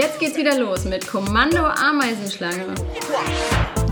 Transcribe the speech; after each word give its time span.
Jetzt 0.00 0.18
geht's 0.18 0.38
wieder 0.38 0.58
los 0.58 0.86
mit 0.86 1.06
Kommando 1.06 1.62
Ameisenschlange. 1.62 2.74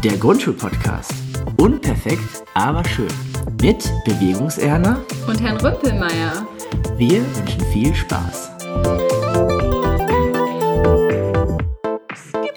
Der 0.03 0.17
Grundschulpodcast. 0.17 1.13
Unperfekt, 1.61 2.45
aber 2.55 2.83
schön. 2.89 3.13
Mit 3.61 3.93
Bewegungserna 4.07 5.05
und 5.27 5.43
Herrn 5.43 5.59
Rüppelmeier. 5.59 6.49
Wir 6.97 7.21
wünschen 7.37 7.61
viel 7.75 7.95
Spaß. 7.95 8.53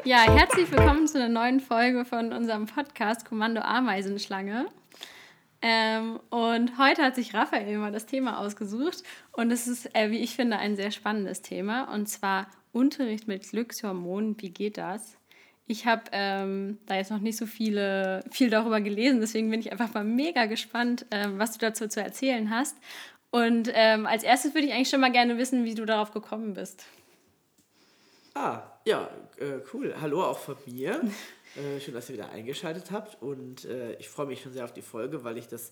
Ja, 0.05 0.21
herzlich 0.31 0.71
willkommen 0.71 1.05
zu 1.07 1.17
einer 1.17 1.27
neuen 1.27 1.59
Folge 1.59 2.05
von 2.05 2.31
unserem 2.31 2.67
Podcast 2.67 3.25
Kommando 3.25 3.59
Ameisenschlange. 3.59 4.67
Ähm, 5.61 6.21
und 6.29 6.77
heute 6.77 7.03
hat 7.03 7.15
sich 7.15 7.33
Raphael 7.33 7.77
mal 7.79 7.91
das 7.91 8.05
Thema 8.05 8.39
ausgesucht 8.39 9.03
und 9.33 9.51
es 9.51 9.67
ist, 9.67 9.93
äh, 9.93 10.09
wie 10.09 10.19
ich 10.19 10.37
finde, 10.37 10.57
ein 10.57 10.77
sehr 10.77 10.91
spannendes 10.91 11.41
Thema 11.41 11.93
und 11.93 12.07
zwar 12.07 12.47
Unterricht 12.71 13.27
mit 13.27 13.49
Glückshormonen. 13.49 14.35
Wie 14.39 14.49
geht 14.49 14.77
das? 14.77 15.17
Ich 15.67 15.85
habe 15.85 16.03
ähm, 16.11 16.79
da 16.85 16.95
jetzt 16.95 17.11
noch 17.11 17.19
nicht 17.19 17.37
so 17.37 17.45
viele, 17.45 18.23
viel 18.29 18.49
darüber 18.49 18.81
gelesen, 18.81 19.21
deswegen 19.21 19.49
bin 19.49 19.61
ich 19.61 19.71
einfach 19.71 19.93
mal 19.93 20.03
mega 20.03 20.45
gespannt, 20.45 21.05
äh, 21.11 21.29
was 21.37 21.53
du 21.53 21.59
dazu 21.59 21.87
zu 21.87 22.01
erzählen 22.01 22.49
hast. 22.49 22.75
Und 23.29 23.71
ähm, 23.73 24.05
als 24.05 24.23
erstes 24.23 24.53
würde 24.53 24.67
ich 24.67 24.73
eigentlich 24.73 24.89
schon 24.89 24.99
mal 24.99 25.11
gerne 25.11 25.37
wissen, 25.37 25.63
wie 25.63 25.75
du 25.75 25.85
darauf 25.85 26.11
gekommen 26.11 26.53
bist. 26.53 26.83
Ah, 28.33 28.63
ja, 28.85 29.09
äh, 29.37 29.59
cool. 29.73 29.95
Hallo 29.99 30.23
auch 30.23 30.39
von 30.39 30.57
mir. 30.65 31.01
Äh, 31.57 31.81
schön, 31.81 31.93
dass 31.93 32.09
ihr 32.09 32.13
wieder 32.13 32.29
eingeschaltet 32.29 32.91
habt 32.91 33.21
und 33.21 33.65
äh, 33.65 33.95
ich 33.95 34.07
freue 34.07 34.25
mich 34.25 34.41
schon 34.41 34.53
sehr 34.53 34.63
auf 34.63 34.71
die 34.71 34.81
Folge, 34.81 35.25
weil 35.25 35.37
ich 35.37 35.49
das, 35.49 35.71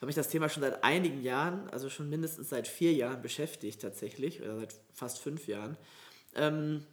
weil 0.00 0.06
mich 0.06 0.16
das 0.16 0.30
Thema 0.30 0.48
schon 0.48 0.62
seit 0.62 0.82
einigen 0.82 1.22
Jahren, 1.22 1.68
also 1.68 1.90
schon 1.90 2.08
mindestens 2.08 2.48
seit 2.48 2.66
vier 2.66 2.94
Jahren 2.94 3.20
beschäftigt 3.20 3.82
tatsächlich, 3.82 4.40
oder 4.40 4.56
seit 4.56 4.74
fast 4.94 5.18
fünf 5.18 5.46
Jahren. 5.46 5.76
Ähm, 6.38 6.84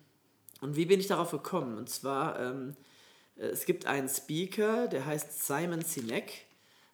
und 0.62 0.76
wie 0.76 0.86
bin 0.86 1.00
ich 1.00 1.08
darauf 1.08 1.32
gekommen? 1.32 1.78
Und 1.78 1.90
zwar, 1.90 2.40
ähm, 2.40 2.76
äh, 3.38 3.48
es 3.48 3.66
gibt 3.66 3.86
einen 3.86 4.10
Speaker, 4.10 4.88
der 4.88 5.06
heißt 5.06 5.46
Simon 5.46 5.82
Sinek. 5.82 6.46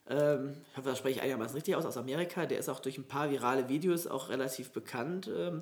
Ähm, 0.08 0.58
ich 0.72 0.78
hoffe, 0.78 0.90
das 0.90 0.98
spreche 0.98 1.18
ich 1.18 1.22
einigermaßen 1.22 1.56
richtig 1.56 1.76
aus, 1.76 1.86
aus 1.86 1.98
Amerika. 1.98 2.46
Der 2.46 2.60
ist 2.60 2.70
auch 2.70 2.80
durch 2.80 2.98
ein 2.98 3.08
paar 3.08 3.32
virale 3.32 3.70
Videos 3.70 4.08
auch 4.08 4.30
relativ 4.30 4.72
bekannt. 4.72 5.30
Ähm, 5.34 5.62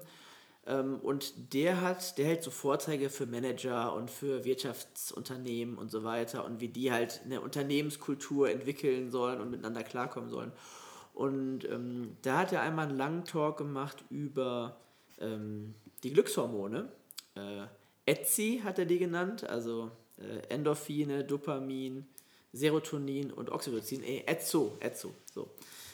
ähm, 0.66 1.00
und 1.02 1.53
der 1.53 1.81
hat, 1.81 2.17
der 2.17 2.25
hält 2.25 2.44
so 2.44 2.52
Vorträge 2.52 3.09
für 3.09 3.25
Manager 3.25 3.94
und 3.94 4.09
für 4.09 4.45
Wirtschaftsunternehmen 4.45 5.78
und 5.78 5.91
so 5.91 6.03
weiter 6.03 6.45
und 6.45 6.61
wie 6.61 6.69
die 6.69 6.91
halt 6.91 7.22
eine 7.25 7.41
Unternehmenskultur 7.41 8.50
entwickeln 8.50 9.11
sollen 9.11 9.41
und 9.41 9.52
miteinander 9.52 9.83
klarkommen 9.83 10.30
sollen. 10.30 10.52
Und 11.13 11.66
ähm, 11.66 12.16
da 12.22 12.39
hat 12.39 12.53
er 12.53 12.61
einmal 12.61 12.88
einen 12.88 12.97
langen 12.97 13.25
Talk 13.25 13.58
gemacht 13.58 14.03
über 14.09 14.78
ähm, 15.19 15.75
die 16.03 16.14
Glückshormone. 16.14 16.92
Äh, 17.36 17.66
ETSI 18.05 18.61
hat 18.64 18.80
er 18.80 18.86
die 18.86 19.00
genannt, 19.00 19.47
also 19.47 19.92
äh, 20.17 20.53
Endorphine, 20.53 21.23
Dopamin, 21.23 22.08
Serotonin 22.53 23.31
und 23.31 23.52
Oxytocin. 23.52 24.03
Äh, 24.03 24.23
ETSO, 24.25 24.78
ETSO, 24.80 25.14
so. 25.33 25.50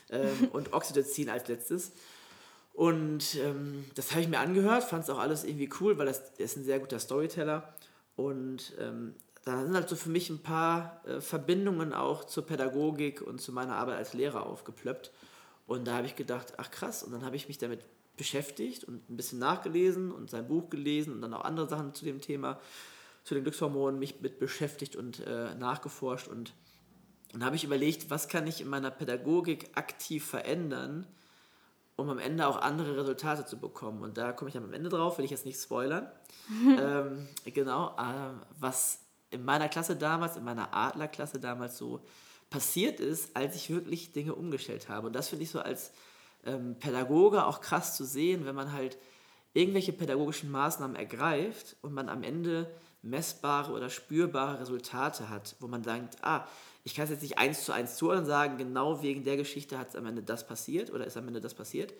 Ähm, 0.10 0.50
und 0.54 0.74
Oxytocin 0.74 1.30
als 1.30 1.48
letztes. 1.48 1.92
Und 2.74 3.36
ähm, 3.36 3.86
das 3.96 4.12
habe 4.12 4.22
ich 4.22 4.28
mir 4.28 4.40
angehört, 4.40 4.84
fand 4.84 5.04
es 5.04 5.10
auch 5.10 5.20
alles 5.20 5.46
irgendwie 5.46 5.70
cool, 5.80 5.98
weil 5.98 6.08
das, 6.08 6.34
er 6.38 6.46
ist 6.46 6.58
ein 6.58 6.66
sehr 6.66 6.80
guter 6.80 7.00
Storyteller. 7.00 7.74
Und 8.16 8.74
ähm, 8.80 9.16
da 9.46 9.62
sind 9.64 9.76
halt 9.76 9.88
so 9.88 9.96
für 9.96 10.10
mich 10.10 10.30
ein 10.30 10.42
paar 10.42 11.02
äh, 11.06 11.22
Verbindungen 11.22 11.94
auch 11.94 12.26
zur 12.26 12.46
Pädagogik 12.46 13.22
und 13.22 13.40
zu 13.40 13.52
meiner 13.52 13.76
Arbeit 13.76 13.98
als 13.98 14.14
Lehrer 14.14 14.46
aufgeplöppt. 14.46 15.12
Und 15.68 15.86
da 15.88 15.96
habe 15.96 16.08
ich 16.08 16.16
gedacht, 16.16 16.54
ach 16.58 16.70
krass, 16.70 17.04
und 17.04 17.12
dann 17.12 17.26
habe 17.26 17.36
ich 17.36 17.48
mich 17.48 17.58
damit 17.58 17.80
beschäftigt 18.18 18.84
und 18.84 19.10
ein 19.10 19.18
bisschen 19.18 19.40
nachgelesen 19.40 20.12
und 20.12 20.30
sein 20.30 20.48
Buch 20.48 20.70
gelesen 20.70 21.14
und 21.14 21.22
dann 21.22 21.34
auch 21.34 21.44
andere 21.44 21.68
Sachen 21.68 21.94
zu 21.94 22.06
dem 22.06 22.22
Thema, 22.22 22.60
zu 23.24 23.34
den 23.34 23.44
Glückshormonen 23.44 24.00
mich 24.00 24.22
mit 24.22 24.40
beschäftigt 24.40 24.96
und 24.96 25.20
äh, 25.26 25.56
nachgeforscht. 25.56 26.28
Und 26.28 26.54
dann 27.34 27.44
habe 27.44 27.56
ich 27.56 27.64
überlegt, 27.64 28.10
was 28.10 28.28
kann 28.28 28.48
ich 28.48 28.62
in 28.62 28.70
meiner 28.70 28.92
Pädagogik 28.92 29.72
aktiv 29.76 30.26
verändern, 30.26 31.08
um 31.96 32.10
am 32.10 32.20
Ende 32.20 32.48
auch 32.48 32.58
andere 32.58 32.98
Resultate 32.98 33.46
zu 33.46 33.58
bekommen. 33.58 34.04
Und 34.04 34.18
da 34.18 34.32
komme 34.32 34.50
ich 34.50 34.54
dann 34.54 34.64
am 34.64 34.74
Ende 34.74 34.90
drauf, 34.90 35.18
will 35.18 35.26
ich 35.26 35.32
jetzt 35.32 35.46
nicht 35.46 35.60
spoilern. 35.60 36.10
ähm, 36.80 37.28
genau, 37.46 37.96
äh, 37.98 38.34
was 38.60 39.00
in 39.32 39.44
meiner 39.44 39.70
Klasse 39.70 39.96
damals, 39.96 40.38
in 40.38 40.44
meiner 40.44 40.74
Adlerklasse 40.74 41.40
damals 41.40 41.78
so 41.78 42.02
passiert 42.50 43.00
ist, 43.00 43.36
als 43.36 43.56
ich 43.56 43.70
wirklich 43.70 44.14
Dinge 44.14 44.36
umgestellt 44.36 44.88
habe. 44.88 45.08
Und 45.08 45.14
das 45.14 45.30
finde 45.30 45.44
ich 45.44 45.50
so 45.50 45.60
als 45.60 45.92
ähm, 46.46 46.78
Pädagoge 46.80 47.46
auch 47.46 47.62
krass 47.62 47.96
zu 47.96 48.06
sehen, 48.06 48.46
wenn 48.46 48.56
man 48.56 48.72
halt 48.72 48.98
irgendwelche 49.54 49.94
pädagogischen 49.94 50.52
Maßnahmen 50.52 50.96
ergreift 50.96 51.78
und 51.82 51.94
man 51.94 52.10
am 52.10 52.24
Ende 52.24 52.70
messbare 53.02 53.72
oder 53.72 53.90
spürbare 53.90 54.60
Resultate 54.60 55.30
hat, 55.30 55.56
wo 55.60 55.68
man 55.68 55.84
denkt, 55.84 56.18
ah, 56.22 56.48
ich 56.84 56.96
kann 56.96 57.06
es 57.06 57.12
jetzt 57.12 57.22
nicht 57.22 57.38
eins 57.38 57.64
zu 57.64 57.72
eins 57.72 57.96
zuordnen 57.96 58.24
und 58.24 58.30
sagen, 58.30 58.58
genau 58.58 59.02
wegen 59.02 59.24
der 59.24 59.38
Geschichte 59.38 59.78
hat 59.78 59.90
es 59.90 59.96
am 59.96 60.06
Ende 60.06 60.24
das 60.24 60.46
passiert 60.46 60.92
oder 60.92 61.06
ist 61.06 61.18
am 61.18 61.28
Ende 61.28 61.42
das 61.42 61.54
passiert. 61.54 61.94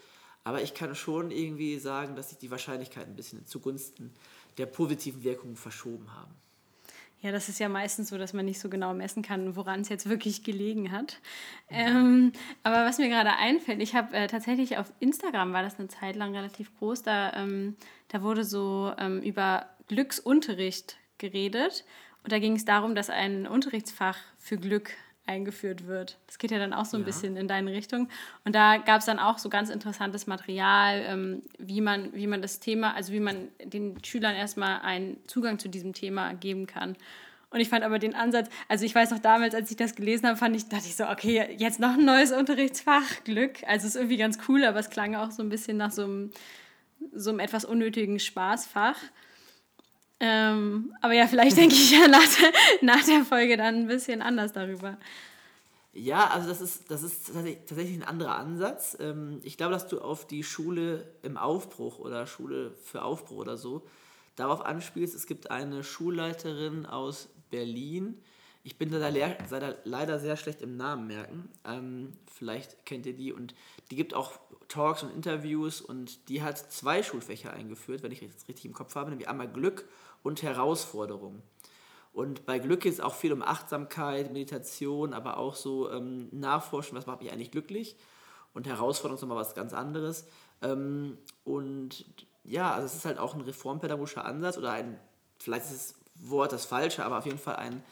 Aber 0.44 0.62
ich 0.62 0.74
kann 0.74 0.94
schon 0.94 1.32
irgendwie 1.32 1.80
sagen, 1.80 2.16
dass 2.16 2.30
sich 2.30 2.38
die 2.38 2.52
Wahrscheinlichkeiten 2.52 3.14
ein 3.14 3.16
bisschen 3.16 3.46
zugunsten 3.48 4.14
der 4.58 4.68
positiven 4.68 5.24
Wirkungen 5.24 5.56
verschoben 5.56 6.14
haben. 6.14 6.34
Ja, 7.22 7.32
das 7.32 7.50
ist 7.50 7.60
ja 7.60 7.70
meistens 7.70 8.10
so, 8.10 8.18
dass 8.18 8.34
man 8.34 8.46
nicht 8.46 8.60
so 8.60 8.70
genau 8.70 8.94
messen 8.94 9.24
kann, 9.24 9.56
woran 9.56 9.82
es 9.82 9.90
jetzt 9.90 10.08
wirklich 10.08 10.44
gelegen 10.44 10.92
hat. 10.92 11.20
Ähm, 11.70 12.34
aber 12.62 12.86
was 12.86 13.00
mir 13.00 13.10
gerade 13.10 13.36
einfällt, 13.36 13.82
ich 13.82 13.96
habe 13.96 14.16
äh, 14.16 14.28
tatsächlich 14.28 14.78
auf 14.78 14.92
Instagram, 15.00 15.52
war 15.52 15.64
das 15.64 15.80
eine 15.80 15.88
Zeit 15.88 16.16
lang 16.16 16.36
relativ 16.36 16.78
groß, 16.78 17.02
da, 17.02 17.34
ähm, 17.34 17.78
da 18.10 18.22
wurde 18.22 18.44
so 18.44 18.94
ähm, 19.00 19.22
über 19.22 19.66
Glücksunterricht 19.88 20.98
geredet. 21.18 21.86
Und 22.24 22.32
da 22.32 22.40
ging 22.40 22.56
es 22.56 22.66
darum, 22.66 22.96
dass 22.96 23.10
ein 23.10 23.48
Unterrichtsfach 23.48 24.18
für 24.38 24.58
Glück 24.58 24.92
eingeführt 25.28 25.88
wird. 25.88 26.18
Das 26.28 26.38
geht 26.38 26.52
ja 26.52 26.60
dann 26.60 26.74
auch 26.74 26.86
so 26.86 26.98
ein 26.98 27.02
ja. 27.02 27.06
bisschen 27.06 27.36
in 27.36 27.48
deine 27.48 27.72
Richtung. 27.72 28.10
Und 28.44 28.56
da 28.56 28.78
gab 28.78 29.00
es 29.00 29.06
dann 29.06 29.20
auch 29.20 29.38
so 29.38 29.50
ganz 29.50 29.70
interessantes 29.70 30.28
Material, 30.28 31.04
ähm, 31.08 31.42
wie, 31.58 31.82
man, 31.82 32.14
wie 32.14 32.28
man 32.28 32.42
das 32.42 32.60
Thema, 32.60 32.94
also 32.94 33.12
wie 33.12 33.20
man 33.20 33.48
den 33.64 34.04
Schülern 34.04 34.36
erstmal 34.36 34.82
einen 34.82 35.18
Zugang 35.28 35.60
zu 35.60 35.70
diesem 35.70 35.94
Thema 35.94 36.34
geben 36.34 36.68
kann. 36.68 36.96
Und 37.50 37.62
ich 37.62 37.70
fand 37.70 37.86
aber 37.86 38.00
den 38.00 38.16
Ansatz, 38.16 38.50
also 38.68 38.86
ich 38.86 38.94
weiß 38.94 39.12
noch 39.12 39.20
damals, 39.20 39.56
als 39.56 39.72
ich 39.72 39.78
das 39.78 39.96
gelesen 39.96 40.28
habe, 40.28 40.38
fand 40.38 40.56
ich, 40.56 40.68
dachte 40.68 40.88
ich 40.88 40.96
so, 40.96 41.08
okay, 41.08 41.56
jetzt 41.58 41.80
noch 41.80 41.94
ein 41.94 42.04
neues 42.04 42.32
Unterrichtsfach, 42.32 43.24
Glück. 43.24 43.64
Also 43.66 43.88
es 43.88 43.96
ist 43.96 43.96
irgendwie 43.96 44.18
ganz 44.18 44.40
cool, 44.48 44.66
aber 44.66 44.80
es 44.80 44.90
klang 44.90 45.16
auch 45.16 45.32
so 45.32 45.42
ein 45.42 45.50
bisschen 45.50 45.78
nach 45.78 45.92
so 45.92 46.04
einem, 46.04 46.32
so 47.14 47.30
einem 47.30 47.40
etwas 47.40 47.64
unnötigen 47.64 48.20
Spaßfach. 48.20 48.98
Ähm, 50.20 50.94
aber 51.02 51.14
ja, 51.14 51.28
vielleicht 51.28 51.58
denke 51.58 51.76
ich 51.76 51.92
ja 51.92 52.08
nach 52.08 52.26
der, 52.26 52.52
nach 52.82 53.04
der 53.04 53.26
Folge 53.26 53.58
dann 53.58 53.76
ein 53.76 53.88
bisschen 53.88 54.22
anders 54.22 54.54
darüber. 54.54 54.98
Ja, 55.94 56.28
also 56.28 56.50
das 56.50 56.60
ist, 56.60 56.92
das 56.92 57.04
ist 57.04 57.28
tatsächlich 57.28 57.96
ein 57.96 58.04
anderer 58.04 58.36
Ansatz. 58.36 58.98
Ähm, 59.00 59.40
ich 59.44 59.58
glaube, 59.58 59.74
dass 59.74 59.88
du 59.88 60.02
auf 60.02 60.28
die 60.28 60.44
Schule 60.44 61.06
im 61.22 61.38
Aufbruch 61.38 62.00
oder 62.00 62.28
Schule 62.28 62.72
für 62.84 63.02
Aufbruch 63.04 63.38
oder 63.38 63.58
so 63.58 63.86
darauf 64.36 64.66
anspielst. 64.66 65.16
Es 65.16 65.26
gibt 65.26 65.52
eine 65.52 65.84
Schulleiterin 65.84 66.86
aus 66.86 67.30
Berlin. 67.50 68.22
Ich 68.64 68.78
bin 68.78 68.92
da 68.92 69.10
leider 69.84 70.20
sehr 70.20 70.36
schlecht 70.36 70.62
im 70.62 70.76
Namen 70.76 71.08
merken. 71.08 71.50
Ähm, 71.64 72.14
vielleicht 72.34 72.86
kennt 72.86 73.06
ihr 73.06 73.14
die. 73.14 73.32
Und 73.32 73.56
die 73.90 73.96
gibt 73.96 74.14
auch 74.14 74.34
Talks 74.68 75.04
und 75.04 75.14
Interviews 75.14 75.80
und 75.80 76.28
die 76.30 76.42
hat 76.42 76.58
zwei 76.58 77.04
Schulfächer 77.04 77.54
eingeführt, 77.54 78.04
wenn 78.04 78.12
ich 78.12 78.22
jetzt 78.22 78.50
richtig 78.50 78.66
im 78.66 78.74
Kopf 78.74 78.96
habe, 78.96 79.12
nämlich 79.12 79.30
einmal 79.30 79.48
Glück 79.48 79.88
und 80.26 80.42
Herausforderung. 80.42 81.44
Und 82.12 82.48
bei 82.48 82.58
Glück 82.58 82.82
geht 82.82 82.94
es 82.94 83.00
auch 83.00 83.14
viel 83.14 83.32
um 83.32 83.44
Achtsamkeit, 83.44 84.34
Meditation, 84.34 85.14
aber 85.14 85.38
auch 85.38 85.54
so 85.56 85.92
ähm, 85.92 86.30
Nachforschen, 86.32 86.98
was 86.98 87.06
macht 87.06 87.22
mich 87.22 87.32
eigentlich 87.32 87.52
glücklich. 87.52 87.96
Und 88.56 88.66
Herausforderung 88.66 89.18
ist 89.18 89.22
nochmal 89.22 89.38
was 89.38 89.54
ganz 89.54 89.74
anderes. 89.74 90.26
Ähm, 90.64 91.20
und 91.44 92.06
ja, 92.44 92.74
also 92.74 92.88
es 92.88 92.96
ist 92.96 93.06
halt 93.06 93.20
auch 93.20 93.36
ein 93.36 93.42
reformpädagogischer 93.42 94.26
Ansatz 94.26 94.58
oder 94.58 94.72
ein, 94.72 95.00
vielleicht 95.38 95.66
ist 95.66 95.74
das 95.74 96.30
Wort 96.30 96.52
das 96.54 96.66
falsche, 96.66 97.06
aber 97.06 97.20
auf 97.20 97.26
jeden 97.26 97.38
Fall 97.38 97.58
ein 97.58 97.84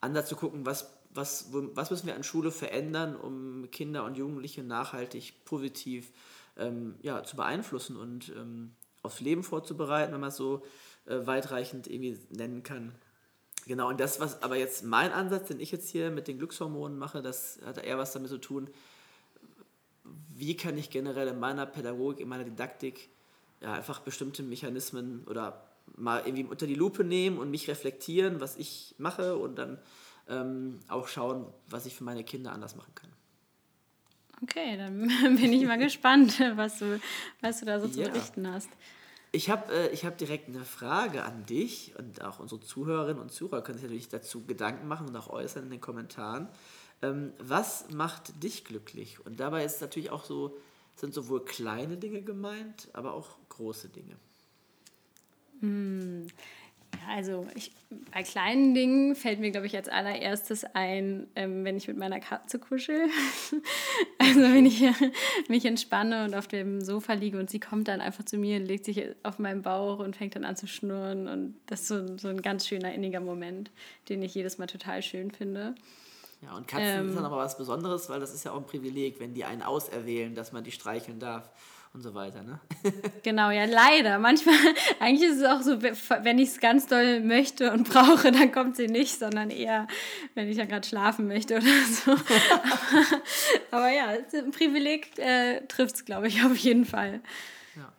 Ansatz 0.00 0.28
zu 0.28 0.36
gucken, 0.36 0.64
was, 0.64 0.96
was, 1.12 1.48
was 1.50 1.90
müssen 1.90 2.06
wir 2.06 2.14
an 2.14 2.22
Schule 2.22 2.52
verändern, 2.52 3.16
um 3.16 3.68
Kinder 3.72 4.04
und 4.04 4.16
Jugendliche 4.16 4.62
nachhaltig 4.62 5.44
positiv 5.44 6.12
ähm, 6.56 6.94
ja, 7.02 7.24
zu 7.24 7.34
beeinflussen 7.34 7.96
und 7.96 8.28
ähm, 8.36 8.76
aufs 9.02 9.20
Leben 9.20 9.42
vorzubereiten, 9.42 10.12
wenn 10.12 10.20
man 10.20 10.28
es 10.28 10.36
so 10.36 10.62
äh, 11.10 11.26
weitreichend 11.26 11.88
irgendwie 11.88 12.18
nennen 12.30 12.62
kann. 12.62 12.92
Genau, 13.66 13.88
und 13.88 14.00
das, 14.00 14.20
was 14.20 14.42
aber 14.42 14.56
jetzt 14.56 14.84
mein 14.84 15.12
Ansatz, 15.12 15.48
den 15.48 15.60
ich 15.60 15.70
jetzt 15.70 15.90
hier 15.90 16.10
mit 16.10 16.28
den 16.28 16.38
Glückshormonen 16.38 16.98
mache, 16.98 17.20
das 17.20 17.58
hat 17.64 17.78
eher 17.84 17.98
was 17.98 18.12
damit 18.12 18.30
zu 18.30 18.38
tun, 18.38 18.70
wie 20.34 20.56
kann 20.56 20.78
ich 20.78 20.88
generell 20.88 21.28
in 21.28 21.38
meiner 21.38 21.66
Pädagogik, 21.66 22.20
in 22.20 22.28
meiner 22.28 22.44
Didaktik 22.44 23.10
ja, 23.60 23.74
einfach 23.74 24.00
bestimmte 24.00 24.42
Mechanismen 24.42 25.24
oder 25.28 25.66
mal 25.96 26.22
irgendwie 26.24 26.44
unter 26.44 26.66
die 26.66 26.74
Lupe 26.74 27.04
nehmen 27.04 27.38
und 27.38 27.50
mich 27.50 27.68
reflektieren, 27.68 28.40
was 28.40 28.56
ich 28.56 28.94
mache 28.96 29.36
und 29.36 29.56
dann 29.56 29.78
ähm, 30.28 30.78
auch 30.88 31.08
schauen, 31.08 31.46
was 31.68 31.86
ich 31.86 31.94
für 31.94 32.04
meine 32.04 32.24
Kinder 32.24 32.52
anders 32.52 32.76
machen 32.76 32.94
kann. 32.94 33.10
Okay, 34.42 34.76
dann 34.76 35.08
bin 35.36 35.52
ich 35.52 35.64
mal 35.66 35.76
gespannt, 35.76 36.40
was 36.54 36.78
du, 36.78 37.00
was 37.40 37.60
du 37.60 37.66
da 37.66 37.80
so 37.80 37.88
zu 37.88 38.00
ja. 38.00 38.08
berichten 38.08 38.50
hast. 38.50 38.70
Ich 39.32 39.48
habe 39.48 39.72
äh, 39.72 39.96
hab 39.96 40.18
direkt 40.18 40.48
eine 40.48 40.64
Frage 40.64 41.24
an 41.24 41.46
dich 41.46 41.94
und 41.98 42.22
auch 42.22 42.40
unsere 42.40 42.60
Zuhörerinnen 42.60 43.22
und 43.22 43.30
Zuhörer 43.30 43.62
können 43.62 43.78
sich 43.78 43.84
natürlich 43.84 44.08
dazu 44.08 44.44
Gedanken 44.44 44.88
machen 44.88 45.08
und 45.08 45.16
auch 45.16 45.28
äußern 45.28 45.64
in 45.64 45.70
den 45.70 45.80
Kommentaren. 45.80 46.48
Ähm, 47.02 47.32
was 47.38 47.90
macht 47.90 48.42
dich 48.42 48.64
glücklich? 48.64 49.24
Und 49.24 49.40
dabei 49.40 49.64
ist 49.64 49.80
natürlich 49.80 50.10
auch 50.10 50.24
so, 50.24 50.58
sind 50.96 51.14
sowohl 51.14 51.44
kleine 51.44 51.96
Dinge 51.96 52.22
gemeint, 52.22 52.88
aber 52.92 53.14
auch 53.14 53.36
große 53.48 53.88
Dinge. 53.88 54.16
Hm. 55.60 56.26
Also 57.08 57.46
ich, 57.54 57.72
bei 58.12 58.22
kleinen 58.22 58.74
Dingen 58.74 59.14
fällt 59.14 59.40
mir, 59.40 59.50
glaube 59.50 59.66
ich, 59.66 59.76
als 59.76 59.88
allererstes 59.88 60.64
ein, 60.74 61.26
ähm, 61.34 61.64
wenn 61.64 61.76
ich 61.76 61.88
mit 61.88 61.96
meiner 61.96 62.20
Katze 62.20 62.58
kuschel. 62.58 63.08
also 64.18 64.40
wenn 64.40 64.66
ich 64.66 64.84
mich 65.48 65.64
entspanne 65.64 66.24
und 66.24 66.34
auf 66.34 66.46
dem 66.46 66.80
Sofa 66.80 67.14
liege 67.14 67.38
und 67.38 67.50
sie 67.50 67.60
kommt 67.60 67.88
dann 67.88 68.00
einfach 68.00 68.24
zu 68.24 68.36
mir 68.36 68.56
und 68.56 68.66
legt 68.66 68.84
sich 68.84 69.02
auf 69.22 69.38
meinen 69.38 69.62
Bauch 69.62 69.98
und 69.98 70.16
fängt 70.16 70.36
dann 70.36 70.44
an 70.44 70.56
zu 70.56 70.66
schnurren. 70.66 71.28
Und 71.28 71.56
das 71.66 71.82
ist 71.82 71.88
so, 71.88 72.16
so 72.16 72.28
ein 72.28 72.42
ganz 72.42 72.66
schöner, 72.66 72.92
inniger 72.92 73.20
Moment, 73.20 73.70
den 74.08 74.22
ich 74.22 74.34
jedes 74.34 74.58
Mal 74.58 74.66
total 74.66 75.02
schön 75.02 75.30
finde. 75.30 75.74
Ja, 76.42 76.56
und 76.56 76.66
Katzen 76.66 76.86
ähm, 76.86 77.06
sind 77.08 77.16
dann 77.16 77.26
aber 77.26 77.36
was 77.36 77.58
Besonderes, 77.58 78.08
weil 78.08 78.20
das 78.20 78.32
ist 78.32 78.44
ja 78.44 78.52
auch 78.52 78.58
ein 78.58 78.66
Privileg, 78.66 79.20
wenn 79.20 79.34
die 79.34 79.44
einen 79.44 79.62
auserwählen, 79.62 80.34
dass 80.34 80.52
man 80.52 80.64
die 80.64 80.72
streicheln 80.72 81.18
darf 81.18 81.50
und 81.92 82.02
so 82.02 82.14
weiter. 82.14 82.42
Ne? 82.42 82.60
genau, 83.22 83.50
ja, 83.50 83.64
leider. 83.64 84.18
Manchmal, 84.18 84.54
eigentlich 85.00 85.28
ist 85.28 85.38
es 85.38 85.44
auch 85.44 85.60
so, 85.62 85.82
wenn 85.82 86.38
ich 86.38 86.50
es 86.50 86.60
ganz 86.60 86.86
doll 86.86 87.20
möchte 87.20 87.72
und 87.72 87.88
brauche, 87.88 88.30
dann 88.30 88.52
kommt 88.52 88.76
sie 88.76 88.86
nicht, 88.86 89.18
sondern 89.18 89.50
eher, 89.50 89.88
wenn 90.34 90.48
ich 90.48 90.56
ja 90.56 90.66
gerade 90.66 90.86
schlafen 90.86 91.26
möchte 91.26 91.56
oder 91.56 91.66
so. 91.66 92.12
aber, 92.12 92.22
aber, 93.70 93.90
ja, 93.90 94.14
ein 94.32 94.50
Privileg 94.52 95.18
äh, 95.18 95.66
trifft 95.66 95.96
es, 95.96 96.04
glaube 96.04 96.28
ich, 96.28 96.44
auf 96.44 96.56
jeden 96.56 96.84
Fall. 96.84 97.20
Ja, 97.76 97.92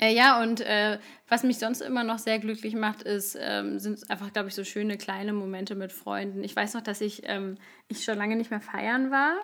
äh, 0.00 0.14
ja 0.14 0.42
und 0.42 0.60
äh, 0.62 0.98
was 1.28 1.42
mich 1.42 1.58
sonst 1.58 1.82
immer 1.82 2.04
noch 2.04 2.18
sehr 2.18 2.38
glücklich 2.38 2.74
macht, 2.74 3.02
ist, 3.02 3.36
ähm, 3.38 3.78
sind 3.78 4.08
einfach, 4.10 4.32
glaube 4.32 4.48
ich, 4.48 4.54
so 4.54 4.64
schöne 4.64 4.96
kleine 4.96 5.32
Momente 5.32 5.74
mit 5.74 5.92
Freunden. 5.92 6.42
Ich 6.44 6.56
weiß 6.56 6.74
noch, 6.74 6.82
dass 6.82 7.02
ich, 7.02 7.22
ähm, 7.24 7.58
ich 7.88 8.04
schon 8.04 8.16
lange 8.16 8.36
nicht 8.36 8.50
mehr 8.50 8.60
feiern 8.60 9.10
war. 9.10 9.34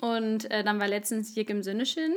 Und 0.00 0.50
äh, 0.50 0.64
dann 0.64 0.80
war 0.80 0.88
letztens 0.88 1.34
Jig 1.34 1.50
im 1.50 1.62
Sinneschin 1.62 2.14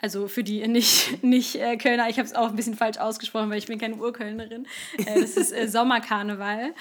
also 0.00 0.28
für 0.28 0.44
die 0.44 0.66
nicht, 0.66 1.22
nicht 1.22 1.56
äh, 1.56 1.76
Kölner, 1.76 2.08
ich 2.08 2.18
habe 2.18 2.26
es 2.26 2.34
auch 2.34 2.48
ein 2.48 2.56
bisschen 2.56 2.76
falsch 2.76 2.98
ausgesprochen, 2.98 3.50
weil 3.50 3.58
ich 3.58 3.66
bin 3.66 3.78
keine 3.78 3.96
Urkölnerin. 3.96 4.66
Äh, 4.98 5.20
das 5.20 5.36
ist 5.36 5.52
äh, 5.52 5.68
Sommerkarneval. 5.68 6.74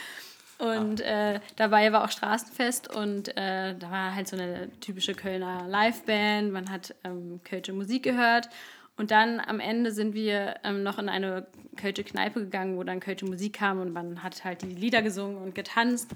Und 0.59 0.99
äh, 0.99 1.39
dabei 1.55 1.93
war 1.93 2.03
auch 2.03 2.11
Straßenfest 2.11 2.93
und 2.93 3.29
äh, 3.37 3.75
da 3.79 3.91
war 3.91 4.13
halt 4.13 4.27
so 4.27 4.35
eine 4.35 4.69
typische 4.81 5.13
Kölner 5.13 5.65
Liveband. 5.69 6.51
Man 6.51 6.69
hat 6.69 6.93
ähm, 7.05 7.39
Kölsche 7.45 7.71
Musik 7.71 8.03
gehört. 8.03 8.49
Und 8.97 9.11
dann 9.11 9.39
am 9.39 9.61
Ende 9.61 9.93
sind 9.93 10.13
wir 10.13 10.55
ähm, 10.65 10.83
noch 10.83 10.99
in 10.99 11.07
eine 11.07 11.47
Kölsche 11.77 12.03
Kneipe 12.03 12.41
gegangen, 12.41 12.75
wo 12.75 12.83
dann 12.83 12.99
Kölsche 12.99 13.25
Musik 13.25 13.53
kam 13.53 13.79
und 13.79 13.93
man 13.93 14.21
hat 14.21 14.43
halt 14.43 14.61
die 14.61 14.75
Lieder 14.75 15.01
gesungen 15.01 15.37
und 15.37 15.55
getanzt. 15.55 16.11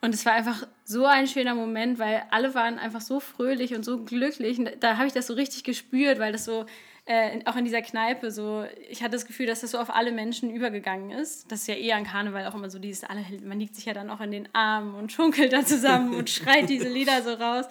Und 0.00 0.14
es 0.14 0.24
war 0.24 0.32
einfach 0.32 0.66
so 0.84 1.06
ein 1.06 1.26
schöner 1.26 1.54
Moment, 1.54 1.98
weil 1.98 2.22
alle 2.30 2.54
waren 2.54 2.78
einfach 2.78 3.00
so 3.00 3.18
fröhlich 3.18 3.74
und 3.74 3.84
so 3.84 4.04
glücklich. 4.04 4.58
Und 4.58 4.70
da 4.80 4.96
habe 4.96 5.06
ich 5.06 5.12
das 5.12 5.26
so 5.26 5.34
richtig 5.34 5.64
gespürt, 5.64 6.18
weil 6.18 6.32
das 6.32 6.44
so 6.44 6.66
äh, 7.06 7.40
auch 7.46 7.56
in 7.56 7.64
dieser 7.64 7.80
Kneipe 7.80 8.30
so, 8.30 8.64
ich 8.90 9.02
hatte 9.02 9.12
das 9.12 9.26
Gefühl, 9.26 9.46
dass 9.46 9.62
das 9.62 9.70
so 9.70 9.78
auf 9.78 9.88
alle 9.88 10.12
Menschen 10.12 10.50
übergegangen 10.50 11.10
ist. 11.10 11.50
Das 11.50 11.62
ist 11.62 11.66
ja 11.66 11.74
eher 11.74 11.96
an 11.96 12.04
Karneval 12.04 12.46
auch 12.46 12.54
immer 12.54 12.68
so 12.68 12.78
dieses, 12.78 13.02
alle, 13.04 13.24
man 13.42 13.58
liegt 13.58 13.74
sich 13.74 13.86
ja 13.86 13.94
dann 13.94 14.10
auch 14.10 14.20
in 14.20 14.30
den 14.30 14.54
Armen 14.54 14.94
und 14.94 15.10
schunkelt 15.10 15.52
da 15.52 15.64
zusammen 15.64 16.14
und 16.14 16.28
schreit 16.30 16.68
diese 16.68 16.88
Lieder 16.88 17.22
so 17.22 17.32
raus. 17.32 17.64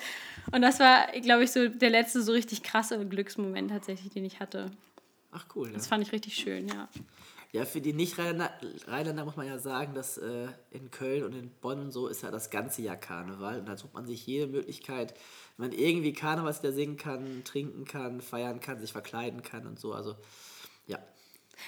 Und 0.52 0.64
das 0.64 0.80
war, 0.80 1.08
glaube 1.22 1.44
ich, 1.44 1.52
so 1.52 1.68
der 1.68 1.92
letzte 1.92 2.24
so 2.24 2.32
richtig 2.32 2.64
krasse 2.64 3.06
Glücksmoment 3.06 3.70
tatsächlich, 3.70 4.12
den 4.12 4.26
ich 4.26 4.40
hatte. 4.40 4.72
Ach 5.32 5.46
cool. 5.56 5.68
Ja. 5.68 5.74
Das 5.76 5.88
fand 5.88 6.04
ich 6.04 6.12
richtig 6.12 6.34
schön, 6.36 6.68
ja. 6.68 6.88
Ja, 7.54 7.64
für 7.66 7.80
die 7.80 7.94
Nicht-Rheinländer 7.94 9.24
muss 9.24 9.38
man 9.38 9.48
ja 9.48 9.58
sagen, 9.58 9.94
dass 9.94 10.18
äh, 10.18 10.48
in 10.70 10.92
Köln 10.92 11.24
und 11.24 11.34
in 11.34 11.50
Bonn 11.50 11.92
so 11.92 12.08
ist 12.08 12.22
ja 12.22 12.30
das 12.30 12.50
ganze 12.50 12.82
Jahr 12.82 12.98
Karneval. 12.98 13.60
Und 13.60 13.68
da 13.68 13.78
sucht 13.78 13.94
man 13.94 14.06
sich 14.06 14.26
jede 14.28 14.48
Möglichkeit, 14.48 15.14
wenn 15.56 15.70
man 15.70 15.78
irgendwie 15.78 16.12
Karnevalslieder 16.12 16.74
singen 16.74 16.98
kann, 16.98 17.44
trinken 17.46 17.86
kann, 17.86 18.22
feiern 18.22 18.60
kann, 18.60 18.82
sich 18.82 18.92
verkleiden 18.92 19.44
kann 19.44 19.66
und 19.66 19.80
so. 19.80 19.94
Also, 19.94 20.16
ja. 20.88 21.00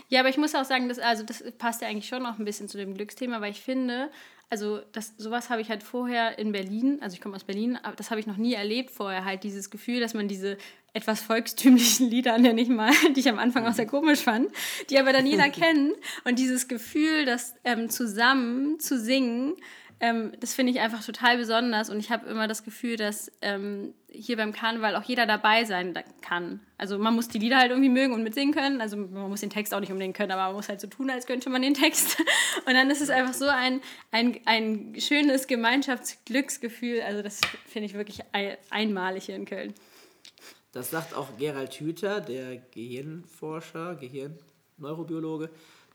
Ja, 0.10 0.20
aber 0.20 0.30
ich 0.30 0.38
muss 0.38 0.54
auch 0.54 0.66
sagen, 0.66 0.90
dass, 0.90 1.00
also 1.00 1.24
das 1.24 1.44
passt 1.58 1.82
ja 1.82 1.88
eigentlich 1.88 2.08
schon 2.08 2.24
noch 2.24 2.38
ein 2.38 2.46
bisschen 2.46 2.68
zu 2.68 2.78
dem 2.78 2.94
Glücksthema, 2.94 3.40
weil 3.42 3.52
ich 3.52 3.62
finde, 3.62 4.12
also 4.50 4.80
das, 4.94 5.14
sowas 5.18 5.50
habe 5.50 5.62
ich 5.62 5.70
halt 5.70 5.84
vorher 5.84 6.40
in 6.40 6.52
Berlin, 6.52 6.98
also 7.02 7.14
ich 7.14 7.22
komme 7.22 7.36
aus 7.36 7.44
Berlin, 7.44 7.78
aber 7.84 7.96
das 7.96 8.10
habe 8.10 8.20
ich 8.20 8.26
noch 8.28 8.38
nie 8.38 8.54
erlebt 8.54 8.90
vorher, 8.90 9.24
halt 9.24 9.44
dieses 9.44 9.70
Gefühl, 9.70 10.00
dass 10.00 10.14
man 10.14 10.28
diese 10.28 10.58
etwas 10.94 11.22
volkstümlichen 11.22 12.10
Lieder, 12.10 12.38
nenne 12.40 12.62
ich 12.62 12.70
mal, 12.70 12.92
die 13.16 13.20
ich 13.20 13.30
am 13.30 13.38
Anfang 13.38 13.68
auch 13.68 13.74
sehr 13.74 13.86
mhm. 13.86 13.92
komisch 13.92 14.20
fand, 14.20 14.52
die 14.90 14.98
aber 15.00 15.14
dann 15.14 15.28
jeder 15.28 15.50
kennt. 15.50 15.94
Und 16.26 16.40
dieses 16.40 16.68
Gefühl, 16.68 17.26
das 17.26 17.54
ähm, 17.64 17.90
zusammen 17.90 18.80
zu 18.80 18.98
singen, 18.98 19.54
ähm, 20.02 20.32
das 20.40 20.54
finde 20.54 20.72
ich 20.72 20.80
einfach 20.80 21.04
total 21.04 21.38
besonders. 21.38 21.90
Und 21.90 22.00
ich 22.00 22.10
habe 22.10 22.30
immer 22.30 22.48
das 22.48 22.64
Gefühl, 22.64 22.96
dass 22.96 23.32
ähm, 23.42 23.94
hier 24.08 24.38
beim 24.38 24.54
Karneval 24.54 24.96
auch 24.96 25.04
jeder 25.04 25.26
dabei 25.26 25.66
sein 25.66 25.94
kann. 26.22 26.62
Also 26.78 26.98
man 26.98 27.16
muss 27.16 27.28
die 27.28 27.40
Lieder 27.40 27.58
halt 27.58 27.72
irgendwie 27.72 27.90
mögen 27.90 28.14
und 28.14 28.24
mitsingen 28.24 28.54
können. 28.54 28.80
Also 28.80 28.96
man 28.96 29.30
muss 29.30 29.42
den 29.42 29.50
Text 29.50 29.74
auch 29.74 29.82
nicht 29.82 29.92
unbedingt 29.92 30.16
können, 30.16 30.32
aber 30.32 30.44
man 30.44 30.54
muss 30.54 30.70
halt 30.70 30.80
so 30.80 30.88
tun, 30.88 31.10
als 31.10 31.26
könnte 31.26 31.50
man 31.50 31.62
den 31.62 31.74
Text. 31.74 32.18
Und 32.66 32.74
dann 32.74 32.90
ist 32.90 33.02
es 33.02 33.10
einfach 33.10 33.34
so 33.34 33.48
ein, 33.48 33.82
ein, 34.12 34.40
ein 34.46 34.96
schönes 35.00 35.48
Gemeinschaftsglücksgefühl. 35.48 37.02
Also 37.02 37.22
das 37.22 37.42
finde 37.68 37.88
ich 37.88 37.94
wirklich 37.94 38.22
einmalig 38.70 39.26
hier 39.26 39.36
in 39.36 39.46
Köln. 39.46 39.74
Das 40.72 40.92
sagt 40.92 41.14
auch 41.16 41.36
Gerald 41.38 41.74
Hüther, 41.74 42.22
der 42.22 42.58
Gehirnforscher, 42.58 43.96
Gehirnneurobiologe. 43.96 45.50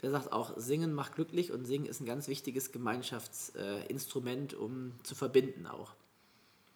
Der 0.04 0.10
sagt 0.10 0.32
auch, 0.32 0.52
Singen 0.58 0.92
macht 0.92 1.14
glücklich 1.14 1.50
und 1.50 1.64
Singen 1.64 1.86
ist 1.86 2.02
ein 2.02 2.04
ganz 2.04 2.28
wichtiges 2.28 2.72
Gemeinschaftsinstrument, 2.72 4.52
äh, 4.52 4.56
um 4.56 4.92
zu 5.02 5.14
verbinden 5.14 5.66
auch. 5.66 5.94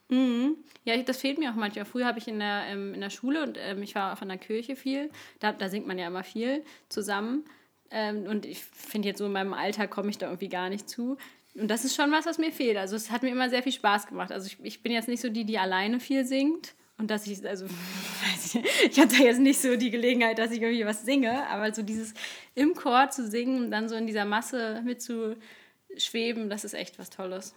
Mhm. 0.08 0.56
Ja, 0.84 0.96
das 1.02 1.18
fehlt 1.18 1.36
mir 1.38 1.50
auch 1.50 1.54
manchmal. 1.54 1.84
Früher 1.84 2.06
habe 2.06 2.18
ich 2.18 2.26
in 2.26 2.38
der, 2.38 2.64
ähm, 2.68 2.94
in 2.94 3.02
der 3.02 3.10
Schule 3.10 3.42
und 3.42 3.58
ähm, 3.60 3.82
ich 3.82 3.94
war 3.94 4.14
auch 4.14 4.22
in 4.22 4.28
der 4.28 4.38
Kirche 4.38 4.76
viel. 4.76 5.10
Da, 5.40 5.52
da 5.52 5.68
singt 5.68 5.86
man 5.86 5.98
ja 5.98 6.06
immer 6.06 6.24
viel 6.24 6.64
zusammen. 6.88 7.44
Ähm, 7.90 8.22
und 8.22 8.46
ich 8.46 8.64
finde 8.64 9.08
jetzt 9.08 9.18
so 9.18 9.26
in 9.26 9.32
meinem 9.32 9.52
Alltag 9.52 9.90
komme 9.90 10.08
ich 10.08 10.16
da 10.16 10.28
irgendwie 10.28 10.48
gar 10.48 10.70
nicht 10.70 10.88
zu. 10.88 11.18
Und 11.54 11.68
das 11.68 11.84
ist 11.84 11.94
schon 11.94 12.10
was, 12.10 12.24
was 12.24 12.38
mir 12.38 12.50
fehlt. 12.50 12.78
Also 12.78 12.96
es 12.96 13.10
hat 13.10 13.22
mir 13.22 13.28
immer 13.28 13.50
sehr 13.50 13.62
viel 13.62 13.72
Spaß 13.72 14.06
gemacht. 14.06 14.32
Also 14.32 14.46
ich, 14.46 14.56
ich 14.62 14.82
bin 14.82 14.92
jetzt 14.92 15.08
nicht 15.08 15.20
so 15.20 15.28
die, 15.28 15.44
die 15.44 15.58
alleine 15.58 16.00
viel 16.00 16.24
singt. 16.24 16.74
Und 16.98 17.10
dass 17.10 17.26
ich, 17.26 17.46
also, 17.46 17.66
ich 18.90 18.98
hatte 18.98 19.22
jetzt 19.22 19.40
nicht 19.40 19.60
so 19.60 19.76
die 19.76 19.90
Gelegenheit, 19.90 20.38
dass 20.38 20.50
ich 20.50 20.60
irgendwie 20.60 20.84
was 20.84 21.02
singe, 21.02 21.48
aber 21.48 21.72
so 21.72 21.82
dieses 21.82 22.12
im 22.54 22.74
Chor 22.74 23.08
zu 23.10 23.26
singen 23.28 23.64
und 23.64 23.70
dann 23.70 23.88
so 23.88 23.94
in 23.94 24.06
dieser 24.06 24.24
Masse 24.24 24.82
mitzuschweben, 24.84 26.50
das 26.50 26.64
ist 26.64 26.74
echt 26.74 26.98
was 26.98 27.10
Tolles. 27.10 27.54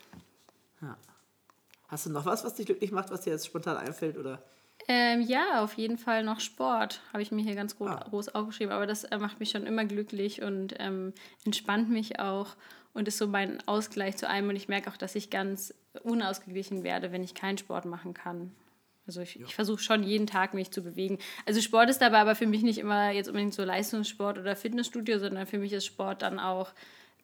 Ja. 0.82 0.96
Hast 1.88 2.06
du 2.06 2.12
noch 2.12 2.26
was, 2.26 2.44
was 2.44 2.54
dich 2.54 2.68
glücklich 2.68 2.92
macht, 2.92 3.10
was 3.10 3.22
dir 3.22 3.32
jetzt 3.32 3.48
spontan 3.48 3.78
einfällt? 3.78 4.18
Oder? 4.18 4.44
Ähm, 4.88 5.22
ja, 5.22 5.64
auf 5.64 5.74
jeden 5.74 5.98
Fall 5.98 6.24
noch 6.24 6.40
Sport, 6.40 7.02
habe 7.12 7.24
ich 7.24 7.32
mir 7.32 7.44
hier 7.44 7.56
ganz 7.56 7.78
groß, 7.78 7.90
ah. 7.90 8.06
groß 8.10 8.30
aufgeschrieben. 8.30 8.74
Aber 8.74 8.86
das 8.86 9.04
äh, 9.06 9.18
macht 9.18 9.40
mich 9.40 9.50
schon 9.50 9.66
immer 9.66 9.86
glücklich 9.86 10.42
und 10.42 10.76
ähm, 10.80 11.14
entspannt 11.46 11.90
mich 11.90 12.20
auch 12.20 12.56
und 12.94 13.08
ist 13.08 13.18
so 13.18 13.28
mein 13.28 13.66
Ausgleich 13.68 14.18
zu 14.18 14.30
allem. 14.30 14.50
Und 14.50 14.56
ich 14.56 14.68
merke 14.68 14.90
auch, 14.90 14.98
dass 14.98 15.16
ich 15.16 15.30
ganz 15.30 15.74
unausgeglichen 16.04 16.84
werde, 16.84 17.12
wenn 17.12 17.24
ich 17.24 17.34
keinen 17.34 17.58
Sport 17.58 17.86
machen 17.86 18.14
kann. 18.14 18.52
Also 19.12 19.22
ich, 19.22 19.36
ja. 19.36 19.46
ich 19.46 19.56
versuche 19.56 19.82
schon 19.82 20.04
jeden 20.04 20.26
Tag 20.26 20.54
mich 20.54 20.72
zu 20.72 20.82
bewegen. 20.82 21.20
Also 21.46 21.60
Sport 21.60 21.90
ist 21.90 22.00
dabei 22.00 22.20
aber 22.20 22.34
für 22.34 22.48
mich 22.48 22.64
nicht 22.64 22.78
immer 22.78 23.12
jetzt 23.12 23.28
unbedingt 23.28 23.54
so 23.54 23.66
Leistungssport 23.66 24.38
oder 24.38 24.56
Fitnessstudio, 24.56 25.20
sondern 25.20 25.46
für 25.48 25.58
mich 25.58 25.74
ist 25.74 25.86
Sport 25.86 26.22
dann 26.22 26.40
auch 26.40 26.72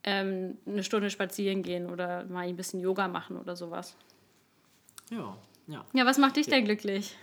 ähm, 0.03 0.57
eine 0.65 0.83
Stunde 0.83 1.09
spazieren 1.09 1.63
gehen 1.63 1.89
oder 1.89 2.25
mal 2.25 2.45
ein 2.45 2.57
bisschen 2.57 2.81
Yoga 2.81 3.07
machen 3.07 3.37
oder 3.37 3.55
sowas. 3.55 3.95
Ja, 5.11 5.37
ja. 5.67 5.85
Ja, 5.93 6.05
was 6.05 6.17
macht 6.17 6.35
dich 6.35 6.47
denn 6.47 6.65
glücklich? 6.65 7.15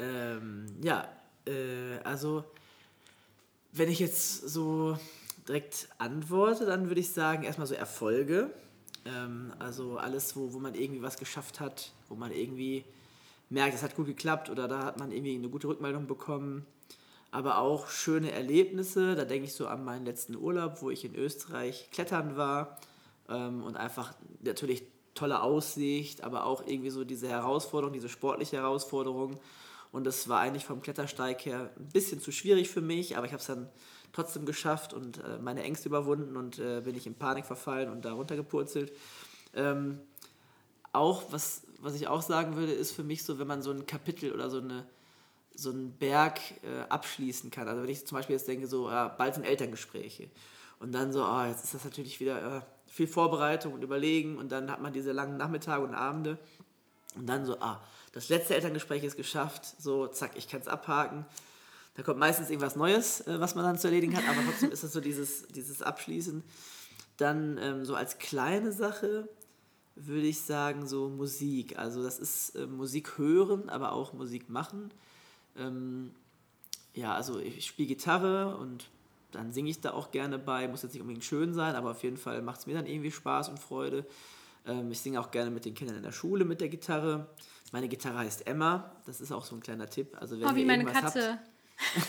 Ähm, 0.00 0.66
ja, 0.82 1.06
äh, 1.46 1.98
also 2.02 2.42
wenn 3.72 3.88
ich 3.88 4.00
jetzt 4.00 4.48
so 4.48 4.98
direkt 5.46 5.88
antworte, 5.98 6.66
dann 6.66 6.88
würde 6.88 7.00
ich 7.00 7.10
sagen, 7.10 7.44
erstmal 7.44 7.68
so 7.68 7.76
Erfolge. 7.76 8.50
Ähm, 9.04 9.52
also 9.60 9.98
alles, 9.98 10.34
wo, 10.34 10.52
wo 10.52 10.58
man 10.58 10.74
irgendwie 10.74 11.00
was 11.00 11.16
geschafft 11.16 11.60
hat, 11.60 11.92
wo 12.08 12.16
man 12.16 12.32
irgendwie 12.32 12.84
merkt, 13.50 13.74
es 13.74 13.82
hat 13.82 13.96
gut 13.96 14.06
geklappt 14.06 14.48
oder 14.48 14.68
da 14.68 14.84
hat 14.84 14.98
man 14.98 15.12
irgendwie 15.12 15.34
eine 15.34 15.48
gute 15.48 15.68
Rückmeldung 15.68 16.06
bekommen. 16.06 16.66
Aber 17.32 17.58
auch 17.58 17.88
schöne 17.88 18.32
Erlebnisse, 18.32 19.14
da 19.14 19.24
denke 19.24 19.44
ich 19.44 19.54
so 19.54 19.68
an 19.68 19.84
meinen 19.84 20.04
letzten 20.04 20.36
Urlaub, 20.36 20.82
wo 20.82 20.90
ich 20.90 21.04
in 21.04 21.14
Österreich 21.14 21.88
klettern 21.92 22.36
war 22.36 22.78
ähm, 23.28 23.62
und 23.62 23.76
einfach 23.76 24.14
natürlich 24.42 24.84
tolle 25.14 25.42
Aussicht, 25.42 26.24
aber 26.24 26.46
auch 26.46 26.66
irgendwie 26.66 26.90
so 26.90 27.04
diese 27.04 27.28
Herausforderung, 27.28 27.92
diese 27.92 28.08
sportliche 28.08 28.56
Herausforderung. 28.56 29.38
Und 29.92 30.04
das 30.04 30.28
war 30.28 30.40
eigentlich 30.40 30.64
vom 30.64 30.82
Klettersteig 30.82 31.44
her 31.44 31.70
ein 31.76 31.88
bisschen 31.88 32.20
zu 32.20 32.32
schwierig 32.32 32.68
für 32.68 32.80
mich, 32.80 33.16
aber 33.16 33.26
ich 33.26 33.32
habe 33.32 33.40
es 33.40 33.46
dann 33.46 33.68
trotzdem 34.12 34.44
geschafft 34.44 34.92
und 34.92 35.18
äh, 35.18 35.38
meine 35.40 35.62
Ängste 35.62 35.88
überwunden 35.88 36.36
und 36.36 36.58
äh, 36.58 36.80
bin 36.80 36.96
ich 36.96 37.06
in 37.06 37.14
Panik 37.14 37.44
verfallen 37.44 37.90
und 37.90 38.04
da 38.04 38.12
runtergepurzelt. 38.12 38.92
Ähm, 39.54 40.00
auch, 40.92 41.24
was, 41.30 41.62
was 41.80 41.94
ich 41.94 42.08
auch 42.08 42.22
sagen 42.22 42.56
würde, 42.56 42.72
ist 42.72 42.92
für 42.92 43.02
mich 43.02 43.24
so, 43.24 43.38
wenn 43.38 43.46
man 43.46 43.62
so 43.62 43.70
ein 43.70 43.86
Kapitel 43.86 44.32
oder 44.32 44.50
so 44.50 44.58
eine, 44.58 44.86
so 45.54 45.70
einen 45.70 45.92
Berg 45.92 46.40
äh, 46.62 46.82
abschließen 46.88 47.50
kann. 47.50 47.68
Also 47.68 47.82
wenn 47.82 47.88
ich 47.88 48.06
zum 48.06 48.16
Beispiel 48.16 48.36
jetzt 48.36 48.48
denke, 48.48 48.66
so, 48.66 48.90
ja, 48.90 49.08
bald 49.08 49.34
sind 49.34 49.44
Elterngespräche. 49.44 50.28
Und 50.78 50.92
dann 50.92 51.12
so, 51.12 51.24
oh, 51.24 51.44
jetzt 51.44 51.64
ist 51.64 51.74
das 51.74 51.84
natürlich 51.84 52.20
wieder 52.20 52.56
äh, 52.56 52.60
viel 52.86 53.06
Vorbereitung 53.06 53.72
und 53.74 53.82
Überlegen 53.82 54.38
und 54.38 54.50
dann 54.50 54.70
hat 54.70 54.80
man 54.80 54.92
diese 54.92 55.12
langen 55.12 55.36
Nachmittage 55.36 55.84
und 55.84 55.94
Abende. 55.94 56.38
Und 57.16 57.26
dann 57.28 57.44
so, 57.44 57.58
ah, 57.60 57.80
das 58.12 58.28
letzte 58.28 58.54
Elterngespräch 58.54 59.04
ist 59.04 59.16
geschafft, 59.16 59.64
so, 59.78 60.06
zack, 60.06 60.32
ich 60.36 60.48
kann 60.48 60.60
es 60.60 60.68
abhaken. 60.68 61.24
Da 61.94 62.02
kommt 62.02 62.18
meistens 62.18 62.50
irgendwas 62.50 62.76
Neues, 62.76 63.20
äh, 63.26 63.40
was 63.40 63.54
man 63.54 63.64
dann 63.64 63.78
zu 63.78 63.88
erledigen 63.88 64.16
hat, 64.16 64.24
aber 64.28 64.44
trotzdem 64.44 64.70
ist 64.70 64.84
das 64.84 64.92
so 64.92 65.00
dieses, 65.00 65.46
dieses 65.48 65.82
Abschließen. 65.82 66.42
Dann 67.16 67.58
ähm, 67.58 67.84
so 67.84 67.94
als 67.94 68.18
kleine 68.18 68.72
Sache 68.72 69.28
würde 69.96 70.26
ich 70.26 70.40
sagen, 70.40 70.86
so 70.86 71.08
Musik. 71.08 71.78
Also 71.78 72.02
das 72.02 72.18
ist 72.18 72.56
äh, 72.56 72.66
Musik 72.66 73.18
hören, 73.18 73.68
aber 73.68 73.92
auch 73.92 74.12
Musik 74.12 74.48
machen. 74.48 74.90
Ähm, 75.56 76.12
ja, 76.94 77.14
also 77.14 77.38
ich 77.38 77.66
spiele 77.66 77.88
Gitarre 77.88 78.56
und 78.56 78.88
dann 79.32 79.52
singe 79.52 79.70
ich 79.70 79.80
da 79.80 79.92
auch 79.92 80.10
gerne 80.10 80.38
bei. 80.38 80.66
Muss 80.68 80.82
jetzt 80.82 80.92
nicht 80.92 81.02
unbedingt 81.02 81.24
schön 81.24 81.54
sein, 81.54 81.74
aber 81.74 81.92
auf 81.92 82.02
jeden 82.02 82.16
Fall 82.16 82.42
macht 82.42 82.60
es 82.60 82.66
mir 82.66 82.74
dann 82.74 82.86
irgendwie 82.86 83.10
Spaß 83.10 83.48
und 83.48 83.58
Freude. 83.58 84.04
Ähm, 84.66 84.90
ich 84.90 85.00
singe 85.00 85.20
auch 85.20 85.30
gerne 85.30 85.50
mit 85.50 85.64
den 85.64 85.74
Kindern 85.74 85.96
in 85.96 86.02
der 86.02 86.12
Schule 86.12 86.44
mit 86.44 86.60
der 86.60 86.68
Gitarre. 86.68 87.28
Meine 87.72 87.88
Gitarre 87.88 88.18
heißt 88.18 88.46
Emma. 88.46 88.92
Das 89.06 89.20
ist 89.20 89.32
auch 89.32 89.44
so 89.44 89.54
ein 89.54 89.60
kleiner 89.60 89.88
Tipp. 89.88 90.16
Also 90.20 90.40
wenn 90.40 90.48
oh, 90.48 90.54
wie 90.54 90.64
meine 90.64 90.84
Katze. 90.84 91.38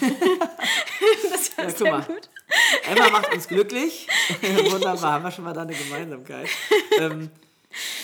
das 1.30 1.58
war 1.58 1.66
ja, 1.66 1.70
sehr 1.70 1.92
mal. 1.92 2.04
gut. 2.04 2.30
Emma 2.84 3.10
macht 3.10 3.34
uns 3.34 3.48
glücklich. 3.48 4.08
Wunderbar, 4.72 5.14
haben 5.14 5.24
wir 5.24 5.32
schon 5.32 5.46
mal 5.46 5.54
da 5.54 5.62
eine 5.62 5.74
Gemeinsamkeit. 5.74 6.50
ähm, 6.98 7.30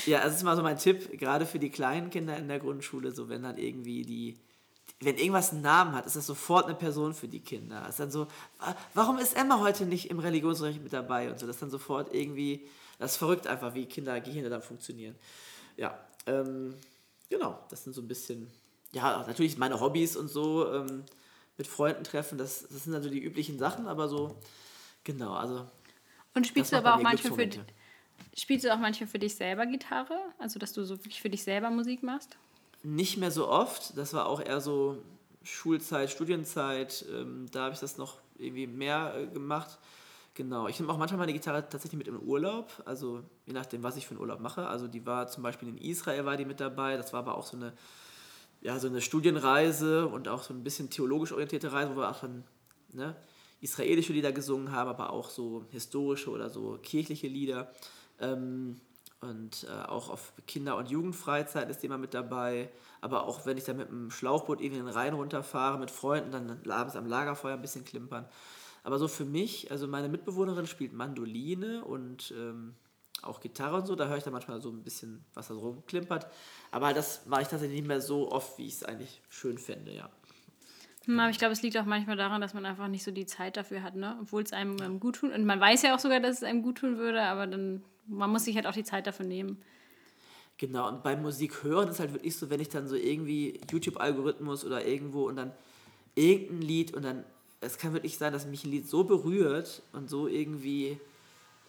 ja, 0.07 0.23
das 0.23 0.35
ist 0.35 0.43
mal 0.43 0.55
so 0.55 0.63
mein 0.63 0.77
Tipp, 0.77 1.19
gerade 1.19 1.45
für 1.45 1.59
die 1.59 1.69
kleinen 1.69 2.09
Kinder 2.09 2.37
in 2.37 2.47
der 2.47 2.59
Grundschule, 2.59 3.11
so 3.11 3.29
wenn 3.29 3.43
dann 3.43 3.57
irgendwie 3.57 4.03
die, 4.03 4.39
wenn 5.01 5.17
irgendwas 5.17 5.51
einen 5.51 5.61
Namen 5.61 5.93
hat, 5.93 6.05
ist 6.05 6.15
das 6.15 6.25
sofort 6.25 6.65
eine 6.65 6.75
Person 6.75 7.13
für 7.13 7.27
die 7.27 7.41
Kinder. 7.41 7.87
ist 7.87 7.99
dann 7.99 8.09
so, 8.09 8.27
warum 8.93 9.17
ist 9.17 9.35
Emma 9.35 9.59
heute 9.59 9.85
nicht 9.85 10.09
im 10.09 10.19
Religionsrecht 10.19 10.81
mit 10.81 10.93
dabei 10.93 11.29
und 11.29 11.39
so, 11.39 11.45
das 11.45 11.57
ist 11.57 11.61
dann 11.61 11.69
sofort 11.69 12.13
irgendwie, 12.13 12.67
das 12.99 13.11
ist 13.11 13.17
verrückt 13.17 13.47
einfach, 13.47 13.73
wie 13.75 13.85
Kindergehirne 13.85 14.49
dann 14.49 14.61
funktionieren. 14.61 15.15
Ja, 15.75 15.99
ähm, 16.25 16.73
genau, 17.29 17.59
das 17.69 17.83
sind 17.83 17.93
so 17.93 18.01
ein 18.01 18.07
bisschen, 18.07 18.49
ja, 18.93 19.25
natürlich 19.27 19.57
meine 19.57 19.79
Hobbys 19.79 20.15
und 20.15 20.29
so, 20.29 20.71
ähm, 20.73 21.03
mit 21.57 21.67
Freunden 21.67 22.03
treffen, 22.03 22.37
das, 22.37 22.67
das 22.67 22.85
sind 22.85 22.93
also 22.93 23.09
die 23.09 23.21
üblichen 23.21 23.59
Sachen, 23.59 23.87
aber 23.87 24.07
so, 24.07 24.37
genau, 25.03 25.33
also. 25.33 25.67
Und 26.33 26.47
spielst 26.47 26.71
du 26.71 26.77
aber 26.77 26.95
auch 26.95 27.01
manchmal 27.01 27.33
für, 27.33 27.65
Spielst 28.37 28.65
du 28.65 28.73
auch 28.73 28.79
manchmal 28.79 29.07
für 29.07 29.19
dich 29.19 29.35
selber 29.35 29.65
Gitarre? 29.65 30.17
Also, 30.37 30.59
dass 30.59 30.73
du 30.73 30.83
so 30.83 30.97
wirklich 30.97 31.21
für 31.21 31.29
dich 31.29 31.43
selber 31.43 31.69
Musik 31.71 32.03
machst? 32.03 32.37
Nicht 32.83 33.17
mehr 33.17 33.31
so 33.31 33.47
oft. 33.47 33.97
Das 33.97 34.13
war 34.13 34.27
auch 34.27 34.39
eher 34.39 34.61
so 34.61 35.01
Schulzeit, 35.43 36.11
Studienzeit. 36.11 37.05
Ähm, 37.11 37.47
da 37.51 37.63
habe 37.63 37.73
ich 37.73 37.79
das 37.79 37.97
noch 37.97 38.17
irgendwie 38.37 38.67
mehr 38.67 39.15
äh, 39.17 39.27
gemacht. 39.27 39.79
Genau. 40.35 40.67
Ich 40.67 40.79
nehme 40.79 40.93
auch 40.93 40.97
manchmal 40.97 41.17
meine 41.17 41.33
Gitarre 41.33 41.67
tatsächlich 41.67 41.97
mit 41.97 42.07
im 42.07 42.19
Urlaub. 42.19 42.83
Also, 42.85 43.23
je 43.47 43.53
nachdem, 43.53 43.81
was 43.81 43.97
ich 43.97 44.05
für 44.05 44.11
einen 44.11 44.21
Urlaub 44.21 44.39
mache. 44.39 44.67
Also, 44.67 44.87
die 44.87 45.05
war 45.05 45.27
zum 45.27 45.41
Beispiel 45.41 45.69
in 45.69 45.77
Israel, 45.77 46.25
war 46.25 46.37
die 46.37 46.45
mit 46.45 46.59
dabei. 46.59 46.95
Das 46.95 47.13
war 47.13 47.21
aber 47.21 47.35
auch 47.35 47.45
so 47.45 47.57
eine, 47.57 47.73
ja, 48.61 48.77
so 48.79 48.87
eine 48.87 49.01
Studienreise 49.01 50.07
und 50.07 50.27
auch 50.27 50.43
so 50.43 50.53
ein 50.53 50.63
bisschen 50.63 50.91
theologisch 50.91 51.31
orientierte 51.31 51.71
Reise, 51.71 51.95
wo 51.95 52.01
wir 52.01 52.09
auch 52.11 52.19
dann 52.19 52.43
ne, 52.93 53.15
israelische 53.61 54.13
Lieder 54.13 54.31
gesungen 54.31 54.71
haben, 54.71 54.89
aber 54.89 55.11
auch 55.11 55.29
so 55.29 55.65
historische 55.71 56.29
oder 56.29 56.49
so 56.49 56.77
kirchliche 56.83 57.27
Lieder. 57.27 57.71
Ähm, 58.19 58.79
und 59.19 59.65
äh, 59.67 59.87
auch 59.87 60.09
auf 60.09 60.33
Kinder- 60.45 60.77
und 60.77 60.89
Jugendfreizeit 60.89 61.69
ist 61.69 61.81
jemand 61.81 62.01
mit 62.01 62.13
dabei. 62.13 62.69
Aber 63.01 63.25
auch 63.25 63.45
wenn 63.45 63.57
ich 63.57 63.63
dann 63.63 63.77
mit 63.77 63.89
einem 63.89 64.11
Schlauchboot 64.11 64.61
irgendwie 64.61 64.81
den 64.81 64.87
Rhein 64.87 65.13
runterfahre 65.13 65.79
mit 65.79 65.89
Freunden, 65.89 66.31
dann 66.31 66.71
abends 66.71 66.95
am 66.95 67.07
Lagerfeuer 67.07 67.55
ein 67.55 67.61
bisschen 67.61 67.83
klimpern. 67.83 68.25
Aber 68.83 68.99
so 68.99 69.07
für 69.07 69.25
mich, 69.25 69.71
also 69.71 69.87
meine 69.87 70.07
Mitbewohnerin 70.07 70.67
spielt 70.67 70.93
Mandoline 70.93 71.83
und 71.83 72.33
ähm, 72.37 72.75
auch 73.23 73.39
Gitarre 73.39 73.77
und 73.77 73.87
so, 73.87 73.95
da 73.95 74.07
höre 74.07 74.17
ich 74.17 74.23
dann 74.23 74.33
manchmal 74.33 74.61
so 74.61 74.69
ein 74.69 74.83
bisschen, 74.83 75.25
was 75.33 75.47
da 75.47 75.55
so 75.55 75.61
rumklimpert. 75.61 76.27
Aber 76.71 76.93
das 76.93 77.25
mache 77.25 77.41
ich 77.41 77.47
tatsächlich 77.47 77.79
nicht 77.79 77.87
mehr 77.87 78.01
so 78.01 78.31
oft, 78.31 78.57
wie 78.59 78.67
ich 78.67 78.75
es 78.75 78.83
eigentlich 78.83 79.21
schön 79.29 79.57
fände, 79.57 79.93
ja. 79.93 80.09
Hm, 81.05 81.19
aber 81.19 81.31
ich 81.31 81.39
glaube, 81.39 81.53
es 81.53 81.61
liegt 81.63 81.75
auch 81.77 81.85
manchmal 81.85 82.17
daran, 82.17 82.39
dass 82.39 82.53
man 82.53 82.65
einfach 82.65 82.87
nicht 82.87 83.03
so 83.03 83.11
die 83.11 83.25
Zeit 83.25 83.57
dafür 83.57 83.81
hat, 83.81 83.95
ne? 83.95 84.17
Obwohl 84.21 84.43
es 84.43 84.53
einem, 84.53 84.79
einem 84.79 84.99
gut 84.99 85.15
tut. 85.17 85.33
Und 85.33 85.45
man 85.45 85.59
weiß 85.59 85.81
ja 85.81 85.95
auch 85.95 85.99
sogar, 85.99 86.19
dass 86.19 86.37
es 86.37 86.43
einem 86.43 86.61
gut 86.61 86.77
tun 86.77 86.97
würde, 86.97 87.23
aber 87.23 87.47
dann 87.47 87.83
man 88.07 88.31
muss 88.31 88.45
sich 88.45 88.55
halt 88.55 88.65
auch 88.67 88.73
die 88.73 88.83
Zeit 88.83 89.07
dafür 89.07 89.25
nehmen. 89.25 89.57
Genau, 90.57 90.87
und 90.87 91.03
beim 91.03 91.21
Musik 91.21 91.63
hören 91.63 91.89
ist 91.89 91.99
halt 91.99 92.13
wirklich 92.13 92.35
so, 92.35 92.49
wenn 92.49 92.59
ich 92.59 92.69
dann 92.69 92.87
so 92.87 92.95
irgendwie 92.95 93.59
YouTube-Algorithmus 93.69 94.65
oder 94.65 94.83
irgendwo 94.85 95.27
und 95.27 95.35
dann 95.35 95.51
irgendein 96.15 96.61
Lied 96.61 96.95
und 96.95 97.03
dann, 97.03 97.23
es 97.61 97.77
kann 97.77 97.93
wirklich 97.93 98.17
sein, 98.17 98.33
dass 98.33 98.47
mich 98.47 98.63
ein 98.63 98.71
Lied 98.71 98.89
so 98.89 99.03
berührt 99.03 99.83
und 99.93 100.09
so 100.09 100.27
irgendwie 100.27 100.99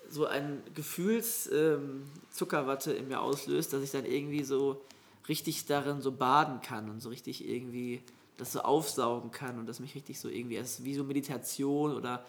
so 0.08 0.24
ein 0.26 0.62
Gefühlszuckerwatte 0.74 2.92
ähm, 2.92 2.98
in 2.98 3.08
mir 3.08 3.20
auslöst, 3.20 3.74
dass 3.74 3.82
ich 3.82 3.90
dann 3.90 4.06
irgendwie 4.06 4.42
so 4.42 4.80
richtig 5.28 5.66
darin 5.66 6.00
so 6.00 6.12
baden 6.12 6.62
kann 6.62 6.88
und 6.88 7.02
so 7.02 7.10
richtig 7.10 7.46
irgendwie 7.46 8.00
das 8.38 8.52
so 8.52 8.60
aufsaugen 8.60 9.30
kann 9.30 9.58
und 9.58 9.66
das 9.66 9.80
mich 9.80 9.94
richtig 9.94 10.18
so 10.18 10.28
irgendwie, 10.28 10.56
es 10.56 10.78
ist 10.78 10.84
wie 10.84 10.94
so 10.94 11.04
Meditation 11.04 11.94
oder 11.94 12.24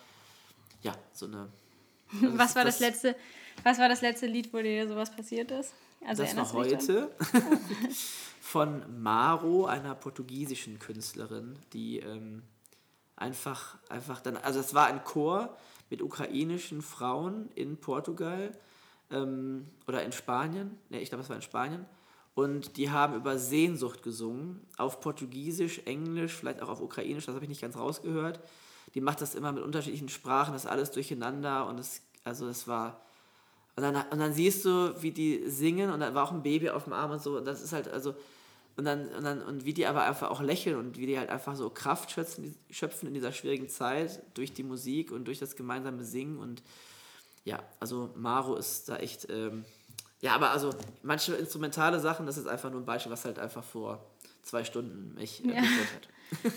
ja, 0.82 0.94
so 1.14 1.28
eine. 1.28 1.48
Also 2.12 2.28
Was 2.38 2.56
war 2.56 2.66
das, 2.66 2.80
das 2.80 2.88
letzte? 2.88 3.16
Was 3.64 3.80
war 3.80 3.90
das 3.90 4.02
letzte 4.02 4.28
Lied, 4.28 4.54
wo 4.54 4.62
dir 4.62 4.88
sowas 4.88 5.12
passiert 5.12 5.52
ist? 5.52 5.74
Also 6.06 6.24
das 6.24 6.36
war 6.36 6.54
heute 6.54 7.12
von 8.42 9.02
Maro, 9.02 9.66
einer 9.66 9.96
portugiesischen 9.96 10.80
Künstlerin, 10.80 11.58
die 11.74 12.00
ähm, 12.00 12.44
einfach, 13.16 13.78
einfach 13.90 14.22
dann, 14.22 14.38
also 14.38 14.60
es 14.60 14.74
war 14.74 14.88
ein 14.88 15.04
Chor 15.04 15.56
mit 15.90 16.02
ukrainischen 16.02 16.82
Frauen 16.82 17.50
in 17.56 17.78
Portugal 17.78 18.52
ähm, 19.12 19.66
oder 19.88 20.04
in 20.04 20.12
Spanien, 20.12 20.78
ne, 20.90 21.02
ich 21.02 21.10
glaube, 21.10 21.24
es 21.24 21.30
war 21.30 21.36
in 21.36 21.42
Spanien. 21.42 21.86
Und 22.36 22.78
die 22.78 22.90
haben 22.90 23.16
über 23.16 23.38
Sehnsucht 23.38 24.02
gesungen, 24.02 24.66
auf 24.78 25.02
Portugiesisch, 25.02 25.82
Englisch, 25.86 26.36
vielleicht 26.36 26.62
auch 26.62 26.70
auf 26.70 26.80
Ukrainisch, 26.80 27.26
das 27.26 27.36
habe 27.36 27.44
ich 27.44 27.50
nicht 27.50 27.62
ganz 27.62 27.76
rausgehört. 27.76 28.40
Die 28.94 29.02
macht 29.02 29.20
das 29.22 29.36
immer 29.36 29.52
mit 29.52 29.64
unterschiedlichen 29.64 30.10
Sprachen, 30.10 30.54
das 30.54 30.66
alles 30.66 30.92
durcheinander 30.92 31.68
und 31.68 31.80
es, 31.80 32.02
also 32.24 32.48
es 32.48 32.68
war 32.68 33.02
und 33.80 33.94
dann, 33.94 34.06
und 34.12 34.20
dann 34.20 34.34
siehst 34.34 34.66
du, 34.66 34.94
wie 35.02 35.12
die 35.12 35.50
singen 35.50 35.90
und 35.90 36.02
dann 36.02 36.14
war 36.14 36.26
auch 36.26 36.34
ein 36.34 36.44
Baby 36.44 36.70
auf 36.70 36.84
dem 36.84 36.92
Arm 36.92 37.12
und 37.12 37.22
so. 37.22 37.38
Und 37.38 37.46
das 37.46 37.62
ist 37.62 37.72
halt, 37.72 37.88
also, 37.88 38.14
und 38.76 38.84
dann, 38.84 39.08
und 39.08 39.24
dann, 39.24 39.42
und 39.42 39.64
wie 39.64 39.74
die 39.74 39.86
aber 39.86 40.04
einfach 40.04 40.30
auch 40.32 40.42
lächeln 40.42 40.76
und 40.76 40.98
wie 40.98 41.06
die 41.06 41.18
halt 41.18 41.30
einfach 41.30 41.56
so 41.56 41.70
Kraft 41.70 42.12
schöpfen, 42.12 42.56
schöpfen 42.70 43.08
in 43.08 43.14
dieser 43.14 43.32
schwierigen 43.32 43.70
Zeit 43.70 44.22
durch 44.34 44.52
die 44.52 44.64
Musik 44.64 45.14
und 45.14 45.26
durch 45.26 45.40
das 45.40 45.56
gemeinsame 45.56 46.04
Singen. 46.04 46.40
Und 46.40 46.62
ja, 47.46 47.64
also 47.80 48.10
Maro 48.18 48.58
ist 48.58 48.90
da 48.90 48.98
echt, 48.98 49.30
ähm, 49.30 49.64
ja, 50.20 50.36
aber 50.36 50.52
also 50.52 50.72
manche 51.02 51.36
instrumentale 51.36 52.02
Sachen, 52.02 52.26
das 52.26 52.38
ist 52.38 52.48
einfach 52.48 52.72
nur 52.72 52.82
ein 52.82 52.86
Beispiel, 52.86 53.14
was 53.14 53.24
halt 53.24 53.40
einfach 53.40 53.64
vor 53.64 54.06
zwei 54.44 54.66
Stunden 54.66 55.14
mich 55.14 55.46
äh, 55.46 55.56
ja. 55.56 55.62
hat. 55.62 56.10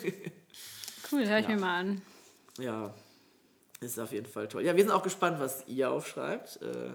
cool, 1.13 1.25
höre 1.29 1.39
ich 1.39 1.47
ja. 1.47 1.55
mir 1.55 1.61
mal 1.61 1.79
an. 1.79 2.03
Ja, 2.59 2.93
ist 3.79 4.01
auf 4.01 4.11
jeden 4.11 4.27
Fall 4.27 4.49
toll. 4.49 4.65
Ja, 4.65 4.75
wir 4.75 4.83
sind 4.83 4.93
auch 4.93 5.05
gespannt, 5.05 5.39
was 5.39 5.69
ihr 5.69 5.89
aufschreibt. 5.89 6.61
Äh, 6.63 6.95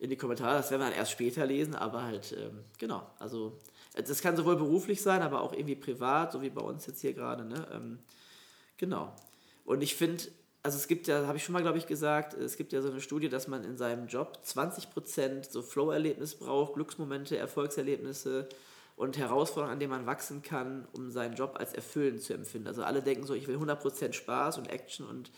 in 0.00 0.08
die 0.08 0.16
Kommentare. 0.16 0.56
Das 0.56 0.70
werden 0.70 0.80
wir 0.80 0.88
dann 0.88 0.98
erst 0.98 1.12
später 1.12 1.46
lesen, 1.46 1.74
aber 1.74 2.02
halt, 2.02 2.32
ähm, 2.32 2.64
genau. 2.78 3.06
Also, 3.18 3.58
das 3.94 4.22
kann 4.22 4.36
sowohl 4.36 4.56
beruflich 4.56 5.02
sein, 5.02 5.20
aber 5.22 5.42
auch 5.42 5.52
irgendwie 5.52 5.76
privat, 5.76 6.32
so 6.32 6.42
wie 6.42 6.50
bei 6.50 6.62
uns 6.62 6.86
jetzt 6.86 7.02
hier 7.02 7.12
gerade. 7.12 7.44
Ne? 7.44 7.66
Ähm, 7.72 7.98
genau. 8.78 9.14
Und 9.64 9.82
ich 9.82 9.94
finde, 9.94 10.24
also 10.62 10.78
es 10.78 10.88
gibt 10.88 11.06
ja, 11.06 11.26
habe 11.26 11.36
ich 11.36 11.44
schon 11.44 11.52
mal, 11.52 11.62
glaube 11.62 11.76
ich, 11.76 11.86
gesagt, 11.86 12.32
es 12.34 12.56
gibt 12.56 12.72
ja 12.72 12.80
so 12.80 12.90
eine 12.90 13.00
Studie, 13.00 13.28
dass 13.28 13.46
man 13.46 13.62
in 13.62 13.76
seinem 13.76 14.06
Job 14.06 14.38
20% 14.44 15.50
so 15.50 15.60
Flow-Erlebnis 15.60 16.34
braucht, 16.34 16.74
Glücksmomente, 16.74 17.36
Erfolgserlebnisse 17.36 18.48
und 18.96 19.18
Herausforderungen, 19.18 19.74
an 19.74 19.80
denen 19.80 19.90
man 19.90 20.06
wachsen 20.06 20.42
kann, 20.42 20.86
um 20.92 21.10
seinen 21.10 21.34
Job 21.34 21.56
als 21.58 21.74
erfüllend 21.74 22.22
zu 22.22 22.32
empfinden. 22.32 22.68
Also 22.68 22.84
alle 22.84 23.02
denken 23.02 23.26
so, 23.26 23.34
ich 23.34 23.48
will 23.48 23.56
100% 23.56 24.14
Spaß 24.14 24.58
und 24.58 24.68
Action 24.70 25.06
und 25.06 25.30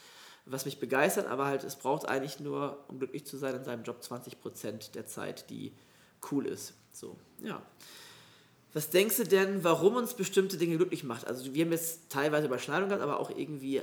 was 0.45 0.65
mich 0.65 0.81
begeistert, 0.81 1.27
aber 1.27 1.47
halt, 1.47 1.65
es 1.65 1.77
braucht 1.77 2.09
eigentlich 2.09 2.41
nur, 2.41 2.85
um 2.89 2.99
glücklich 2.99 3.25
zu 3.25 3.37
sein, 3.37 3.55
in 3.55 3.65
seinem 3.65 3.85
Job 3.85 4.01
20% 4.03 4.93
der 4.93 5.07
Zeit, 5.07 5.51
die 5.51 5.73
cool 6.31 6.47
ist. 6.47 6.75
So, 6.93 7.17
ja. 7.43 7.63
Was 8.75 8.91
denkst 8.91 9.19
du 9.19 9.25
denn, 9.25 9.65
warum 9.65 9.97
uns 9.97 10.15
bestimmte 10.15 10.57
Dinge 10.57 10.77
glücklich 10.77 11.05
macht? 11.05 11.27
Also 11.27 11.55
wir 11.55 11.65
haben 11.65 11.73
jetzt 11.73 12.11
teilweise 12.11 12.47
Überschneidungen 12.47 12.89
gehabt, 12.89 13.03
aber 13.03 13.21
auch 13.21 13.31
irgendwie 13.31 13.83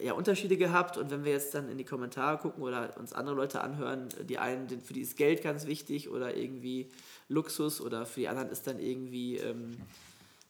ja, 0.00 0.14
Unterschiede 0.14 0.56
gehabt. 0.56 0.96
Und 0.96 1.10
wenn 1.10 1.24
wir 1.24 1.32
jetzt 1.32 1.54
dann 1.54 1.68
in 1.68 1.76
die 1.76 1.84
Kommentare 1.84 2.38
gucken 2.38 2.62
oder 2.62 2.96
uns 2.98 3.12
andere 3.12 3.36
Leute 3.36 3.60
anhören, 3.60 4.08
die 4.28 4.38
einen, 4.38 4.68
für 4.80 4.94
die 4.94 5.02
ist 5.02 5.16
Geld 5.16 5.42
ganz 5.42 5.66
wichtig 5.66 6.08
oder 6.08 6.36
irgendwie 6.36 6.88
Luxus 7.28 7.80
oder 7.80 8.06
für 8.06 8.20
die 8.20 8.28
anderen 8.28 8.48
ist 8.48 8.66
dann 8.66 8.78
irgendwie, 8.78 9.36
ähm, 9.36 9.76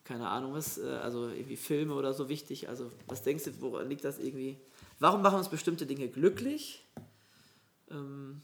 keine 0.05 0.29
Ahnung 0.29 0.55
was, 0.55 0.79
äh, 0.79 0.87
also 1.03 1.29
irgendwie 1.29 1.57
Filme 1.57 1.95
oder 1.95 2.15
so 2.15 2.29
wichtig. 2.29 2.69
Also 2.69 2.91
was 3.09 3.23
denkst 3.23 3.45
du, 3.45 3.51
woran 3.61 3.89
liegt 3.89 4.05
das 4.05 4.19
irgendwie? 4.21 4.57
Warum 5.01 5.23
machen 5.23 5.39
uns 5.39 5.49
bestimmte 5.49 5.87
Dinge 5.87 6.09
glücklich? 6.09 6.87
Ähm, 7.91 8.43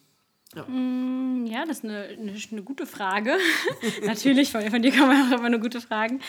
ja. 0.54 0.64
Mm, 0.64 1.46
ja, 1.46 1.66
das 1.66 1.78
ist 1.78 1.84
eine, 1.84 2.04
eine, 2.04 2.34
eine 2.50 2.62
gute 2.62 2.86
Frage. 2.86 3.36
Natürlich, 4.04 4.50
von, 4.50 4.62
von, 4.62 4.82
dir 4.82 4.92
man 4.96 5.32
auch 5.32 5.38
immer 5.38 5.46
eine 5.46 5.60
gute 5.60 5.82
Fragen. 5.82 6.20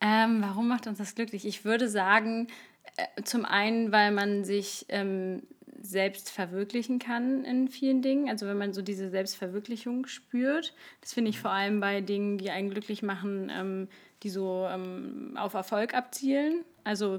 Ähm, 0.00 0.40
warum 0.40 0.68
macht 0.68 0.86
uns 0.86 0.98
das 0.98 1.14
glücklich? 1.14 1.44
Ich 1.46 1.66
würde 1.66 1.88
sagen, 1.88 2.48
äh, 2.96 3.22
zum 3.24 3.44
einen, 3.44 3.92
weil 3.92 4.10
man 4.10 4.44
sich 4.44 4.86
ähm, 4.88 5.42
selbst 5.82 6.30
verwirklichen 6.30 6.98
kann 6.98 7.44
in 7.44 7.68
vielen 7.68 8.00
Dingen. 8.00 8.30
Also 8.30 8.46
wenn 8.46 8.58
man 8.58 8.72
so 8.72 8.80
diese 8.80 9.10
Selbstverwirklichung 9.10 10.06
spürt. 10.06 10.74
Das 11.02 11.12
finde 11.12 11.30
ich 11.30 11.40
vor 11.40 11.50
allem 11.50 11.80
bei 11.80 12.00
Dingen, 12.00 12.38
die 12.38 12.50
einen 12.50 12.70
glücklich 12.70 13.02
machen, 13.02 13.50
ähm, 13.54 13.88
die 14.22 14.30
so 14.30 14.66
ähm, 14.70 15.36
auf 15.36 15.52
Erfolg 15.52 15.94
abzielen. 15.94 16.64
Also 16.84 17.18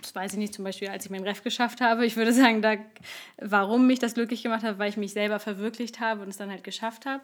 das 0.00 0.14
weiß 0.14 0.32
ich 0.32 0.38
nicht, 0.38 0.54
zum 0.54 0.64
Beispiel, 0.64 0.88
als 0.88 1.04
ich 1.04 1.10
meinen 1.10 1.24
Ref 1.24 1.42
geschafft 1.42 1.80
habe. 1.80 2.06
Ich 2.06 2.16
würde 2.16 2.32
sagen, 2.32 2.62
da, 2.62 2.76
warum 3.38 3.86
mich 3.86 3.98
das 3.98 4.14
glücklich 4.14 4.42
gemacht 4.42 4.62
hat, 4.62 4.78
weil 4.78 4.90
ich 4.90 4.96
mich 4.96 5.12
selber 5.12 5.38
verwirklicht 5.38 6.00
habe 6.00 6.22
und 6.22 6.28
es 6.28 6.36
dann 6.36 6.50
halt 6.50 6.64
geschafft 6.64 7.06
habe. 7.06 7.22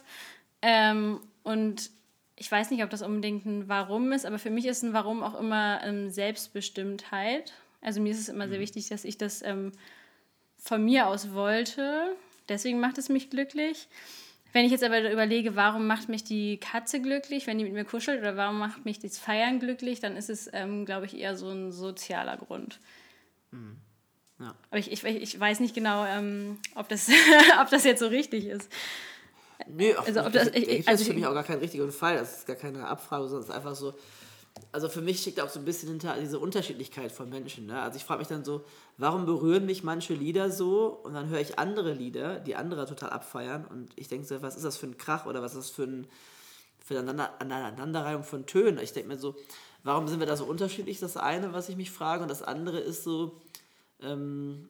Ähm, 0.63 1.21
und 1.43 1.91
ich 2.37 2.51
weiß 2.51 2.71
nicht, 2.71 2.83
ob 2.83 2.91
das 2.91 3.03
unbedingt 3.03 3.45
ein 3.45 3.69
Warum 3.69 4.13
ist, 4.13 4.27
aber 4.27 4.39
für 4.39 4.51
mich 4.51 4.67
ist 4.67 4.83
ein 4.83 4.93
Warum 4.93 5.23
auch 5.23 5.39
immer 5.39 5.81
ähm, 5.85 6.11
Selbstbestimmtheit. 6.11 7.53
Also 7.83 8.01
mir 8.01 8.13
ist 8.13 8.21
es 8.21 8.29
immer 8.29 8.49
sehr 8.49 8.59
mhm. 8.59 8.63
wichtig, 8.63 8.89
dass 8.89 9.05
ich 9.05 9.19
das 9.19 9.43
ähm, 9.43 9.73
von 10.59 10.85
mir 10.85 11.07
aus 11.07 11.33
wollte. 11.33 12.17
Deswegen 12.49 12.81
macht 12.81 12.99
es 12.99 13.09
mich 13.09 13.31
glücklich. 13.31 13.89
Wenn 14.53 14.65
ich 14.65 14.73
jetzt 14.73 14.83
aber 14.83 15.11
überlege, 15.11 15.55
warum 15.55 15.87
macht 15.87 16.09
mich 16.09 16.25
die 16.25 16.59
Katze 16.59 17.01
glücklich, 17.01 17.47
wenn 17.47 17.59
die 17.59 17.65
mit 17.65 17.73
mir 17.73 17.85
kuschelt, 17.85 18.21
oder 18.21 18.37
warum 18.37 18.59
macht 18.59 18.85
mich 18.85 18.99
das 18.99 19.19
Feiern 19.19 19.61
glücklich, 19.61 20.01
dann 20.01 20.17
ist 20.17 20.29
es, 20.29 20.51
ähm, 20.53 20.85
glaube 20.85 21.07
ich, 21.07 21.17
eher 21.17 21.37
so 21.37 21.49
ein 21.51 21.71
sozialer 21.71 22.37
Grund. 22.37 22.81
Mhm. 23.53 23.77
Ja. 24.41 24.55
Aber 24.71 24.79
ich, 24.79 24.91
ich, 24.91 25.05
ich 25.05 25.39
weiß 25.39 25.61
nicht 25.61 25.75
genau, 25.75 26.05
ähm, 26.05 26.59
ob, 26.75 26.89
das, 26.89 27.09
ob 27.61 27.71
das 27.71 27.85
jetzt 27.85 28.01
so 28.01 28.09
richtig 28.09 28.47
ist. 28.47 28.71
Nee, 29.69 29.95
also, 29.95 30.25
ob 30.25 30.33
das, 30.33 30.49
ich, 30.49 30.69
also, 30.69 30.91
das 30.91 31.01
ist 31.03 31.07
für 31.09 31.15
mich 31.15 31.27
auch 31.27 31.35
gar 31.35 31.45
kein 31.45 31.59
richtiger 31.59 31.89
Fall. 31.93 32.17
Das 32.17 32.39
ist 32.39 32.47
gar 32.47 32.57
keine 32.57 32.87
Abfrage, 32.87 33.25
sondern 33.25 33.43
es 33.43 33.49
ist 33.49 33.55
einfach 33.55 33.75
so, 33.75 33.95
also 34.73 34.89
für 34.89 35.01
mich 35.01 35.21
steckt 35.21 35.41
auch 35.41 35.49
so 35.49 35.59
ein 35.59 35.65
bisschen 35.65 35.89
hinter 35.89 36.17
diese 36.21 36.39
Unterschiedlichkeit 36.39 37.13
von 37.13 37.29
Menschen. 37.29 37.67
Ne? 37.67 37.81
Also 37.81 37.97
ich 37.97 38.05
frage 38.05 38.21
mich 38.21 38.29
dann 38.29 38.45
so, 38.45 38.65
warum 38.99 39.27
berühren 39.27 39.67
mich 39.67 39.83
manche 39.83 40.15
Lieder 40.15 40.51
so 40.51 41.01
und 41.03 41.15
dann 41.15 41.29
höre 41.29 41.41
ich 41.41 41.59
andere 41.59 41.93
Lieder, 41.93 42.39
die 42.41 42.57
andere 42.57 42.87
total 42.87 43.11
abfeiern 43.11 43.65
und 43.65 43.91
ich 43.97 44.09
denke 44.09 44.27
so, 44.27 44.43
was 44.43 44.57
ist 44.57 44.65
das 44.65 44.77
für 44.77 44.87
ein 44.87 44.99
Krach 44.99 45.27
oder 45.27 45.43
was 45.43 45.55
ist 45.55 45.59
das 45.59 45.71
für, 45.71 45.85
ein, 45.85 46.07
für 46.85 46.99
eine 46.99 47.41
Aneinanderreihung 47.41 48.23
von 48.23 48.47
Tönen? 48.47 48.79
Ich 48.79 48.93
denke 48.93 49.09
mir 49.09 49.19
so, 49.19 49.35
warum 49.83 50.07
sind 50.09 50.21
wir 50.21 50.27
da 50.27 50.37
so 50.37 50.45
unterschiedlich? 50.45 51.01
Das 51.01 51.17
eine, 51.17 51.53
was 51.53 51.69
ich 51.69 51.77
mich 51.77 51.91
frage 51.91 52.23
und 52.23 52.29
das 52.29 52.43
andere 52.43 52.79
ist 52.79 53.03
so, 53.03 53.41
ähm, 54.03 54.69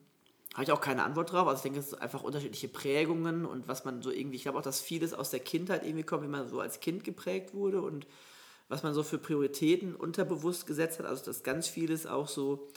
habe 0.53 0.63
ich 0.63 0.71
auch 0.71 0.81
keine 0.81 1.03
Antwort 1.03 1.31
drauf. 1.31 1.47
Also 1.47 1.59
ich 1.59 1.63
denke, 1.63 1.79
es 1.79 1.91
sind 1.91 2.01
einfach 2.01 2.23
unterschiedliche 2.23 2.67
Prägungen 2.67 3.45
und 3.45 3.67
was 3.67 3.85
man 3.85 4.01
so 4.01 4.11
irgendwie, 4.11 4.35
ich 4.35 4.43
glaube 4.43 4.57
auch, 4.57 4.63
dass 4.63 4.81
vieles 4.81 5.13
aus 5.13 5.29
der 5.29 5.39
Kindheit 5.39 5.85
irgendwie 5.85 6.03
kommt, 6.03 6.23
wie 6.23 6.27
man 6.27 6.49
so 6.49 6.59
als 6.59 6.79
Kind 6.79 7.03
geprägt 7.03 7.53
wurde 7.53 7.81
und 7.81 8.05
was 8.71 8.83
man 8.83 8.93
so 8.93 9.03
für 9.03 9.17
Prioritäten 9.17 9.95
unterbewusst 9.95 10.65
gesetzt 10.65 10.99
hat, 10.99 11.05
also 11.05 11.25
dass 11.25 11.43
ganz 11.43 11.67
vieles 11.67 12.07
auch 12.07 12.29
so 12.29 12.69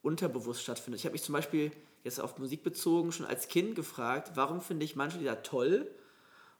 unterbewusst 0.00 0.62
stattfindet. 0.62 1.00
Ich 1.00 1.04
habe 1.04 1.14
mich 1.14 1.24
zum 1.24 1.32
Beispiel 1.32 1.72
jetzt 2.04 2.20
auf 2.20 2.38
Musik 2.38 2.62
bezogen 2.62 3.10
schon 3.10 3.26
als 3.26 3.48
Kind 3.48 3.74
gefragt, 3.74 4.32
warum 4.36 4.60
finde 4.60 4.84
ich 4.84 4.94
manche 4.94 5.18
Lieder 5.18 5.42
toll 5.42 5.90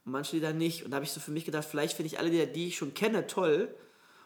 und 0.04 0.10
manche 0.10 0.34
Lieder 0.34 0.52
nicht. 0.52 0.84
Und 0.84 0.90
da 0.90 0.96
habe 0.96 1.04
ich 1.04 1.12
so 1.12 1.20
für 1.20 1.30
mich 1.30 1.44
gedacht, 1.44 1.64
vielleicht 1.64 1.94
finde 1.94 2.08
ich 2.08 2.18
alle 2.18 2.30
Lieder, 2.30 2.46
die 2.46 2.66
ich 2.66 2.76
schon 2.76 2.92
kenne, 2.92 3.28
toll 3.28 3.72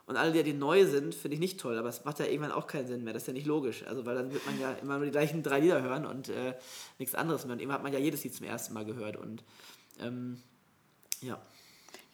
und 0.06 0.16
alle 0.16 0.30
Lieder, 0.30 0.44
die 0.44 0.54
neu 0.54 0.86
sind, 0.86 1.14
finde 1.14 1.34
ich 1.34 1.40
nicht 1.40 1.60
toll. 1.60 1.76
Aber 1.76 1.90
es 1.90 2.06
macht 2.06 2.18
ja 2.18 2.24
irgendwann 2.24 2.52
auch 2.52 2.66
keinen 2.66 2.86
Sinn 2.86 3.04
mehr. 3.04 3.12
Das 3.12 3.24
ist 3.24 3.26
ja 3.26 3.34
nicht 3.34 3.46
logisch. 3.46 3.84
Also 3.86 4.06
weil 4.06 4.14
dann 4.14 4.32
wird 4.32 4.46
man 4.46 4.58
ja 4.58 4.72
immer 4.72 4.96
nur 4.96 5.04
die 5.04 5.12
gleichen 5.12 5.42
drei 5.42 5.60
Lieder 5.60 5.82
hören 5.82 6.06
und 6.06 6.30
äh, 6.30 6.54
nichts 6.98 7.14
anderes 7.14 7.44
mehr. 7.44 7.52
Und 7.52 7.60
immer 7.60 7.74
hat 7.74 7.82
man 7.82 7.92
ja 7.92 7.98
jedes 7.98 8.24
Lied 8.24 8.34
zum 8.34 8.46
ersten 8.46 8.72
Mal 8.72 8.86
gehört. 8.86 9.18
Und 9.18 9.44
ähm, 10.00 10.40
ja. 11.20 11.42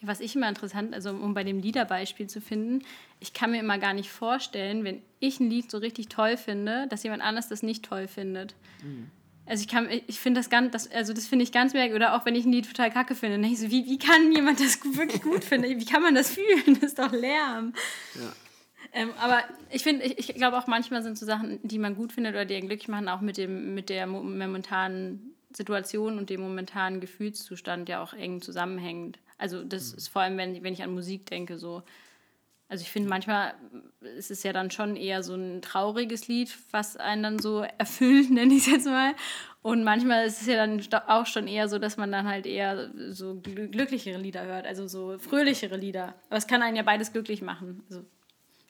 Was 0.03 0.21
ich 0.21 0.35
immer 0.35 0.49
interessant, 0.49 0.95
also 0.95 1.11
um 1.11 1.35
bei 1.35 1.45
dem 1.45 1.61
Liederbeispiel 1.61 2.27
zu 2.27 2.41
finden, 2.41 2.85
ich 3.21 3.33
kann 3.33 3.53
mir 3.53 3.61
immer 3.61 3.79
gar 3.79 3.95
nicht 3.95 4.11
vorstellen, 4.11 4.85
wenn 4.85 5.01
ich 5.21 5.39
ein 5.41 5.49
Lied 5.49 5.71
so 5.71 5.79
richtig 5.79 6.09
toll 6.09 6.37
finde, 6.37 6.87
dass 6.89 7.03
jemand 7.05 7.23
anders 7.23 7.49
das 7.49 7.63
nicht 7.63 7.85
toll 7.85 8.09
findet. 8.09 8.55
Mhm. 8.83 9.11
Also 9.47 9.63
ich 9.63 9.69
kann, 9.69 9.89
ich 10.07 10.21
finde 10.21 10.41
das 10.41 10.51
ganz, 10.51 10.73
das, 10.73 10.91
also 10.91 11.13
das 11.13 11.27
finde 11.27 11.43
ich 11.43 11.53
ganz 11.53 11.73
merkwürdig. 11.75 11.97
Oder 11.97 12.15
auch 12.15 12.25
wenn 12.25 12.35
ich 12.35 12.45
ein 12.45 12.53
Lied 12.53 12.67
total 12.67 12.91
kacke 12.91 13.15
finde, 13.15 13.39
denke 13.39 13.53
ich 13.53 13.61
so, 13.61 13.71
wie, 13.71 13.87
wie 13.87 13.99
kann 13.99 14.33
jemand 14.33 14.61
das 14.61 14.79
wirklich 14.85 15.23
gut 15.23 15.45
finden? 15.45 15.81
Wie 15.81 15.85
kann 15.85 16.03
man 16.03 16.15
das 16.15 16.31
fühlen? 16.31 16.79
Das 16.81 16.91
ist 16.91 16.99
doch 16.99 17.13
Lärm. 17.13 17.73
Ja. 18.15 18.33
Ähm, 18.93 19.11
aber 19.19 19.43
ich 19.71 19.83
finde, 19.83 20.05
ich, 20.05 20.19
ich 20.19 20.35
glaube 20.35 20.59
auch 20.59 20.67
manchmal 20.67 21.03
sind 21.03 21.19
so 21.19 21.27
Sachen, 21.27 21.61
die 21.63 21.79
man 21.79 21.97
gut 21.97 22.13
findet 22.13 22.35
oder 22.35 22.45
die 22.45 22.55
einen 22.55 22.69
glücklich 22.69 22.89
machen, 22.89 23.09
auch 23.09 23.21
mit 23.21 23.37
dem, 23.37 23.75
mit 23.75 23.89
der 23.89 24.07
momentanen 24.07 25.35
Situation 25.57 26.19
und 26.19 26.31
dem 26.31 26.41
momentanen 26.41 27.01
Gefühlszustand 27.01 27.89
ja 27.89 28.03
auch 28.03 28.13
eng 28.13 28.43
zusammenhängend. 28.43 29.19
Also 29.43 29.65
das 29.65 29.93
mhm. 29.93 29.99
ist 29.99 30.09
vor 30.09 30.23
allem, 30.23 30.39
wenn, 30.39 30.63
wenn 30.63 30.73
ich 30.73 30.83
an 30.83 30.95
Musik 30.95 31.27
denke, 31.27 31.59
so. 31.59 31.83
Also 32.69 32.83
ich 32.83 32.91
finde 32.91 33.11
manchmal 33.11 33.53
ist 34.17 34.31
es 34.31 34.45
ja 34.45 34.55
dann 34.55 34.71
schon 34.71 34.97
eher 34.97 35.23
so 35.23 35.35
ein 35.35 35.61
trauriges 35.61 36.27
Lied, 36.29 36.57
was 36.71 36.97
einen 36.97 37.23
dann 37.23 37.39
so 37.39 37.67
erfüllt, 37.79 38.31
nenne 38.31 38.55
ich 38.55 38.67
es 38.67 38.73
jetzt 38.73 38.87
mal. 38.87 39.15
Und 39.61 39.85
manchmal 39.85 40.27
ist 40.27 40.41
es 40.41 40.47
ja 40.47 40.55
dann 40.55 40.81
auch 41.09 41.27
schon 41.27 41.49
eher 41.49 41.69
so, 41.69 41.79
dass 41.79 41.97
man 41.97 42.11
dann 42.11 42.27
halt 42.27 42.47
eher 42.47 42.91
so 43.11 43.35
glücklichere 43.35 44.19
Lieder 44.19 44.45
hört, 44.45 44.67
also 44.67 44.87
so 44.87 45.19
fröhlichere 45.19 45.77
Lieder. 45.77 46.15
Aber 46.29 46.39
es 46.39 46.47
kann 46.47 46.63
einen 46.63 46.77
ja 46.77 46.83
beides 46.83 47.13
glücklich 47.13 47.43
machen. 47.43 47.83
Also 47.91 48.05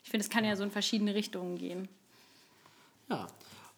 ich 0.03 0.09
finde, 0.09 0.25
es 0.25 0.29
kann 0.29 0.43
ja 0.43 0.55
so 0.55 0.63
in 0.63 0.71
verschiedene 0.71 1.15
Richtungen 1.15 1.57
gehen. 1.57 1.87
Ja, 3.09 3.27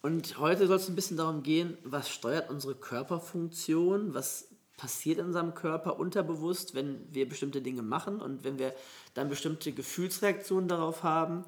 und 0.02 0.38
heute 0.38 0.66
soll 0.66 0.76
es 0.76 0.88
ein 0.88 0.94
bisschen 0.94 1.16
darum 1.16 1.42
gehen, 1.42 1.76
was 1.84 2.10
steuert 2.10 2.50
unsere 2.50 2.74
Körperfunktion, 2.74 4.14
was 4.14 4.48
passiert 4.76 5.18
in 5.18 5.26
unserem 5.26 5.54
Körper 5.54 5.98
unterbewusst, 5.98 6.74
wenn 6.74 7.00
wir 7.12 7.28
bestimmte 7.28 7.62
Dinge 7.62 7.82
machen 7.82 8.20
und 8.20 8.44
wenn 8.44 8.58
wir 8.58 8.74
dann 9.14 9.28
bestimmte 9.28 9.72
Gefühlsreaktionen 9.72 10.68
darauf 10.68 11.02
haben 11.02 11.44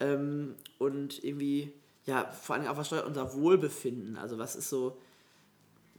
ähm, 0.00 0.54
und 0.78 1.22
irgendwie, 1.22 1.72
ja, 2.06 2.30
vor 2.30 2.56
allem 2.56 2.66
auch 2.66 2.76
was 2.76 2.86
steuert 2.86 3.06
unser 3.06 3.34
Wohlbefinden, 3.34 4.16
also 4.16 4.38
was 4.38 4.56
ist 4.56 4.70
so, 4.70 4.96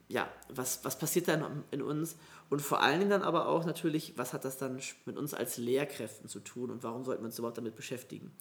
ja, 0.07 0.27
was, 0.49 0.83
was 0.83 0.97
passiert 0.97 1.27
dann 1.27 1.63
in 1.71 1.81
uns? 1.81 2.17
Und 2.49 2.61
vor 2.61 2.81
allen 2.81 2.99
Dingen 2.99 3.11
dann 3.11 3.21
aber 3.21 3.47
auch 3.47 3.63
natürlich, 3.65 4.17
was 4.17 4.33
hat 4.33 4.43
das 4.43 4.57
dann 4.57 4.81
mit 5.05 5.17
uns 5.17 5.33
als 5.33 5.57
Lehrkräften 5.57 6.27
zu 6.27 6.41
tun 6.41 6.69
und 6.69 6.83
warum 6.83 7.05
sollten 7.05 7.23
wir 7.23 7.27
uns 7.27 7.39
überhaupt 7.39 7.57
damit 7.57 7.77
beschäftigen. 7.77 8.31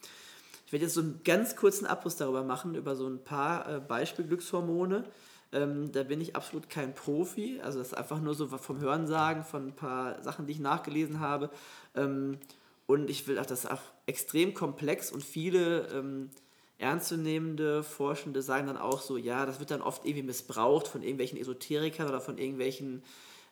Ich 0.67 0.73
werde 0.73 0.85
jetzt 0.85 0.95
so 0.95 1.01
einen 1.01 1.21
ganz 1.25 1.55
kurzen 1.57 1.87
Abriss 1.87 2.17
darüber 2.17 2.43
machen, 2.43 2.75
über 2.75 2.97
so 2.97 3.07
ein 3.07 3.23
paar 3.23 3.69
äh, 3.69 3.81
Beispielglückshormone, 3.81 5.05
ähm, 5.53 5.91
da 5.93 6.03
bin 6.03 6.21
ich 6.21 6.37
absolut 6.37 6.71
kein 6.71 6.95
Profi. 6.95 7.61
Also 7.63 7.79
das 7.79 7.89
ist 7.89 7.95
einfach 7.95 8.21
nur 8.21 8.35
so 8.35 8.47
vom 8.49 8.81
Hörensagen 8.81 9.45
von 9.45 9.69
ein 9.69 9.77
paar 9.77 10.23
Sachen, 10.23 10.47
die 10.47 10.53
ich 10.53 10.61
nachgelesen 10.61 11.21
habe. 11.21 11.51
Ähm, 11.95 12.39
und 12.87 13.11
ich 13.11 13.27
will 13.27 13.39
auch, 13.39 13.47
das 13.47 13.65
ist 13.65 13.71
auch 13.71 13.83
extrem 14.07 14.55
komplex 14.55 15.13
und 15.13 15.23
viele 15.23 15.89
ähm, 15.89 16.31
ernstzunehmende 16.79 17.83
Forschende 17.83 18.43
sagen 18.43 18.67
dann 18.67 18.77
auch 18.77 19.01
so, 19.01 19.17
ja, 19.17 19.47
das 19.47 19.61
wird 19.61 19.71
dann 19.71 19.83
oft 19.83 20.05
irgendwie 20.05 20.25
missbraucht 20.25 20.89
von 20.89 21.03
irgendwelchen 21.03 21.39
Esoterikern 21.39 22.09
oder 22.09 22.21
von 22.21 22.39
irgendwelchen, 22.39 23.03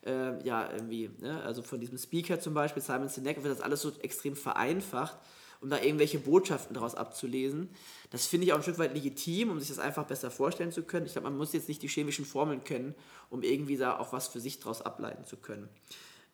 äh, 0.04 0.42
ja, 0.44 0.72
irgendwie, 0.72 1.11
ne? 1.20 1.42
also 1.42 1.62
von 1.62 1.78
diesem 1.78 1.98
Speaker 1.98 2.40
zum 2.40 2.54
Beispiel, 2.54 2.82
Simon 2.82 3.08
Sinek, 3.08 3.42
wird 3.42 3.54
das 3.54 3.61
alles 3.61 3.82
so 3.82 3.92
extrem 4.02 4.34
vereinfacht 4.34 5.18
um 5.60 5.70
da 5.70 5.80
irgendwelche 5.80 6.18
Botschaften 6.18 6.74
daraus 6.74 6.94
abzulesen. 6.94 7.68
Das 8.10 8.26
finde 8.26 8.46
ich 8.46 8.52
auch 8.52 8.56
ein 8.56 8.62
Stück 8.62 8.78
weit 8.78 8.94
legitim, 8.94 9.50
um 9.50 9.58
sich 9.58 9.68
das 9.68 9.78
einfach 9.78 10.06
besser 10.06 10.30
vorstellen 10.30 10.72
zu 10.72 10.82
können. 10.82 11.06
Ich 11.06 11.12
glaube, 11.12 11.28
man 11.28 11.36
muss 11.36 11.52
jetzt 11.52 11.68
nicht 11.68 11.82
die 11.82 11.88
chemischen 11.88 12.24
Formeln 12.24 12.64
kennen, 12.64 12.94
um 13.30 13.42
irgendwie 13.42 13.76
da 13.76 13.98
auch 13.98 14.12
was 14.12 14.28
für 14.28 14.40
sich 14.40 14.60
daraus 14.60 14.82
ableiten 14.82 15.24
zu 15.24 15.36
können. 15.36 15.68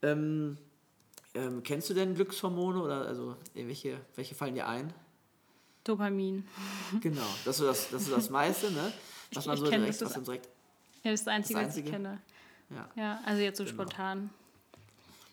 Ähm, 0.02 0.58
ähm, 1.34 1.62
kennst 1.62 1.90
du 1.90 1.94
denn 1.94 2.14
Glückshormone 2.14 2.82
oder 2.82 3.06
also 3.06 3.36
welche, 3.54 4.00
welche 4.14 4.34
fallen 4.34 4.54
dir 4.54 4.68
ein? 4.68 4.92
Dopamin. 5.82 6.46
Genau, 7.00 7.22
das 7.44 7.60
ist 7.60 7.66
das, 7.66 7.90
das, 7.90 8.02
ist 8.02 8.12
das 8.12 8.30
meiste, 8.30 8.70
ne? 8.70 8.92
Was 9.32 9.46
man 9.46 9.56
so 9.56 9.64
direkt, 9.64 10.00
das, 10.00 10.02
was 10.02 10.16
man 10.16 10.24
direkt. 10.24 10.46
Ja, 11.02 11.10
das 11.10 11.20
ist 11.20 11.26
das 11.26 11.34
Einzige, 11.34 11.58
das 11.58 11.66
Einzige. 11.66 11.86
was 11.86 11.92
ich 11.92 11.92
kenne. 11.92 12.22
Ja. 12.70 12.90
ja, 12.96 13.20
also 13.26 13.42
jetzt 13.42 13.58
so 13.58 13.64
genau. 13.64 13.74
spontan. 13.74 14.30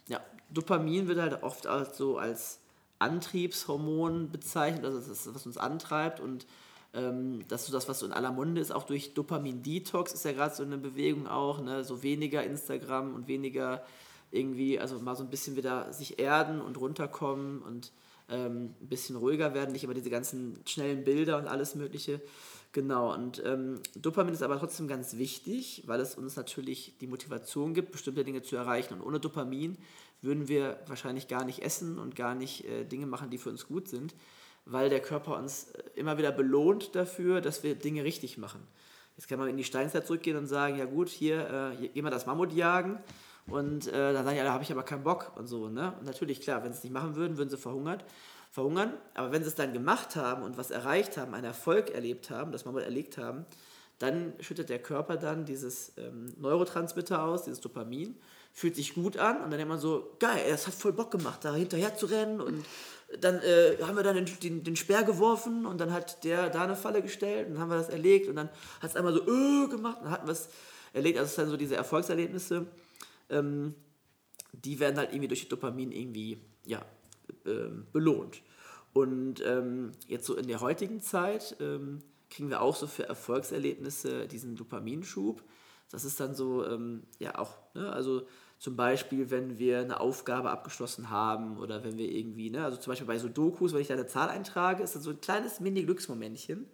Ja, 0.07 0.19
Dopamin 0.49 1.07
wird 1.07 1.19
halt 1.19 1.43
oft 1.43 1.67
als 1.67 1.97
so 1.97 2.17
als 2.17 2.60
Antriebshormon 3.01 4.31
bezeichnet, 4.31 4.85
also 4.85 4.99
das 4.99 5.07
ist, 5.07 5.33
was 5.33 5.45
uns 5.45 5.57
antreibt 5.57 6.19
und 6.19 6.45
ähm, 6.93 7.43
das 7.47 7.61
ist 7.61 7.67
so 7.67 7.73
das, 7.73 7.87
was 7.87 7.99
so 7.99 8.05
in 8.05 8.11
aller 8.11 8.31
Munde 8.31 8.61
ist, 8.61 8.71
auch 8.71 8.83
durch 8.83 9.13
Dopamin-Detox 9.13 10.13
ist 10.13 10.25
ja 10.25 10.33
gerade 10.33 10.53
so 10.53 10.63
eine 10.63 10.77
Bewegung 10.77 11.27
auch, 11.27 11.61
ne? 11.61 11.83
so 11.83 12.03
weniger 12.03 12.43
Instagram 12.43 13.13
und 13.13 13.27
weniger 13.27 13.83
irgendwie, 14.31 14.79
also 14.79 14.99
mal 14.99 15.15
so 15.15 15.23
ein 15.23 15.29
bisschen 15.29 15.55
wieder 15.55 15.91
sich 15.93 16.19
erden 16.19 16.61
und 16.61 16.77
runterkommen 16.77 17.61
und 17.61 17.91
ähm, 18.29 18.75
ein 18.81 18.87
bisschen 18.87 19.15
ruhiger 19.17 19.53
werden, 19.53 19.71
nicht 19.71 19.83
immer 19.83 19.93
diese 19.93 20.09
ganzen 20.09 20.59
schnellen 20.65 21.03
Bilder 21.03 21.37
und 21.37 21.47
alles 21.47 21.75
Mögliche. 21.75 22.21
Genau, 22.73 23.13
und 23.13 23.41
ähm, 23.45 23.81
Dopamin 23.95 24.33
ist 24.33 24.43
aber 24.43 24.57
trotzdem 24.57 24.87
ganz 24.87 25.17
wichtig, 25.17 25.83
weil 25.87 25.99
es 25.99 26.15
uns 26.15 26.37
natürlich 26.37 26.93
die 27.01 27.07
Motivation 27.07 27.73
gibt, 27.73 27.91
bestimmte 27.91 28.23
Dinge 28.23 28.41
zu 28.43 28.55
erreichen. 28.55 28.93
Und 28.93 29.01
ohne 29.01 29.19
Dopamin 29.19 29.77
würden 30.21 30.47
wir 30.47 30.79
wahrscheinlich 30.87 31.27
gar 31.27 31.43
nicht 31.45 31.63
essen 31.63 31.97
und 31.97 32.15
gar 32.15 32.35
nicht 32.35 32.65
äh, 32.65 32.85
Dinge 32.85 33.05
machen, 33.05 33.29
die 33.29 33.37
für 33.37 33.49
uns 33.49 33.67
gut 33.67 33.87
sind, 33.87 34.13
weil 34.65 34.89
der 34.89 34.99
Körper 34.99 35.37
uns 35.37 35.71
äh, 35.71 35.83
immer 35.95 36.17
wieder 36.17 36.31
belohnt 36.31 36.95
dafür, 36.95 37.41
dass 37.41 37.63
wir 37.63 37.75
Dinge 37.75 38.03
richtig 38.03 38.37
machen. 38.37 38.61
Jetzt 39.17 39.27
kann 39.27 39.39
man 39.39 39.49
in 39.49 39.57
die 39.57 39.63
Steinzeit 39.63 40.05
zurückgehen 40.07 40.37
und 40.37 40.47
sagen, 40.47 40.77
ja 40.77 40.85
gut, 40.85 41.09
hier, 41.09 41.75
äh, 41.79 41.87
gehen 41.87 42.05
wir 42.05 42.11
das 42.11 42.25
Mammut 42.25 42.53
jagen 42.53 42.99
und 43.47 43.87
äh, 43.87 44.13
dann 44.13 44.23
sagen 44.23 44.37
ja, 44.37 44.43
da 44.43 44.53
habe 44.53 44.63
ich 44.63 44.71
aber 44.71 44.83
keinen 44.83 45.03
Bock 45.03 45.31
und 45.35 45.47
so. 45.47 45.67
Ne? 45.67 45.93
Und 45.99 46.05
natürlich, 46.05 46.41
klar, 46.41 46.63
wenn 46.63 46.71
sie 46.71 46.77
es 46.77 46.83
nicht 46.83 46.93
machen 46.93 47.15
würden, 47.15 47.37
würden 47.37 47.49
sie 47.49 47.57
verhungert. 47.57 48.05
verhungern. 48.49 48.93
Aber 49.13 49.31
wenn 49.31 49.43
sie 49.43 49.49
es 49.49 49.55
dann 49.55 49.73
gemacht 49.73 50.15
haben 50.15 50.43
und 50.43 50.57
was 50.57 50.71
erreicht 50.71 51.17
haben, 51.17 51.33
einen 51.33 51.45
Erfolg 51.45 51.89
erlebt 51.89 52.29
haben, 52.29 52.51
das 52.51 52.65
mal 52.65 52.77
erlegt 52.81 53.17
haben, 53.17 53.45
dann 53.99 54.33
schüttet 54.39 54.69
der 54.69 54.79
Körper 54.79 55.17
dann 55.17 55.45
dieses 55.45 55.93
ähm, 55.97 56.33
Neurotransmitter 56.39 57.23
aus, 57.23 57.43
dieses 57.43 57.61
Dopamin, 57.61 58.17
fühlt 58.53 58.75
sich 58.75 58.93
gut 58.95 59.17
an 59.17 59.37
und 59.37 59.43
dann 59.43 59.51
denkt 59.51 59.69
man 59.69 59.79
so, 59.79 60.15
geil, 60.19 60.43
es 60.47 60.67
hat 60.67 60.73
voll 60.73 60.93
Bock 60.93 61.11
gemacht, 61.11 61.43
da 61.43 61.55
hinterher 61.55 61.95
zu 61.95 62.05
rennen 62.07 62.41
und 62.41 62.65
dann 63.19 63.39
äh, 63.41 63.77
haben 63.81 63.95
wir 63.95 64.03
dann 64.03 64.15
den, 64.15 64.25
den, 64.41 64.63
den, 64.63 64.75
Speer 64.75 65.03
geworfen 65.03 65.65
und 65.65 65.79
dann 65.79 65.91
hat 65.91 66.23
der 66.23 66.49
da 66.49 66.63
eine 66.63 66.75
Falle 66.75 67.01
gestellt 67.01 67.47
und 67.47 67.53
dann 67.53 67.63
haben 67.63 67.69
wir 67.69 67.77
das 67.77 67.89
erlegt 67.89 68.29
und 68.29 68.35
dann 68.35 68.49
hat 68.79 68.91
es 68.91 68.95
einmal 68.95 69.13
so 69.13 69.21
äh, 69.21 69.67
gemacht 69.67 69.97
und 69.97 70.05
dann 70.05 70.11
hatten 70.11 70.27
wir 70.27 70.33
es 70.33 70.49
erlegt. 70.93 71.17
Also 71.17 71.29
es 71.29 71.35
sind 71.35 71.49
so 71.49 71.57
diese 71.57 71.75
Erfolgserlebnisse, 71.75 72.67
ähm, 73.29 73.75
die 74.53 74.79
werden 74.79 74.97
halt 74.97 75.09
irgendwie 75.09 75.27
durch 75.27 75.47
Dopamin 75.47 75.91
irgendwie 75.91 76.39
ja, 76.65 76.85
äh, 77.45 77.69
belohnt. 77.91 78.41
Und 78.93 79.41
ähm, 79.45 79.91
jetzt 80.07 80.25
so 80.25 80.35
in 80.35 80.47
der 80.47 80.59
heutigen 80.59 81.01
Zeit 81.01 81.55
ähm, 81.59 81.99
kriegen 82.29 82.49
wir 82.49 82.61
auch 82.61 82.75
so 82.75 82.87
für 82.87 83.07
Erfolgserlebnisse 83.07 84.27
diesen 84.27 84.55
Dopaminschub. 84.55 85.41
Das 85.91 86.05
ist 86.05 86.19
dann 86.19 86.35
so, 86.35 86.65
ähm, 86.65 87.03
ja 87.19 87.37
auch, 87.37 87.57
ne, 87.73 87.91
also 87.91 88.23
zum 88.59 88.75
Beispiel, 88.75 89.31
wenn 89.31 89.57
wir 89.57 89.79
eine 89.79 89.99
Aufgabe 89.99 90.51
abgeschlossen 90.51 91.09
haben 91.09 91.57
oder 91.57 91.83
wenn 91.83 91.97
wir 91.97 92.09
irgendwie, 92.09 92.49
ne, 92.49 92.63
also 92.63 92.77
zum 92.77 92.91
Beispiel 92.91 93.07
bei 93.07 93.17
so 93.17 93.27
Dokus, 93.27 93.73
wenn 93.73 93.81
ich 93.81 93.87
da 93.87 93.95
eine 93.95 94.07
Zahl 94.07 94.29
eintrage, 94.29 94.83
ist 94.83 94.95
dann 94.95 95.01
so 95.01 95.09
ein 95.09 95.19
kleines 95.19 95.59
Mini-Glücksmomentchen. 95.59 96.65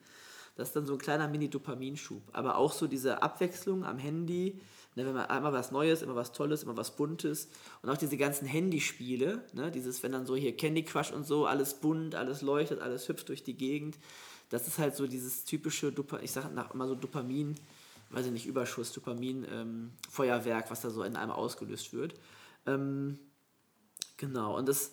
Das 0.56 0.70
ist 0.70 0.76
dann 0.76 0.86
so 0.86 0.94
ein 0.94 1.00
kleiner 1.00 1.28
Mini-Dopaminschub. 1.28 2.22
Aber 2.34 2.58
auch 2.58 2.74
so 2.74 2.88
diese 2.88 3.22
Abwechslung 3.22 3.86
am 3.86 4.00
Handy, 4.00 4.60
ne, 4.96 5.06
wenn 5.06 5.14
man 5.14 5.26
einmal 5.28 5.54
was 5.54 5.72
Neues, 5.72 6.02
immer 6.02 6.16
was 6.16 6.32
Tolles, 6.32 6.64
immer 6.64 6.76
was 6.76 6.96
Buntes 6.96 7.50
und 7.82 7.90
auch 7.90 7.98
diese 7.98 8.18
ganzen 8.18 8.48
Handyspiele, 8.48 9.44
ne, 9.54 9.72
dieses, 9.72 10.04
wenn 10.04 10.12
dann 10.12 10.26
so 10.26 10.36
hier 10.36 10.56
Candy 10.58 10.84
Crush 10.84 11.12
und 11.12 11.26
so, 11.26 11.46
alles 11.46 11.76
bunt, 11.76 12.16
alles 12.16 12.42
leuchtet, 12.42 12.82
alles 12.82 13.08
hüpft 13.08 13.30
durch 13.30 13.44
die 13.44 13.56
Gegend 13.56 13.98
das 14.50 14.68
ist 14.68 14.80
halt 14.80 14.96
so 14.96 15.08
dieses 15.08 15.44
typische, 15.44 15.92
Dopa 15.92 16.20
ich 16.22 16.32
sage 16.32 16.50
immer 16.74 16.88
so 16.88 16.96
Dopamin, 16.96 17.56
weiß 18.10 18.26
ich 18.28 18.32
nicht, 18.32 18.46
Überschuss, 18.46 18.94
Dopamin, 18.94 19.46
ähm, 19.52 19.92
Feuerwerk, 20.10 20.72
was 20.72 20.82
da 20.82 20.90
so 20.90 21.04
in 21.04 21.16
einem 21.16 21.32
ausgelöst 21.32 21.94
wird. 21.94 22.14
Ähm, 22.66 23.20
genau, 24.18 24.58
und 24.58 24.68
das, 24.68 24.92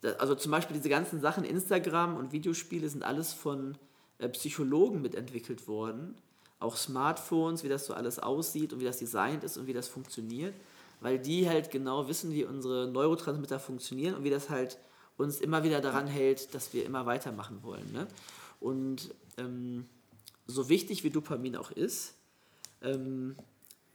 das, 0.00 0.18
also 0.18 0.34
zum 0.34 0.50
Beispiel 0.50 0.76
diese 0.76 0.88
ganzen 0.88 1.20
Sachen, 1.20 1.44
Instagram 1.44 2.16
und 2.16 2.32
Videospiele 2.32 2.88
sind 2.88 3.02
alles 3.02 3.32
von 3.32 3.76
äh, 4.18 4.28
Psychologen 4.28 5.02
mitentwickelt 5.02 5.68
worden. 5.68 6.14
Auch 6.60 6.76
Smartphones, 6.76 7.64
wie 7.64 7.68
das 7.68 7.86
so 7.86 7.94
alles 7.94 8.18
aussieht 8.18 8.72
und 8.72 8.80
wie 8.80 8.84
das 8.84 8.98
designt 8.98 9.44
ist 9.44 9.58
und 9.58 9.66
wie 9.66 9.72
das 9.72 9.88
funktioniert, 9.88 10.54
weil 11.00 11.18
die 11.18 11.48
halt 11.48 11.70
genau 11.70 12.08
wissen, 12.08 12.32
wie 12.32 12.44
unsere 12.44 12.88
Neurotransmitter 12.88 13.58
funktionieren 13.58 14.14
und 14.14 14.24
wie 14.24 14.30
das 14.30 14.48
halt 14.48 14.78
uns 15.16 15.40
immer 15.40 15.62
wieder 15.62 15.80
daran 15.80 16.06
hält, 16.06 16.54
dass 16.54 16.72
wir 16.72 16.84
immer 16.86 17.06
weitermachen 17.06 17.62
wollen. 17.62 17.92
Ne? 17.92 18.06
Und 18.60 19.14
ähm, 19.36 19.86
so 20.46 20.68
wichtig 20.68 21.04
wie 21.04 21.10
Dopamin 21.10 21.56
auch 21.56 21.70
ist, 21.70 22.14
ähm, 22.84 23.36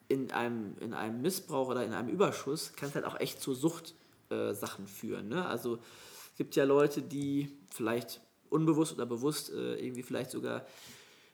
in, 0.08 0.32
einem, 0.32 0.75
in 0.80 0.93
einem 0.93 1.21
Missbrauch 1.21 1.69
oder 1.69 1.86
in 1.86 1.93
einem 1.93 2.10
Überschuss 2.10 2.73
kann 2.75 2.89
es 2.89 2.95
halt 2.95 3.06
auch 3.06 3.19
echt 3.19 3.41
zu 3.41 3.54
Suchtsachen 3.54 4.86
äh, 4.86 4.88
führen. 4.88 5.30
Ne? 5.30 5.45
Also 5.45 5.75
es 5.75 6.36
gibt 6.38 6.56
ja 6.56 6.63
Leute, 6.63 7.02
die 7.02 7.49
vielleicht 7.71 8.21
unbewusst 8.49 8.93
oder 8.93 9.06
bewusst 9.06 9.52
äh, 9.52 9.75
irgendwie 9.75 10.04
vielleicht 10.04 10.32
sogar 10.32 10.65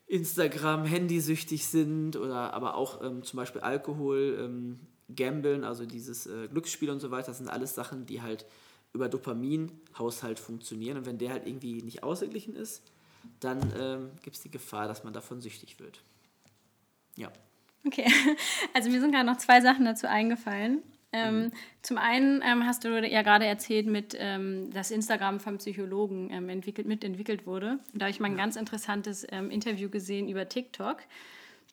Instagram, 0.06 0.84
Handysüchtig 0.84 1.66
sind 1.66 2.16
oder 2.16 2.54
aber 2.54 2.76
auch 2.76 3.02
ähm, 3.02 3.24
zum 3.24 3.38
Beispiel 3.38 3.62
Alkohol, 3.62 4.38
ähm, 4.40 4.80
Gambeln, 5.14 5.64
also 5.64 5.86
dieses 5.86 6.26
äh, 6.26 6.48
Glücksspiel 6.48 6.90
und 6.90 7.00
so 7.00 7.10
weiter, 7.10 7.28
das 7.28 7.38
sind 7.38 7.48
alles 7.48 7.74
Sachen, 7.74 8.06
die 8.06 8.22
halt 8.22 8.44
über 8.92 9.08
Dopaminhaushalt 9.08 10.38
funktionieren. 10.38 10.98
Und 10.98 11.06
wenn 11.06 11.18
der 11.18 11.30
halt 11.30 11.46
irgendwie 11.46 11.82
nicht 11.82 12.02
ausgeglichen 12.02 12.56
ist, 12.56 12.82
dann 13.40 13.58
ähm, 13.78 14.10
gibt 14.22 14.36
es 14.36 14.42
die 14.42 14.50
Gefahr, 14.50 14.88
dass 14.88 15.04
man 15.04 15.12
davon 15.12 15.40
süchtig 15.40 15.78
wird. 15.80 16.02
Ja. 17.16 17.30
Okay, 17.86 18.06
also 18.74 18.90
mir 18.90 19.00
sind 19.00 19.12
gerade 19.12 19.26
noch 19.26 19.38
zwei 19.38 19.60
Sachen 19.60 19.84
dazu 19.84 20.08
eingefallen. 20.08 20.82
Ähm, 21.12 21.44
mhm. 21.44 21.52
Zum 21.82 21.98
einen 21.98 22.42
ähm, 22.44 22.66
hast 22.66 22.84
du 22.84 22.88
ja 22.88 23.22
gerade 23.22 23.46
erzählt, 23.46 23.86
mit, 23.86 24.16
ähm, 24.18 24.70
dass 24.72 24.90
Instagram 24.90 25.40
vom 25.40 25.58
Psychologen 25.58 26.30
ähm, 26.30 26.48
entwickelt, 26.48 26.86
mitentwickelt 26.86 27.46
wurde. 27.46 27.78
Da 27.94 28.06
habe 28.06 28.10
ich 28.10 28.20
mal 28.20 28.30
ein 28.30 28.36
ganz 28.36 28.56
interessantes 28.56 29.26
ähm, 29.30 29.50
Interview 29.50 29.88
gesehen 29.88 30.28
über 30.28 30.48
TikTok. 30.48 30.98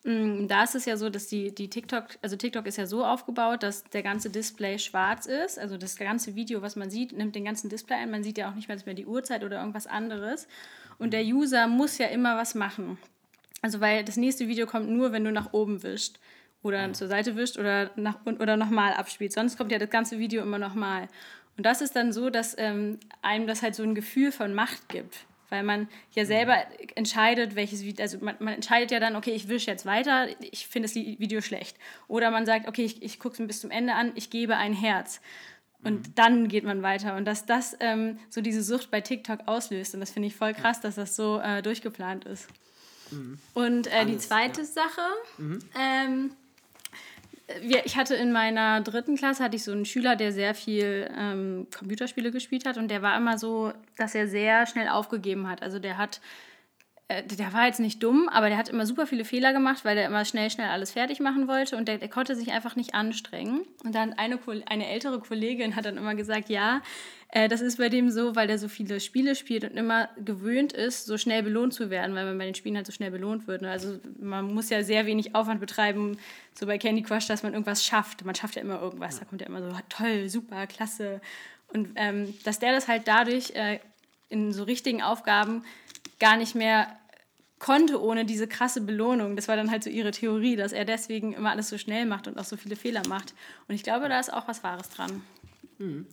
Mm, 0.03 0.47
da 0.47 0.63
ist 0.63 0.75
es 0.75 0.85
ja 0.85 0.97
so, 0.97 1.09
dass 1.09 1.27
die, 1.27 1.53
die 1.53 1.69
TikTok, 1.69 2.05
also 2.21 2.35
TikTok 2.35 2.67
ist 2.67 2.77
ja 2.77 2.85
so 2.85 3.03
aufgebaut, 3.03 3.63
dass 3.63 3.83
der 3.85 4.03
ganze 4.03 4.29
Display 4.29 4.77
schwarz 4.77 5.25
ist. 5.25 5.57
Also 5.57 5.77
das 5.77 5.95
ganze 5.97 6.35
Video, 6.35 6.61
was 6.61 6.75
man 6.75 6.89
sieht, 6.89 7.13
nimmt 7.13 7.35
den 7.35 7.45
ganzen 7.45 7.69
Display 7.69 7.97
ein. 7.97 8.11
Man 8.11 8.23
sieht 8.23 8.37
ja 8.37 8.49
auch 8.49 8.55
nicht 8.55 8.67
mehr 8.67 8.95
die 8.95 9.05
Uhrzeit 9.05 9.43
oder 9.43 9.59
irgendwas 9.59 9.87
anderes. 9.87 10.47
Und 10.99 11.11
der 11.11 11.23
User 11.23 11.67
muss 11.67 11.97
ja 11.97 12.07
immer 12.07 12.37
was 12.37 12.53
machen. 12.53 12.97
Also 13.63 13.79
weil 13.79 14.03
das 14.03 14.17
nächste 14.17 14.47
Video 14.49 14.67
kommt 14.67 14.89
nur, 14.89 15.13
wenn 15.13 15.23
du 15.23 15.31
nach 15.31 15.53
oben 15.53 15.81
wischst 15.83 16.19
oder 16.61 16.81
ja. 16.81 16.93
zur 16.93 17.07
Seite 17.07 17.37
wischt 17.37 17.57
oder, 17.57 17.91
nach, 17.95 18.17
oder 18.25 18.57
nochmal 18.57 18.93
abspielt. 18.93 19.31
Sonst 19.31 19.57
kommt 19.57 19.71
ja 19.71 19.79
das 19.79 19.89
ganze 19.89 20.19
Video 20.19 20.43
immer 20.43 20.59
nochmal. 20.59 21.07
Und 21.55 21.65
das 21.65 21.81
ist 21.81 21.95
dann 21.95 22.11
so, 22.11 22.29
dass 22.29 22.55
ähm, 22.57 22.99
einem 23.21 23.47
das 23.47 23.61
halt 23.61 23.73
so 23.73 23.83
ein 23.83 23.95
Gefühl 23.95 24.33
von 24.33 24.53
Macht 24.53 24.89
gibt. 24.89 25.25
Weil 25.49 25.63
man 25.63 25.87
ja 26.13 26.25
selber 26.25 26.57
entscheidet, 26.95 27.55
welches 27.55 27.83
Video, 27.83 28.03
also 28.03 28.17
man, 28.19 28.35
man 28.39 28.55
entscheidet 28.55 28.91
ja 28.91 28.99
dann, 28.99 29.15
okay, 29.15 29.31
ich 29.31 29.47
wische 29.47 29.71
jetzt 29.71 29.85
weiter, 29.85 30.27
ich 30.41 30.67
finde 30.67 30.89
das 30.89 30.95
Video 30.95 31.39
schlecht. 31.39 31.77
Oder 32.09 32.31
man 32.31 32.45
sagt, 32.45 32.67
okay, 32.67 32.83
ich, 32.83 33.01
ich 33.01 33.17
gucke 33.17 33.33
es 33.33 33.39
mir 33.39 33.47
bis 33.47 33.61
zum 33.61 33.71
Ende 33.71 33.93
an, 33.93 34.11
ich 34.15 34.29
gebe 34.29 34.57
ein 34.57 34.73
Herz. 34.73 35.21
Und 35.85 36.07
mhm. 36.07 36.15
dann 36.15 36.47
geht 36.49 36.65
man 36.65 36.81
weiter. 36.81 37.15
Und 37.15 37.23
dass 37.23 37.45
das 37.45 37.77
ähm, 37.79 38.19
so 38.29 38.41
diese 38.41 38.61
Sucht 38.61 38.91
bei 38.91 38.99
TikTok 38.99 39.47
auslöst. 39.47 39.93
Und 39.93 40.01
das 40.01 40.11
finde 40.11 40.27
ich 40.27 40.35
voll 40.35 40.53
krass, 40.53 40.81
dass 40.81 40.95
das 40.95 41.15
so 41.15 41.39
äh, 41.39 41.61
durchgeplant 41.61 42.25
ist. 42.25 42.49
Mhm. 43.13 43.39
Und 43.53 43.87
äh, 43.87 44.05
die 44.05 44.17
zweite 44.17 44.61
ja. 44.61 44.67
Sache, 44.67 45.01
mhm. 45.37 45.59
ähm, 45.79 46.31
wir, 47.61 47.85
ich 47.85 47.97
hatte 47.97 48.15
in 48.15 48.31
meiner 48.31 48.81
dritten 48.81 49.15
Klasse 49.15 49.43
hatte 49.43 49.55
ich 49.55 49.63
so 49.63 49.71
einen 49.71 49.85
Schüler, 49.85 50.15
der 50.15 50.31
sehr 50.31 50.55
viel 50.55 51.09
ähm, 51.17 51.67
Computerspiele 51.77 52.31
gespielt 52.31 52.65
hat 52.65 52.77
und 52.77 52.89
der 52.89 53.01
war 53.01 53.17
immer 53.17 53.37
so, 53.37 53.73
dass 53.97 54.15
er 54.15 54.27
sehr 54.27 54.65
schnell 54.65 54.87
aufgegeben 54.87 55.47
hat. 55.47 55.61
Also 55.61 55.79
der 55.79 55.97
hat 55.97 56.21
der 57.21 57.53
war 57.53 57.67
jetzt 57.67 57.79
nicht 57.79 58.01
dumm, 58.01 58.29
aber 58.29 58.49
der 58.49 58.57
hat 58.57 58.69
immer 58.69 58.85
super 58.85 59.07
viele 59.07 59.25
Fehler 59.25 59.53
gemacht, 59.53 59.85
weil 59.85 59.97
er 59.97 60.07
immer 60.07 60.25
schnell, 60.25 60.49
schnell 60.49 60.69
alles 60.69 60.91
fertig 60.91 61.19
machen 61.19 61.47
wollte 61.47 61.77
und 61.77 61.87
der, 61.87 61.97
der 61.97 62.09
konnte 62.09 62.35
sich 62.35 62.51
einfach 62.51 62.75
nicht 62.75 62.95
anstrengen. 62.95 63.61
Und 63.83 63.93
dann 63.93 64.13
eine, 64.13 64.39
eine 64.65 64.87
ältere 64.87 65.19
Kollegin 65.19 65.75
hat 65.75 65.85
dann 65.85 65.97
immer 65.97 66.15
gesagt, 66.15 66.49
ja, 66.49 66.81
äh, 67.29 67.47
das 67.47 67.61
ist 67.61 67.77
bei 67.77 67.89
dem 67.89 68.09
so, 68.11 68.35
weil 68.35 68.47
der 68.47 68.59
so 68.59 68.67
viele 68.67 68.99
Spiele 68.99 69.35
spielt 69.35 69.63
und 69.63 69.75
immer 69.75 70.09
gewöhnt 70.23 70.71
ist, 70.71 71.05
so 71.05 71.17
schnell 71.17 71.41
belohnt 71.43 71.73
zu 71.73 71.89
werden, 71.89 72.15
weil 72.15 72.25
man 72.25 72.37
bei 72.37 72.45
den 72.45 72.55
Spielen 72.55 72.75
halt 72.75 72.85
so 72.85 72.91
schnell 72.91 73.11
belohnt 73.11 73.47
wird. 73.47 73.63
Ne? 73.63 73.71
Also 73.71 73.99
man 74.19 74.53
muss 74.53 74.69
ja 74.69 74.83
sehr 74.83 75.05
wenig 75.05 75.33
Aufwand 75.33 75.59
betreiben, 75.59 76.17
so 76.53 76.65
bei 76.65 76.77
Candy 76.77 77.01
Crush, 77.01 77.27
dass 77.27 77.43
man 77.43 77.53
irgendwas 77.53 77.83
schafft. 77.83 78.23
Man 78.23 78.35
schafft 78.35 78.55
ja 78.55 78.61
immer 78.61 78.81
irgendwas, 78.81 79.19
da 79.19 79.25
kommt 79.25 79.41
ja 79.41 79.47
immer 79.47 79.61
so, 79.61 79.75
toll, 79.89 80.29
super, 80.29 80.67
klasse. 80.67 81.21
Und 81.73 81.89
ähm, 81.95 82.33
dass 82.43 82.59
der 82.59 82.71
das 82.71 82.87
halt 82.87 83.07
dadurch 83.07 83.51
äh, 83.55 83.79
in 84.29 84.53
so 84.53 84.63
richtigen 84.63 85.01
Aufgaben 85.01 85.63
gar 86.19 86.37
nicht 86.37 86.55
mehr 86.55 86.87
konnte 87.63 88.01
ohne 88.01 88.25
diese 88.25 88.45
krasse 88.45 88.81
Belohnung. 88.81 89.37
Das 89.37 89.47
war 89.47 89.55
dann 89.55 89.71
halt 89.71 89.85
so 89.85 89.89
ihre 89.89 90.11
Theorie, 90.11 90.57
dass 90.57 90.73
er 90.73 90.83
deswegen 90.83 91.31
immer 91.31 91.51
alles 91.51 91.69
so 91.69 91.77
schnell 91.77 92.05
macht 92.05 92.27
und 92.27 92.37
auch 92.37 92.43
so 92.43 92.57
viele 92.57 92.75
Fehler 92.75 93.01
macht. 93.07 93.33
Und 93.69 93.75
ich 93.75 93.83
glaube, 93.83 94.09
da 94.09 94.19
ist 94.19 94.33
auch 94.33 94.49
was 94.49 94.65
Wahres 94.65 94.89
dran. 94.89 95.21
Mhm. 95.77 96.05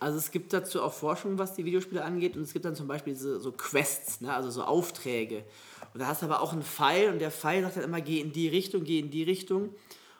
Also 0.00 0.16
es 0.16 0.30
gibt 0.30 0.54
dazu 0.54 0.82
auch 0.82 0.94
Forschung, 0.94 1.36
was 1.36 1.54
die 1.54 1.66
Videospiele 1.66 2.02
angeht. 2.02 2.38
Und 2.38 2.42
es 2.44 2.54
gibt 2.54 2.64
dann 2.64 2.74
zum 2.74 2.88
Beispiel 2.88 3.12
diese, 3.12 3.38
so 3.38 3.52
Quests, 3.52 4.22
ne? 4.22 4.32
also 4.32 4.50
so 4.50 4.64
Aufträge. 4.64 5.44
Und 5.92 6.00
da 6.00 6.06
hast 6.06 6.22
du 6.22 6.26
aber 6.26 6.40
auch 6.40 6.54
einen 6.54 6.62
Pfeil 6.62 7.12
und 7.12 7.18
der 7.18 7.30
Pfeil 7.30 7.62
sagt 7.62 7.76
dann 7.76 7.84
immer, 7.84 8.00
geh 8.00 8.20
in 8.20 8.32
die 8.32 8.48
Richtung, 8.48 8.84
geh 8.84 8.98
in 8.98 9.10
die 9.10 9.24
Richtung. 9.24 9.74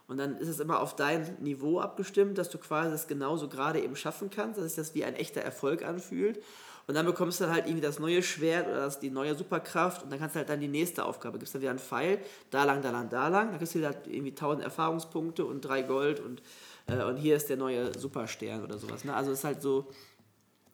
Und 0.07 0.19
dann 0.19 0.37
ist 0.37 0.49
es 0.49 0.61
immer 0.61 0.81
auf 0.81 0.95
dein 0.97 1.39
Niveau 1.41 1.81
abgestimmt, 1.81 2.37
dass 2.37 2.51
du 2.51 2.59
quasi 2.59 2.91
das 2.91 3.09
genauso 3.09 3.49
gerade 3.49 3.81
eben 3.81 3.97
schaffen 3.97 4.29
kannst, 4.29 4.59
dass 4.59 4.67
sich 4.67 4.77
das 4.77 4.95
wie 4.95 5.05
ein 5.05 5.15
echter 5.15 5.41
Erfolg 5.41 5.83
anfühlt. 5.83 6.43
Und 6.87 6.95
dann 6.95 7.07
bekommst 7.07 7.41
du 7.41 7.49
halt 7.49 7.67
irgendwie 7.67 7.81
das 7.81 7.99
neue 7.99 8.23
Schwert 8.23 8.67
oder 8.67 8.81
das, 8.81 9.01
die 9.01 9.11
neue 9.11 9.35
Superkraft 9.35 10.03
und 10.03 10.11
dann 10.11 10.19
kannst 10.19 10.35
du 10.35 10.41
halt 10.41 10.49
dann 10.49 10.61
die 10.61 10.69
nächste 10.69 11.05
Aufgabe. 11.05 11.39
Gibst 11.39 11.55
dann 11.55 11.63
wieder 11.63 11.71
einen 11.71 11.79
Pfeil, 11.79 12.19
da 12.51 12.65
lang, 12.65 12.83
da 12.83 12.91
lang, 12.91 13.09
da 13.09 13.29
lang. 13.29 13.51
Dann 13.51 13.59
kriegst 13.59 13.75
du 13.75 13.79
wieder 13.79 13.95
irgendwie 14.07 14.33
1000 14.33 14.65
Erfahrungspunkte 14.65 15.45
und 15.45 15.63
drei 15.63 15.83
Gold 15.83 16.21
und, 16.21 16.43
äh, 16.87 17.03
und 17.05 17.17
hier 17.17 17.37
ist 17.37 17.49
der 17.49 17.57
neue 17.57 17.99
Superstern 17.99 18.63
oder 18.63 18.79
sowas. 18.79 19.05
Ne? 19.05 19.15
Also 19.15 19.33
es 19.33 19.39
ist 19.39 19.45
halt 19.45 19.63
so, 19.63 19.87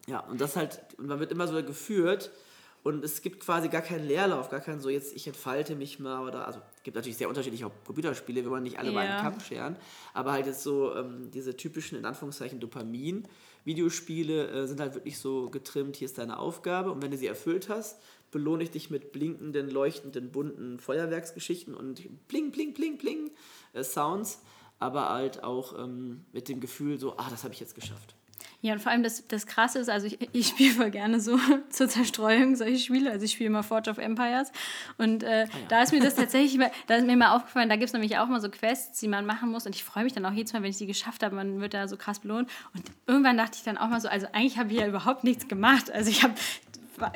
ja, 0.07 0.21
und 0.21 0.41
das 0.41 0.57
halt, 0.57 0.81
und 0.99 1.07
man 1.07 1.21
wird 1.21 1.31
immer 1.31 1.47
so 1.47 1.63
geführt 1.63 2.31
und 2.83 3.05
es 3.05 3.23
gibt 3.23 3.41
quasi 3.41 3.69
gar 3.69 3.83
keinen 3.83 4.07
Leerlauf, 4.07 4.49
gar 4.49 4.61
keinen 4.61 4.81
so, 4.81 4.89
jetzt 4.89 5.15
ich 5.15 5.27
entfalte 5.27 5.77
mich 5.77 5.99
mal 5.99 6.27
oder, 6.27 6.47
also 6.47 6.61
es 6.77 6.83
gibt 6.83 6.97
natürlich 6.97 7.17
sehr 7.17 7.29
unterschiedliche 7.29 7.71
Computerspiele, 7.85 8.43
wir 8.43 8.51
wollen 8.51 8.63
nicht 8.63 8.79
alle 8.79 8.89
ja. 8.89 8.95
mal 8.95 9.07
einen 9.07 9.23
Kampf 9.23 9.47
scheren, 9.47 9.77
aber 10.15 10.33
halt 10.33 10.47
jetzt 10.47 10.63
so 10.63 10.95
ähm, 10.95 11.31
diese 11.31 11.57
typischen, 11.57 11.99
in 11.99 12.05
Anführungszeichen, 12.05 12.61
Dopamin- 12.61 13.25
Videospiele 13.65 14.49
äh, 14.49 14.67
sind 14.67 14.81
halt 14.81 14.95
wirklich 14.95 15.19
so 15.19 15.51
getrimmt, 15.51 15.97
hier 15.97 16.07
ist 16.07 16.19
deine 16.19 16.39
Aufgabe 16.39 16.91
und 16.91 17.03
wenn 17.03 17.11
du 17.11 17.17
sie 17.17 17.27
erfüllt 17.27 17.69
hast, 17.69 18.01
belohne 18.31 18.63
ich 18.63 18.71
dich 18.71 18.91
mit 18.91 19.13
blinkenden, 19.13 19.71
leuchtenden, 19.71 20.31
bunten 20.31 20.79
Feuerwerksgeschichten 20.79 21.75
und 21.75 22.03
bling, 22.29 22.51
bling, 22.53 22.75
bling, 22.75 22.99
bling 22.99 23.31
äh, 23.73 23.83
Sounds, 23.83 24.41
aber 24.79 25.11
halt 25.11 25.43
auch 25.43 25.79
ähm, 25.79 26.25
mit 26.33 26.49
dem 26.49 26.61
Gefühl 26.61 26.99
so, 26.99 27.17
ah, 27.17 27.29
das 27.31 27.45
habe 27.45 27.53
ich 27.53 27.61
jetzt 27.61 27.75
geschafft. 27.75 28.15
Ja, 28.63 28.75
und 28.75 28.81
vor 28.81 28.93
allem 28.93 29.03
das, 29.03 29.27
das 29.27 29.47
Krasse 29.47 29.79
ist, 29.79 29.89
also 29.89 30.07
ich, 30.07 30.19
ich 30.33 30.49
spiele 30.49 30.75
voll 30.75 30.91
gerne 30.91 31.19
so 31.21 31.39
zur 31.71 31.89
Zerstreuung 31.89 32.57
solche 32.57 32.79
Spiele. 32.79 33.11
Also 33.11 33.25
ich 33.25 33.33
spiele 33.33 33.49
immer 33.49 33.63
Forge 33.63 33.91
of 33.91 33.97
Empires. 33.97 34.53
Und 34.99 35.23
äh, 35.23 35.27
ah, 35.27 35.41
ja. 35.41 35.47
da 35.69 35.83
ist 35.83 35.93
mir 35.93 36.01
das 36.01 36.15
tatsächlich, 36.15 36.61
da 36.87 36.97
ist 36.97 37.07
mir 37.07 37.17
mal 37.17 37.35
aufgefallen, 37.35 37.71
da 37.71 37.77
gibt 37.77 37.87
es 37.87 37.93
nämlich 37.95 38.19
auch 38.19 38.27
mal 38.27 38.41
so 38.41 38.51
Quests, 38.51 39.01
die 39.01 39.09
man 39.09 39.25
machen 39.25 39.51
muss. 39.51 39.65
Und 39.65 39.75
ich 39.75 39.83
freue 39.83 40.05
mich 40.05 40.13
dann 40.13 40.27
auch 40.27 40.33
jedes 40.33 40.53
Mal, 40.53 40.63
wenn 40.63 40.71
ich 40.71 40.79
die 40.79 40.87
geschafft 40.87 41.23
habe. 41.23 41.35
Man 41.35 41.61
wird 41.61 41.73
da 41.73 41.89
so 41.89 41.97
krass 41.97 42.19
belohnt. 42.19 42.51
Und 42.75 42.85
irgendwann 43.07 43.39
dachte 43.39 43.57
ich 43.57 43.63
dann 43.63 43.79
auch 43.79 43.89
mal 43.89 44.01
so, 44.01 44.09
also 44.09 44.27
eigentlich 44.33 44.59
habe 44.59 44.71
ich 44.73 44.79
ja 44.79 44.87
überhaupt 44.87 45.25
nichts 45.25 45.49
gemacht. 45.49 45.91
Also 45.91 46.11
ich 46.11 46.23
habe 46.23 46.35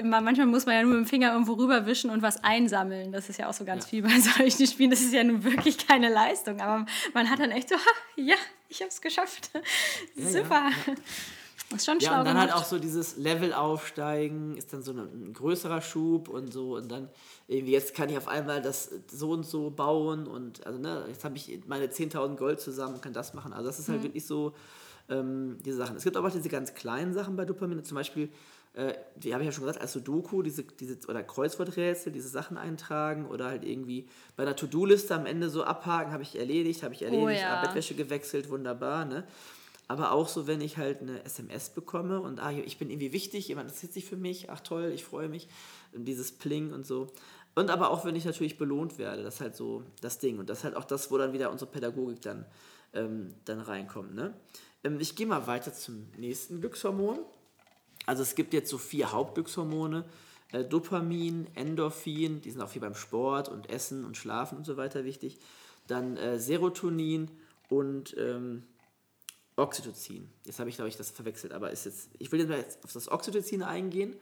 manchmal 0.03 0.47
muss 0.47 0.67
man 0.67 0.75
ja 0.75 0.83
nur 0.83 0.93
mit 0.93 1.01
dem 1.01 1.07
Finger 1.07 1.33
irgendwo 1.33 1.55
rüberwischen 1.55 2.11
und 2.11 2.23
was 2.23 2.43
einsammeln. 2.43 3.13
Das 3.13 3.29
ist 3.29 3.39
ja 3.39 3.49
auch 3.49 3.53
so 3.53 3.65
ganz 3.65 3.85
ja. 3.85 3.91
viel 3.91 4.03
bei 4.03 4.19
solchen 4.21 4.67
Spielen. 4.67 4.91
Das 4.91 5.01
ist 5.01 5.13
ja 5.13 5.23
nun 5.25 5.45
wirklich 5.45 5.87
keine 5.87 6.09
Leistung. 6.09 6.61
Aber 6.61 6.87
man 7.13 7.31
hat 7.31 7.39
dann 7.39 7.51
echt 7.51 7.69
so, 7.69 7.77
ha, 7.77 7.91
ja, 8.17 8.37
ich 8.75 8.81
habe 8.81 8.91
es 8.91 9.01
geschafft. 9.01 9.51
Ja, 10.17 10.29
Super. 10.29 10.71
Ja, 10.87 10.95
das 11.71 11.81
ist 11.81 11.87
schon 11.87 12.01
schlau. 12.01 12.13
Ja, 12.13 12.19
und 12.21 12.27
dann 12.27 12.37
halt 12.37 12.49
gemacht. 12.49 12.55
halt 12.55 12.65
auch 12.65 12.69
so 12.69 12.79
dieses 12.79 13.17
Level 13.17 13.53
aufsteigen, 13.53 14.57
ist 14.57 14.73
dann 14.73 14.83
so 14.83 14.93
ein, 14.93 14.99
ein, 14.99 15.33
größerer 15.33 15.81
Schub 15.81 16.29
und 16.29 16.53
so. 16.53 16.77
Und 16.77 16.91
dann 16.91 17.09
irgendwie, 17.49 17.73
jetzt 17.73 17.95
kann 17.95 18.09
ich 18.11 18.17
auf 18.17 18.29
einmal 18.29 18.63
das 18.63 18.91
so 19.09 19.31
und 19.31 19.45
so 19.45 19.71
bauen 19.71 20.27
und 20.27 20.67
also, 20.67 20.79
ne, 20.79 21.05
jetzt 21.09 21.25
habe 21.25 21.37
ich 21.37 21.61
meine 21.67 21.87
10.000 21.87 22.37
Gold 22.37 22.61
zusammen 22.61 22.95
und 22.95 23.03
kann 23.03 23.13
das 23.13 23.35
machen. 23.35 23.53
Also, 23.53 23.67
das 23.67 23.79
ist 23.79 23.89
halt 23.89 24.01
mhm. 24.01 24.05
wirklich 24.05 24.27
so 24.27 24.55
ähm, 25.09 25.59
diese 25.65 25.79
Sachen. 25.79 25.97
Es 25.97 26.05
gibt 26.05 26.17
aber 26.17 26.29
auch 26.29 26.33
diese 26.33 26.49
ganz 26.49 26.75
kleinen 26.75 27.13
Sachen 27.13 27.37
bei 27.37 27.45
Dopamin, 27.45 27.83
zum 27.85 27.97
Beispiel 27.97 28.29
äh, 28.75 28.95
die 29.17 29.33
habe 29.33 29.43
ich 29.43 29.47
ja 29.47 29.53
schon 29.53 29.65
gesagt, 29.65 29.81
als 29.81 29.93
Sudoku, 29.93 30.43
diese, 30.43 30.65
diese, 30.65 30.99
oder 31.09 31.23
Kreuzworträtsel, 31.23 32.13
diese 32.13 32.29
Sachen 32.29 32.57
eintragen 32.57 33.27
oder 33.27 33.47
halt 33.47 33.65
irgendwie 33.65 34.09
bei 34.37 34.43
einer 34.43 34.57
To-Do-Liste 34.57 35.15
am 35.15 35.27
Ende 35.27 35.49
so 35.49 35.65
abhaken, 35.65 36.13
habe 36.13 36.23
ich 36.23 36.39
erledigt, 36.39 36.83
habe 36.83 36.95
ich 36.95 37.03
oh 37.03 37.05
erledigt, 37.05 37.27
oh, 37.27 37.31
ja. 37.31 37.63
Bettwäsche 37.63 37.95
gewechselt, 37.95 38.51
wunderbar, 38.51 39.05
ne? 39.05 39.25
Aber 39.87 40.13
auch 40.13 40.29
so, 40.29 40.47
wenn 40.47 40.61
ich 40.63 40.79
halt 40.79 41.03
eine 41.03 41.25
SMS 41.25 41.69
bekomme 41.71 42.21
und 42.21 42.41
ah, 42.41 42.51
ich 42.51 42.79
bin 42.79 42.89
irgendwie 42.89 43.13
wichtig, 43.13 43.49
jemand 43.49 43.69
interessiert 43.69 43.93
sich 43.93 44.07
für 44.07 44.17
mich, 44.17 44.51
ach 44.51 44.61
toll, 44.61 44.91
ich 44.95 45.05
freue 45.05 45.29
mich, 45.29 45.49
und 45.93 46.07
dieses 46.07 46.33
Pling 46.33 46.73
und 46.73 46.87
so. 46.87 47.13
Und 47.55 47.71
aber 47.71 47.91
auch, 47.91 48.05
wenn 48.05 48.17
ich 48.17 48.25
natürlich 48.25 48.59
belohnt 48.59 48.99
werde, 48.99 49.23
das 49.23 49.35
ist 49.35 49.41
halt 49.41 49.57
so 49.57 49.85
das 50.01 50.19
Ding. 50.19 50.39
Und 50.39 50.51
das 50.51 50.59
ist 50.59 50.65
halt 50.65 50.77
auch 50.77 50.85
das, 50.85 51.11
wo 51.11 51.19
dann 51.19 51.33
wieder 51.33 51.53
unsere 51.53 51.71
Pädagogik 51.71 52.21
dann, 52.23 52.47
ähm, 52.93 53.35
dann 53.45 53.61
reinkommt. 53.61 54.15
Ne? 54.15 54.35
Ähm, 54.83 54.99
ich 54.99 55.15
gehe 55.15 55.27
mal 55.27 55.47
weiter 55.47 55.73
zum 55.73 56.09
nächsten 56.17 56.61
Glückshormon. 56.61 57.21
Also 58.07 58.23
es 58.23 58.35
gibt 58.35 58.53
jetzt 58.53 58.71
so 58.71 58.79
vier 58.79 59.13
Hauptglückshormone. 59.13 60.05
Äh, 60.53 60.65
Dopamin, 60.65 61.49
Endorphin, 61.55 62.41
die 62.41 62.51
sind 62.51 62.61
auch 62.61 62.69
viel 62.69 62.81
beim 62.81 62.95
Sport 62.95 63.49
und 63.49 63.71
Essen 63.71 64.05
und 64.05 64.17
Schlafen 64.17 64.59
und 64.59 64.65
so 64.65 64.77
weiter 64.77 65.05
wichtig. 65.05 65.39
Dann 65.87 66.17
äh, 66.17 66.39
Serotonin 66.39 67.31
und 67.69 68.17
ähm, 68.19 68.65
Oxytocin. 69.57 70.29
Jetzt 70.45 70.59
habe 70.59 70.69
ich, 70.69 70.77
glaube 70.77 70.89
ich, 70.89 70.97
das 70.97 71.11
verwechselt, 71.11 71.53
aber 71.53 71.71
ist 71.71 71.87
jetzt, 71.87 72.11
ich 72.19 72.33
will 72.33 72.49
jetzt 72.49 72.83
auf 72.85 72.93
das 72.93 73.11
Oxytocin 73.11 73.63
eingehen. 73.63 74.17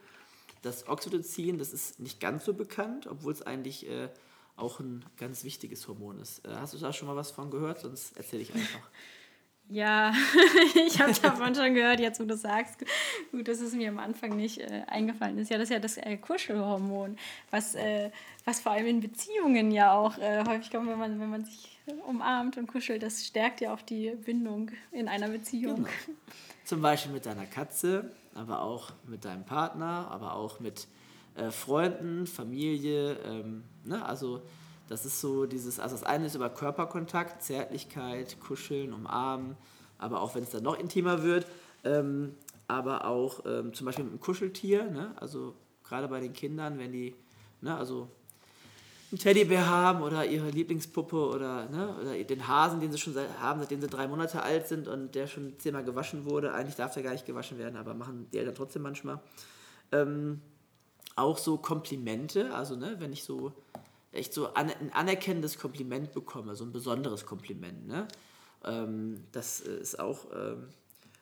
Das 0.61 0.87
Oxytocin, 0.87 1.57
das 1.57 1.73
ist 1.73 1.99
nicht 1.99 2.19
ganz 2.19 2.45
so 2.45 2.53
bekannt, 2.53 3.07
obwohl 3.07 3.33
es 3.33 3.41
eigentlich 3.41 3.89
äh, 3.89 4.09
auch 4.55 4.79
ein 4.79 5.03
ganz 5.17 5.43
wichtiges 5.43 5.87
Hormon 5.87 6.19
ist. 6.19 6.45
Äh, 6.45 6.55
hast 6.55 6.73
du 6.73 6.77
da 6.77 6.93
schon 6.93 7.07
mal 7.07 7.15
was 7.15 7.31
von 7.31 7.49
gehört? 7.49 7.81
Sonst 7.81 8.15
erzähle 8.15 8.43
ich 8.43 8.53
einfach. 8.53 8.89
Ja, 9.69 10.13
ich 10.87 10.99
habe 11.01 11.13
davon 11.13 11.55
schon 11.55 11.73
gehört, 11.73 11.99
jetzt 11.99 12.19
wo 12.19 12.25
du 12.25 12.35
sagst. 12.35 12.83
Gut, 13.31 13.47
dass 13.47 13.59
es 13.59 13.73
mir 13.73 13.89
am 13.89 13.99
Anfang 13.99 14.35
nicht 14.35 14.59
äh, 14.59 14.83
eingefallen 14.87 15.37
ist. 15.37 15.49
Ja, 15.49 15.57
das 15.57 15.69
ist 15.69 15.73
ja 15.73 15.79
das 15.79 15.97
äh, 15.97 16.17
Kuschelhormon, 16.17 17.17
was, 17.49 17.75
äh, 17.75 18.11
was 18.45 18.59
vor 18.59 18.73
allem 18.73 18.87
in 18.87 18.99
Beziehungen 18.99 19.71
ja 19.71 19.93
auch 19.93 20.17
äh, 20.17 20.43
häufig 20.45 20.69
kommt, 20.69 20.89
wenn 20.89 20.99
man, 20.99 21.19
wenn 21.19 21.29
man 21.29 21.45
sich 21.45 21.79
umarmt 22.07 22.57
und 22.57 22.67
kuschelt. 22.67 23.03
Das 23.03 23.25
stärkt 23.25 23.61
ja 23.61 23.73
auch 23.73 23.81
die 23.81 24.11
Bindung 24.11 24.71
in 24.91 25.07
einer 25.07 25.29
Beziehung. 25.29 25.75
Genau. 25.75 25.89
Zum 26.65 26.81
Beispiel 26.81 27.11
mit 27.11 27.25
deiner 27.25 27.45
Katze, 27.45 28.11
aber 28.35 28.61
auch 28.61 28.91
mit 29.07 29.25
deinem 29.25 29.45
Partner, 29.45 30.07
aber 30.11 30.35
auch 30.35 30.59
mit 30.59 30.87
äh, 31.35 31.51
Freunden, 31.51 32.27
Familie. 32.27 33.17
Ähm, 33.25 33.63
ne? 33.83 34.05
Also 34.05 34.41
das 34.87 35.05
ist 35.05 35.21
so 35.21 35.45
dieses, 35.45 35.79
also 35.79 35.95
das 35.95 36.03
eine 36.03 36.25
ist 36.25 36.35
über 36.35 36.49
Körperkontakt, 36.49 37.41
Zärtlichkeit, 37.41 38.39
Kuscheln, 38.39 38.93
Umarmen, 38.93 39.55
aber 39.97 40.21
auch 40.21 40.35
wenn 40.35 40.43
es 40.43 40.49
dann 40.49 40.63
noch 40.63 40.77
intimer 40.77 41.23
wird, 41.23 41.45
ähm, 41.83 42.35
aber 42.67 43.05
auch 43.05 43.45
ähm, 43.45 43.73
zum 43.73 43.85
Beispiel 43.85 44.05
mit 44.05 44.13
einem 44.13 44.21
Kuscheltier, 44.21 44.89
ne? 44.89 45.13
also 45.17 45.55
gerade 45.83 46.07
bei 46.07 46.19
den 46.19 46.33
Kindern, 46.33 46.79
wenn 46.79 46.91
die, 46.91 47.15
ne, 47.61 47.75
also 47.75 48.09
einen 49.11 49.19
Teddybär 49.19 49.67
haben 49.69 50.01
oder 50.01 50.25
ihre 50.25 50.49
Lieblingspuppe 50.49 51.15
oder, 51.15 51.69
ne, 51.69 51.95
oder 52.01 52.23
den 52.23 52.47
Hasen, 52.47 52.79
den 52.79 52.91
sie 52.91 52.97
schon 52.97 53.13
seit, 53.13 53.39
haben, 53.39 53.59
seitdem 53.59 53.79
sie 53.79 53.87
drei 53.87 54.07
Monate 54.07 54.41
alt 54.41 54.67
sind 54.67 54.87
und 54.87 55.13
der 55.13 55.27
schon 55.27 55.59
zehnmal 55.59 55.83
gewaschen 55.83 56.25
wurde. 56.25 56.53
Eigentlich 56.53 56.75
darf 56.75 56.93
der 56.93 57.03
gar 57.03 57.11
nicht 57.11 57.25
gewaschen 57.25 57.59
werden, 57.59 57.77
aber 57.77 57.93
machen 57.93 58.27
die 58.33 58.39
Eltern 58.39 58.55
trotzdem 58.55 58.81
manchmal. 58.81 59.19
Ähm, 59.91 60.41
auch 61.15 61.37
so 61.37 61.57
Komplimente, 61.57 62.53
also 62.55 62.75
ne, 62.75 62.95
wenn 62.97 63.13
ich 63.13 63.23
so 63.23 63.53
echt 64.13 64.33
so 64.33 64.47
an, 64.53 64.69
ein 64.69 64.91
anerkennendes 64.93 65.57
Kompliment 65.57 66.13
bekomme, 66.13 66.55
so 66.55 66.63
ein 66.63 66.71
besonderes 66.71 67.25
Kompliment. 67.25 67.87
Ne? 67.87 68.07
Ähm, 68.63 69.23
das 69.31 69.59
ist 69.59 69.99
auch 69.99 70.25
ähm, 70.33 70.69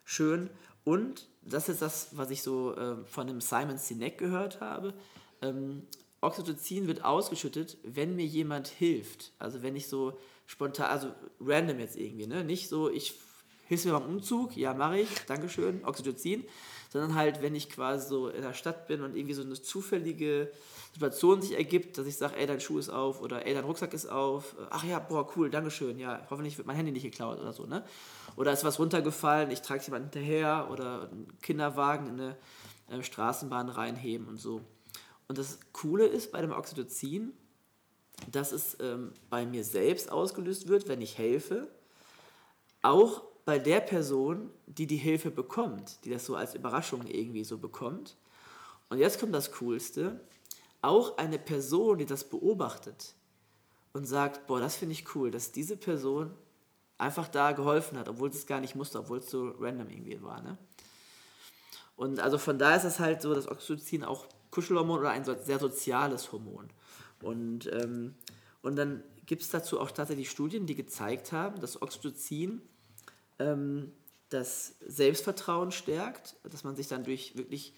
schön. 0.03 0.49
Und 0.83 1.27
das 1.41 1.69
ist 1.69 1.81
das, 1.81 2.09
was 2.17 2.31
ich 2.31 2.41
so 2.41 2.75
äh, 2.75 3.03
von 3.05 3.27
dem 3.27 3.41
Simon 3.41 3.77
Sinek 3.77 4.17
gehört 4.17 4.61
habe. 4.61 4.93
Ähm, 5.41 5.83
Oxytocin 6.21 6.87
wird 6.87 7.03
ausgeschüttet, 7.03 7.77
wenn 7.83 8.15
mir 8.15 8.25
jemand 8.25 8.67
hilft. 8.67 9.33
Also 9.39 9.63
wenn 9.63 9.75
ich 9.75 9.87
so 9.87 10.19
spontan, 10.45 10.91
also 10.91 11.11
random 11.39 11.79
jetzt 11.79 11.95
irgendwie, 11.97 12.27
ne? 12.27 12.43
Nicht 12.43 12.69
so, 12.69 12.89
ich 12.89 13.15
hilfst 13.67 13.85
mir 13.85 13.93
beim 13.93 14.05
Umzug, 14.05 14.55
ja 14.55 14.73
mache 14.73 14.99
ich, 14.99 15.09
Dankeschön, 15.27 15.83
Oxytocin, 15.83 16.43
sondern 16.91 17.15
halt, 17.15 17.41
wenn 17.41 17.55
ich 17.55 17.69
quasi 17.69 18.07
so 18.07 18.27
in 18.27 18.41
der 18.41 18.53
Stadt 18.53 18.87
bin 18.87 19.01
und 19.01 19.15
irgendwie 19.15 19.33
so 19.33 19.41
eine 19.41 19.53
zufällige 19.53 20.51
Situation 20.93 21.41
sich 21.41 21.53
ergibt, 21.53 21.97
dass 21.97 22.05
ich 22.05 22.17
sage, 22.17 22.35
ey, 22.35 22.45
dein 22.45 22.59
Schuh 22.59 22.79
ist 22.79 22.89
auf 22.89 23.21
oder 23.21 23.45
ey, 23.45 23.53
dein 23.53 23.63
Rucksack 23.63 23.93
ist 23.93 24.07
auf, 24.07 24.55
ach 24.69 24.83
ja, 24.83 24.99
boah, 24.99 25.25
cool, 25.37 25.49
Dankeschön, 25.49 25.99
ja, 25.99 26.27
hoffentlich 26.29 26.57
wird 26.57 26.67
mein 26.67 26.75
Handy 26.75 26.91
nicht 26.91 27.03
geklaut 27.03 27.39
oder 27.39 27.53
so, 27.53 27.65
ne? 27.65 27.85
Oder 28.35 28.51
ist 28.51 28.65
was 28.65 28.77
runtergefallen, 28.77 29.51
ich 29.51 29.61
trage 29.61 29.79
es 29.79 29.87
jemand 29.87 30.13
hinterher 30.13 30.67
oder 30.69 31.09
einen 31.09 31.27
Kinderwagen 31.41 32.07
in 32.07 32.19
eine 32.19 32.35
äh, 32.89 33.03
Straßenbahn 33.03 33.69
reinheben 33.69 34.27
und 34.27 34.37
so. 34.37 34.61
Und 35.29 35.37
das 35.37 35.59
Coole 35.71 36.05
ist 36.05 36.33
bei 36.33 36.41
dem 36.41 36.51
Oxytocin, 36.51 37.31
dass 38.29 38.51
es 38.51 38.75
ähm, 38.81 39.13
bei 39.29 39.45
mir 39.45 39.63
selbst 39.63 40.11
ausgelöst 40.11 40.67
wird, 40.67 40.89
wenn 40.89 40.99
ich 40.99 41.17
helfe, 41.17 41.69
auch 42.81 43.23
bei 43.51 43.59
der 43.59 43.81
Person, 43.81 44.49
die 44.65 44.87
die 44.87 44.95
Hilfe 44.95 45.29
bekommt, 45.29 46.05
die 46.05 46.09
das 46.09 46.25
so 46.25 46.37
als 46.37 46.55
Überraschung 46.55 47.05
irgendwie 47.05 47.43
so 47.43 47.57
bekommt. 47.57 48.15
Und 48.87 48.97
jetzt 48.97 49.19
kommt 49.19 49.35
das 49.35 49.51
Coolste 49.51 50.21
auch 50.81 51.17
eine 51.17 51.37
Person, 51.37 51.97
die 51.97 52.05
das 52.05 52.23
beobachtet 52.23 53.13
und 53.91 54.05
sagt, 54.05 54.47
boah, 54.47 54.61
das 54.61 54.77
finde 54.77 54.93
ich 54.93 55.13
cool, 55.15 55.31
dass 55.31 55.51
diese 55.51 55.75
Person 55.75 56.31
einfach 56.97 57.27
da 57.27 57.51
geholfen 57.51 57.97
hat, 57.97 58.07
obwohl 58.07 58.29
es 58.29 58.47
gar 58.47 58.61
nicht 58.61 58.75
musste, 58.75 58.99
obwohl 58.99 59.17
es 59.17 59.29
so 59.29 59.49
random 59.59 59.89
irgendwie 59.89 60.23
war. 60.23 60.41
Ne? 60.41 60.57
Und 61.97 62.21
also 62.21 62.37
von 62.37 62.57
da 62.57 62.73
ist 62.73 62.85
es 62.85 62.99
halt 62.99 63.21
so, 63.21 63.33
dass 63.33 63.49
Oxytocin 63.51 64.05
auch 64.05 64.27
Kuschelhormon 64.51 65.01
oder 65.01 65.09
ein 65.09 65.25
sehr 65.25 65.59
soziales 65.59 66.31
Hormon. 66.31 66.69
Und, 67.21 67.69
ähm, 67.73 68.15
und 68.61 68.77
dann 68.77 69.03
gibt 69.25 69.41
es 69.41 69.49
dazu 69.49 69.77
auch 69.77 69.91
tatsächlich 69.91 70.29
Studien, 70.29 70.67
die 70.67 70.75
gezeigt 70.75 71.33
haben, 71.33 71.59
dass 71.59 71.81
Oxytocin 71.81 72.61
ähm, 73.41 73.91
das 74.29 74.75
Selbstvertrauen 74.87 75.71
stärkt, 75.71 76.35
dass 76.43 76.63
man 76.63 76.75
sich 76.75 76.87
dann 76.87 77.03
durch 77.03 77.35
wirklich 77.35 77.73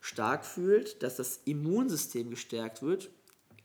stark 0.00 0.44
fühlt, 0.44 1.02
dass 1.02 1.16
das 1.16 1.40
Immunsystem 1.44 2.30
gestärkt 2.30 2.82
wird. 2.82 3.10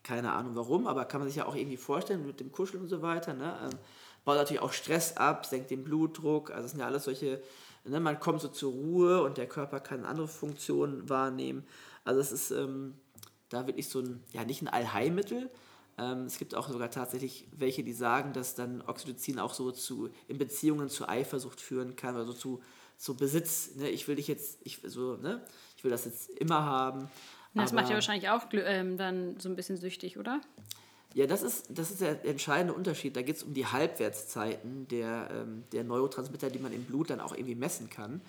Keine 0.03 0.33
Ahnung 0.33 0.55
warum, 0.55 0.87
aber 0.87 1.05
kann 1.05 1.21
man 1.21 1.29
sich 1.29 1.37
ja 1.37 1.45
auch 1.45 1.55
irgendwie 1.55 1.77
vorstellen 1.77 2.25
mit 2.25 2.39
dem 2.39 2.51
Kuscheln 2.51 2.83
und 2.83 2.89
so 2.89 3.01
weiter. 3.01 3.33
Ne? 3.33 3.57
Ähm, 3.63 3.79
baut 4.25 4.35
natürlich 4.35 4.61
auch 4.61 4.73
Stress 4.73 5.15
ab, 5.15 5.45
senkt 5.45 5.71
den 5.71 5.83
Blutdruck. 5.83 6.51
Also 6.51 6.65
es 6.65 6.71
sind 6.71 6.81
ja 6.81 6.87
alles 6.87 7.05
solche, 7.05 7.41
ne? 7.85 7.99
man 7.99 8.19
kommt 8.19 8.41
so 8.41 8.49
zur 8.49 8.73
Ruhe 8.73 9.23
und 9.23 9.37
der 9.37 9.47
Körper 9.47 9.79
kann 9.79 10.03
andere 10.03 10.27
Funktionen 10.27 11.07
wahrnehmen. 11.09 11.65
Also 12.03 12.19
es 12.19 12.31
ist 12.33 12.51
ähm, 12.51 12.95
da 13.47 13.65
wirklich 13.67 13.87
so 13.87 13.99
ein, 13.99 14.21
ja 14.33 14.43
nicht 14.43 14.61
ein 14.61 14.67
Allheilmittel. 14.67 15.49
Ähm, 15.97 16.25
es 16.25 16.37
gibt 16.39 16.55
auch 16.55 16.69
sogar 16.69 16.89
tatsächlich 16.89 17.47
welche, 17.51 17.83
die 17.83 17.93
sagen, 17.93 18.33
dass 18.33 18.55
dann 18.55 18.81
Oxytocin 18.81 19.39
auch 19.39 19.53
so 19.53 19.71
zu, 19.71 20.09
in 20.27 20.37
Beziehungen 20.37 20.89
zu 20.89 21.07
Eifersucht 21.07 21.61
führen 21.61 21.95
kann, 21.95 22.15
also 22.15 22.33
zu, 22.33 22.61
zu 22.97 23.15
Besitz. 23.15 23.75
Ne? 23.75 23.89
Ich 23.89 24.07
will 24.07 24.15
dich 24.15 24.27
jetzt, 24.27 24.59
ich, 24.63 24.79
so, 24.83 25.17
ne? 25.17 25.41
ich 25.77 25.83
will 25.83 25.91
das 25.91 26.05
jetzt 26.05 26.29
immer 26.29 26.63
haben. 26.63 27.09
Das 27.53 27.71
macht 27.71 27.89
ja 27.89 27.95
wahrscheinlich 27.95 28.29
auch 28.29 28.45
ähm, 28.53 28.97
dann 28.97 29.39
so 29.39 29.47
ein 29.47 29.55
bisschen 29.55 29.77
süchtig, 29.77 30.17
oder? 30.17 30.41
Ja, 31.13 31.27
das 31.27 31.43
ist, 31.43 31.67
das 31.69 31.91
ist 31.91 32.01
der 32.01 32.25
entscheidende 32.25 32.73
Unterschied. 32.73 33.15
Da 33.15 33.21
geht 33.21 33.35
es 33.35 33.43
um 33.43 33.53
die 33.53 33.67
Halbwertszeiten 33.67 34.87
der, 34.87 35.29
ähm, 35.31 35.63
der 35.71 35.83
Neurotransmitter, 35.83 36.49
die 36.49 36.57
man 36.57 36.73
im 36.73 36.85
Blut 36.85 37.11
dann 37.11 37.19
auch 37.19 37.33
irgendwie 37.33 37.53
messen 37.53 37.91
kann. 37.91 38.21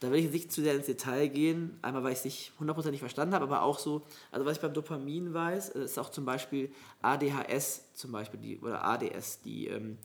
Da 0.00 0.10
will 0.10 0.18
ich 0.18 0.24
jetzt 0.26 0.34
nicht 0.34 0.52
zu 0.52 0.62
sehr 0.62 0.76
ins 0.76 0.86
Detail 0.86 1.26
gehen, 1.28 1.76
einmal 1.82 2.04
weil 2.04 2.12
ich 2.12 2.18
es 2.18 2.24
nicht 2.24 2.52
hundertprozentig 2.60 3.00
verstanden 3.00 3.34
habe, 3.34 3.44
aber 3.44 3.62
auch 3.62 3.78
so, 3.78 4.02
also 4.30 4.46
was 4.46 4.56
ich 4.56 4.62
beim 4.62 4.72
Dopamin 4.72 5.34
weiß, 5.34 5.70
äh, 5.70 5.84
ist 5.84 5.98
auch 5.98 6.10
zum 6.10 6.24
Beispiel 6.24 6.70
ADHS 7.02 7.94
zum 7.94 8.12
Beispiel, 8.12 8.38
die, 8.38 8.58
oder 8.60 8.84
ADS, 8.84 9.40
die, 9.40 9.66
ähm, 9.66 9.98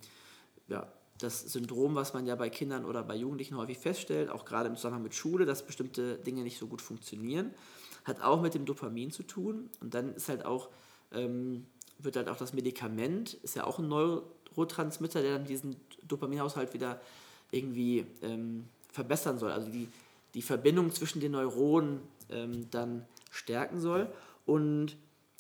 ja, 0.68 0.92
das 1.20 1.42
Syndrom, 1.42 1.96
was 1.96 2.14
man 2.14 2.26
ja 2.26 2.36
bei 2.36 2.50
Kindern 2.50 2.86
oder 2.86 3.04
bei 3.04 3.16
Jugendlichen 3.16 3.56
häufig 3.56 3.78
feststellt, 3.78 4.30
auch 4.30 4.46
gerade 4.46 4.68
im 4.68 4.76
Zusammenhang 4.76 5.04
mit 5.04 5.16
Schule, 5.16 5.46
dass 5.46 5.66
bestimmte 5.66 6.18
Dinge 6.18 6.42
nicht 6.42 6.58
so 6.58 6.68
gut 6.68 6.82
funktionieren, 6.82 7.54
hat 8.04 8.22
auch 8.22 8.42
mit 8.42 8.56
dem 8.56 8.66
Dopamin 8.66 9.12
zu 9.12 9.24
tun. 9.24 9.70
Und 9.80 9.94
dann 9.94 10.16
ist 10.16 10.28
halt 10.28 10.44
auch, 10.46 10.70
ähm, 11.12 11.66
wird 12.00 12.16
halt 12.16 12.30
auch 12.30 12.36
das 12.36 12.54
Medikament, 12.54 13.36
ist 13.36 13.56
ja 13.56 13.64
auch 13.64 13.80
ein 13.80 13.88
Neurotransmitter, 13.88 15.22
der 15.22 15.38
dann 15.38 15.46
diesen 15.46 15.76
Dopaminhaushalt 16.08 16.74
wieder 16.74 17.00
irgendwie 17.52 18.06
ähm, 18.22 18.66
verbessern 18.94 19.38
soll. 19.38 19.52
Also 19.52 19.70
die, 19.70 19.90
die 20.34 20.42
Verbindung 20.42 20.92
zwischen 20.92 21.20
den 21.20 21.34
Neuronen 21.34 22.00
ähm, 22.30 22.70
dann 22.72 23.06
stärken 23.32 23.80
soll. 23.80 24.08
Und 24.46 24.96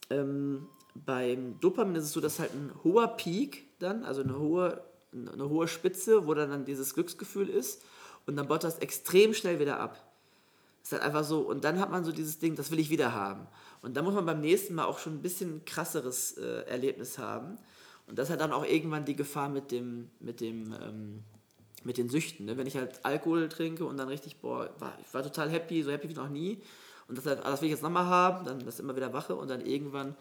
ähm, 0.09 0.67
beim 0.95 1.59
Dopamin 1.59 1.95
ist 1.95 2.05
es 2.05 2.13
so, 2.13 2.21
dass 2.21 2.39
halt 2.39 2.53
ein 2.53 2.71
hoher 2.83 3.07
Peak 3.07 3.65
dann, 3.79 4.03
also 4.03 4.21
eine 4.21 4.37
hohe, 4.37 4.83
eine 5.11 5.49
hohe 5.49 5.67
Spitze, 5.67 6.27
wo 6.27 6.33
dann, 6.33 6.49
dann 6.49 6.65
dieses 6.65 6.93
Glücksgefühl 6.93 7.49
ist 7.49 7.83
und 8.25 8.35
dann 8.35 8.47
baut 8.47 8.63
das 8.63 8.79
extrem 8.79 9.33
schnell 9.33 9.59
wieder 9.59 9.79
ab. 9.79 10.01
Das 10.81 10.91
ist 10.91 10.93
halt 10.93 11.03
einfach 11.03 11.23
so, 11.23 11.39
und 11.41 11.63
dann 11.63 11.79
hat 11.79 11.91
man 11.91 12.03
so 12.03 12.11
dieses 12.11 12.39
Ding, 12.39 12.55
das 12.55 12.71
will 12.71 12.79
ich 12.79 12.89
wieder 12.89 13.13
haben. 13.13 13.47
Und 13.81 13.95
dann 13.95 14.03
muss 14.03 14.13
man 14.13 14.25
beim 14.25 14.41
nächsten 14.41 14.75
Mal 14.75 14.85
auch 14.85 14.99
schon 14.99 15.13
ein 15.13 15.21
bisschen 15.21 15.63
krasseres 15.65 16.37
äh, 16.37 16.65
Erlebnis 16.65 17.17
haben. 17.17 17.57
Und 18.07 18.19
das 18.19 18.29
hat 18.29 18.41
dann 18.41 18.51
auch 18.51 18.65
irgendwann 18.65 19.05
die 19.05 19.15
Gefahr 19.15 19.49
mit 19.49 19.71
dem, 19.71 20.09
mit 20.19 20.41
dem, 20.41 20.73
ähm, 20.81 21.23
mit 21.83 21.97
den 21.97 22.09
Süchten. 22.09 22.45
Ne? 22.45 22.57
Wenn 22.57 22.67
ich 22.67 22.75
halt 22.75 23.03
Alkohol 23.03 23.49
trinke 23.49 23.85
und 23.85 23.97
dann 23.97 24.07
richtig, 24.07 24.37
boah, 24.37 24.69
war, 24.79 24.97
ich 25.05 25.13
war 25.13 25.23
total 25.23 25.49
happy, 25.49 25.83
so 25.83 25.91
happy 25.91 26.09
wie 26.09 26.13
noch 26.13 26.29
nie. 26.29 26.61
Und 27.07 27.17
das, 27.17 27.23
das 27.25 27.61
will 27.61 27.67
ich 27.67 27.73
jetzt 27.73 27.83
nochmal 27.83 28.05
haben, 28.05 28.45
dann 28.45 28.65
das 28.65 28.79
immer 28.79 28.95
wieder 28.95 29.13
wache 29.13 29.35
und 29.35 29.49
dann 29.49 29.65
irgendwann 29.65 30.15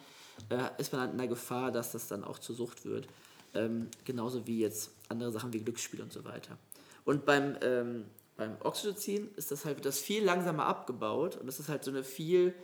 äh, 0.50 0.68
ist 0.78 0.92
man 0.92 1.02
halt 1.02 1.12
in 1.12 1.18
der 1.18 1.28
Gefahr, 1.28 1.70
dass 1.70 1.92
das 1.92 2.08
dann 2.08 2.24
auch 2.24 2.38
zur 2.38 2.56
Sucht 2.56 2.84
wird. 2.84 3.06
Ähm, 3.54 3.88
genauso 4.04 4.46
wie 4.46 4.60
jetzt 4.60 4.90
andere 5.08 5.30
Sachen 5.30 5.52
wie 5.52 5.60
Glücksspiel 5.60 6.00
und 6.00 6.12
so 6.12 6.24
weiter. 6.24 6.56
Und 7.04 7.24
beim, 7.24 7.56
ähm, 7.62 8.04
beim 8.36 8.56
Oxytocin 8.62 9.28
ist 9.36 9.50
das 9.50 9.64
halt 9.64 9.84
das 9.84 9.98
viel 9.98 10.24
langsamer 10.24 10.66
abgebaut 10.66 11.36
und 11.36 11.46
das 11.46 11.60
ist 11.60 11.68
halt 11.68 11.84
so 11.84 11.90
eine 11.90 12.02
viel 12.02 12.54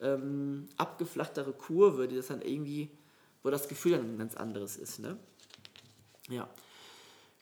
ähm, 0.00 0.68
abgeflachtere 0.76 1.52
Kurve, 1.52 2.08
die 2.08 2.16
das 2.16 2.28
dann 2.28 2.42
irgendwie, 2.42 2.90
wo 3.42 3.50
das 3.50 3.68
Gefühl 3.68 3.92
dann 3.92 4.14
ein 4.14 4.18
ganz 4.18 4.36
anderes 4.36 4.76
ist. 4.76 5.00
Ne? 5.00 5.16
Ja. 6.28 6.48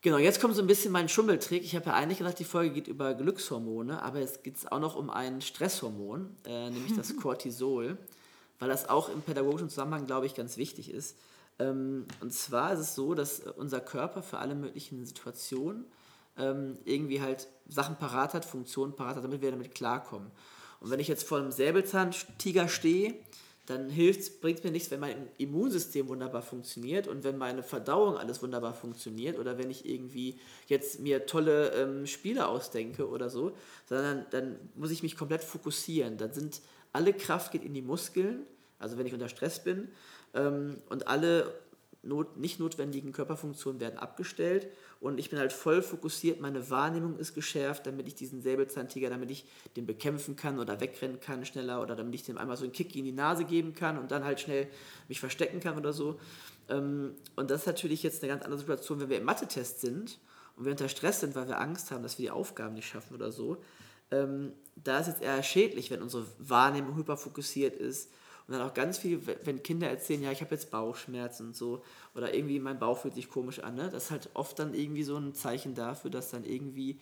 Genau, 0.07 0.19
jetzt 0.19 0.40
kommt 0.40 0.55
so 0.55 0.62
ein 0.62 0.69
bisschen 0.69 0.92
mein 0.92 1.09
Schummeltrick. 1.09 1.64
Ich 1.64 1.75
habe 1.75 1.87
ja 1.87 1.95
eigentlich 1.95 2.19
gedacht, 2.19 2.38
die 2.38 2.45
Folge 2.45 2.73
geht 2.75 2.87
über 2.87 3.12
Glückshormone, 3.14 4.01
aber 4.01 4.21
es 4.21 4.45
geht 4.45 4.71
auch 4.71 4.79
noch 4.79 4.95
um 4.95 5.11
ein 5.11 5.40
Stresshormon, 5.40 6.31
äh, 6.45 6.71
nämlich 6.71 6.95
das 6.95 7.16
Cortisol, 7.21 7.99
weil 8.61 8.69
das 8.69 8.88
auch 8.88 9.09
im 9.09 9.21
pädagogischen 9.21 9.69
Zusammenhang, 9.69 10.07
glaube 10.07 10.27
ich, 10.27 10.37
ganz 10.37 10.59
wichtig 10.59 10.92
ist. 10.92 11.19
Ähm, 11.59 12.07
und 12.21 12.33
zwar 12.33 12.73
ist 12.73 12.79
es 12.79 12.95
so, 12.95 13.14
dass 13.14 13.40
unser 13.57 13.81
Körper 13.81 14.23
für 14.23 14.38
alle 14.38 14.55
möglichen 14.55 15.05
Situationen 15.05 15.87
ähm, 16.38 16.79
irgendwie 16.85 17.21
halt 17.21 17.49
Sachen 17.69 17.97
parat 17.97 18.33
hat, 18.33 18.45
Funktionen 18.45 18.95
parat 18.95 19.16
hat, 19.16 19.25
damit 19.25 19.42
wir 19.42 19.51
damit 19.51 19.75
klarkommen. 19.75 20.31
Und 20.79 20.90
wenn 20.90 21.01
ich 21.01 21.09
jetzt 21.09 21.27
vor 21.27 21.38
einem 21.38 21.51
Säbelzahntiger 21.51 22.69
stehe, 22.69 23.14
dann 23.66 23.88
bringt 23.88 24.59
es 24.59 24.64
mir 24.64 24.70
nichts, 24.70 24.90
wenn 24.90 25.00
mein 25.00 25.29
Immunsystem 25.38 26.09
wunderbar 26.09 26.42
funktioniert 26.42 27.09
und 27.09 27.24
wenn 27.24 27.37
meine 27.37 27.62
Verdauung 27.62 28.16
alles 28.16 28.42
wunderbar 28.42 28.74
funktioniert 28.74 29.38
oder 29.38 29.59
wenn 29.59 29.70
ich 29.70 29.88
irgendwie 29.88 30.38
jetzt 30.68 31.00
mir 31.00 31.26
tolle 31.26 31.70
ähm, 31.70 32.07
Spiele 32.07 32.46
ausdenke 32.46 33.09
oder 33.09 33.29
so, 33.29 33.52
sondern 33.88 34.24
dann 34.31 34.57
muss 34.76 34.92
ich 34.92 35.02
mich 35.02 35.16
komplett 35.16 35.42
fokussieren. 35.42 36.16
Dann 36.16 36.33
sind 36.33 36.61
alle 36.92 37.12
Kraft 37.12 37.52
geht 37.52 37.64
in 37.64 37.74
die 37.74 37.83
Muskeln, 37.83 38.46
also 38.79 38.98
wenn 38.98 39.07
ich 39.07 39.12
unter 39.12 39.29
Stress 39.29 39.62
bin, 39.62 39.88
ähm, 40.35 40.76
und 40.88 41.09
alle 41.09 41.52
not, 42.07 42.37
nicht 42.37 42.61
notwendigen 42.61 43.12
Körperfunktionen 43.12 43.81
werden 43.81 43.99
abgestellt 43.99 44.69
und 45.01 45.19
ich 45.19 45.31
bin 45.31 45.38
halt 45.38 45.53
voll 45.53 45.83
fokussiert, 45.83 46.40
meine 46.40 46.71
Wahrnehmung 46.71 47.19
ist 47.19 47.35
geschärft, 47.35 47.87
damit 47.87 48.09
ich 48.09 48.14
diesen 48.14 48.40
Säbelzahntiger, 48.40 49.11
damit 49.11 49.31
ich 49.31 49.45
den 49.77 49.87
bekämpfen 49.87 50.37
kann 50.37 50.59
oder 50.59 50.81
wegrennen 50.81 51.21
kann 51.21 51.45
schneller 51.45 51.83
oder 51.83 51.97
damit 51.97 52.14
ich 52.14 52.23
dem 52.25 52.38
einmal 52.38 52.57
so 52.57 52.64
einen 52.64 52.73
Kick 52.73 52.97
in 52.97 53.05
die 53.05 53.12
Nase 53.12 53.45
geben 53.45 53.75
kann 53.75 53.99
und 53.99 54.11
dann 54.11 54.25
halt 54.25 54.40
schnell 54.40 54.69
mich 55.09 55.21
verstecken 55.21 55.61
kann 55.61 55.77
oder 55.77 55.92
so. 55.92 56.19
Ähm, 56.69 57.14
und 57.37 57.51
das 57.51 57.61
ist 57.61 57.66
natürlich 57.66 58.03
jetzt 58.03 58.23
eine 58.23 58.33
ganz 58.33 58.42
andere 58.42 58.61
Situation, 58.61 59.01
wenn 59.01 59.11
wir 59.11 59.19
im 59.19 59.25
Mathe-Test 59.25 59.81
sind 59.81 60.19
und 60.57 60.64
wir 60.64 60.73
unter 60.73 60.88
Stress 60.88 61.21
sind, 61.21 61.35
weil 61.35 61.49
wir 61.49 61.61
Angst 61.61 61.90
haben, 61.90 62.03
dass 62.03 62.19
wir 62.19 62.25
die 62.25 62.31
Aufgaben 62.31 62.75
nicht 62.75 62.88
schaffen 62.88 63.14
oder 63.14 63.31
so. 63.31 63.59
Ähm, 64.11 64.53
da 64.77 64.99
ist 64.99 65.09
es 65.09 65.21
eher 65.21 65.42
schädlich, 65.42 65.90
wenn 65.90 66.03
unsere 66.03 66.27
Wahrnehmung 66.38 66.97
hyperfokussiert 66.97 67.77
ist 67.77 68.11
und 68.46 68.54
dann 68.54 68.62
auch 68.62 68.74
ganz 68.74 68.98
viel, 68.98 69.20
wenn 69.44 69.62
Kinder 69.62 69.88
erzählen, 69.88 70.22
ja, 70.22 70.30
ich 70.30 70.40
habe 70.40 70.54
jetzt 70.54 70.70
Bauchschmerzen 70.70 71.48
und 71.48 71.56
so, 71.56 71.82
oder 72.14 72.32
irgendwie 72.32 72.61
mein 72.61 72.78
Bauch 72.78 72.98
fühlt 72.98 73.14
sich 73.14 73.28
komisch 73.28 73.59
an, 73.59 73.74
ne? 73.74 73.90
das 73.90 74.04
ist 74.04 74.11
halt 74.11 74.30
oft 74.35 74.59
dann 74.59 74.74
irgendwie 74.74 75.02
so 75.02 75.16
ein 75.16 75.35
Zeichen 75.35 75.74
dafür, 75.74 76.11
dass 76.11 76.30
dann 76.30 76.44
irgendwie 76.44 77.00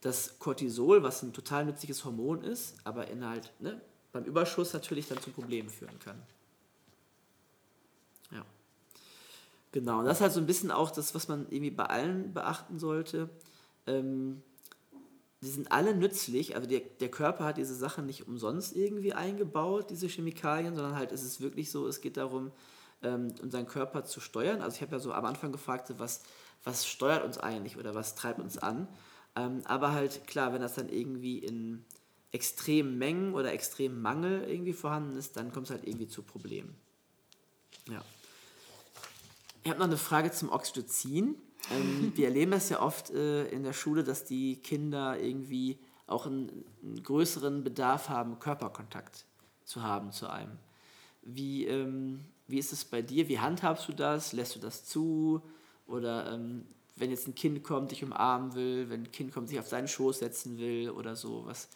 das 0.00 0.38
Cortisol, 0.38 1.02
was 1.02 1.22
ein 1.22 1.32
total 1.32 1.64
nützliches 1.64 2.04
Hormon 2.04 2.44
ist, 2.44 2.76
aber 2.84 3.08
in 3.08 3.26
halt, 3.26 3.50
ne, 3.58 3.80
beim 4.12 4.24
Überschuss 4.24 4.72
natürlich 4.72 5.08
dann 5.08 5.20
zu 5.20 5.30
Problemen 5.30 5.68
führen 5.68 5.98
kann. 5.98 6.22
Ja. 8.30 8.44
Genau, 9.72 9.98
und 9.98 10.04
das 10.04 10.18
ist 10.18 10.20
halt 10.22 10.32
so 10.32 10.40
ein 10.40 10.46
bisschen 10.46 10.70
auch 10.70 10.90
das, 10.90 11.14
was 11.14 11.26
man 11.28 11.46
irgendwie 11.50 11.70
bei 11.70 11.86
allen 11.86 12.32
beachten 12.32 12.78
sollte. 12.78 13.28
Ähm, 13.86 14.42
die 15.46 15.52
sind 15.52 15.70
alle 15.70 15.94
nützlich. 15.94 16.56
Also 16.56 16.68
der, 16.68 16.80
der 16.80 17.08
Körper 17.08 17.44
hat 17.44 17.56
diese 17.56 17.76
Sachen 17.76 18.04
nicht 18.04 18.26
umsonst 18.26 18.74
irgendwie 18.74 19.12
eingebaut, 19.12 19.90
diese 19.90 20.08
Chemikalien, 20.08 20.74
sondern 20.74 20.96
halt 20.96 21.12
ist 21.12 21.22
es 21.22 21.40
wirklich 21.40 21.70
so, 21.70 21.86
es 21.86 22.00
geht 22.00 22.16
darum, 22.16 22.50
ähm, 23.02 23.32
unseren 23.40 23.68
Körper 23.68 24.04
zu 24.04 24.18
steuern. 24.18 24.60
Also 24.60 24.74
ich 24.74 24.82
habe 24.82 24.92
ja 24.92 24.98
so 24.98 25.12
am 25.12 25.24
Anfang 25.24 25.52
gefragt, 25.52 25.92
was, 25.98 26.22
was 26.64 26.84
steuert 26.84 27.24
uns 27.24 27.38
eigentlich 27.38 27.76
oder 27.76 27.94
was 27.94 28.16
treibt 28.16 28.40
uns 28.40 28.58
an. 28.58 28.88
Ähm, 29.36 29.62
aber 29.66 29.92
halt 29.92 30.26
klar, 30.26 30.52
wenn 30.52 30.62
das 30.62 30.74
dann 30.74 30.88
irgendwie 30.88 31.38
in 31.38 31.84
extremen 32.32 32.98
Mengen 32.98 33.32
oder 33.32 33.52
extremen 33.52 34.02
Mangel 34.02 34.42
irgendwie 34.48 34.72
vorhanden 34.72 35.16
ist, 35.16 35.36
dann 35.36 35.52
kommt 35.52 35.66
es 35.66 35.70
halt 35.70 35.86
irgendwie 35.86 36.08
zu 36.08 36.24
Problemen. 36.24 36.74
Ja. 37.88 38.02
Ich 39.62 39.70
habe 39.70 39.78
noch 39.78 39.86
eine 39.86 39.96
Frage 39.96 40.32
zum 40.32 40.50
Oxytocin. 40.50 41.36
Ähm, 41.70 42.12
wir 42.14 42.26
erleben 42.26 42.52
das 42.52 42.68
ja 42.68 42.80
oft 42.80 43.10
äh, 43.10 43.46
in 43.48 43.62
der 43.62 43.72
Schule, 43.72 44.04
dass 44.04 44.24
die 44.24 44.56
Kinder 44.56 45.18
irgendwie 45.18 45.78
auch 46.06 46.26
einen, 46.26 46.64
einen, 46.82 47.02
größeren 47.02 47.64
Bedarf 47.64 48.08
haben, 48.08 48.38
Körperkontakt 48.38 49.24
zu 49.64 49.82
haben 49.82 50.12
zu 50.12 50.28
einem. 50.28 50.58
Wie, 51.22 51.66
ähm, 51.66 52.20
wie 52.46 52.58
ist 52.58 52.72
es 52.72 52.84
bei 52.84 53.02
dir? 53.02 53.28
Wie 53.28 53.40
handhabst 53.40 53.88
du 53.88 53.92
das? 53.92 54.32
Lässt 54.32 54.54
du 54.54 54.60
das 54.60 54.84
zu? 54.84 55.42
Oder 55.86 56.32
ähm, 56.32 56.64
wenn 56.94 57.10
jetzt 57.10 57.26
ein 57.26 57.34
Kind 57.34 57.62
kommt, 57.64 57.90
dich 57.90 58.04
umarmen 58.04 58.54
will, 58.54 58.88
wenn 58.88 59.02
ein 59.02 59.12
Kind 59.12 59.32
kommt, 59.32 59.48
sich 59.48 59.58
auf 59.58 59.68
seinen 59.68 59.88
Schoß 59.88 60.20
setzen 60.20 60.58
will 60.58 60.90
oder 60.90 61.16
so, 61.16 61.44
was 61.44 61.68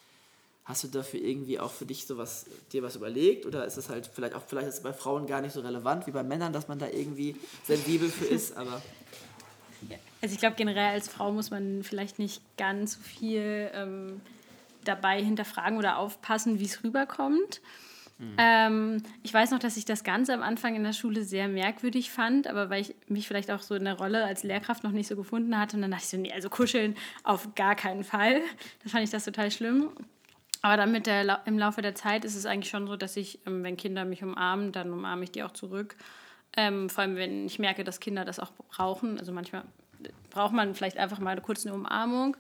hast 0.64 0.84
du 0.84 0.88
dafür 0.88 1.20
irgendwie 1.20 1.58
auch 1.58 1.72
für 1.72 1.84
dich 1.84 2.06
sowas, 2.06 2.46
dir 2.72 2.82
was 2.82 2.96
überlegt? 2.96 3.44
Oder 3.44 3.66
ist 3.66 3.76
es 3.76 3.88
halt 3.88 4.06
vielleicht 4.06 4.34
auch, 4.34 4.42
vielleicht 4.46 4.68
ist 4.68 4.76
es 4.76 4.82
bei 4.82 4.92
Frauen 4.92 5.26
gar 5.26 5.40
nicht 5.40 5.52
so 5.52 5.60
relevant 5.60 6.06
wie 6.06 6.12
bei 6.12 6.22
Männern, 6.22 6.52
dass 6.52 6.68
man 6.68 6.78
da 6.78 6.88
irgendwie 6.88 7.36
sensibel 7.66 8.08
für 8.08 8.26
ist, 8.26 8.56
aber 8.56 8.80
also 10.22 10.34
ich 10.34 10.38
glaube 10.38 10.56
generell 10.56 10.90
als 10.90 11.08
Frau 11.08 11.32
muss 11.32 11.50
man 11.50 11.82
vielleicht 11.82 12.18
nicht 12.18 12.42
ganz 12.56 12.94
so 12.94 13.00
viel 13.00 13.70
ähm, 13.74 14.20
dabei 14.84 15.22
hinterfragen 15.22 15.78
oder 15.78 15.98
aufpassen, 15.98 16.60
wie 16.60 16.64
es 16.64 16.84
rüberkommt. 16.84 17.60
Mhm. 18.18 18.34
Ähm, 18.36 19.02
ich 19.22 19.32
weiß 19.32 19.50
noch, 19.50 19.58
dass 19.58 19.78
ich 19.78 19.86
das 19.86 20.04
Ganze 20.04 20.34
am 20.34 20.42
Anfang 20.42 20.74
in 20.74 20.84
der 20.84 20.92
Schule 20.92 21.24
sehr 21.24 21.48
merkwürdig 21.48 22.10
fand, 22.10 22.46
aber 22.46 22.68
weil 22.68 22.82
ich 22.82 22.94
mich 23.08 23.26
vielleicht 23.26 23.50
auch 23.50 23.62
so 23.62 23.74
in 23.74 23.84
der 23.84 23.94
Rolle 23.94 24.24
als 24.24 24.42
Lehrkraft 24.42 24.84
noch 24.84 24.90
nicht 24.90 25.08
so 25.08 25.16
gefunden 25.16 25.58
hatte. 25.58 25.76
Und 25.76 25.82
dann 25.82 25.90
dachte 25.90 26.04
ich 26.04 26.10
so, 26.10 26.16
nee, 26.18 26.32
also 26.32 26.50
kuscheln 26.50 26.96
auf 27.24 27.54
gar 27.54 27.74
keinen 27.74 28.04
Fall. 28.04 28.42
Da 28.84 28.90
fand 28.90 29.04
ich 29.04 29.10
das 29.10 29.24
total 29.24 29.50
schlimm. 29.50 29.88
Aber 30.60 30.76
dann 30.76 30.92
mit 30.92 31.06
der, 31.06 31.40
im 31.46 31.58
Laufe 31.58 31.80
der 31.80 31.94
Zeit 31.94 32.26
ist 32.26 32.36
es 32.36 32.44
eigentlich 32.44 32.70
schon 32.70 32.86
so, 32.86 32.96
dass 32.96 33.16
ich, 33.16 33.38
ähm, 33.46 33.64
wenn 33.64 33.78
Kinder 33.78 34.04
mich 34.04 34.22
umarmen, 34.22 34.72
dann 34.72 34.92
umarme 34.92 35.24
ich 35.24 35.30
die 35.30 35.42
auch 35.42 35.52
zurück. 35.52 35.96
Ähm, 36.56 36.90
vor 36.90 37.02
allem, 37.02 37.16
wenn 37.16 37.46
ich 37.46 37.58
merke, 37.58 37.84
dass 37.84 38.00
Kinder 38.00 38.24
das 38.24 38.40
auch 38.40 38.52
brauchen. 38.70 39.18
Also 39.18 39.32
manchmal 39.32 39.62
braucht 40.30 40.52
man 40.52 40.74
vielleicht 40.74 40.96
einfach 40.96 41.18
mal 41.18 41.30
eine 41.30 41.40
kurze 41.40 41.72
Umarmung. 41.72 42.36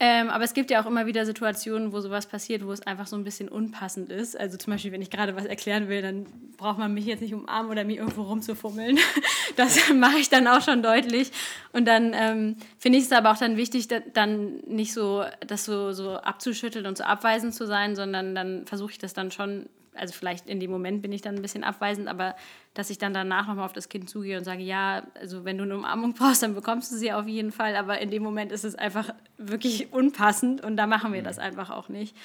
Ähm, 0.00 0.28
aber 0.28 0.42
es 0.42 0.54
gibt 0.54 0.70
ja 0.72 0.82
auch 0.82 0.86
immer 0.86 1.06
wieder 1.06 1.24
Situationen, 1.24 1.92
wo 1.92 2.00
sowas 2.00 2.26
passiert, 2.26 2.66
wo 2.66 2.72
es 2.72 2.82
einfach 2.82 3.06
so 3.06 3.14
ein 3.14 3.22
bisschen 3.22 3.48
unpassend 3.48 4.10
ist. 4.10 4.38
Also 4.38 4.56
zum 4.56 4.72
Beispiel, 4.72 4.90
wenn 4.90 5.02
ich 5.02 5.10
gerade 5.10 5.36
was 5.36 5.44
erklären 5.44 5.88
will, 5.88 6.02
dann 6.02 6.26
braucht 6.56 6.78
man 6.78 6.92
mich 6.92 7.06
jetzt 7.06 7.20
nicht 7.20 7.32
umarmen 7.32 7.70
oder 7.70 7.84
mir 7.84 7.98
irgendwo 7.98 8.22
rumzufummeln. 8.22 8.98
Das 9.56 9.78
mache 9.94 10.16
ich 10.16 10.30
dann 10.30 10.48
auch 10.48 10.62
schon 10.62 10.82
deutlich. 10.82 11.30
Und 11.72 11.86
dann 11.86 12.12
ähm, 12.12 12.56
finde 12.76 12.98
ich 12.98 13.04
es 13.04 13.12
aber 13.12 13.30
auch 13.30 13.36
dann 13.36 13.56
wichtig, 13.56 13.86
da, 13.86 14.00
dann 14.00 14.56
nicht 14.66 14.92
so 14.92 15.22
das 15.46 15.64
so, 15.64 15.92
so 15.92 16.16
abzuschütteln 16.16 16.86
und 16.86 16.98
so 16.98 17.04
abweisend 17.04 17.54
zu 17.54 17.64
sein, 17.64 17.94
sondern 17.94 18.34
dann 18.34 18.66
versuche 18.66 18.90
ich 18.90 18.98
das 18.98 19.14
dann 19.14 19.30
schon 19.30 19.68
also 19.94 20.12
vielleicht 20.12 20.48
in 20.48 20.60
dem 20.60 20.70
Moment 20.70 21.02
bin 21.02 21.12
ich 21.12 21.22
dann 21.22 21.36
ein 21.36 21.42
bisschen 21.42 21.64
abweisend, 21.64 22.08
aber 22.08 22.34
dass 22.74 22.90
ich 22.90 22.98
dann 22.98 23.14
danach 23.14 23.46
nochmal 23.46 23.64
auf 23.64 23.72
das 23.72 23.88
Kind 23.88 24.08
zugehe 24.08 24.38
und 24.38 24.44
sage, 24.44 24.62
ja, 24.62 25.04
also 25.14 25.44
wenn 25.44 25.58
du 25.58 25.64
eine 25.64 25.76
Umarmung 25.76 26.14
brauchst, 26.18 26.42
dann 26.42 26.54
bekommst 26.54 26.92
du 26.92 26.96
sie 26.96 27.12
auf 27.12 27.26
jeden 27.26 27.52
Fall, 27.52 27.76
aber 27.76 28.00
in 28.00 28.10
dem 28.10 28.22
Moment 28.22 28.52
ist 28.52 28.64
es 28.64 28.74
einfach 28.74 29.14
wirklich 29.38 29.92
unpassend 29.92 30.62
und 30.62 30.76
da 30.76 30.86
machen 30.86 31.12
wir 31.12 31.22
das 31.22 31.36
mhm. 31.36 31.44
einfach 31.44 31.70
auch 31.70 31.88
nicht. 31.88 32.16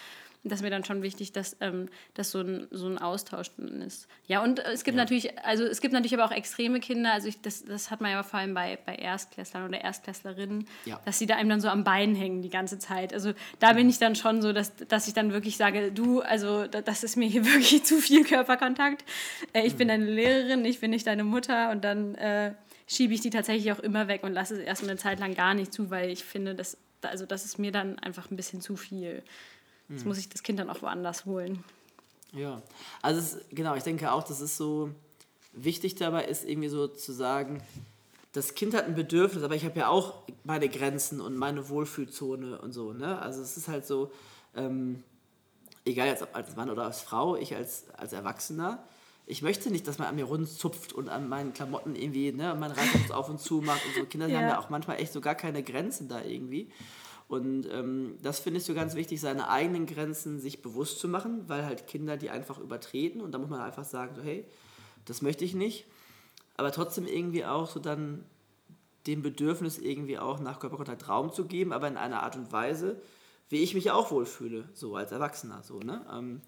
Das 0.44 0.60
ist 0.60 0.64
mir 0.64 0.70
dann 0.70 0.86
schon 0.86 1.02
wichtig, 1.02 1.34
dass, 1.34 1.58
ähm, 1.60 1.90
dass 2.14 2.32
so, 2.32 2.40
ein, 2.40 2.68
so 2.72 2.88
ein 2.88 2.98
Austausch 2.98 3.52
ist. 3.86 4.08
Ja, 4.26 4.42
und 4.42 4.60
es 4.60 4.86
gibt 4.86 4.96
ja. 4.96 5.04
natürlich, 5.04 5.38
also 5.40 5.66
es 5.66 5.82
gibt 5.82 5.94
natürlich 5.94 6.14
aber 6.14 6.26
auch 6.26 6.32
extreme 6.36 6.80
Kinder, 6.80 7.12
also 7.12 7.28
ich, 7.28 7.42
das, 7.42 7.66
das 7.66 7.92
hat 7.92 8.00
man 8.00 8.12
ja 8.12 8.24
vor 8.24 8.40
allem 8.40 8.54
bei, 8.54 8.80
bei 8.86 8.96
Erstklässlern 8.96 9.68
oder 9.68 9.82
Erstklässlerinnen, 9.82 10.66
ja. 10.86 11.00
dass 11.04 11.20
sie 11.20 11.26
da 11.26 11.36
einem 11.36 11.50
dann 11.50 11.62
so 11.62 11.68
am 11.68 11.84
Bein 11.84 12.16
hängen 12.16 12.42
die 12.42 12.50
ganze 12.50 12.80
Zeit. 12.80 13.14
Also 13.14 13.34
da 13.60 13.74
bin 13.74 13.90
ich 13.90 14.00
dann 14.00 14.16
schon 14.16 14.42
so, 14.42 14.54
dass, 14.54 14.76
dass 14.76 15.10
ich 15.10 15.14
dann 15.14 15.34
wirklich 15.34 15.58
sage, 15.58 15.92
du, 15.92 16.22
also 16.22 16.68
das 16.68 17.04
ist 17.04 17.18
mir 17.18 17.28
hier 17.28 17.46
wirklich 17.54 17.84
zu 17.84 17.98
viel 17.98 18.24
Körperkontakt. 18.24 19.04
Äh, 19.52 19.68
ich 19.68 19.74
mhm. 19.74 19.78
bin 19.78 19.88
deine 19.90 20.06
Lehrerin, 20.06 20.64
ich 20.64 20.80
bin 20.80 20.92
nicht 20.92 21.06
deine 21.06 21.26
Mutter 21.26 21.70
und 21.72 21.84
dann 21.84 22.16
äh, 22.16 22.54
schiebe 22.88 23.14
ich 23.14 23.20
die 23.20 23.30
tatsächlich 23.30 23.72
auch 23.74 23.80
immer 23.80 24.08
weg 24.08 24.24
und 24.24 24.32
lasse 24.32 24.56
es 24.56 24.62
erstmal 24.62 24.92
eine 24.92 25.00
Zeit 25.00 25.20
lang 25.20 25.36
gar 25.36 25.54
nicht 25.54 25.74
zu, 25.74 25.90
weil 25.92 26.10
ich 26.10 26.24
finde, 26.24 26.56
dass, 26.56 26.78
also 27.02 27.26
das 27.26 27.44
ist 27.44 27.60
mir 27.60 27.74
dann 27.74 28.00
einfach 28.00 28.32
ein 28.32 28.38
bisschen 28.38 28.62
zu 28.62 28.78
viel. 28.78 29.22
Jetzt 29.90 30.04
mhm. 30.04 30.10
muss 30.10 30.18
ich 30.18 30.30
das 30.30 30.44
Kind 30.44 30.60
dann 30.60 30.70
auch 30.70 30.82
woanders 30.82 31.26
holen. 31.26 31.64
Ja, 32.32 32.62
also 33.02 33.20
es, 33.20 33.38
genau, 33.50 33.76
ich 33.76 33.84
denke 33.84 34.12
auch, 34.12 34.24
das 34.24 34.40
ist 34.40 34.58
so 34.58 34.92
wichtig 35.54 35.96
dabei 35.96 36.26
ist 36.26 36.46
irgendwie 36.46 36.70
so 36.70 36.88
zu 36.88 37.12
sagen, 37.12 37.64
das 38.34 38.54
Kind 38.54 38.76
hat 38.76 38.86
ein 38.86 38.96
Bedürfnis, 38.96 39.44
aber 39.44 39.56
ich 39.56 39.66
habe 39.66 39.80
ja 39.80 39.88
auch 39.88 40.22
meine 40.44 40.70
Grenzen 40.70 41.20
und 41.20 41.36
meine 41.36 41.70
Wohlfühlzone 41.70 42.62
und 42.62 42.72
so. 42.72 42.94
Ne? 42.94 43.20
Also 43.20 43.42
es 43.42 43.58
ist 43.58 43.68
halt 43.68 43.88
so, 43.88 44.12
ähm, 44.56 45.04
egal 45.86 46.08
jetzt 46.08 46.22
ob 46.22 46.36
als 46.36 46.56
Mann 46.56 46.70
oder 46.70 46.84
als 46.84 47.02
Frau, 47.02 47.36
ich 47.36 47.56
als, 47.56 47.90
als 47.98 48.14
Erwachsener, 48.14 48.84
ich 49.26 49.42
möchte 49.42 49.70
nicht, 49.70 49.88
dass 49.88 50.00
man 50.00 50.08
an 50.08 50.16
mir 50.16 50.26
rundzupft 50.26 50.94
und 50.94 51.10
an 51.10 51.30
meinen 51.30 51.54
Klamotten 51.54 51.96
irgendwie, 51.96 52.32
ne, 52.32 52.56
mein 52.60 52.72
Reißverschluss 52.72 53.12
auf 53.12 53.30
und 53.30 53.40
zu 53.40 53.62
macht 53.62 53.86
und 53.86 53.96
so. 53.96 54.06
Kinder 54.06 54.28
ja. 54.30 54.40
haben 54.40 54.48
ja 54.48 54.60
auch 54.60 54.70
manchmal 54.70 55.00
echt 55.00 55.14
so 55.14 55.22
gar 55.22 55.36
keine 55.36 55.62
Grenzen 55.62 56.08
da 56.08 56.24
irgendwie. 56.24 56.72
Und 57.30 57.68
ähm, 57.72 58.18
das 58.24 58.40
finde 58.40 58.58
ich 58.58 58.66
so 58.66 58.74
ganz 58.74 58.96
wichtig, 58.96 59.22
seine 59.22 59.50
eigenen 59.50 59.86
Grenzen 59.86 60.40
sich 60.40 60.64
bewusst 60.64 61.00
zu 61.00 61.08
machen, 61.08 61.48
weil 61.48 61.64
halt 61.64 61.86
Kinder 61.86 62.18
die 62.18 62.32
einfach 62.32 62.58
übertreten 62.58 63.22
und 63.22 63.32
da 63.32 63.38
muss 63.38 63.52
man 63.52 63.62
einfach 63.62 63.86
sagen, 63.86 64.16
so, 64.16 64.24
hey, 64.24 64.46
das 65.06 65.22
möchte 65.22 65.46
ich 65.46 65.54
nicht. 65.54 65.86
Aber 66.58 66.72
trotzdem 66.72 67.06
irgendwie 67.06 67.46
auch 67.46 67.70
so 67.70 67.80
dann 67.80 68.26
dem 69.06 69.22
Bedürfnis 69.22 69.78
irgendwie 69.78 70.18
auch 70.18 70.40
nach 70.40 70.60
Körperkontakt 70.60 71.08
Raum 71.08 71.32
zu 71.32 71.46
geben, 71.46 71.72
aber 71.72 71.88
in 71.88 71.98
einer 71.98 72.24
Art 72.24 72.36
und 72.36 72.52
Weise, 72.52 73.00
wie 73.48 73.62
ich 73.62 73.76
mich 73.76 73.92
auch 73.92 74.10
wohlfühle, 74.10 74.68
so 74.74 74.96
als 74.96 75.12
Erwachsener. 75.12 75.62
So, 75.62 75.80
ne? 75.80 76.04
Ähm, 76.12 76.42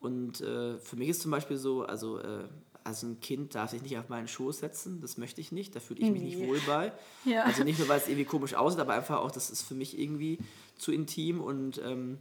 und 0.00 0.40
äh, 0.40 0.78
für 0.78 0.96
mich 0.96 1.10
ist 1.10 1.22
zum 1.22 1.30
Beispiel 1.30 1.56
so, 1.56 1.84
also, 1.84 2.18
äh, 2.18 2.44
also 2.84 3.06
ein 3.06 3.20
Kind 3.20 3.54
darf 3.54 3.70
sich 3.70 3.82
nicht 3.82 3.98
auf 3.98 4.10
meinen 4.10 4.28
Schoß 4.28 4.58
setzen, 4.58 5.00
das 5.00 5.16
möchte 5.16 5.40
ich 5.40 5.52
nicht, 5.52 5.74
da 5.74 5.80
fühle 5.80 6.00
ich 6.00 6.10
mich 6.10 6.22
nee. 6.22 6.36
nicht 6.36 6.46
wohl 6.46 6.60
bei. 6.66 6.92
Ja. 7.24 7.44
Also 7.44 7.64
nicht 7.64 7.78
nur, 7.78 7.88
weil 7.88 7.98
es 7.98 8.06
irgendwie 8.06 8.26
komisch 8.26 8.54
aussieht, 8.54 8.80
aber 8.80 8.92
einfach 8.92 9.20
auch, 9.20 9.30
das 9.30 9.48
ist 9.48 9.62
für 9.62 9.74
mich 9.74 9.98
irgendwie 9.98 10.38
zu 10.76 10.92
intim 10.92 11.40
und 11.40 11.80
ähm, 11.82 12.18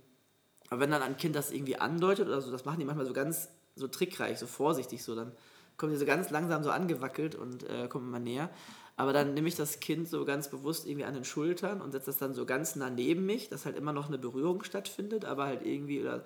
aber 0.69 0.79
wenn 0.79 0.91
dann 0.91 1.01
ein 1.01 1.17
Kind 1.17 1.35
das 1.35 1.51
irgendwie 1.51 1.75
andeutet 1.75 2.27
oder 2.27 2.41
so, 2.41 2.49
das 2.49 2.63
machen 2.63 2.79
die 2.79 2.85
manchmal 2.85 3.05
so 3.05 3.13
ganz 3.13 3.49
so 3.75 3.87
trickreich, 3.87 4.39
so 4.39 4.47
vorsichtig, 4.47 5.03
so 5.03 5.15
dann 5.15 5.33
kommen 5.75 5.91
die 5.91 5.97
so 5.97 6.05
ganz 6.05 6.29
langsam 6.29 6.63
so 6.63 6.71
angewackelt 6.71 7.35
und 7.35 7.63
äh, 7.63 7.87
kommen 7.87 8.07
immer 8.07 8.19
näher. 8.19 8.49
Aber 8.95 9.11
dann 9.11 9.33
nehme 9.33 9.47
ich 9.47 9.55
das 9.55 9.79
Kind 9.79 10.07
so 10.07 10.23
ganz 10.23 10.49
bewusst 10.49 10.85
irgendwie 10.85 11.05
an 11.05 11.15
den 11.15 11.25
Schultern 11.25 11.81
und 11.81 11.91
setze 11.91 12.07
das 12.07 12.17
dann 12.17 12.33
so 12.33 12.45
ganz 12.45 12.75
nah 12.75 12.89
neben 12.89 13.25
mich, 13.25 13.49
dass 13.49 13.65
halt 13.65 13.75
immer 13.75 13.91
noch 13.91 14.07
eine 14.07 14.19
Berührung 14.19 14.63
stattfindet, 14.63 15.25
aber 15.25 15.45
halt 15.45 15.65
irgendwie, 15.65 16.01
oder, 16.01 16.23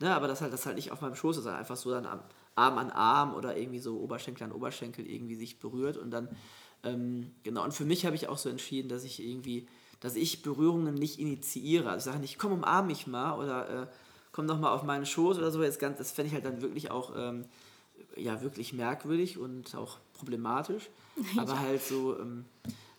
ne, 0.00 0.14
aber 0.14 0.28
das 0.28 0.40
halt, 0.40 0.52
das 0.52 0.64
halt 0.64 0.76
nicht 0.76 0.92
auf 0.92 1.00
meinem 1.00 1.16
Schoß 1.16 1.38
ist, 1.38 1.42
sondern 1.42 1.60
einfach 1.60 1.76
so 1.76 1.90
dann 1.90 2.06
am, 2.06 2.20
Arm 2.54 2.78
an 2.78 2.90
Arm 2.90 3.34
oder 3.34 3.56
irgendwie 3.56 3.80
so 3.80 3.98
Oberschenkel 3.98 4.44
an 4.44 4.52
Oberschenkel 4.52 5.06
irgendwie 5.06 5.34
sich 5.34 5.58
berührt 5.58 5.96
und 5.96 6.10
dann, 6.10 6.28
ähm, 6.82 7.32
genau, 7.42 7.64
und 7.64 7.72
für 7.72 7.84
mich 7.84 8.06
habe 8.06 8.16
ich 8.16 8.28
auch 8.28 8.38
so 8.38 8.48
entschieden, 8.48 8.88
dass 8.88 9.04
ich 9.04 9.22
irgendwie, 9.22 9.66
dass 10.00 10.16
ich 10.16 10.42
Berührungen 10.42 10.94
nicht 10.94 11.18
initiiere. 11.18 11.90
Also 11.90 12.08
ich 12.08 12.12
sage 12.12 12.18
nicht, 12.20 12.38
komm, 12.38 12.52
umarm 12.52 12.86
mich 12.86 13.06
mal 13.06 13.38
oder 13.38 13.82
äh, 13.82 13.86
komm 14.32 14.46
doch 14.46 14.58
mal 14.58 14.72
auf 14.72 14.82
meinen 14.82 15.06
Schoß 15.06 15.38
oder 15.38 15.50
so. 15.50 15.62
Jetzt 15.62 15.78
ganz, 15.78 15.98
das 15.98 16.12
fände 16.12 16.28
ich 16.28 16.34
halt 16.34 16.44
dann 16.44 16.60
wirklich 16.60 16.90
auch, 16.90 17.12
ähm, 17.16 17.46
ja, 18.16 18.42
wirklich 18.42 18.72
merkwürdig 18.72 19.38
und 19.38 19.74
auch 19.74 19.98
problematisch. 20.12 20.90
Aber 21.38 21.58
halt 21.58 21.82
so, 21.82 22.18
ähm, 22.18 22.44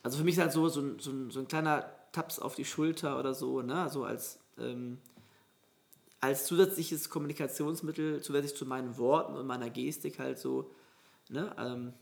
also 0.03 0.17
für 0.17 0.23
mich 0.23 0.35
ist 0.35 0.41
halt 0.41 0.51
so, 0.51 0.67
so, 0.69 0.81
ein, 0.81 0.99
so, 0.99 1.11
so 1.29 1.39
ein 1.39 1.47
kleiner 1.47 1.85
Taps 2.11 2.39
auf 2.39 2.55
die 2.55 2.65
Schulter 2.65 3.19
oder 3.19 3.33
so, 3.33 3.61
ne, 3.61 3.89
so 3.89 4.03
als, 4.05 4.39
ähm, 4.57 4.99
als 6.25 6.45
zusätzliches 6.45 7.09
Kommunikationsmittel, 7.09 8.21
zusätzlich 8.21 8.55
zu 8.55 8.65
meinen 8.65 8.97
Worten 8.97 9.35
und 9.35 9.45
meiner 9.45 9.69
Gestik 9.69 10.19
halt 10.19 10.39
so, 10.39 10.71
ne, 11.29 11.55
ähm, 11.57 11.93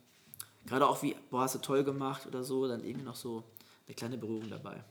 gerade 0.65 0.87
auch 0.87 1.03
wie, 1.03 1.15
boah, 1.29 1.41
hast 1.41 1.55
du 1.55 1.59
toll 1.59 1.83
gemacht 1.83 2.25
oder 2.25 2.43
so, 2.43 2.67
dann 2.67 2.83
irgendwie 2.83 3.05
noch 3.05 3.15
so 3.15 3.43
eine 3.87 3.95
kleine 3.95 4.17
Berührung 4.17 4.49
dabei. 4.49 4.83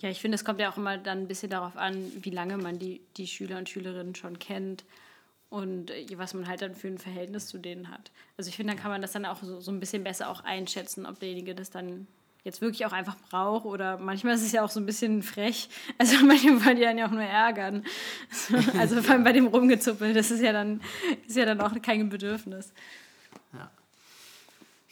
Ja, 0.00 0.10
ich 0.10 0.20
finde, 0.20 0.34
es 0.34 0.44
kommt 0.44 0.60
ja 0.60 0.70
auch 0.70 0.76
immer 0.76 0.98
dann 0.98 1.18
ein 1.18 1.28
bisschen 1.28 1.50
darauf 1.50 1.76
an, 1.76 2.12
wie 2.20 2.30
lange 2.30 2.58
man 2.58 2.78
die, 2.78 3.00
die 3.16 3.26
Schüler 3.26 3.56
und 3.58 3.68
Schülerinnen 3.68 4.14
schon 4.14 4.38
kennt 4.38 4.84
und 5.48 5.90
äh, 5.90 6.06
was 6.16 6.34
man 6.34 6.46
halt 6.46 6.60
dann 6.60 6.74
für 6.74 6.88
ein 6.88 6.98
Verhältnis 6.98 7.46
zu 7.46 7.58
denen 7.58 7.88
hat. 7.88 8.10
Also 8.36 8.48
ich 8.48 8.56
finde, 8.56 8.74
dann 8.74 8.82
kann 8.82 8.90
man 8.90 9.00
das 9.00 9.12
dann 9.12 9.24
auch 9.24 9.42
so, 9.42 9.60
so 9.60 9.70
ein 9.70 9.80
bisschen 9.80 10.04
besser 10.04 10.28
auch 10.28 10.44
einschätzen, 10.44 11.06
ob 11.06 11.20
derjenige 11.20 11.54
das 11.54 11.70
dann 11.70 12.06
jetzt 12.44 12.60
wirklich 12.60 12.84
auch 12.86 12.92
einfach 12.92 13.16
braucht 13.30 13.66
oder 13.66 13.98
manchmal 13.98 14.34
ist 14.34 14.42
es 14.42 14.52
ja 14.52 14.64
auch 14.64 14.70
so 14.70 14.80
ein 14.80 14.86
bisschen 14.86 15.22
frech. 15.22 15.68
Also 15.98 16.24
manchmal 16.24 16.64
wollen 16.64 16.76
die 16.76 16.82
dann 16.82 16.98
ja 16.98 17.06
auch 17.06 17.12
nur 17.12 17.22
ärgern. 17.22 17.84
Also 18.78 19.00
vor 19.02 19.14
allem 19.14 19.24
bei 19.24 19.32
dem 19.32 19.46
Rumgezuppel, 19.46 20.12
das 20.14 20.30
ist 20.30 20.40
ja 20.40 20.52
dann, 20.52 20.80
ist 21.26 21.36
ja 21.36 21.44
dann 21.44 21.60
auch 21.60 21.72
kein 21.82 22.08
Bedürfnis. 22.08 22.72
Ja. 23.52 23.70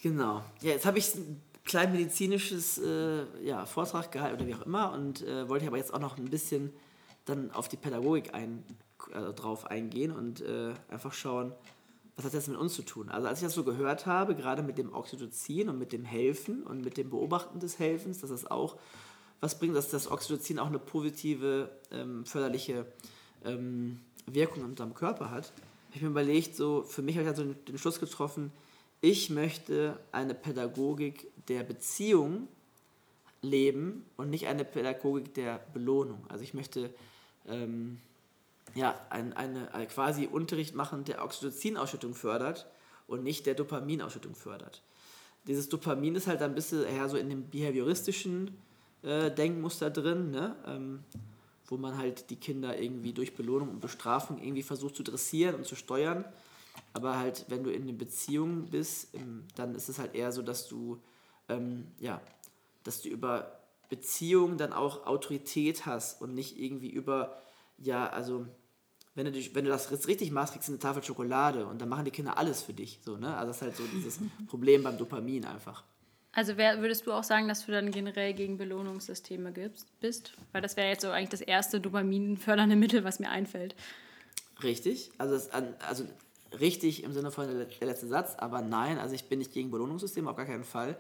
Genau. 0.03 0.45
Ja, 0.61 0.71
jetzt 0.71 0.87
habe 0.87 0.99
ich 0.99 1.15
ein 1.15 1.43
klein 1.65 1.93
medizinisches 1.93 2.79
äh, 2.79 3.25
ja, 3.43 3.67
Vortrag 3.67 4.13
gehalten 4.13 4.37
oder 4.37 4.47
wie 4.47 4.55
auch 4.55 4.67
immer 4.67 4.93
und 4.93 5.23
äh, 5.23 5.49
wollte 5.49 5.67
aber 5.67 5.77
jetzt 5.77 5.93
auch 5.93 6.01
noch 6.01 6.19
ein 6.19 6.31
bisschen 6.31 6.73
dann 7.25 7.51
auf 7.53 7.69
die 7.69 7.77
Pädagogik 7.77 8.35
ein, 8.35 8.65
äh, 9.13 9.33
drauf 9.33 9.67
eingehen 9.67 10.13
und 10.13 10.41
äh, 10.41 10.73
einfach 10.89 11.13
schauen, 11.13 11.53
was 12.21 12.27
hat 12.27 12.35
das 12.35 12.49
mit 12.49 12.59
uns 12.59 12.75
zu 12.75 12.83
tun? 12.83 13.09
Also 13.09 13.29
als 13.29 13.39
ich 13.39 13.47
das 13.47 13.55
so 13.55 13.65
gehört 13.65 14.05
habe, 14.05 14.35
gerade 14.35 14.63
mit 14.63 14.77
dem 14.77 14.93
Oxytocin 14.93 15.71
und 15.71 15.79
mit 15.79 15.93
dem 15.93 16.05
Helfen 16.05 16.65
und 16.65 16.85
mit 16.85 16.99
dem 16.99 17.09
Beobachten 17.09 17.61
des 17.61 17.79
Helfens, 17.79 18.21
dass 18.21 18.29
das 18.29 18.51
auch 18.51 18.77
was 19.41 19.59
bringt, 19.59 19.75
dass 19.75 19.89
das 19.89 20.11
Oxytocin 20.11 20.59
auch 20.59 20.67
eine 20.67 20.79
positive, 20.79 21.71
ähm, 21.91 22.27
förderliche 22.27 22.85
ähm, 23.43 24.01
Wirkung 24.27 24.65
in 24.65 24.71
unserem 24.71 24.93
Körper 24.93 25.31
hat, 25.31 25.47
habe 25.47 25.97
ich 25.97 26.03
mir 26.03 26.09
überlegt, 26.09 26.57
so 26.57 26.83
für 26.83 27.01
mich 27.01 27.17
habe 27.17 27.23
ich 27.23 27.31
also 27.31 27.45
den 27.45 27.79
Schluss 27.79 27.99
getroffen, 27.99 28.53
ich 29.01 29.31
möchte 29.31 29.99
eine 30.13 30.35
Pädagogik 30.35 31.27
der 31.49 31.63
Beziehung 31.63 32.49
leben 33.41 34.05
und 34.19 34.29
nicht 34.29 34.47
eine 34.47 34.67
Pädagogik 34.67 35.33
der 35.33 35.59
Belohnung. 35.73 36.27
Also 36.29 36.45
ich 36.45 36.53
möchte 36.53 36.93
ähm, 37.49 37.99
ja, 38.75 38.95
ein, 39.11 39.33
eine, 39.33 39.73
eine 39.75 39.87
quasi 39.87 40.27
Unterricht 40.27 40.75
machen, 40.75 41.05
der 41.05 41.25
Oxytocin-Ausschüttung 41.25 42.15
fördert 42.15 42.67
und 43.07 43.23
nicht 43.23 43.47
der 43.47 43.55
Dopaminausschüttung 43.55 44.35
fördert. 44.35 44.83
Dieses 45.47 45.69
Dopamin 45.69 46.15
ist 46.15 46.27
halt 46.27 46.43
ein 46.43 46.55
bisschen 46.55 46.85
eher 46.85 47.09
so 47.09 47.17
in 47.17 47.29
dem 47.29 47.49
behavioristischen 47.49 48.57
äh, 49.03 49.31
Denkmuster 49.31 49.91
drin, 49.91 50.31
ne? 50.31 50.57
Ähm, 50.67 51.05
wo 51.67 51.77
man 51.77 51.97
halt 51.97 52.31
die 52.31 52.37
Kinder 52.37 52.79
irgendwie 52.79 53.13
durch 53.13 53.37
Belohnung 53.37 53.69
und 53.69 53.81
Bestrafung 53.81 54.39
irgendwie 54.39 54.65
versucht 54.65 54.97
zu 54.97 55.05
dressieren 55.05 55.55
und 55.55 55.67
zu 55.67 55.77
steuern. 55.77 56.25
Aber 56.93 57.17
halt, 57.17 57.45
wenn 57.49 57.63
du 57.63 57.71
in 57.71 57.87
den 57.87 57.97
Beziehungen 57.97 58.67
bist, 58.71 59.15
ähm, 59.15 59.45
dann 59.55 59.75
ist 59.75 59.89
es 59.89 59.99
halt 59.99 60.15
eher 60.15 60.33
so, 60.33 60.43
dass 60.43 60.67
du, 60.67 61.01
ähm, 61.49 61.87
ja, 62.01 62.21
dass 62.83 63.03
du 63.03 63.09
über 63.09 63.61
Beziehungen 63.89 64.59
dann 64.59 64.73
auch 64.73 65.07
Autorität 65.07 65.87
hast 65.87 66.21
und 66.21 66.35
nicht 66.35 66.59
irgendwie 66.59 66.91
über, 66.91 67.41
ja, 67.79 68.09
also 68.09 68.47
wenn 69.15 69.27
du, 69.27 69.33
dich, 69.33 69.55
wenn 69.55 69.65
du 69.65 69.71
das 69.71 69.91
richtig 70.09 70.31
machst, 70.31 70.53
kriegst 70.53 70.69
du 70.69 70.73
eine 70.73 70.79
Tafel 70.79 71.03
Schokolade 71.03 71.67
und 71.67 71.81
dann 71.81 71.89
machen 71.89 72.05
die 72.05 72.11
Kinder 72.11 72.39
alles 72.39 72.63
für 72.63 72.73
dich. 72.73 73.01
So, 73.05 73.17
ne? 73.17 73.37
Also 73.37 73.49
das 73.49 73.57
ist 73.57 73.63
halt 73.63 73.77
so 73.77 73.83
dieses 73.93 74.19
Problem 74.49 74.83
beim 74.83 74.97
Dopamin 74.97 75.45
einfach. 75.45 75.85
Also 76.33 76.57
wär, 76.57 76.81
würdest 76.81 77.07
du 77.07 77.13
auch 77.13 77.25
sagen, 77.25 77.49
dass 77.49 77.67
du 77.67 77.73
dann 77.73 77.91
generell 77.91 78.35
gegen 78.35 78.57
Belohnungssysteme 78.57 79.51
gibst, 79.53 79.89
bist? 80.01 80.35
Weil 80.53 80.63
das 80.63 80.77
wäre 80.77 80.89
jetzt 80.89 81.03
so 81.03 81.11
eigentlich 81.11 81.31
das 81.31 81.41
erste 81.41 81.81
dopaminfördernde 81.81 82.77
Mittel, 82.77 83.03
was 83.03 83.19
mir 83.19 83.31
einfällt. 83.31 83.75
Richtig. 84.63 85.11
Also, 85.19 85.35
das, 85.35 85.51
also 85.51 86.05
richtig 86.61 87.03
im 87.03 87.13
Sinne 87.13 87.33
von 87.33 87.49
der 87.49 87.67
letzte 87.89 88.07
Satz, 88.07 88.37
aber 88.37 88.61
nein, 88.63 88.99
also 88.99 89.15
ich 89.15 89.29
bin 89.29 89.41
nicht 89.41 89.53
gegen 89.53 89.73
Belohnungssysteme, 89.73 90.31
auf 90.31 90.37
gar 90.37 90.47
keinen 90.47 90.65
Fall. 90.65 90.97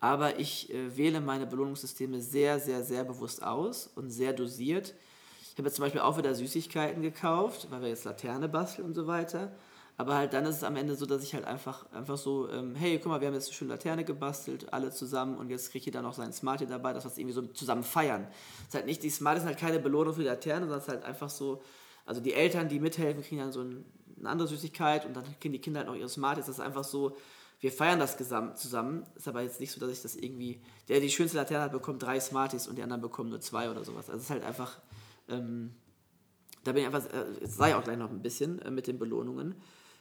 Aber 0.00 0.38
ich 0.38 0.70
äh, 0.70 0.96
wähle 0.98 1.22
meine 1.22 1.46
Belohnungssysteme 1.46 2.20
sehr, 2.20 2.60
sehr, 2.60 2.84
sehr 2.84 3.04
bewusst 3.04 3.42
aus 3.42 3.86
und 3.86 4.10
sehr 4.10 4.34
dosiert 4.34 4.94
ich 5.54 5.58
habe 5.58 5.68
jetzt 5.68 5.76
zum 5.76 5.84
Beispiel 5.84 6.00
auch 6.00 6.18
wieder 6.18 6.34
Süßigkeiten 6.34 7.00
gekauft, 7.00 7.68
weil 7.70 7.80
wir 7.82 7.88
jetzt 7.88 8.04
Laterne 8.04 8.48
basteln 8.48 8.88
und 8.88 8.94
so 8.94 9.06
weiter. 9.06 9.52
Aber 9.96 10.16
halt 10.16 10.32
dann 10.32 10.44
ist 10.46 10.56
es 10.56 10.64
am 10.64 10.74
Ende 10.74 10.96
so, 10.96 11.06
dass 11.06 11.22
ich 11.22 11.32
halt 11.32 11.44
einfach, 11.44 11.86
einfach 11.92 12.18
so, 12.18 12.50
ähm, 12.50 12.74
hey, 12.74 12.98
guck 12.98 13.06
mal, 13.06 13.20
wir 13.20 13.28
haben 13.28 13.34
jetzt 13.34 13.46
eine 13.46 13.54
schöne 13.54 13.70
Laterne 13.70 14.04
gebastelt, 14.04 14.72
alle 14.72 14.90
zusammen 14.90 15.38
und 15.38 15.50
jetzt 15.50 15.70
kriegt 15.70 15.86
jeder 15.86 16.02
noch 16.02 16.14
seinen 16.14 16.32
Smartie 16.32 16.66
dabei, 16.66 16.92
dass 16.92 17.04
wir 17.04 17.12
es 17.12 17.18
irgendwie 17.18 17.34
so 17.34 17.42
zusammen 17.42 17.84
feiern. 17.84 18.26
Es 18.62 18.68
ist 18.68 18.74
halt 18.74 18.86
nicht, 18.86 19.04
die 19.04 19.10
Smarties 19.10 19.42
sind 19.42 19.50
halt 19.50 19.60
keine 19.60 19.78
Belohnung 19.78 20.14
für 20.14 20.22
die 20.22 20.26
Laterne, 20.26 20.62
sondern 20.62 20.78
es 20.78 20.86
ist 20.86 20.92
halt 20.92 21.04
einfach 21.04 21.30
so, 21.30 21.62
also 22.04 22.20
die 22.20 22.34
Eltern, 22.34 22.68
die 22.68 22.80
mithelfen, 22.80 23.22
kriegen 23.22 23.40
dann 23.40 23.52
so 23.52 23.60
ein, 23.60 23.84
eine 24.18 24.30
andere 24.30 24.48
Süßigkeit 24.48 25.06
und 25.06 25.14
dann 25.14 25.22
kriegen 25.38 25.52
die 25.52 25.60
Kinder 25.60 25.78
halt 25.78 25.88
noch 25.88 25.94
ihre 25.94 26.08
Smarties. 26.08 26.46
Das 26.46 26.56
ist 26.56 26.64
einfach 26.64 26.82
so, 26.82 27.16
wir 27.60 27.70
feiern 27.70 28.00
das 28.00 28.16
zusammen. 28.16 29.04
Ist 29.14 29.28
aber 29.28 29.42
jetzt 29.42 29.60
nicht 29.60 29.70
so, 29.70 29.78
dass 29.78 29.90
ich 29.90 30.02
das 30.02 30.16
irgendwie, 30.16 30.60
der 30.88 30.98
die 30.98 31.10
schönste 31.10 31.36
Laterne 31.36 31.62
hat, 31.62 31.72
bekommt 31.72 32.02
drei 32.02 32.18
Smarties 32.18 32.66
und 32.66 32.76
die 32.76 32.82
anderen 32.82 33.00
bekommen 33.00 33.30
nur 33.30 33.40
zwei 33.40 33.70
oder 33.70 33.84
sowas. 33.84 34.10
Also 34.10 34.18
es 34.18 34.24
ist 34.24 34.30
halt 34.30 34.42
einfach 34.42 34.80
ähm, 35.28 35.74
da 36.64 36.72
bin 36.72 36.82
ich 36.82 36.86
einfach, 36.86 37.04
äh, 37.12 37.46
sage 37.46 37.70
ich 37.70 37.76
auch 37.76 37.84
gleich 37.84 37.98
noch 37.98 38.10
ein 38.10 38.22
bisschen 38.22 38.60
äh, 38.62 38.70
mit 38.70 38.86
den 38.86 38.98
Belohnungen. 38.98 39.54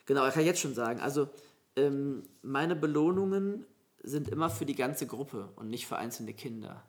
Genau, 0.06 0.28
ich 0.28 0.34
kann 0.34 0.46
jetzt 0.46 0.60
schon 0.60 0.74
sagen, 0.74 1.00
also 1.00 1.30
ähm, 1.76 2.24
meine 2.42 2.76
Belohnungen 2.76 3.66
sind 4.02 4.28
immer 4.28 4.50
für 4.50 4.66
die 4.66 4.76
ganze 4.76 5.08
Gruppe 5.08 5.50
und 5.56 5.70
nicht 5.70 5.88
für 5.88 5.98
einzelne 5.98 6.34
Kinder. 6.34 6.84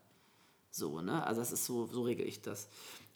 So, 0.70 1.00
ne? 1.00 1.24
Also 1.24 1.40
das 1.40 1.52
ist 1.52 1.64
so, 1.64 1.86
so 1.86 2.02
regel 2.02 2.26
ich 2.26 2.42
das. 2.42 2.68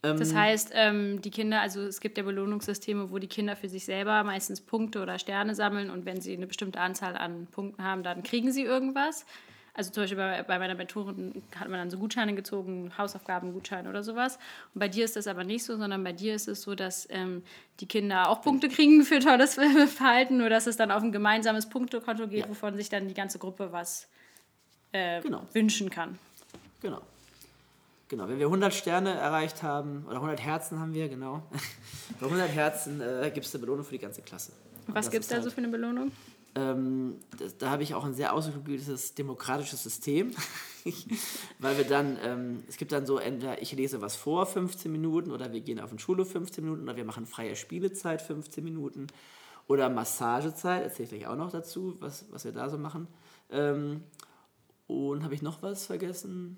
Ähm, 0.05 0.17
das 0.19 0.33
heißt, 0.33 0.71
ähm, 0.75 1.21
die 1.23 1.31
Kinder, 1.31 1.61
also 1.61 1.81
es 1.83 2.01
gibt 2.01 2.17
ja 2.17 2.23
Belohnungssysteme, 2.23 3.11
wo 3.11 3.19
die 3.19 3.27
Kinder 3.27 3.57
für 3.57 3.69
sich 3.69 3.85
selber 3.85 4.23
meistens 4.23 4.61
Punkte 4.61 5.03
oder 5.03 5.19
Sterne 5.19 5.57
sammeln 5.57 5.91
und 5.91 6.05
wenn 6.05 6.21
sie 6.21 6.37
eine 6.37 6.47
bestimmte 6.47 6.79
Anzahl 6.81 7.17
an 7.17 7.49
Punkten 7.49 7.83
haben, 7.83 8.05
dann 8.05 8.23
kriegen 8.23 8.53
sie 8.53 8.63
irgendwas. 8.63 9.27
Also 9.75 9.91
zum 9.91 10.03
Beispiel 10.03 10.17
bei, 10.17 10.43
bei 10.43 10.59
meiner 10.59 10.75
Mentorin 10.75 11.43
hat 11.55 11.69
man 11.69 11.79
dann 11.79 11.91
so 11.91 11.99
Gutscheine 11.99 12.35
gezogen, 12.35 12.93
Hausaufgabengutschein 12.99 13.87
oder 13.87 14.03
sowas. 14.03 14.39
Und 14.75 14.81
bei 14.81 14.89
dir 14.89 15.05
ist 15.05 15.17
das 15.17 15.27
aber 15.27 15.45
nicht 15.45 15.65
so, 15.65 15.77
sondern 15.77 16.03
bei 16.03 16.13
dir 16.13 16.35
ist 16.35 16.49
es 16.49 16.63
so, 16.63 16.75
dass 16.75 17.07
ähm, 17.11 17.43
die 17.81 17.87
Kinder 17.87 18.29
auch 18.29 18.43
Punkte 18.43 18.69
kriegen 18.69 19.05
für 19.05 19.21
tolles 19.21 19.55
Verhalten, 19.95 20.39
nur 20.39 20.51
dass 20.51 20.67
es 20.67 20.77
dann 20.77 20.91
auf 20.91 21.03
ein 21.03 21.13
gemeinsames 21.13 21.69
Punktekonto 21.69 22.27
geht, 22.29 22.45
ja. 22.45 22.49
wovon 22.49 22.77
sich 22.77 22.89
dann 22.89 23.09
die 23.09 23.15
ganze 23.15 23.39
Gruppe 23.39 23.73
was 23.73 24.09
äh, 24.93 25.21
genau. 25.21 25.43
wünschen 25.53 25.91
kann. 25.91 26.19
Genau. 26.81 27.01
Genau, 28.09 28.27
wenn 28.27 28.39
wir 28.39 28.47
100 28.47 28.73
Sterne 28.73 29.11
erreicht 29.11 29.63
haben, 29.63 30.07
oder 30.07 30.17
100 30.17 30.41
Herzen 30.41 30.81
haben 30.81 30.95
wir, 30.95 31.09
genau. 31.09 31.43
Bei 32.21 32.27
100 32.27 32.49
Herzen 32.49 33.03
äh, 33.03 33.31
gibt 33.33 33.45
es 33.45 33.55
eine 33.55 33.61
Belohnung 33.61 33.85
für 33.85 33.93
die 33.93 33.99
ganze 33.99 34.23
Klasse. 34.23 34.53
was 34.87 35.11
gibt 35.11 35.25
es 35.25 35.29
da 35.29 35.37
halt, 35.37 35.45
so 35.45 35.51
für 35.51 35.59
eine 35.59 35.69
Belohnung? 35.69 36.11
Ähm, 36.59 37.19
das, 37.39 37.57
da 37.57 37.71
habe 37.71 37.85
ich 37.85 37.95
auch 37.95 38.05
ein 38.05 38.15
sehr 38.15 38.33
ausgeklügeltes 38.33 39.15
demokratisches 39.15 39.81
System, 39.85 40.33
weil 41.61 41.79
wir 41.79 41.85
dann, 41.85 42.19
ähm, 42.25 42.65
es 42.69 42.77
gibt 42.79 42.91
dann 42.91 43.07
so, 43.07 43.19
entweder 43.19 43.63
ich 43.63 43.73
lese 43.73 44.01
was 44.01 44.17
vor, 44.17 44.45
15 44.45 44.91
Minuten, 44.91 45.31
oder 45.31 45.53
wir 45.53 45.61
gehen 45.61 45.79
auf 45.79 45.91
den 45.91 46.01
Schulhof 46.01 46.33
15 46.33 46.65
Minuten, 46.65 46.83
oder 46.83 46.97
wir 46.97 47.05
machen 47.05 47.27
freie 47.27 47.55
Spielezeit 47.55 48.21
15 48.21 48.65
Minuten, 48.65 49.07
oder 49.69 49.89
Massagezeit, 49.89 50.83
erzähle 50.83 51.05
ich 51.05 51.11
gleich 51.11 51.27
auch 51.29 51.37
noch 51.37 51.53
dazu, 51.53 51.95
was, 52.01 52.25
was 52.33 52.45
wir 52.45 52.53
da 52.53 52.69
so 52.69 52.77
machen. 52.77 53.07
Ähm, 53.51 54.03
und 54.89 55.23
habe 55.23 55.35
ich 55.35 55.43
noch 55.43 55.63
was 55.63 55.87
vergessen? 55.87 56.57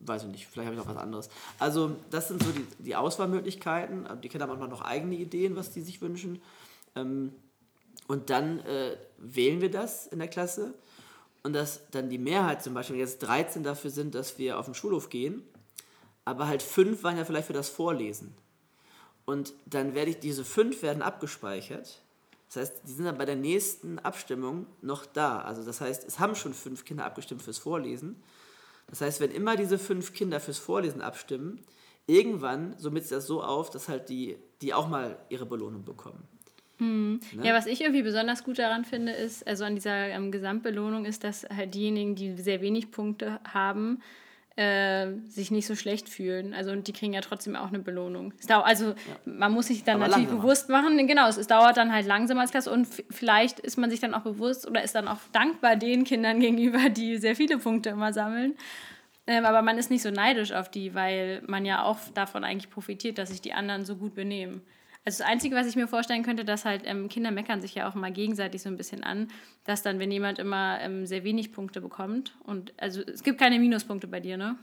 weiß 0.00 0.22
ich 0.22 0.28
nicht, 0.28 0.46
vielleicht 0.46 0.68
habe 0.68 0.76
ich 0.76 0.80
noch 0.80 0.94
was 0.94 1.02
anderes. 1.02 1.28
Also 1.58 1.96
das 2.10 2.28
sind 2.28 2.40
so 2.40 2.52
die, 2.52 2.64
die 2.78 2.94
Auswahlmöglichkeiten. 2.94 4.06
Die 4.22 4.28
Kinder 4.28 4.44
haben 4.44 4.50
manchmal 4.50 4.68
noch 4.68 4.82
eigene 4.82 5.16
Ideen, 5.16 5.56
was 5.56 5.72
die 5.72 5.80
sich 5.80 6.00
wünschen. 6.00 6.40
Ähm, 6.94 7.32
und 8.06 8.30
dann 8.30 8.60
äh, 8.60 8.96
wählen 9.18 9.60
wir 9.60 9.70
das 9.70 10.06
in 10.06 10.18
der 10.18 10.28
Klasse. 10.28 10.74
Und 11.42 11.52
dass 11.52 11.88
dann 11.90 12.10
die 12.10 12.18
Mehrheit 12.18 12.62
zum 12.62 12.74
Beispiel 12.74 12.96
jetzt 12.96 13.20
13 13.20 13.62
dafür 13.62 13.90
sind, 13.90 14.14
dass 14.14 14.38
wir 14.38 14.58
auf 14.58 14.64
den 14.64 14.74
Schulhof 14.74 15.08
gehen, 15.08 15.42
aber 16.24 16.46
halt 16.46 16.62
fünf 16.62 17.02
waren 17.04 17.16
ja 17.16 17.24
vielleicht 17.24 17.46
für 17.46 17.52
das 17.52 17.68
Vorlesen. 17.68 18.34
Und 19.24 19.52
dann 19.66 19.94
werde 19.94 20.10
ich, 20.10 20.18
diese 20.18 20.44
fünf 20.44 20.82
werden 20.82 21.02
abgespeichert. 21.02 22.02
Das 22.48 22.56
heißt, 22.56 22.82
die 22.86 22.92
sind 22.92 23.04
dann 23.04 23.18
bei 23.18 23.26
der 23.26 23.36
nächsten 23.36 23.98
Abstimmung 23.98 24.66
noch 24.80 25.04
da. 25.04 25.40
Also 25.40 25.64
das 25.64 25.80
heißt, 25.80 26.06
es 26.06 26.18
haben 26.18 26.34
schon 26.34 26.54
fünf 26.54 26.84
Kinder 26.84 27.04
abgestimmt 27.04 27.42
fürs 27.42 27.58
Vorlesen. 27.58 28.22
Das 28.88 29.02
heißt, 29.02 29.20
wenn 29.20 29.30
immer 29.30 29.56
diese 29.56 29.78
fünf 29.78 30.14
Kinder 30.14 30.40
fürs 30.40 30.58
Vorlesen 30.58 31.02
abstimmen, 31.02 31.60
irgendwann 32.06 32.74
somit 32.78 33.04
sich 33.04 33.10
das 33.10 33.26
so 33.26 33.42
auf, 33.42 33.68
dass 33.70 33.88
halt 33.88 34.08
die, 34.08 34.38
die 34.62 34.72
auch 34.72 34.88
mal 34.88 35.18
ihre 35.28 35.44
Belohnung 35.46 35.84
bekommen. 35.84 36.26
Hm. 36.78 37.20
Ne? 37.32 37.46
Ja, 37.46 37.54
was 37.54 37.66
ich 37.66 37.80
irgendwie 37.80 38.02
besonders 38.02 38.44
gut 38.44 38.58
daran 38.58 38.84
finde, 38.84 39.12
ist, 39.12 39.46
also 39.46 39.64
an 39.64 39.74
dieser 39.74 40.08
ähm, 40.08 40.30
Gesamtbelohnung, 40.30 41.04
ist, 41.04 41.24
dass 41.24 41.44
halt 41.44 41.74
diejenigen, 41.74 42.14
die 42.14 42.36
sehr 42.36 42.60
wenig 42.60 42.90
Punkte 42.90 43.40
haben, 43.52 44.00
äh, 44.58 45.12
sich 45.28 45.52
nicht 45.52 45.66
so 45.66 45.76
schlecht 45.76 46.08
fühlen. 46.08 46.52
Also 46.52 46.72
und 46.72 46.88
die 46.88 46.92
kriegen 46.92 47.12
ja 47.12 47.20
trotzdem 47.20 47.54
auch 47.54 47.68
eine 47.68 47.78
Belohnung. 47.78 48.32
Es 48.40 48.46
dauert, 48.46 48.66
also 48.66 48.86
ja. 48.86 48.94
man 49.24 49.52
muss 49.52 49.68
sich 49.68 49.84
dann 49.84 49.96
Aber 49.96 50.06
natürlich 50.06 50.24
langsamer. 50.26 50.42
bewusst 50.42 50.68
machen, 50.68 51.06
genau, 51.06 51.28
es, 51.28 51.36
es 51.36 51.46
dauert 51.46 51.76
dann 51.76 51.92
halt 51.92 52.06
langsamer 52.06 52.40
als 52.40 52.50
Klasse 52.50 52.72
und 52.72 52.88
vielleicht 53.08 53.60
ist 53.60 53.76
man 53.76 53.88
sich 53.88 54.00
dann 54.00 54.14
auch 54.14 54.22
bewusst 54.22 54.66
oder 54.66 54.82
ist 54.82 54.96
dann 54.96 55.06
auch 55.06 55.20
dankbar 55.32 55.76
den 55.76 56.02
Kindern 56.02 56.40
gegenüber, 56.40 56.88
die 56.88 57.18
sehr 57.18 57.36
viele 57.36 57.58
Punkte 57.58 57.90
immer 57.90 58.12
sammeln. 58.12 58.56
Ähm, 59.28 59.44
aber 59.44 59.62
man 59.62 59.78
ist 59.78 59.90
nicht 59.90 60.02
so 60.02 60.10
neidisch 60.10 60.52
auf 60.52 60.70
die, 60.70 60.94
weil 60.94 61.42
man 61.46 61.64
ja 61.64 61.84
auch 61.84 61.98
davon 62.14 62.42
eigentlich 62.42 62.70
profitiert, 62.70 63.18
dass 63.18 63.28
sich 63.28 63.40
die 63.40 63.52
anderen 63.52 63.84
so 63.84 63.94
gut 63.94 64.14
benehmen. 64.14 64.62
Also 65.08 65.22
das 65.22 65.26
Einzige, 65.26 65.56
was 65.56 65.66
ich 65.66 65.74
mir 65.74 65.88
vorstellen 65.88 66.22
könnte, 66.22 66.44
dass 66.44 66.66
halt 66.66 66.82
ähm, 66.84 67.08
Kinder 67.08 67.30
meckern 67.30 67.62
sich 67.62 67.74
ja 67.74 67.88
auch 67.88 67.94
mal 67.94 68.12
gegenseitig 68.12 68.60
so 68.60 68.68
ein 68.68 68.76
bisschen 68.76 69.02
an, 69.02 69.28
dass 69.64 69.80
dann, 69.80 69.98
wenn 70.00 70.10
jemand 70.10 70.38
immer 70.38 70.78
ähm, 70.82 71.06
sehr 71.06 71.24
wenig 71.24 71.50
Punkte 71.50 71.80
bekommt 71.80 72.36
und 72.44 72.74
also 72.76 73.00
es 73.00 73.22
gibt 73.22 73.40
keine 73.40 73.58
Minuspunkte 73.58 74.06
bei 74.06 74.20
dir, 74.20 74.36
ne? 74.36 74.56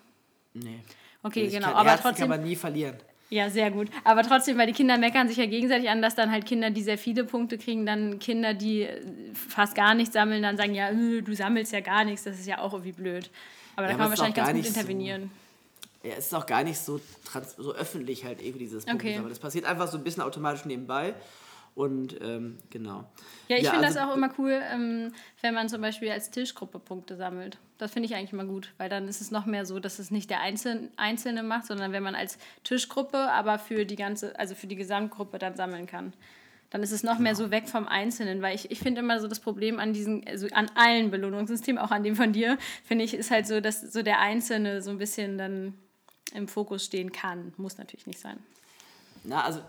Nee. 0.53 0.81
Okay, 1.23 1.45
also 1.45 1.57
genau. 1.57 1.69
Aber 1.69 1.89
Herzen 1.89 2.03
trotzdem 2.03 2.29
kann 2.29 2.37
man 2.37 2.47
nie 2.47 2.55
verlieren. 2.55 2.95
Ja, 3.31 3.49
sehr 3.49 3.71
gut. 3.71 3.89
Aber 4.03 4.21
trotzdem, 4.21 4.55
weil 4.59 4.67
die 4.67 4.73
Kinder 4.73 4.99
meckern 4.99 5.27
sich 5.27 5.37
ja 5.37 5.47
gegenseitig 5.47 5.89
an, 5.89 6.03
dass 6.03 6.13
dann 6.13 6.29
halt 6.29 6.45
Kinder, 6.45 6.69
die 6.69 6.83
sehr 6.83 6.99
viele 6.99 7.23
Punkte 7.23 7.57
kriegen, 7.57 7.87
dann 7.87 8.19
Kinder, 8.19 8.53
die 8.53 8.83
äh, 8.83 9.01
fast 9.33 9.73
gar 9.73 9.95
nichts 9.95 10.13
sammeln, 10.13 10.43
dann 10.43 10.57
sagen, 10.57 10.75
ja, 10.75 10.91
äh, 10.91 11.23
du 11.23 11.33
sammelst 11.33 11.73
ja 11.73 11.79
gar 11.79 12.03
nichts, 12.03 12.25
das 12.25 12.37
ist 12.37 12.45
ja 12.45 12.59
auch 12.59 12.73
irgendwie 12.73 12.91
blöd. 12.91 13.31
Aber 13.75 13.87
ja, 13.87 13.93
da 13.93 13.97
kann 13.97 14.09
man 14.09 14.09
wahrscheinlich 14.11 14.35
ganz 14.35 14.53
gut 14.53 14.67
intervenieren. 14.67 15.23
So 15.23 15.44
ja, 16.05 16.13
es 16.17 16.27
ist 16.27 16.35
auch 16.35 16.45
gar 16.45 16.63
nicht 16.63 16.79
so, 16.79 16.99
trans 17.25 17.55
so 17.55 17.73
öffentlich 17.73 18.25
halt 18.25 18.41
irgendwie 18.41 18.59
dieses 18.59 18.85
Punkt. 18.85 19.03
Okay. 19.03 19.17
Aber 19.17 19.29
das 19.29 19.39
passiert 19.39 19.65
einfach 19.65 19.87
so 19.87 19.97
ein 19.97 20.03
bisschen 20.03 20.23
automatisch 20.23 20.65
nebenbei. 20.65 21.15
Und 21.73 22.21
ähm, 22.21 22.57
genau. 22.69 23.03
Ja, 23.49 23.57
ich 23.57 23.63
ja, 23.63 23.71
finde 23.71 23.87
also, 23.87 23.99
das 23.99 24.07
auch 24.07 24.15
immer 24.15 24.29
cool, 24.37 24.61
ähm, 24.71 25.11
wenn 25.41 25.53
man 25.53 25.67
zum 25.67 25.81
Beispiel 25.81 26.09
als 26.09 26.31
Tischgruppe 26.31 26.79
Punkte 26.79 27.17
sammelt. 27.17 27.57
Das 27.77 27.91
finde 27.91 28.07
ich 28.07 28.15
eigentlich 28.15 28.31
immer 28.31 28.45
gut, 28.45 28.71
weil 28.77 28.87
dann 28.87 29.09
ist 29.09 29.19
es 29.19 29.29
noch 29.29 29.45
mehr 29.45 29.65
so, 29.65 29.79
dass 29.79 29.99
es 29.99 30.09
nicht 30.09 30.29
der 30.29 30.39
Einzelne, 30.39 30.89
Einzelne 30.95 31.43
macht, 31.43 31.65
sondern 31.65 31.91
wenn 31.91 32.01
man 32.01 32.15
als 32.15 32.37
Tischgruppe, 32.63 33.17
aber 33.17 33.59
für 33.59 33.85
die 33.85 33.97
ganze, 33.97 34.39
also 34.39 34.55
für 34.55 34.67
die 34.67 34.77
Gesamtgruppe 34.77 35.37
dann 35.37 35.55
sammeln 35.55 35.85
kann. 35.85 36.13
Dann 36.69 36.81
ist 36.81 36.93
es 36.93 37.03
noch 37.03 37.13
genau. 37.13 37.23
mehr 37.23 37.35
so 37.35 37.51
weg 37.51 37.67
vom 37.67 37.87
Einzelnen, 37.87 38.41
weil 38.41 38.55
ich, 38.55 38.71
ich 38.71 38.79
finde 38.79 39.01
immer 39.01 39.19
so 39.19 39.27
das 39.27 39.41
Problem 39.41 39.77
an 39.77 39.91
diesen, 39.91 40.25
also 40.25 40.47
an 40.53 40.71
allen 40.75 41.11
Belohnungssystemen, 41.11 41.81
auch 41.81 41.91
an 41.91 42.03
dem 42.03 42.15
von 42.15 42.31
dir, 42.31 42.57
finde 42.85 43.03
ich, 43.03 43.13
ist 43.13 43.31
halt 43.31 43.47
so, 43.47 43.59
dass 43.59 43.81
so 43.81 44.01
der 44.01 44.21
Einzelne 44.21 44.81
so 44.81 44.91
ein 44.91 44.97
bisschen 44.97 45.37
dann 45.37 45.73
im 46.33 46.47
Fokus 46.47 46.85
stehen 46.85 47.11
kann. 47.11 47.53
Muss 47.57 47.77
natürlich 47.77 48.07
nicht 48.07 48.19
sein. 48.19 48.39
Na, 49.23 49.43
also 49.43 49.61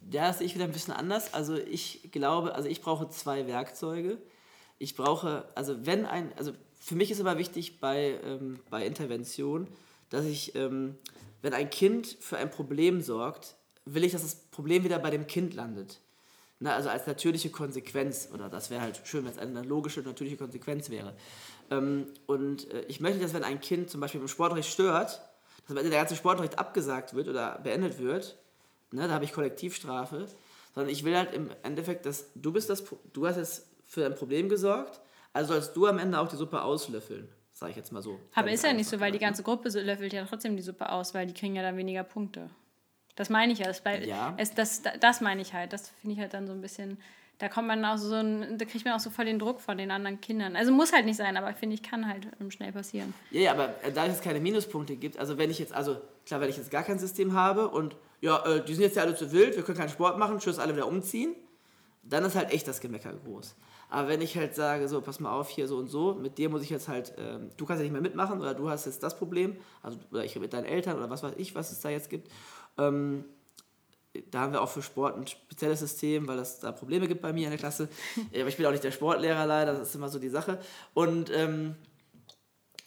da 0.00 0.32
sehe 0.32 0.46
ich 0.46 0.54
wieder 0.54 0.64
ein 0.64 0.72
bisschen 0.72 0.94
anders. 0.94 1.32
Also 1.34 1.56
ich 1.56 2.10
glaube, 2.12 2.54
also 2.54 2.68
ich 2.68 2.80
brauche 2.80 3.08
zwei 3.08 3.46
Werkzeuge. 3.46 4.18
Ich 4.78 4.96
brauche, 4.96 5.48
also 5.54 5.86
wenn 5.86 6.04
ein, 6.04 6.32
also 6.36 6.52
für 6.78 6.96
mich 6.96 7.10
ist 7.10 7.20
immer 7.20 7.38
wichtig 7.38 7.80
bei, 7.80 8.18
ähm, 8.24 8.60
bei 8.70 8.86
Intervention, 8.86 9.68
dass 10.10 10.24
ich, 10.26 10.54
ähm, 10.54 10.96
wenn 11.42 11.54
ein 11.54 11.70
Kind 11.70 12.06
für 12.20 12.36
ein 12.36 12.50
Problem 12.50 13.00
sorgt, 13.00 13.56
will 13.84 14.04
ich, 14.04 14.12
dass 14.12 14.22
das 14.22 14.34
Problem 14.34 14.84
wieder 14.84 14.98
bei 14.98 15.10
dem 15.10 15.26
Kind 15.26 15.54
landet. 15.54 16.00
Na, 16.60 16.74
also 16.74 16.88
als 16.88 17.06
natürliche 17.06 17.50
Konsequenz, 17.50 18.28
oder 18.32 18.48
das 18.48 18.70
wäre 18.70 18.80
halt 18.80 19.00
schön, 19.04 19.24
wenn 19.24 19.32
es 19.32 19.38
eine 19.38 19.62
logische, 19.62 20.00
natürliche 20.00 20.36
Konsequenz 20.36 20.88
wäre. 20.88 21.14
Ähm, 21.70 22.06
und 22.26 22.70
äh, 22.70 22.84
ich 22.88 23.00
möchte, 23.00 23.20
dass 23.20 23.34
wenn 23.34 23.44
ein 23.44 23.60
Kind 23.60 23.90
zum 23.90 24.00
Beispiel 24.00 24.20
im 24.20 24.28
Sportrecht 24.28 24.70
stört, 24.70 25.20
dass 25.64 25.70
am 25.72 25.78
Ende 25.78 25.90
der 25.90 26.00
ganze 26.00 26.16
Sportunterricht 26.16 26.58
abgesagt 26.58 27.14
wird 27.14 27.28
oder 27.28 27.58
beendet 27.62 27.98
wird, 27.98 28.36
ne, 28.92 29.08
da 29.08 29.14
habe 29.14 29.24
ich 29.24 29.32
Kollektivstrafe, 29.32 30.26
sondern 30.74 30.92
ich 30.92 31.04
will 31.04 31.16
halt 31.16 31.34
im 31.34 31.50
Endeffekt, 31.62 32.06
dass 32.06 32.26
du 32.34 32.52
bist 32.52 32.70
das, 32.70 32.84
du 33.12 33.26
hast 33.26 33.36
jetzt 33.36 33.66
für 33.86 34.04
ein 34.04 34.14
Problem 34.14 34.48
gesorgt, 34.48 35.00
also 35.32 35.52
sollst 35.54 35.76
du 35.76 35.86
am 35.86 35.98
Ende 35.98 36.18
auch 36.18 36.28
die 36.28 36.36
Suppe 36.36 36.62
auslöffeln, 36.62 37.28
sage 37.52 37.70
ich 37.70 37.76
jetzt 37.76 37.92
mal 37.92 38.02
so. 38.02 38.18
Aber 38.34 38.50
ist 38.50 38.64
ja 38.64 38.72
nicht 38.72 38.88
so, 38.88 39.00
weil 39.00 39.12
die 39.12 39.18
ganze 39.18 39.42
Gruppe 39.42 39.68
löffelt 39.80 40.12
ja 40.12 40.24
trotzdem 40.24 40.56
die 40.56 40.62
Suppe 40.62 40.90
aus, 40.90 41.14
weil 41.14 41.26
die 41.26 41.34
kriegen 41.34 41.56
ja 41.56 41.62
dann 41.62 41.76
weniger 41.76 42.04
Punkte. 42.04 42.50
Das 43.16 43.30
meine 43.30 43.52
ich 43.52 43.60
ja. 43.60 43.66
Das, 43.66 43.82
bei, 43.82 44.04
ja. 44.04 44.34
Es, 44.36 44.54
das, 44.54 44.82
das 45.00 45.20
meine 45.20 45.40
ich 45.40 45.52
halt. 45.52 45.72
Das 45.72 45.88
finde 46.00 46.14
ich 46.14 46.20
halt 46.20 46.34
dann 46.34 46.46
so 46.46 46.52
ein 46.52 46.60
bisschen 46.60 46.98
da 47.44 47.50
kommt 47.50 47.68
man 47.68 47.84
auch 47.84 47.98
so 47.98 48.14
ein, 48.14 48.56
da 48.56 48.64
kriegt 48.64 48.86
man 48.86 48.94
auch 48.94 49.00
so 49.00 49.10
voll 49.10 49.26
den 49.26 49.38
Druck 49.38 49.60
von 49.60 49.76
den 49.76 49.90
anderen 49.90 50.18
Kindern. 50.18 50.56
Also 50.56 50.72
muss 50.72 50.94
halt 50.94 51.04
nicht 51.04 51.18
sein, 51.18 51.36
aber 51.36 51.52
finde 51.52 51.74
ich, 51.74 51.82
kann 51.82 52.08
halt 52.08 52.26
schnell 52.48 52.72
passieren. 52.72 53.12
Ja, 53.30 53.40
ja, 53.42 53.52
aber 53.52 53.74
äh, 53.82 53.92
da 53.92 54.06
es 54.06 54.22
keine 54.22 54.40
Minuspunkte 54.40 54.96
gibt, 54.96 55.18
also 55.18 55.36
wenn 55.36 55.50
ich 55.50 55.58
jetzt, 55.58 55.74
also 55.74 55.98
klar, 56.24 56.40
wenn 56.40 56.48
ich 56.48 56.56
jetzt 56.56 56.70
gar 56.70 56.84
kein 56.84 56.98
System 56.98 57.34
habe 57.34 57.68
und 57.68 57.96
ja, 58.22 58.42
äh, 58.46 58.64
die 58.64 58.72
sind 58.72 58.84
jetzt 58.84 58.96
ja 58.96 59.02
alle 59.02 59.14
zu 59.14 59.30
wild, 59.30 59.56
wir 59.56 59.62
können 59.62 59.76
keinen 59.76 59.90
Sport 59.90 60.18
machen, 60.18 60.38
tschüss, 60.38 60.58
alle 60.58 60.74
wieder 60.74 60.88
umziehen, 60.88 61.34
dann 62.02 62.24
ist 62.24 62.34
halt 62.34 62.50
echt 62.50 62.66
das 62.66 62.80
Gemecker 62.80 63.12
groß. 63.12 63.56
Aber 63.90 64.08
wenn 64.08 64.22
ich 64.22 64.38
halt 64.38 64.54
sage, 64.54 64.88
so, 64.88 65.02
pass 65.02 65.20
mal 65.20 65.38
auf, 65.38 65.50
hier 65.50 65.68
so 65.68 65.76
und 65.76 65.88
so, 65.88 66.14
mit 66.14 66.38
dir 66.38 66.48
muss 66.48 66.62
ich 66.62 66.70
jetzt 66.70 66.88
halt, 66.88 67.12
ähm, 67.18 67.50
du 67.58 67.66
kannst 67.66 67.80
ja 67.80 67.84
nicht 67.84 67.92
mehr 67.92 68.00
mitmachen 68.00 68.40
oder 68.40 68.54
du 68.54 68.70
hast 68.70 68.86
jetzt 68.86 69.02
das 69.02 69.18
Problem, 69.18 69.58
also 69.82 69.98
oder 70.10 70.24
ich 70.24 70.34
mit 70.40 70.54
deinen 70.54 70.64
Eltern 70.64 70.96
oder 70.96 71.10
was 71.10 71.22
weiß 71.22 71.34
ich, 71.36 71.54
was 71.54 71.72
es 71.72 71.80
da 71.80 71.90
jetzt 71.90 72.08
gibt, 72.08 72.30
ähm, 72.78 73.26
da 74.30 74.40
haben 74.40 74.52
wir 74.52 74.62
auch 74.62 74.68
für 74.68 74.82
Sport 74.82 75.16
ein 75.16 75.26
spezielles 75.26 75.80
System, 75.80 76.28
weil 76.28 76.38
es 76.38 76.60
da 76.60 76.72
Probleme 76.72 77.08
gibt 77.08 77.22
bei 77.22 77.32
mir 77.32 77.44
in 77.44 77.50
der 77.50 77.58
Klasse. 77.58 77.88
Aber 78.34 78.48
ich 78.48 78.56
bin 78.56 78.66
auch 78.66 78.70
nicht 78.70 78.84
der 78.84 78.92
Sportlehrer 78.92 79.46
leider, 79.46 79.72
das 79.72 79.88
ist 79.88 79.94
immer 79.94 80.08
so 80.08 80.18
die 80.18 80.28
Sache. 80.28 80.58
Und 80.94 81.30
ähm, 81.30 81.76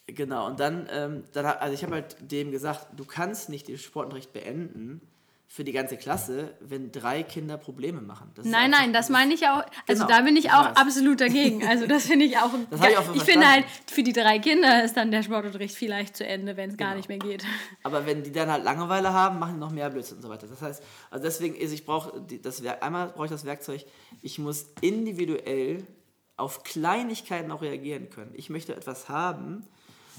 genau, 0.05 0.47
und 0.47 0.59
dann, 0.59 0.87
ähm, 0.91 1.23
dann 1.33 1.45
also 1.45 1.73
ich 1.73 1.83
habe 1.83 1.95
halt 1.95 2.15
dem 2.31 2.51
gesagt, 2.51 2.87
du 2.95 3.05
kannst 3.05 3.49
nicht 3.49 3.67
den 3.67 3.77
Sportunterricht 3.77 4.33
beenden, 4.33 5.01
für 5.49 5.63
die 5.63 5.71
ganze 5.71 5.95
Klasse, 5.95 6.53
wenn 6.59 6.91
drei 6.91 7.23
Kinder 7.23 7.57
Probleme 7.57 8.01
machen. 8.01 8.31
Das 8.35 8.45
nein, 8.45 8.69
nein, 8.69 8.91
das 8.91 9.07
meine 9.07 9.33
ich 9.33 9.47
auch. 9.47 9.63
Also 9.87 10.05
genau, 10.05 10.17
da 10.17 10.21
bin 10.23 10.35
ich 10.35 10.51
auch 10.51 10.75
absolut 10.75 11.21
dagegen. 11.21 11.65
Also 11.65 11.87
das 11.87 12.05
finde 12.05 12.25
ich 12.25 12.37
auch. 12.37 12.51
das 12.69 12.81
ich, 12.81 12.97
auch 12.97 13.15
ich 13.15 13.23
finde 13.23 13.49
halt, 13.49 13.65
für 13.89 14.03
die 14.03 14.11
drei 14.11 14.39
Kinder 14.39 14.83
ist 14.83 14.97
dann 14.97 15.09
der 15.09 15.23
Sportunterricht 15.23 15.73
vielleicht 15.73 16.17
zu 16.17 16.27
Ende, 16.27 16.57
wenn 16.57 16.71
es 16.71 16.77
genau. 16.77 16.89
gar 16.89 16.95
nicht 16.97 17.07
mehr 17.07 17.17
geht. 17.17 17.45
Aber 17.83 18.05
wenn 18.05 18.23
die 18.23 18.31
dann 18.31 18.51
halt 18.51 18.65
Langeweile 18.65 19.13
haben, 19.13 19.39
machen 19.39 19.55
die 19.55 19.59
noch 19.61 19.71
mehr 19.71 19.89
Blödsinn 19.89 20.17
und 20.17 20.23
so 20.23 20.29
weiter. 20.29 20.47
Das 20.47 20.61
heißt, 20.61 20.83
also 21.09 21.23
deswegen 21.23 21.55
ist, 21.55 21.71
ich 21.71 21.85
brauche 21.85 22.21
das 22.43 22.61
Werk, 22.63 22.83
einmal 22.83 23.07
brauche 23.07 23.25
ich 23.25 23.31
das 23.31 23.45
Werkzeug, 23.45 23.85
ich 24.21 24.39
muss 24.39 24.67
individuell 24.81 25.87
auf 26.35 26.63
Kleinigkeiten 26.63 27.51
auch 27.51 27.61
reagieren 27.61 28.09
können. 28.09 28.31
Ich 28.35 28.49
möchte 28.49 28.75
etwas 28.75 29.07
haben, 29.07 29.65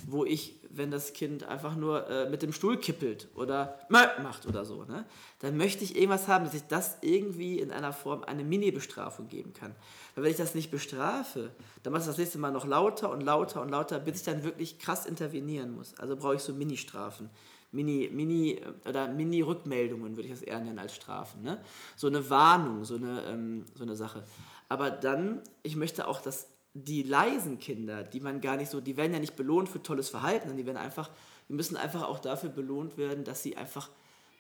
wo 0.07 0.25
ich, 0.25 0.61
wenn 0.71 0.91
das 0.91 1.13
Kind 1.13 1.45
einfach 1.45 1.77
nur 1.77 2.09
äh, 2.09 2.29
mit 2.31 2.43
dem 2.43 2.53
Stuhl 2.53 2.77
kippelt 2.77 3.29
oder 3.35 3.79
macht 3.89 4.47
oder 4.47 4.65
so, 4.65 4.85
ne, 4.85 5.05
dann 5.41 5.57
möchte 5.57 5.85
ich 5.85 5.97
irgendwas 5.97 6.29
haben, 6.29 6.45
dass 6.45 6.55
ich 6.55 6.67
das 6.69 6.99
irgendwie 7.01 7.59
in 7.59 7.71
einer 7.71 7.93
Form 7.93 8.25
eine 8.25 8.45
Mini-Bestrafung 8.45 9.29
geben 9.29 9.53
kann. 9.53 9.75
Weil 10.15 10.25
wenn 10.25 10.31
ich 10.31 10.37
das 10.37 10.55
nicht 10.55 10.71
bestrafe, 10.71 11.51
dann 11.83 11.93
macht 11.93 12.03
es 12.03 12.09
das 12.09 12.19
nächste 12.19 12.39
Mal 12.39 12.53
noch 12.53 12.67
lauter 12.67 13.11
und 13.11 13.23
lauter 13.23 13.63
und 13.63 13.71
lauter, 13.71 13.99
bis 13.99 14.19
ich 14.19 14.25
dann 14.25 14.45
wirklich 14.45 14.79
krass 14.79 15.07
intervenieren 15.07 15.75
muss. 15.75 15.99
Also 15.99 16.17
brauche 16.17 16.37
ich 16.37 16.43
so 16.43 16.53
Mini-Strafen. 16.53 17.31
Mini, 17.71 18.09
Mini 18.13 18.61
oder 18.89 19.09
Mini-Rückmeldungen 19.09 20.17
würde 20.17 20.29
ich 20.29 20.35
das 20.35 20.43
eher 20.43 20.61
nennen 20.61 20.79
als 20.79 20.95
Strafen. 20.95 21.43
Ne? 21.43 21.61
So 21.97 22.07
eine 22.07 22.31
Warnung, 22.31 22.85
so 22.85 22.97
eine, 22.97 23.25
ähm, 23.27 23.67
so 23.75 23.85
eine 23.85 23.95
Sache. 23.95 24.25
Aber 24.69 24.91
dann, 24.91 25.43
ich 25.63 25.77
möchte 25.77 26.09
auch, 26.09 26.21
dass 26.21 26.49
die 26.85 27.03
leisen 27.03 27.59
Kinder, 27.59 28.05
die 28.05 28.21
man 28.21 28.41
gar 28.41 28.57
nicht 28.57 28.71
so, 28.71 28.81
die 28.81 28.97
werden 28.97 29.13
ja 29.13 29.19
nicht 29.19 29.37
belohnt 29.37 29.69
für 29.69 29.83
tolles 29.83 30.09
Verhalten, 30.09 30.49
sondern 30.49 30.59
die 30.59 30.67
werden 30.67 30.77
einfach, 30.77 31.11
die 31.49 31.55
müssen 31.55 31.77
einfach 31.77 32.03
auch 32.03 32.19
dafür 32.19 32.51
belohnt 32.51 32.97
werden, 32.97 33.25
dass 33.25 33.43
sie 33.43 33.57
einfach 33.57 33.91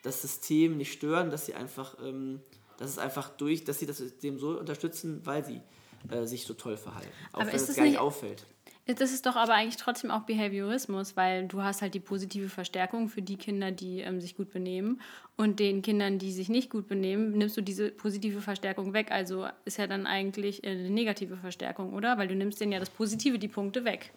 das 0.02 0.22
System 0.22 0.76
nicht 0.76 0.92
stören, 0.92 1.30
dass 1.30 1.46
sie 1.46 1.54
einfach, 1.54 1.96
ähm, 2.02 2.40
dass 2.76 2.90
es 2.90 2.98
einfach 2.98 3.30
durch, 3.30 3.64
dass 3.64 3.78
sie 3.78 3.86
das 3.86 3.98
System 3.98 4.38
so 4.38 4.58
unterstützen, 4.58 5.20
weil 5.24 5.44
sie 5.44 5.60
äh, 6.10 6.26
sich 6.26 6.44
so 6.44 6.54
toll 6.54 6.76
verhalten. 6.76 7.10
Auch 7.32 7.40
aber 7.40 7.48
wenn 7.48 7.56
es 7.56 7.74
gar 7.74 7.84
nicht 7.84 7.98
auffällt. 7.98 8.46
Das 8.96 9.12
ist 9.12 9.26
doch 9.26 9.36
aber 9.36 9.52
eigentlich 9.52 9.76
trotzdem 9.76 10.10
auch 10.10 10.22
Behaviorismus, 10.22 11.14
weil 11.14 11.46
du 11.46 11.62
hast 11.62 11.82
halt 11.82 11.92
die 11.92 12.00
positive 12.00 12.48
Verstärkung 12.48 13.10
für 13.10 13.20
die 13.20 13.36
Kinder, 13.36 13.70
die 13.70 14.00
ähm, 14.00 14.18
sich 14.18 14.34
gut 14.34 14.50
benehmen 14.50 15.02
und 15.36 15.60
den 15.60 15.82
Kindern, 15.82 16.18
die 16.18 16.32
sich 16.32 16.48
nicht 16.48 16.70
gut 16.70 16.88
benehmen, 16.88 17.32
nimmst 17.32 17.54
du 17.58 17.60
diese 17.60 17.90
positive 17.90 18.40
Verstärkung 18.40 18.94
weg. 18.94 19.10
Also 19.10 19.46
ist 19.66 19.76
ja 19.76 19.86
dann 19.86 20.06
eigentlich 20.06 20.64
äh, 20.64 20.70
eine 20.70 20.88
negative 20.88 21.36
Verstärkung, 21.36 21.92
oder? 21.92 22.16
Weil 22.16 22.28
du 22.28 22.34
nimmst 22.34 22.62
denen 22.62 22.72
ja 22.72 22.80
das 22.80 22.88
Positive, 22.88 23.38
die 23.38 23.48
Punkte 23.48 23.84
weg. 23.84 24.10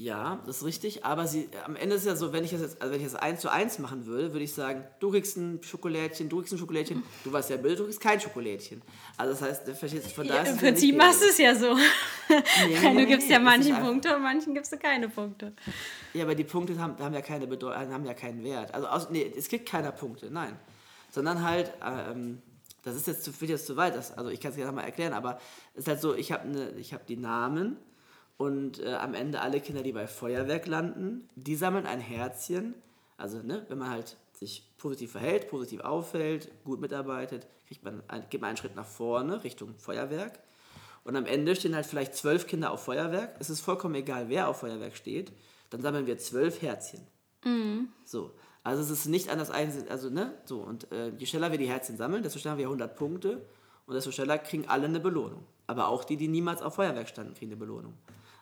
Ja, 0.00 0.40
das 0.46 0.58
ist 0.58 0.64
richtig, 0.64 1.04
aber 1.04 1.26
sie, 1.26 1.48
am 1.64 1.74
Ende 1.74 1.96
ist 1.96 2.02
es 2.02 2.06
ja 2.06 2.14
so, 2.14 2.32
wenn 2.32 2.44
ich 2.44 2.52
das 2.52 2.60
jetzt, 2.60 2.80
also 2.80 2.94
wenn 2.94 3.00
ich 3.00 3.06
das 3.10 3.16
eins 3.16 3.40
zu 3.40 3.50
eins 3.50 3.80
machen 3.80 4.06
würde, 4.06 4.32
würde 4.32 4.44
ich 4.44 4.54
sagen, 4.54 4.84
du 5.00 5.10
kriegst 5.10 5.36
ein 5.36 5.60
Schokolädchen, 5.60 6.28
du 6.28 6.38
kriegst 6.38 6.52
ein 6.52 6.58
Schokolädchen, 6.58 7.02
du 7.24 7.32
warst 7.32 7.50
ja 7.50 7.56
Bild, 7.56 7.80
du 7.80 7.84
kriegst 7.84 8.00
kein 8.00 8.20
Schokolädchen. 8.20 8.80
Also 9.16 9.32
das 9.32 9.42
heißt, 9.42 9.76
verstehst 9.76 10.12
von 10.12 10.28
da 10.28 10.36
ja, 10.36 10.52
Im 10.52 10.56
Prinzip 10.56 10.96
machst 10.96 11.22
du 11.22 11.26
es 11.26 11.38
ja 11.38 11.52
so. 11.52 11.74
Nee, 12.28 12.94
du 12.94 13.06
gibst 13.06 13.28
ja 13.28 13.40
manchen 13.40 13.74
Punkte 13.74 14.14
und 14.14 14.22
manchen 14.22 14.54
gibst 14.54 14.72
du 14.72 14.78
keine 14.78 15.08
Punkte. 15.08 15.52
Ja, 16.14 16.22
aber 16.22 16.36
die 16.36 16.44
Punkte 16.44 16.78
haben, 16.78 16.96
haben 17.00 17.14
ja 17.14 17.20
keine 17.20 17.48
Bedeutung, 17.48 17.92
haben 17.92 18.06
ja 18.06 18.14
keinen 18.14 18.44
Wert. 18.44 18.72
Also 18.74 18.86
aus, 18.86 19.10
nee, 19.10 19.32
es 19.36 19.48
gibt 19.48 19.68
keiner 19.68 19.90
Punkte, 19.90 20.30
nein. 20.30 20.56
Sondern 21.10 21.42
halt, 21.42 21.72
ähm, 21.84 22.40
das 22.84 22.94
ist 22.94 23.08
jetzt 23.08 23.24
zu, 23.24 23.32
jetzt 23.44 23.66
zu 23.66 23.76
weit, 23.76 23.96
das, 23.96 24.16
also 24.16 24.30
ich 24.30 24.38
kann 24.38 24.50
es 24.50 24.56
dir 24.56 24.64
nochmal 24.64 24.84
erklären, 24.84 25.12
aber 25.12 25.40
es 25.74 25.80
ist 25.80 25.88
halt 25.88 26.00
so, 26.00 26.14
ich 26.14 26.30
habe 26.30 26.46
ne, 26.48 26.72
hab 26.92 27.04
die 27.08 27.16
Namen 27.16 27.76
und 28.38 28.78
äh, 28.78 28.94
am 28.94 29.14
Ende 29.14 29.40
alle 29.40 29.60
Kinder, 29.60 29.82
die 29.82 29.92
bei 29.92 30.06
Feuerwerk 30.06 30.66
landen, 30.66 31.28
die 31.34 31.56
sammeln 31.56 31.86
ein 31.86 32.00
Herzchen. 32.00 32.74
Also, 33.16 33.42
ne, 33.42 33.66
wenn 33.68 33.78
man 33.78 33.90
halt 33.90 34.16
sich 34.32 34.72
positiv 34.78 35.12
verhält, 35.12 35.48
positiv 35.50 35.80
auffällt, 35.80 36.50
gut 36.64 36.80
mitarbeitet, 36.80 37.48
kriegt 37.66 37.84
man 37.84 38.02
geht 38.30 38.40
man 38.40 38.48
einen 38.48 38.56
Schritt 38.56 38.76
nach 38.76 38.86
vorne 38.86 39.42
Richtung 39.42 39.74
Feuerwerk. 39.76 40.38
Und 41.02 41.16
am 41.16 41.26
Ende 41.26 41.56
stehen 41.56 41.74
halt 41.74 41.86
vielleicht 41.86 42.14
zwölf 42.14 42.46
Kinder 42.46 42.70
auf 42.70 42.84
Feuerwerk. 42.84 43.34
Es 43.40 43.50
ist 43.50 43.60
vollkommen 43.60 43.96
egal, 43.96 44.28
wer 44.28 44.48
auf 44.48 44.60
Feuerwerk 44.60 44.96
steht. 44.96 45.32
Dann 45.70 45.82
sammeln 45.82 46.06
wir 46.06 46.18
zwölf 46.18 46.62
Herzchen. 46.62 47.00
Mhm. 47.44 47.88
So. 48.04 48.34
Also 48.62 48.82
es 48.82 48.90
ist 48.90 49.06
nicht 49.06 49.30
anders 49.30 49.50
einzeln, 49.50 49.88
also 49.88 50.10
ne, 50.10 50.34
so 50.44 50.60
und 50.60 50.92
äh, 50.92 51.08
je 51.16 51.26
schneller 51.26 51.50
wir 51.50 51.58
die 51.58 51.68
Herzchen 51.68 51.96
sammeln, 51.96 52.22
desto 52.22 52.38
schneller 52.38 52.52
haben 52.52 52.58
wir 52.58 52.66
100 52.66 52.96
Punkte 52.96 53.46
und 53.86 53.94
desto 53.94 54.10
schneller 54.10 54.36
kriegen 54.38 54.68
alle 54.68 54.84
eine 54.84 55.00
Belohnung. 55.00 55.44
Aber 55.66 55.88
auch 55.88 56.04
die, 56.04 56.16
die 56.16 56.28
niemals 56.28 56.60
auf 56.60 56.74
Feuerwerk 56.74 57.08
standen, 57.08 57.34
kriegen 57.34 57.50
eine 57.50 57.58
Belohnung. 57.58 57.94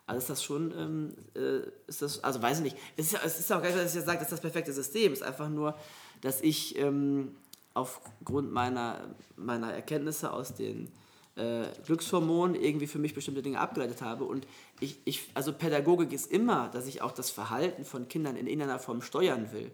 Also 0.06 0.18
ist 0.18 0.30
das 0.30 0.44
schon, 0.44 0.72
ähm, 0.78 1.14
äh, 1.34 1.68
ist 1.88 2.00
das, 2.00 2.22
also 2.22 2.40
weiß 2.40 2.58
ich 2.58 2.64
nicht. 2.64 2.76
Es 2.96 3.12
ist, 3.12 3.24
es 3.24 3.40
ist 3.40 3.52
auch 3.52 3.60
gar 3.60 3.70
nicht, 3.70 3.78
dass 3.78 3.90
ich 3.90 3.96
jetzt 3.96 4.06
sage, 4.06 4.18
das 4.18 4.28
ist 4.28 4.32
das 4.32 4.40
perfekte 4.40 4.72
System. 4.72 5.12
Es 5.12 5.20
ist 5.20 5.26
einfach 5.26 5.48
nur, 5.48 5.76
dass 6.20 6.40
ich 6.40 6.78
ähm, 6.78 7.34
aufgrund 7.74 8.52
meiner, 8.52 9.00
meiner 9.36 9.72
Erkenntnisse 9.72 10.32
aus 10.32 10.54
den 10.54 10.92
äh, 11.34 11.64
Glückshormonen 11.84 12.54
irgendwie 12.54 12.86
für 12.86 12.98
mich 12.98 13.14
bestimmte 13.14 13.42
Dinge 13.42 13.60
abgeleitet 13.60 14.00
habe. 14.00 14.24
Und 14.24 14.46
ich, 14.80 14.98
ich, 15.04 15.28
also 15.34 15.52
Pädagogik 15.52 16.12
ist 16.12 16.30
immer, 16.30 16.68
dass 16.68 16.86
ich 16.86 17.02
auch 17.02 17.12
das 17.12 17.30
Verhalten 17.30 17.84
von 17.84 18.08
Kindern 18.08 18.36
in 18.36 18.46
irgendeiner 18.46 18.78
Form 18.78 19.02
steuern 19.02 19.50
will. 19.52 19.72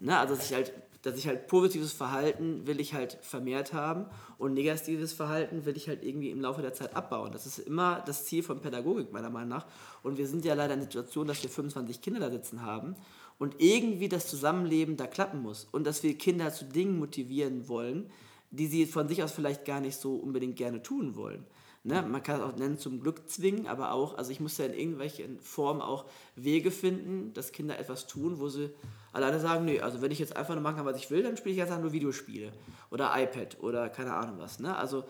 Ne? 0.00 0.18
Also 0.18 0.34
dass 0.34 0.46
ich 0.46 0.54
halt 0.54 0.72
dass 1.02 1.16
ich 1.16 1.26
halt 1.26 1.46
positives 1.46 1.92
Verhalten 1.92 2.66
will 2.66 2.80
ich 2.80 2.94
halt 2.94 3.18
vermehrt 3.22 3.72
haben 3.72 4.06
und 4.36 4.54
negatives 4.54 5.12
Verhalten 5.12 5.64
will 5.64 5.76
ich 5.76 5.88
halt 5.88 6.04
irgendwie 6.04 6.30
im 6.30 6.40
Laufe 6.40 6.62
der 6.62 6.72
Zeit 6.72 6.96
abbauen. 6.96 7.32
Das 7.32 7.46
ist 7.46 7.58
immer 7.58 8.02
das 8.06 8.24
Ziel 8.24 8.42
von 8.42 8.60
Pädagogik 8.60 9.12
meiner 9.12 9.30
Meinung 9.30 9.50
nach. 9.50 9.66
Und 10.02 10.18
wir 10.18 10.26
sind 10.26 10.44
ja 10.44 10.54
leider 10.54 10.74
in 10.74 10.80
der 10.80 10.88
Situation, 10.88 11.26
dass 11.26 11.42
wir 11.42 11.50
25 11.50 12.00
Kinder 12.00 12.20
da 12.20 12.30
sitzen 12.30 12.62
haben 12.62 12.96
und 13.38 13.56
irgendwie 13.58 14.08
das 14.08 14.26
Zusammenleben 14.26 14.96
da 14.96 15.06
klappen 15.06 15.40
muss 15.40 15.68
und 15.70 15.86
dass 15.86 16.02
wir 16.02 16.18
Kinder 16.18 16.52
zu 16.52 16.64
Dingen 16.64 16.98
motivieren 16.98 17.68
wollen, 17.68 18.10
die 18.50 18.66
sie 18.66 18.86
von 18.86 19.08
sich 19.08 19.22
aus 19.22 19.32
vielleicht 19.32 19.64
gar 19.64 19.80
nicht 19.80 19.96
so 19.96 20.16
unbedingt 20.16 20.56
gerne 20.56 20.82
tun 20.82 21.14
wollen. 21.16 21.44
Ne? 21.84 22.02
Man 22.02 22.22
kann 22.22 22.36
es 22.36 22.42
auch 22.42 22.56
nennen 22.56 22.78
zum 22.78 23.00
Glück 23.00 23.28
zwingen, 23.30 23.66
aber 23.66 23.92
auch, 23.92 24.18
also 24.18 24.30
ich 24.30 24.40
muss 24.40 24.58
ja 24.58 24.66
in 24.66 24.74
irgendwelchen 24.74 25.40
Formen 25.40 25.80
auch 25.80 26.04
Wege 26.36 26.70
finden, 26.70 27.32
dass 27.34 27.52
Kinder 27.52 27.78
etwas 27.78 28.06
tun, 28.06 28.40
wo 28.40 28.48
sie 28.48 28.70
alleine 29.12 29.40
sagen, 29.40 29.64
nee, 29.64 29.80
also 29.80 30.02
wenn 30.02 30.10
ich 30.10 30.18
jetzt 30.18 30.36
einfach 30.36 30.54
nur 30.54 30.62
machen 30.62 30.76
kann, 30.76 30.86
was 30.86 30.98
ich 30.98 31.10
will, 31.10 31.22
dann 31.22 31.36
spiele 31.36 31.52
ich 31.52 31.58
jetzt 31.58 31.70
einfach 31.70 31.82
nur 31.82 31.92
Videospiele 31.92 32.52
oder 32.90 33.12
iPad 33.16 33.58
oder 33.60 33.88
keine 33.88 34.14
Ahnung 34.14 34.38
was. 34.38 34.58
Ne? 34.58 34.76
Also 34.76 35.04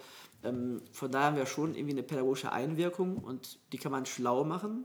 ähm, 0.44 0.82
von 0.92 1.10
daher 1.10 1.28
haben 1.28 1.36
wir 1.36 1.46
schon 1.46 1.74
irgendwie 1.74 1.94
eine 1.94 2.02
pädagogische 2.02 2.52
Einwirkung 2.52 3.18
und 3.18 3.58
die 3.72 3.78
kann 3.78 3.92
man 3.92 4.06
schlau 4.06 4.44
machen 4.44 4.84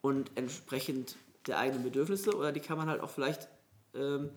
und 0.00 0.30
entsprechend 0.34 1.16
der 1.46 1.58
eigenen 1.58 1.82
Bedürfnisse 1.82 2.36
oder 2.36 2.52
die 2.52 2.60
kann 2.60 2.78
man 2.78 2.88
halt 2.88 3.00
auch 3.00 3.10
vielleicht, 3.10 3.48
ähm, 3.94 4.30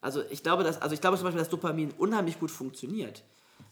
also 0.00 0.22
ich 0.30 0.42
glaube, 0.42 0.64
dass, 0.64 0.80
also 0.80 0.94
ich 0.94 1.00
glaube 1.00 1.16
zum 1.16 1.24
Beispiel, 1.24 1.40
dass 1.40 1.48
Dopamin 1.48 1.92
unheimlich 1.98 2.38
gut 2.38 2.50
funktioniert. 2.50 3.24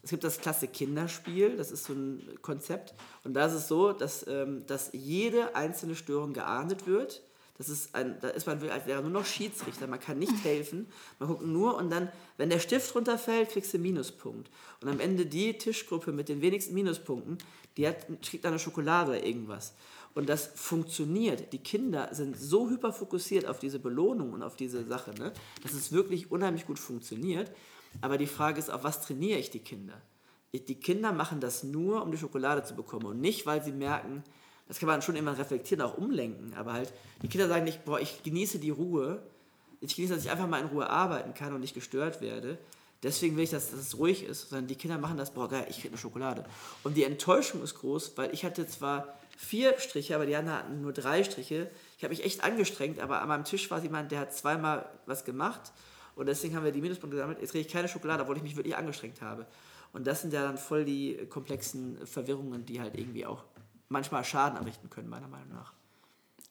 Es 0.05 0.11
gibt 0.11 0.22
das 0.22 0.38
klasse 0.38 0.68
Kinderspiel, 0.68 1.57
das 1.57 1.70
ist 1.70 1.84
so 1.84 1.94
ein 1.94 2.20
Konzept. 2.42 2.94
Und 3.24 3.32
da 3.32 3.46
ist 3.46 3.55
es 3.55 3.68
so, 3.68 3.92
dass, 3.92 4.26
ähm, 4.28 4.66
dass 4.66 4.90
jede 4.92 5.57
einzelne 5.57 5.96
Störung 5.96 6.34
geahndet 6.34 6.86
wird. 6.86 7.22
Das 7.57 7.70
ist 7.70 7.94
ein, 7.94 8.18
da 8.20 8.28
ist 8.28 8.46
man 8.46 8.62
als 8.68 8.84
Lehrer 8.84 9.00
nur 9.00 9.11
noch 9.11 9.24
Schiedsrichter, 9.24 9.86
man 9.86 10.00
kann 10.00 10.18
nicht 10.18 10.44
helfen. 10.44 10.88
Man 11.18 11.28
guckt 11.30 11.46
nur 11.46 11.76
und 11.76 11.88
dann, 11.88 12.11
wenn 12.36 12.50
der 12.50 12.59
Stift 12.59 12.94
runterfällt, 12.94 13.48
kriegst 13.48 13.72
du 13.72 13.78
einen 13.78 13.84
Minuspunkt. 13.84 14.50
Und 14.82 14.88
am 14.90 15.00
Ende 15.00 15.24
die 15.24 15.57
Tischgruppe 15.57 16.12
mit 16.12 16.28
den 16.28 16.42
wenigsten 16.42 16.74
Minuspunkten, 16.74 17.38
die 17.78 17.88
hat, 17.88 18.07
kriegt 18.20 18.44
eine 18.44 18.59
Schokolade 18.59 19.12
oder 19.12 19.24
irgendwas. 19.24 19.74
Und 20.14 20.28
das 20.28 20.50
funktioniert. 20.55 21.52
Die 21.52 21.59
Kinder 21.59 22.09
sind 22.12 22.38
so 22.38 22.68
hyperfokussiert 22.68 23.46
auf 23.46 23.59
diese 23.59 23.78
Belohnung 23.78 24.32
und 24.32 24.42
auf 24.42 24.57
diese 24.57 24.84
Sache, 24.84 25.12
ne, 25.18 25.32
dass 25.62 25.72
es 25.72 25.92
wirklich 25.92 26.30
unheimlich 26.30 26.66
gut 26.66 26.78
funktioniert. 26.78 27.50
Aber 28.01 28.18
die 28.18 28.26
Frage 28.26 28.59
ist, 28.59 28.70
auf 28.70 28.84
was 28.84 29.01
trainiere 29.01 29.38
ich 29.38 29.51
die 29.51 29.61
Kinder? 29.61 30.01
Die 30.53 30.78
Kinder 30.78 31.12
machen 31.12 31.40
das 31.40 31.64
nur, 31.64 32.03
um 32.03 32.12
die 32.12 32.18
Schokolade 32.18 32.62
zu 32.62 32.76
bekommen 32.76 33.07
und 33.07 33.20
nicht, 33.20 33.45
weil 33.45 33.62
sie 33.62 33.72
merken, 33.72 34.22
das 34.68 34.78
kann 34.78 34.86
man 34.86 35.03
schon 35.03 35.16
immer 35.16 35.36
reflektieren, 35.36 35.82
auch 35.82 35.99
umlenken, 35.99 36.55
aber 36.55 36.72
halt, 36.72 36.92
die 37.22 37.28
Kinder 37.28 37.49
sagen 37.49 37.64
nicht, 37.64 37.84
boah, 37.84 38.01
ich 38.01 38.22
genieße 38.22 38.59
die 38.59 38.70
Ruhe, 38.70 39.22
ich 39.80 39.97
genieße, 39.97 40.14
dass 40.14 40.24
ich 40.24 40.30
einfach 40.30 40.49
mal 40.49 40.61
in 40.61 40.68
Ruhe 40.68 40.88
arbeiten 40.88 41.34
kann 41.34 41.53
und 41.53 41.61
nicht 41.61 41.74
gestört 41.74 42.20
werde. 42.20 42.59
Deswegen 43.03 43.36
will 43.36 43.45
ich, 43.45 43.51
dass, 43.51 43.70
dass 43.70 43.80
es 43.80 43.99
ruhig 43.99 44.24
ist, 44.24 44.49
sondern 44.49 44.66
die 44.66 44.76
Kinder 44.76 44.97
machen 44.97 45.18
das, 45.18 45.32
boah, 45.32 45.49
geil, 45.49 45.66
ich 45.68 45.76
kriege 45.76 45.88
eine 45.88 45.99
Schokolade. 45.99 46.45
Und 46.84 46.97
die 46.97 47.05
Enttäuschung 47.05 47.62
ist 47.62 47.74
groß, 47.74 48.12
weil 48.16 48.32
ich 48.32 48.45
hatte 48.47 48.66
zwar 48.66 49.18
vier 49.36 49.78
Striche, 49.78 50.14
aber 50.14 50.24
die 50.24 50.36
anderen 50.36 50.59
hatten 50.59 50.80
nur 50.80 50.92
drei 50.92 51.22
Striche. 51.22 51.70
Ich 51.99 52.05
habe 52.05 52.14
mich 52.14 52.24
echt 52.24 52.42
angestrengt, 52.42 53.01
aber 53.01 53.20
an 53.20 53.28
meinem 53.28 53.45
Tisch 53.45 53.70
war 53.70 53.82
jemand, 53.82 54.11
der 54.11 54.20
hat 54.20 54.34
zweimal 54.34 54.88
was 55.05 55.24
gemacht 55.26 55.72
und 56.16 56.26
deswegen 56.26 56.54
haben 56.56 56.64
wir 56.64 56.72
die 56.72 56.80
Minuspunkte 56.80 57.16
gesammelt. 57.16 57.40
Jetzt 57.40 57.50
kriege 57.50 57.66
ich 57.66 57.72
keine 57.72 57.88
Schokolade, 57.88 58.22
obwohl 58.22 58.36
ich 58.36 58.42
mich 58.42 58.56
wirklich 58.56 58.76
angestrengt 58.76 59.20
habe. 59.20 59.46
Und 59.92 60.06
das 60.06 60.22
sind 60.22 60.32
ja 60.32 60.42
dann 60.42 60.58
voll 60.58 60.84
die 60.84 61.26
komplexen 61.28 62.04
Verwirrungen, 62.06 62.66
die 62.66 62.80
halt 62.80 62.98
irgendwie 62.98 63.26
auch 63.26 63.44
manchmal 63.88 64.24
Schaden 64.24 64.58
anrichten 64.58 64.90
können, 64.90 65.08
meiner 65.08 65.28
Meinung 65.28 65.52
nach. 65.52 65.72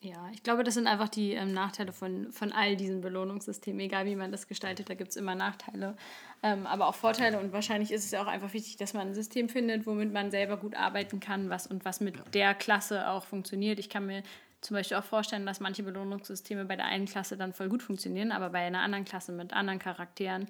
Ja, 0.04 0.28
ich 0.34 0.42
glaube, 0.42 0.64
das 0.64 0.74
sind 0.74 0.86
einfach 0.86 1.08
die 1.08 1.32
ähm, 1.32 1.52
Nachteile 1.52 1.92
von, 1.94 2.30
von 2.30 2.52
all 2.52 2.76
diesen 2.76 3.00
Belohnungssystemen, 3.00 3.80
egal 3.80 4.04
wie 4.04 4.16
man 4.16 4.30
das 4.30 4.46
gestaltet, 4.46 4.90
da 4.90 4.94
gibt 4.94 5.10
es 5.10 5.16
immer 5.16 5.34
Nachteile, 5.34 5.96
ähm, 6.42 6.66
aber 6.66 6.88
auch 6.88 6.94
Vorteile 6.94 7.40
und 7.40 7.54
wahrscheinlich 7.54 7.90
ist 7.90 8.04
es 8.04 8.10
ja 8.10 8.22
auch 8.22 8.26
einfach 8.26 8.52
wichtig, 8.52 8.76
dass 8.76 8.92
man 8.92 9.08
ein 9.08 9.14
System 9.14 9.48
findet, 9.48 9.86
womit 9.86 10.12
man 10.12 10.30
selber 10.30 10.58
gut 10.58 10.76
arbeiten 10.76 11.20
kann 11.20 11.48
was 11.48 11.66
und 11.66 11.86
was 11.86 12.02
mit 12.02 12.18
ja. 12.18 12.22
der 12.34 12.54
Klasse 12.54 13.08
auch 13.08 13.24
funktioniert. 13.24 13.78
Ich 13.78 13.88
kann 13.88 14.04
mir 14.04 14.22
zum 14.64 14.74
Beispiel 14.74 14.96
auch 14.96 15.04
vorstellen, 15.04 15.44
dass 15.44 15.60
manche 15.60 15.82
Belohnungssysteme 15.82 16.64
bei 16.64 16.74
der 16.74 16.86
einen 16.86 17.04
Klasse 17.04 17.36
dann 17.36 17.52
voll 17.52 17.68
gut 17.68 17.82
funktionieren, 17.82 18.32
aber 18.32 18.48
bei 18.48 18.60
einer 18.60 18.80
anderen 18.80 19.04
Klasse 19.04 19.30
mit 19.30 19.52
anderen 19.52 19.78
Charakteren 19.78 20.48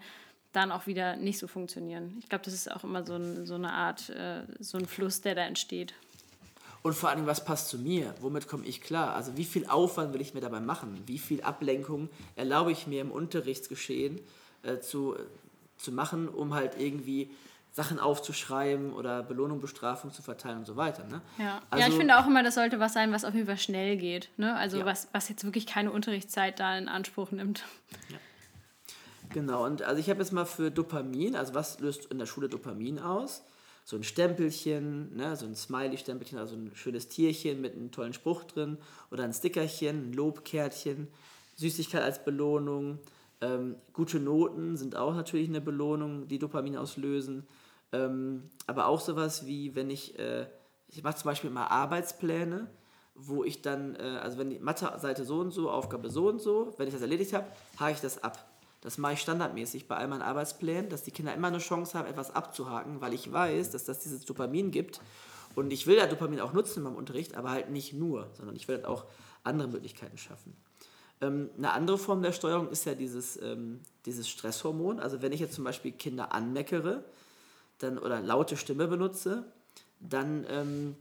dann 0.53 0.71
auch 0.71 0.87
wieder 0.87 1.17
nicht 1.17 1.41
so 1.41 1.49
funktionieren. 1.49 2.17
Ich 2.21 2.29
glaube, 2.29 2.45
das 2.45 2.55
ist 2.55 2.71
auch 2.71 2.85
immer 2.85 3.05
so, 3.05 3.17
ein, 3.17 3.45
so 3.45 3.57
eine 3.57 3.73
Art, 3.73 4.11
äh, 4.11 4.43
so 4.61 4.79
ein 4.79 4.87
Fluss, 4.87 5.21
der 5.21 5.35
da 5.35 5.43
entsteht. 5.43 5.95
Und 6.83 6.95
vor 6.95 7.09
allem, 7.09 7.27
was 7.27 7.45
passt 7.45 7.71
zu 7.71 7.79
mir? 7.79 8.15
Womit 8.21 8.47
komme 8.47 8.65
ich 8.67 8.81
klar? 8.81 9.17
Also 9.17 9.37
wie 9.37 9.45
viel 9.45 9.67
Aufwand 9.67 10.15
will 10.15 10.21
ich 10.21 10.33
mir 10.33 10.41
dabei 10.41 10.61
machen? 10.61 11.03
Wie 11.07 11.19
viel 11.19 11.43
Ablenkung 11.43 12.09
erlaube 12.37 12.71
ich 12.71 12.87
mir 12.87 13.01
im 13.01 13.11
Unterrichtsgeschehen 13.11 14.21
äh, 14.63 14.79
zu, 14.79 15.17
zu 15.77 15.91
machen, 15.91 16.29
um 16.29 16.55
halt 16.55 16.79
irgendwie 16.79 17.31
Sachen 17.75 17.99
aufzuschreiben 17.99 18.93
oder 18.93 19.25
Belohnung, 19.25 19.61
Bestrafung 19.61 20.13
zu 20.13 20.23
verteilen 20.23 20.59
und 20.59 20.65
so 20.65 20.77
weiter. 20.77 21.05
Ne? 21.05 21.21
Ja. 21.39 21.61
Also, 21.71 21.83
ja, 21.83 21.91
ich 21.91 21.97
finde 21.99 22.19
auch 22.19 22.27
immer, 22.27 22.45
das 22.45 22.55
sollte 22.55 22.79
was 22.79 22.93
sein, 22.93 23.11
was 23.11 23.25
auf 23.25 23.35
jeden 23.35 23.47
Fall 23.47 23.59
schnell 23.59 23.97
geht. 23.97 24.31
Ne? 24.37 24.55
Also 24.55 24.79
ja. 24.79 24.85
was, 24.87 25.09
was 25.13 25.29
jetzt 25.29 25.45
wirklich 25.45 25.67
keine 25.67 25.91
Unterrichtszeit 25.91 26.61
da 26.61 26.79
in 26.79 26.89
Anspruch 26.89 27.33
nimmt. 27.33 27.65
Ja. 28.11 28.19
Genau, 29.31 29.65
und 29.65 29.83
also 29.83 29.99
ich 29.99 30.09
habe 30.09 30.21
jetzt 30.21 30.31
mal 30.33 30.45
für 30.45 30.71
Dopamin, 30.71 31.35
also 31.35 31.55
was 31.55 31.81
löst 31.81 32.07
in 32.13 32.19
der 32.21 32.27
Schule 32.27 32.49
Dopamin 32.49 33.01
aus? 33.01 33.43
so 33.85 33.97
ein 33.97 34.03
Stempelchen, 34.03 35.15
ne, 35.15 35.37
so 35.37 35.45
ein 35.45 35.55
Smiley-Stempelchen, 35.55 36.39
also 36.39 36.57
ein 36.57 36.71
schönes 36.75 37.09
Tierchen 37.09 37.61
mit 37.61 37.75
einem 37.75 37.91
tollen 37.91 38.15
Spruch 38.15 38.45
drin 38.45 38.79
oder 39.11 39.25
ein 39.25 39.35
Stickerchen, 39.35 40.11
ein 40.11 40.13
Lobkärtchen, 40.15 41.09
Süßigkeit 41.57 42.03
als 42.03 42.25
Belohnung. 42.25 42.99
Ähm, 43.43 43.77
gute 43.93 44.21
Noten 44.21 44.77
sind 44.77 44.97
auch 44.97 45.15
natürlich 45.15 45.51
eine 45.51 45.61
Belohnung, 45.61 46.29
die 46.29 46.39
Dopamin 46.39 46.79
auslösen. 46.79 47.47
Ähm, 47.95 48.51
aber 48.67 48.87
auch 48.87 49.01
sowas 49.01 49.47
wie, 49.47 49.75
wenn 49.75 49.89
ich, 49.89 50.19
äh, 50.19 50.47
ich 50.89 51.03
mache 51.03 51.17
zum 51.17 51.31
Beispiel 51.31 51.51
mal 51.51 51.67
Arbeitspläne, 51.67 52.67
wo 53.15 53.45
ich 53.45 53.63
dann, 53.63 53.95
äh, 53.97 54.19
also 54.21 54.39
wenn 54.39 54.51
die 54.51 54.59
Mathe-Seite 54.59 55.25
so 55.25 55.39
und 55.39 55.53
so, 55.53 55.71
Aufgabe 55.71 56.11
so 56.11 56.29
und 56.29 56.41
so, 56.41 56.75
wenn 56.77 56.89
ich 56.89 56.95
das 56.95 57.03
erledigt 57.03 57.33
habe, 57.33 57.47
hake 57.79 57.93
ich 57.93 58.01
das 58.01 58.23
ab. 58.23 58.51
Das 58.81 58.99
mache 58.99 59.15
ich 59.15 59.21
standardmäßig 59.21 59.87
bei 59.89 59.97
all 59.97 60.09
meinen 60.09 60.23
Arbeitsplänen, 60.23 60.91
dass 60.91 61.05
die 61.05 61.11
Kinder 61.11 61.33
immer 61.33 61.49
eine 61.49 61.59
Chance 61.59 61.97
haben, 61.97 62.09
etwas 62.09 62.35
abzuhaken, 62.35 63.01
weil 63.01 63.15
ich 63.15 63.33
weiß, 63.33 63.71
dass 63.71 63.85
das 63.85 64.01
dieses 64.01 64.25
Dopamin 64.25 64.73
gibt. 64.73 65.01
Und 65.55 65.73
ich 65.73 65.87
will 65.87 65.97
ja 65.97 66.07
Dopamin 66.07 66.41
auch 66.41 66.53
nutzen 66.53 66.83
meinem 66.83 66.97
Unterricht, 66.97 67.37
aber 67.37 67.51
halt 67.51 67.71
nicht 67.71 67.93
nur, 67.93 68.29
sondern 68.35 68.57
ich 68.57 68.67
will 68.67 68.77
halt 68.77 68.87
auch 68.87 69.05
andere 69.45 69.69
Möglichkeiten 69.69 70.19
schaffen. 70.19 70.55
Ähm, 71.21 71.49
eine 71.57 71.73
andere 71.73 71.97
Form 71.97 72.23
der 72.23 72.33
Steuerung 72.33 72.69
ist 72.71 72.85
ja 72.85 72.95
dieses, 72.95 73.41
ähm, 73.41 73.81
dieses 74.05 74.29
Stresshormon. 74.29 74.99
Also 74.99 75.23
wenn 75.23 75.33
ich 75.33 75.41
jetzt 75.41 75.55
zum 75.55 75.65
Beispiel 75.65 75.93
Kinder 75.93 76.33
anmeckere 76.33 77.05
dann, 77.79 77.99
oder 77.99 78.21
laute 78.21 78.57
Stimme 78.57 78.87
benutze, 78.89 79.45
dann, 80.01 80.47
ähm, 80.49 80.97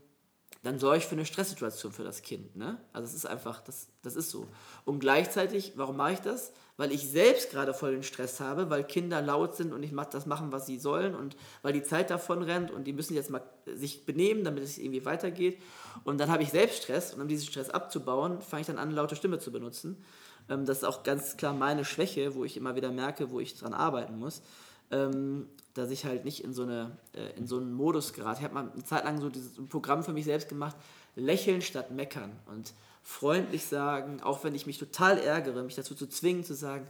dann 0.62 0.78
sorge 0.78 0.98
ich 0.98 1.06
für 1.06 1.14
eine 1.14 1.26
Stresssituation 1.26 1.92
für 1.92 2.04
das 2.04 2.22
Kind. 2.22 2.56
Ne? 2.56 2.78
Also 2.92 3.06
es 3.06 3.14
ist 3.14 3.26
einfach, 3.26 3.60
das, 3.60 3.88
das 4.02 4.16
ist 4.16 4.30
so. 4.30 4.48
Und 4.84 5.00
gleichzeitig, 5.00 5.72
warum 5.76 5.96
mache 5.96 6.12
ich 6.12 6.20
das? 6.20 6.52
weil 6.76 6.92
ich 6.92 7.08
selbst 7.08 7.50
gerade 7.50 7.72
voll 7.72 7.92
den 7.92 8.02
Stress 8.02 8.40
habe, 8.40 8.68
weil 8.68 8.84
Kinder 8.84 9.22
laut 9.22 9.54
sind 9.54 9.72
und 9.72 9.82
ich 9.82 9.92
das 10.10 10.26
machen, 10.26 10.50
was 10.50 10.66
sie 10.66 10.78
sollen 10.78 11.14
und 11.14 11.36
weil 11.62 11.72
die 11.72 11.84
Zeit 11.84 12.10
davon 12.10 12.42
rennt 12.42 12.70
und 12.70 12.84
die 12.84 12.92
müssen 12.92 13.14
jetzt 13.14 13.30
mal 13.30 13.42
sich 13.66 14.04
benehmen, 14.04 14.44
damit 14.44 14.64
es 14.64 14.78
irgendwie 14.78 15.04
weitergeht. 15.04 15.60
Und 16.02 16.18
dann 16.18 16.30
habe 16.30 16.42
ich 16.42 16.50
selbst 16.50 16.82
Stress 16.82 17.14
und 17.14 17.20
um 17.20 17.28
diesen 17.28 17.46
Stress 17.46 17.70
abzubauen, 17.70 18.40
fange 18.40 18.62
ich 18.62 18.66
dann 18.66 18.78
an, 18.78 18.90
laute 18.90 19.14
Stimme 19.14 19.38
zu 19.38 19.52
benutzen. 19.52 20.04
Ähm, 20.48 20.66
das 20.66 20.78
ist 20.78 20.84
auch 20.84 21.04
ganz 21.04 21.36
klar 21.36 21.54
meine 21.54 21.84
Schwäche, 21.84 22.34
wo 22.34 22.44
ich 22.44 22.56
immer 22.56 22.74
wieder 22.74 22.90
merke, 22.90 23.30
wo 23.30 23.38
ich 23.38 23.56
dran 23.56 23.72
arbeiten 23.72 24.18
muss, 24.18 24.42
ähm, 24.90 25.48
dass 25.74 25.90
ich 25.90 26.04
halt 26.04 26.24
nicht 26.24 26.42
in 26.42 26.54
so, 26.54 26.62
eine, 26.62 26.96
äh, 27.14 27.36
in 27.36 27.46
so 27.46 27.58
einen 27.58 27.72
Modus 27.72 28.12
gerate. 28.12 28.38
Ich 28.38 28.44
habe 28.44 28.54
mal 28.54 28.70
eine 28.72 28.84
Zeit 28.84 29.04
lang 29.04 29.20
so 29.20 29.28
dieses 29.28 29.54
Programm 29.68 30.02
für 30.04 30.12
mich 30.12 30.24
selbst 30.24 30.48
gemacht, 30.48 30.76
lächeln 31.16 31.62
statt 31.62 31.90
meckern. 31.90 32.32
Und 32.46 32.72
freundlich 33.02 33.66
sagen, 33.66 34.22
auch 34.22 34.44
wenn 34.44 34.54
ich 34.54 34.66
mich 34.66 34.78
total 34.78 35.18
ärgere, 35.18 35.62
mich 35.62 35.74
dazu 35.74 35.94
zu 35.94 36.06
zwingen, 36.06 36.44
zu 36.44 36.54
sagen, 36.54 36.86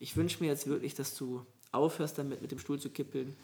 ich 0.00 0.16
wünsche 0.16 0.42
mir 0.42 0.48
jetzt 0.48 0.66
wirklich, 0.66 0.94
dass 0.94 1.14
du 1.14 1.46
aufhörst 1.70 2.18
damit, 2.18 2.42
mit 2.42 2.50
dem 2.50 2.58
Stuhl 2.58 2.80
zu 2.80 2.90
kippeln, 2.90 3.36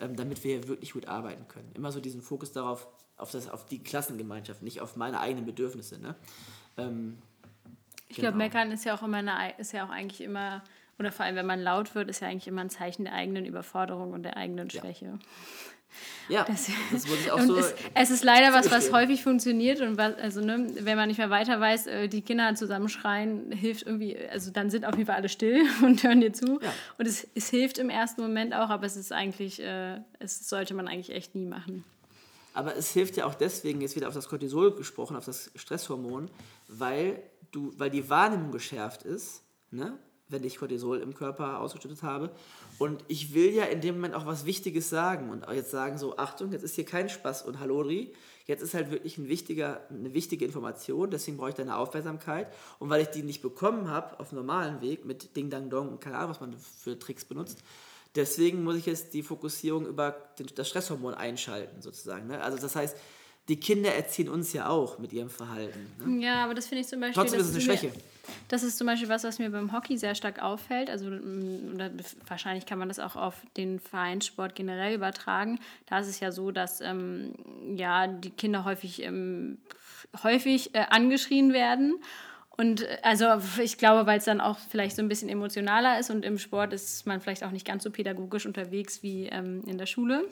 ähm, 0.00 0.14
damit 0.14 0.44
wir 0.44 0.68
wirklich 0.68 0.92
gut 0.92 1.08
arbeiten 1.08 1.48
können. 1.48 1.70
Immer 1.74 1.90
so 1.90 2.00
diesen 2.00 2.22
Fokus 2.22 2.52
darauf, 2.52 2.86
auf, 3.16 3.30
das, 3.30 3.48
auf 3.48 3.66
die 3.66 3.82
Klassengemeinschaft, 3.82 4.62
nicht 4.62 4.80
auf 4.80 4.96
meine 4.96 5.20
eigenen 5.20 5.46
Bedürfnisse. 5.46 5.98
Ne? 5.98 6.14
Ähm, 6.76 7.18
ich 8.08 8.16
genau. 8.16 8.28
glaube, 8.28 8.38
meckern 8.38 8.70
ist 8.70 8.84
ja 8.84 8.94
auch 8.96 9.02
immer 9.02 9.18
eine, 9.18 9.58
ist 9.58 9.72
ja 9.72 9.86
auch 9.86 9.90
eigentlich 9.90 10.20
immer, 10.20 10.62
oder 10.98 11.12
vor 11.12 11.24
allem, 11.24 11.36
wenn 11.36 11.46
man 11.46 11.60
laut 11.60 11.94
wird, 11.94 12.08
ist 12.08 12.20
ja 12.20 12.28
eigentlich 12.28 12.48
immer 12.48 12.62
ein 12.62 12.70
Zeichen 12.70 13.04
der 13.04 13.14
eigenen 13.14 13.44
Überforderung 13.46 14.12
und 14.12 14.22
der 14.22 14.36
eigenen 14.36 14.70
Schwäche. 14.70 15.06
Ja. 15.06 15.18
Ja, 16.28 16.44
das, 16.44 16.68
das 16.90 17.08
wurde 17.08 17.20
ich 17.20 17.30
auch 17.30 17.40
so. 17.40 17.56
Es, 17.56 17.74
es, 17.94 18.10
ist 18.10 18.24
leider 18.24 18.52
was, 18.52 18.70
was 18.70 18.92
häufig 18.92 19.22
funktioniert 19.22 19.80
und 19.80 19.98
was, 19.98 20.14
also 20.16 20.40
ne, 20.40 20.72
wenn 20.80 20.96
man 20.96 21.08
nicht 21.08 21.18
mehr 21.18 21.30
weiter 21.30 21.60
weiß, 21.60 21.86
äh, 21.86 22.08
die 22.08 22.22
Kinder 22.22 22.54
zusammenschreien, 22.54 23.52
hilft 23.52 23.86
irgendwie, 23.86 24.16
also 24.28 24.50
dann 24.50 24.70
sind 24.70 24.86
auf 24.86 24.94
jeden 24.94 25.06
Fall 25.06 25.16
alle 25.16 25.28
still 25.28 25.64
und 25.82 26.02
hören 26.02 26.20
dir 26.20 26.32
zu. 26.32 26.60
Ja. 26.60 26.72
Und 26.98 27.06
es, 27.06 27.28
es 27.34 27.50
hilft 27.50 27.78
im 27.78 27.90
ersten 27.90 28.22
Moment 28.22 28.54
auch, 28.54 28.70
aber 28.70 28.86
es 28.86 28.96
ist 28.96 29.12
eigentlich, 29.12 29.62
äh, 29.62 30.00
es 30.18 30.48
sollte 30.48 30.74
man 30.74 30.88
eigentlich 30.88 31.14
echt 31.14 31.34
nie 31.34 31.46
machen. 31.46 31.84
Aber 32.54 32.76
es 32.76 32.92
hilft 32.92 33.16
ja 33.16 33.26
auch 33.26 33.34
deswegen, 33.34 33.80
jetzt 33.80 33.96
wieder 33.96 34.08
auf 34.08 34.14
das 34.14 34.28
Cortisol 34.28 34.74
gesprochen, 34.74 35.16
auf 35.16 35.24
das 35.24 35.50
Stresshormon, 35.56 36.30
weil, 36.68 37.22
du, 37.50 37.72
weil 37.76 37.90
die 37.90 38.08
Wahrnehmung 38.08 38.52
geschärft 38.52 39.02
ist, 39.02 39.42
ne? 39.70 39.98
Wenn 40.28 40.44
ich 40.44 40.58
Cortisol 40.58 40.98
im 40.98 41.14
Körper 41.14 41.60
ausgeschüttet 41.60 42.02
habe. 42.02 42.30
Und 42.78 43.04
ich 43.08 43.34
will 43.34 43.52
ja 43.52 43.64
in 43.64 43.80
dem 43.80 43.96
Moment 43.96 44.14
auch 44.14 44.26
was 44.26 44.46
Wichtiges 44.46 44.88
sagen 44.88 45.30
und 45.30 45.46
jetzt 45.52 45.70
sagen 45.70 45.98
so, 45.98 46.16
Achtung, 46.16 46.52
jetzt 46.52 46.62
ist 46.62 46.74
hier 46.74 46.84
kein 46.84 47.08
Spaß 47.08 47.42
und 47.42 47.60
Hallodri, 47.60 48.12
jetzt 48.46 48.62
ist 48.62 48.74
halt 48.74 48.90
wirklich 48.90 49.18
ein 49.18 49.28
wichtiger, 49.28 49.82
eine 49.90 50.14
wichtige 50.14 50.44
Information, 50.44 51.10
deswegen 51.10 51.36
brauche 51.36 51.50
ich 51.50 51.54
deine 51.54 51.76
Aufmerksamkeit. 51.76 52.52
Und 52.78 52.90
weil 52.90 53.02
ich 53.02 53.08
die 53.08 53.22
nicht 53.22 53.42
bekommen 53.42 53.88
habe 53.88 54.18
auf 54.18 54.32
normalen 54.32 54.80
Weg 54.80 55.04
mit 55.04 55.36
Ding, 55.36 55.50
Dang, 55.50 55.70
Dong 55.70 55.88
und 55.90 56.00
keine 56.00 56.16
Ahnung, 56.16 56.30
was 56.30 56.40
man 56.40 56.56
für 56.58 56.98
Tricks 56.98 57.24
benutzt, 57.24 57.62
deswegen 58.14 58.64
muss 58.64 58.76
ich 58.76 58.86
jetzt 58.86 59.14
die 59.14 59.22
Fokussierung 59.22 59.86
über 59.86 60.16
das 60.54 60.68
Stresshormon 60.68 61.14
einschalten 61.14 61.82
sozusagen. 61.82 62.28
Ne? 62.28 62.40
Also 62.40 62.58
das 62.58 62.76
heißt, 62.76 62.96
die 63.48 63.56
Kinder 63.56 63.94
erziehen 63.94 64.28
uns 64.28 64.52
ja 64.52 64.68
auch 64.68 64.98
mit 64.98 65.12
ihrem 65.12 65.28
Verhalten. 65.28 65.86
Ne? 66.04 66.24
Ja, 66.24 66.44
aber 66.44 66.54
das 66.54 66.66
finde 66.66 66.80
ich 66.80 66.88
zum 66.88 67.00
Beispiel. 67.00 67.22
Trotzdem 67.22 67.40
ist 67.40 67.48
es 67.48 67.54
eine 67.54 67.62
Schwäche. 67.62 67.92
Das 68.48 68.62
ist 68.62 68.78
zum 68.78 68.86
Beispiel 68.86 69.10
was, 69.10 69.22
was 69.24 69.38
mir 69.38 69.50
beim 69.50 69.72
Hockey 69.72 69.98
sehr 69.98 70.14
stark 70.14 70.42
auffällt. 70.42 70.88
Also 70.88 71.06
mm, 71.06 71.78
wahrscheinlich 72.26 72.64
kann 72.64 72.78
man 72.78 72.88
das 72.88 72.98
auch 72.98 73.16
auf 73.16 73.34
den 73.58 73.80
Vereinssport 73.80 74.54
generell 74.54 74.94
übertragen. 74.94 75.60
Da 75.86 75.98
ist 75.98 76.08
es 76.08 76.20
ja 76.20 76.32
so, 76.32 76.50
dass 76.50 76.80
ähm, 76.80 77.34
ja, 77.76 78.06
die 78.06 78.30
Kinder 78.30 78.64
häufig, 78.64 79.02
ähm, 79.02 79.58
häufig 80.22 80.74
äh, 80.74 80.86
angeschrien 80.88 81.52
werden. 81.52 82.00
Und 82.56 82.82
äh, 82.82 82.98
also 83.02 83.26
ich 83.60 83.76
glaube, 83.76 84.06
weil 84.06 84.18
es 84.18 84.24
dann 84.24 84.40
auch 84.40 84.58
vielleicht 84.58 84.96
so 84.96 85.02
ein 85.02 85.08
bisschen 85.08 85.28
emotionaler 85.28 85.98
ist 85.98 86.10
und 86.10 86.24
im 86.24 86.38
Sport 86.38 86.72
ist 86.72 87.06
man 87.06 87.20
vielleicht 87.20 87.44
auch 87.44 87.50
nicht 87.50 87.66
ganz 87.66 87.82
so 87.84 87.90
pädagogisch 87.90 88.46
unterwegs 88.46 89.02
wie 89.02 89.26
ähm, 89.26 89.62
in 89.66 89.76
der 89.76 89.86
Schule. 89.86 90.24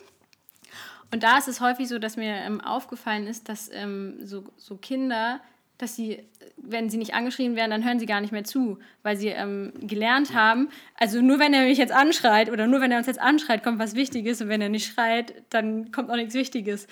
Und 1.13 1.21
da 1.21 1.37
ist 1.37 1.47
es 1.47 1.61
häufig 1.61 1.87
so, 1.87 1.99
dass 1.99 2.17
mir 2.17 2.33
ähm, 2.33 2.59
aufgefallen 2.59 3.27
ist, 3.27 3.47
dass 3.47 3.69
ähm, 3.71 4.15
so, 4.25 4.45
so 4.57 4.77
Kinder, 4.77 5.41
dass 5.77 5.95
sie, 5.95 6.23
wenn 6.57 6.89
sie 6.89 6.97
nicht 6.97 7.13
angeschrien 7.13 7.55
werden, 7.55 7.69
dann 7.69 7.85
hören 7.85 7.99
sie 7.99 8.07
gar 8.07 8.19
nicht 8.19 8.31
mehr 8.31 8.45
zu, 8.45 8.79
weil 9.03 9.15
sie 9.15 9.27
ähm, 9.27 9.73
gelernt 9.81 10.33
haben, 10.33 10.69
also 10.97 11.21
nur 11.21 11.37
wenn 11.37 11.53
er 11.53 11.65
mich 11.65 11.77
jetzt 11.77 11.93
anschreit 11.93 12.49
oder 12.49 12.65
nur 12.65 12.81
wenn 12.81 12.91
er 12.91 12.97
uns 12.97 13.05
jetzt 13.05 13.21
anschreit, 13.21 13.63
kommt 13.63 13.77
was 13.77 13.93
Wichtiges 13.93 14.41
und 14.41 14.49
wenn 14.49 14.59
er 14.59 14.69
nicht 14.69 14.91
schreit, 14.91 15.35
dann 15.51 15.91
kommt 15.91 16.09
auch 16.09 16.15
nichts 16.15 16.33
Wichtiges. 16.33 16.87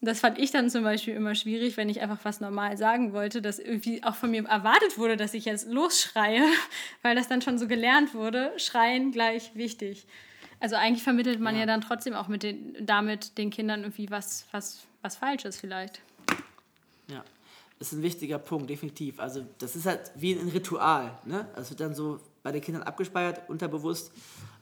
das 0.00 0.18
fand 0.18 0.40
ich 0.40 0.50
dann 0.50 0.68
zum 0.68 0.82
Beispiel 0.82 1.14
immer 1.14 1.36
schwierig, 1.36 1.76
wenn 1.76 1.88
ich 1.88 2.00
einfach 2.00 2.18
was 2.24 2.40
normal 2.40 2.76
sagen 2.76 3.12
wollte, 3.12 3.40
dass 3.40 3.60
irgendwie 3.60 4.02
auch 4.02 4.16
von 4.16 4.32
mir 4.32 4.46
erwartet 4.46 4.98
wurde, 4.98 5.16
dass 5.16 5.32
ich 5.32 5.44
jetzt 5.44 5.68
losschreie, 5.68 6.42
weil 7.02 7.14
das 7.14 7.28
dann 7.28 7.40
schon 7.40 7.56
so 7.56 7.68
gelernt 7.68 8.14
wurde, 8.14 8.52
schreien 8.56 9.12
gleich 9.12 9.54
wichtig. 9.54 10.08
Also 10.60 10.76
eigentlich 10.76 11.02
vermittelt 11.02 11.40
man 11.40 11.54
ja, 11.54 11.60
ja 11.60 11.66
dann 11.66 11.80
trotzdem 11.80 12.14
auch 12.14 12.28
mit 12.28 12.42
den, 12.42 12.76
damit 12.80 13.38
den 13.38 13.50
Kindern 13.50 13.80
irgendwie 13.80 14.10
was, 14.10 14.46
was, 14.52 14.86
was 15.02 15.16
Falsches 15.16 15.58
vielleicht. 15.58 16.02
Ja, 17.08 17.24
das 17.78 17.88
ist 17.88 17.98
ein 17.98 18.02
wichtiger 18.02 18.38
Punkt, 18.38 18.68
definitiv. 18.68 19.18
Also 19.18 19.44
das 19.58 19.74
ist 19.74 19.86
halt 19.86 20.12
wie 20.14 20.34
ein 20.34 20.48
Ritual. 20.48 21.18
Ne? 21.24 21.48
Das 21.56 21.70
wird 21.70 21.80
dann 21.80 21.94
so 21.94 22.20
bei 22.42 22.52
den 22.52 22.60
Kindern 22.60 22.82
abgespeichert, 22.82 23.48
unterbewusst. 23.48 24.12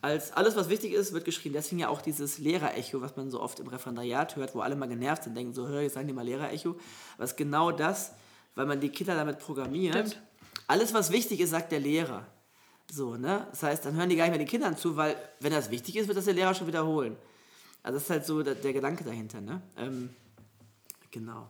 Als 0.00 0.32
alles, 0.32 0.54
was 0.54 0.68
wichtig 0.68 0.92
ist, 0.92 1.12
wird 1.12 1.24
geschrieben. 1.24 1.54
Deswegen 1.54 1.80
ja 1.80 1.88
auch 1.88 2.00
dieses 2.00 2.38
Lehrerecho, 2.38 3.00
was 3.00 3.16
man 3.16 3.30
so 3.30 3.40
oft 3.40 3.58
im 3.58 3.66
Referendariat 3.66 4.36
hört, 4.36 4.54
wo 4.54 4.60
alle 4.60 4.76
mal 4.76 4.86
genervt 4.86 5.24
sind, 5.24 5.36
denken 5.36 5.52
so, 5.52 5.66
hör, 5.66 5.82
jetzt 5.82 5.94
sagen 5.94 6.06
die 6.06 6.12
mal 6.12 6.24
Lehrerecho. 6.24 6.76
Ist 7.18 7.36
genau 7.36 7.72
das, 7.72 8.14
weil 8.54 8.66
man 8.66 8.80
die 8.80 8.88
Kinder 8.90 9.16
damit 9.16 9.40
programmiert. 9.40 9.96
Stimmt. 9.96 10.22
Alles, 10.68 10.94
was 10.94 11.10
wichtig 11.10 11.40
ist, 11.40 11.50
sagt 11.50 11.72
der 11.72 11.80
Lehrer. 11.80 12.24
So, 12.90 13.16
ne? 13.16 13.46
Das 13.50 13.62
heißt, 13.62 13.84
dann 13.84 13.94
hören 13.96 14.08
die 14.08 14.16
gar 14.16 14.24
nicht 14.24 14.30
mehr 14.30 14.38
den 14.38 14.48
Kindern 14.48 14.76
zu, 14.76 14.96
weil, 14.96 15.16
wenn 15.40 15.52
das 15.52 15.70
wichtig 15.70 15.96
ist, 15.96 16.08
wird 16.08 16.16
das 16.16 16.24
der 16.24 16.34
Lehrer 16.34 16.54
schon 16.54 16.66
wiederholen. 16.66 17.16
Also 17.82 17.96
das 17.96 18.04
ist 18.04 18.10
halt 18.10 18.26
so 18.26 18.42
der, 18.42 18.54
der 18.54 18.72
Gedanke 18.72 19.04
dahinter, 19.04 19.40
ne? 19.40 19.62
Ähm, 19.76 20.10
genau. 21.10 21.48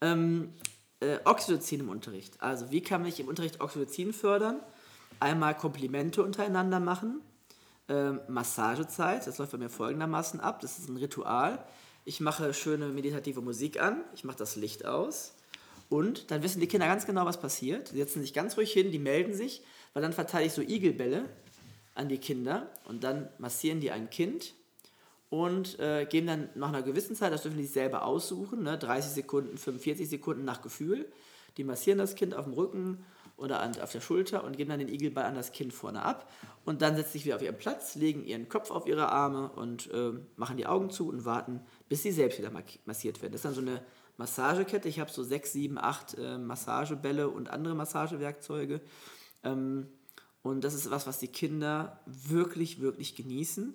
Ähm, 0.00 0.52
äh, 1.00 1.18
Oxytocin 1.24 1.80
im 1.80 1.88
Unterricht. 1.88 2.40
Also, 2.40 2.70
wie 2.70 2.80
kann 2.80 3.04
ich 3.04 3.20
im 3.20 3.28
Unterricht 3.28 3.60
Oxytocin 3.60 4.12
fördern? 4.12 4.60
Einmal 5.18 5.56
Komplimente 5.56 6.22
untereinander 6.22 6.80
machen. 6.80 7.20
Ähm, 7.88 8.20
Massagezeit, 8.28 9.26
das 9.26 9.38
läuft 9.38 9.52
bei 9.52 9.58
mir 9.58 9.68
folgendermaßen 9.68 10.40
ab. 10.40 10.60
Das 10.60 10.78
ist 10.78 10.88
ein 10.88 10.96
Ritual. 10.96 11.64
Ich 12.04 12.20
mache 12.20 12.54
schöne 12.54 12.88
meditative 12.88 13.40
Musik 13.40 13.80
an, 13.80 14.00
ich 14.14 14.22
mache 14.22 14.38
das 14.38 14.54
Licht 14.54 14.86
aus 14.86 15.34
und 15.88 16.30
dann 16.30 16.42
wissen 16.42 16.60
die 16.60 16.68
Kinder 16.68 16.86
ganz 16.86 17.06
genau, 17.06 17.26
was 17.26 17.40
passiert. 17.40 17.92
Die 17.92 17.98
setzen 17.98 18.20
sich 18.20 18.34
ganz 18.34 18.56
ruhig 18.56 18.72
hin, 18.72 18.90
die 18.90 18.98
melden 18.98 19.34
sich 19.34 19.62
weil 19.96 20.02
dann 20.02 20.12
verteile 20.12 20.44
ich 20.44 20.52
so 20.52 20.60
Igelbälle 20.60 21.24
an 21.94 22.10
die 22.10 22.18
Kinder 22.18 22.70
und 22.84 23.02
dann 23.02 23.30
massieren 23.38 23.80
die 23.80 23.90
ein 23.90 24.10
Kind 24.10 24.52
und 25.30 25.78
äh, 25.78 26.04
geben 26.04 26.26
dann 26.26 26.50
nach 26.54 26.68
einer 26.68 26.82
gewissen 26.82 27.16
Zeit, 27.16 27.32
das 27.32 27.44
dürfen 27.44 27.56
die 27.56 27.62
sich 27.62 27.72
selber 27.72 28.04
aussuchen, 28.04 28.62
ne, 28.62 28.76
30 28.76 29.12
Sekunden, 29.12 29.56
45 29.56 30.06
Sekunden 30.06 30.44
nach 30.44 30.60
Gefühl, 30.60 31.10
die 31.56 31.64
massieren 31.64 31.96
das 31.96 32.14
Kind 32.14 32.34
auf 32.34 32.44
dem 32.44 32.52
Rücken 32.52 33.06
oder 33.38 33.60
an, 33.60 33.80
auf 33.80 33.90
der 33.90 34.02
Schulter 34.02 34.44
und 34.44 34.58
geben 34.58 34.68
dann 34.68 34.80
den 34.80 34.90
Igelball 34.90 35.24
an 35.24 35.34
das 35.34 35.52
Kind 35.52 35.72
vorne 35.72 36.02
ab 36.02 36.30
und 36.66 36.82
dann 36.82 36.94
setzen 36.94 37.12
sich 37.12 37.24
wieder 37.24 37.36
auf 37.36 37.42
ihren 37.42 37.56
Platz, 37.56 37.94
legen 37.94 38.22
ihren 38.26 38.50
Kopf 38.50 38.70
auf 38.70 38.86
ihre 38.86 39.08
Arme 39.08 39.48
und 39.48 39.90
äh, 39.94 40.12
machen 40.36 40.58
die 40.58 40.66
Augen 40.66 40.90
zu 40.90 41.08
und 41.08 41.24
warten, 41.24 41.62
bis 41.88 42.02
sie 42.02 42.12
selbst 42.12 42.38
wieder 42.38 42.52
massiert 42.84 43.22
werden. 43.22 43.32
Das 43.32 43.38
ist 43.38 43.44
dann 43.46 43.54
so 43.54 43.62
eine 43.62 43.80
Massagekette. 44.16 44.88
Ich 44.88 45.00
habe 45.00 45.10
so 45.10 45.22
sechs, 45.22 45.52
sieben, 45.52 45.78
acht 45.78 46.16
äh, 46.18 46.38
Massagebälle 46.38 47.28
und 47.28 47.50
andere 47.50 47.74
Massagewerkzeuge. 47.74 48.80
Ähm, 49.44 49.88
und 50.42 50.62
das 50.62 50.74
ist 50.74 50.90
was, 50.90 51.06
was 51.06 51.18
die 51.18 51.28
Kinder 51.28 52.00
wirklich, 52.06 52.80
wirklich 52.80 53.14
genießen. 53.14 53.74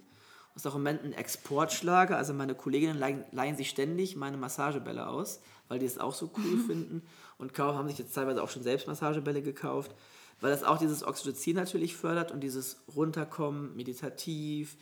Das 0.54 0.64
ist 0.64 0.68
auch 0.68 0.76
im 0.76 0.82
Moment 0.82 1.04
ein 1.04 1.14
Exportschlager. 1.14 2.18
Also 2.18 2.34
meine 2.34 2.56
Kolleginnen 2.56 2.98
leihen, 2.98 3.24
leihen 3.32 3.56
sich 3.56 3.70
ständig 3.70 4.16
meine 4.16 4.38
Massagebälle 4.38 5.08
aus, 5.08 5.42
weil 5.68 5.80
die 5.80 5.86
es 5.86 5.98
auch 5.98 6.14
so 6.14 6.32
cool 6.38 6.58
finden. 6.68 7.04
Und 7.38 7.54
kaum 7.54 7.76
haben 7.76 7.88
sich 7.88 7.98
jetzt 7.98 8.14
teilweise 8.14 8.44
auch 8.44 8.50
schon 8.50 8.64
selbst 8.64 8.88
Massagebälle 8.88 9.42
gekauft, 9.42 9.96
weil 10.40 10.52
das 10.52 10.64
auch 10.64 10.78
dieses 10.78 11.06
Oxytocin 11.06 11.56
natürlich 11.56 11.96
fördert 11.96 12.32
und 12.32 12.42
dieses 12.42 12.82
Runterkommen, 12.96 13.76
meditativ, 13.76 14.78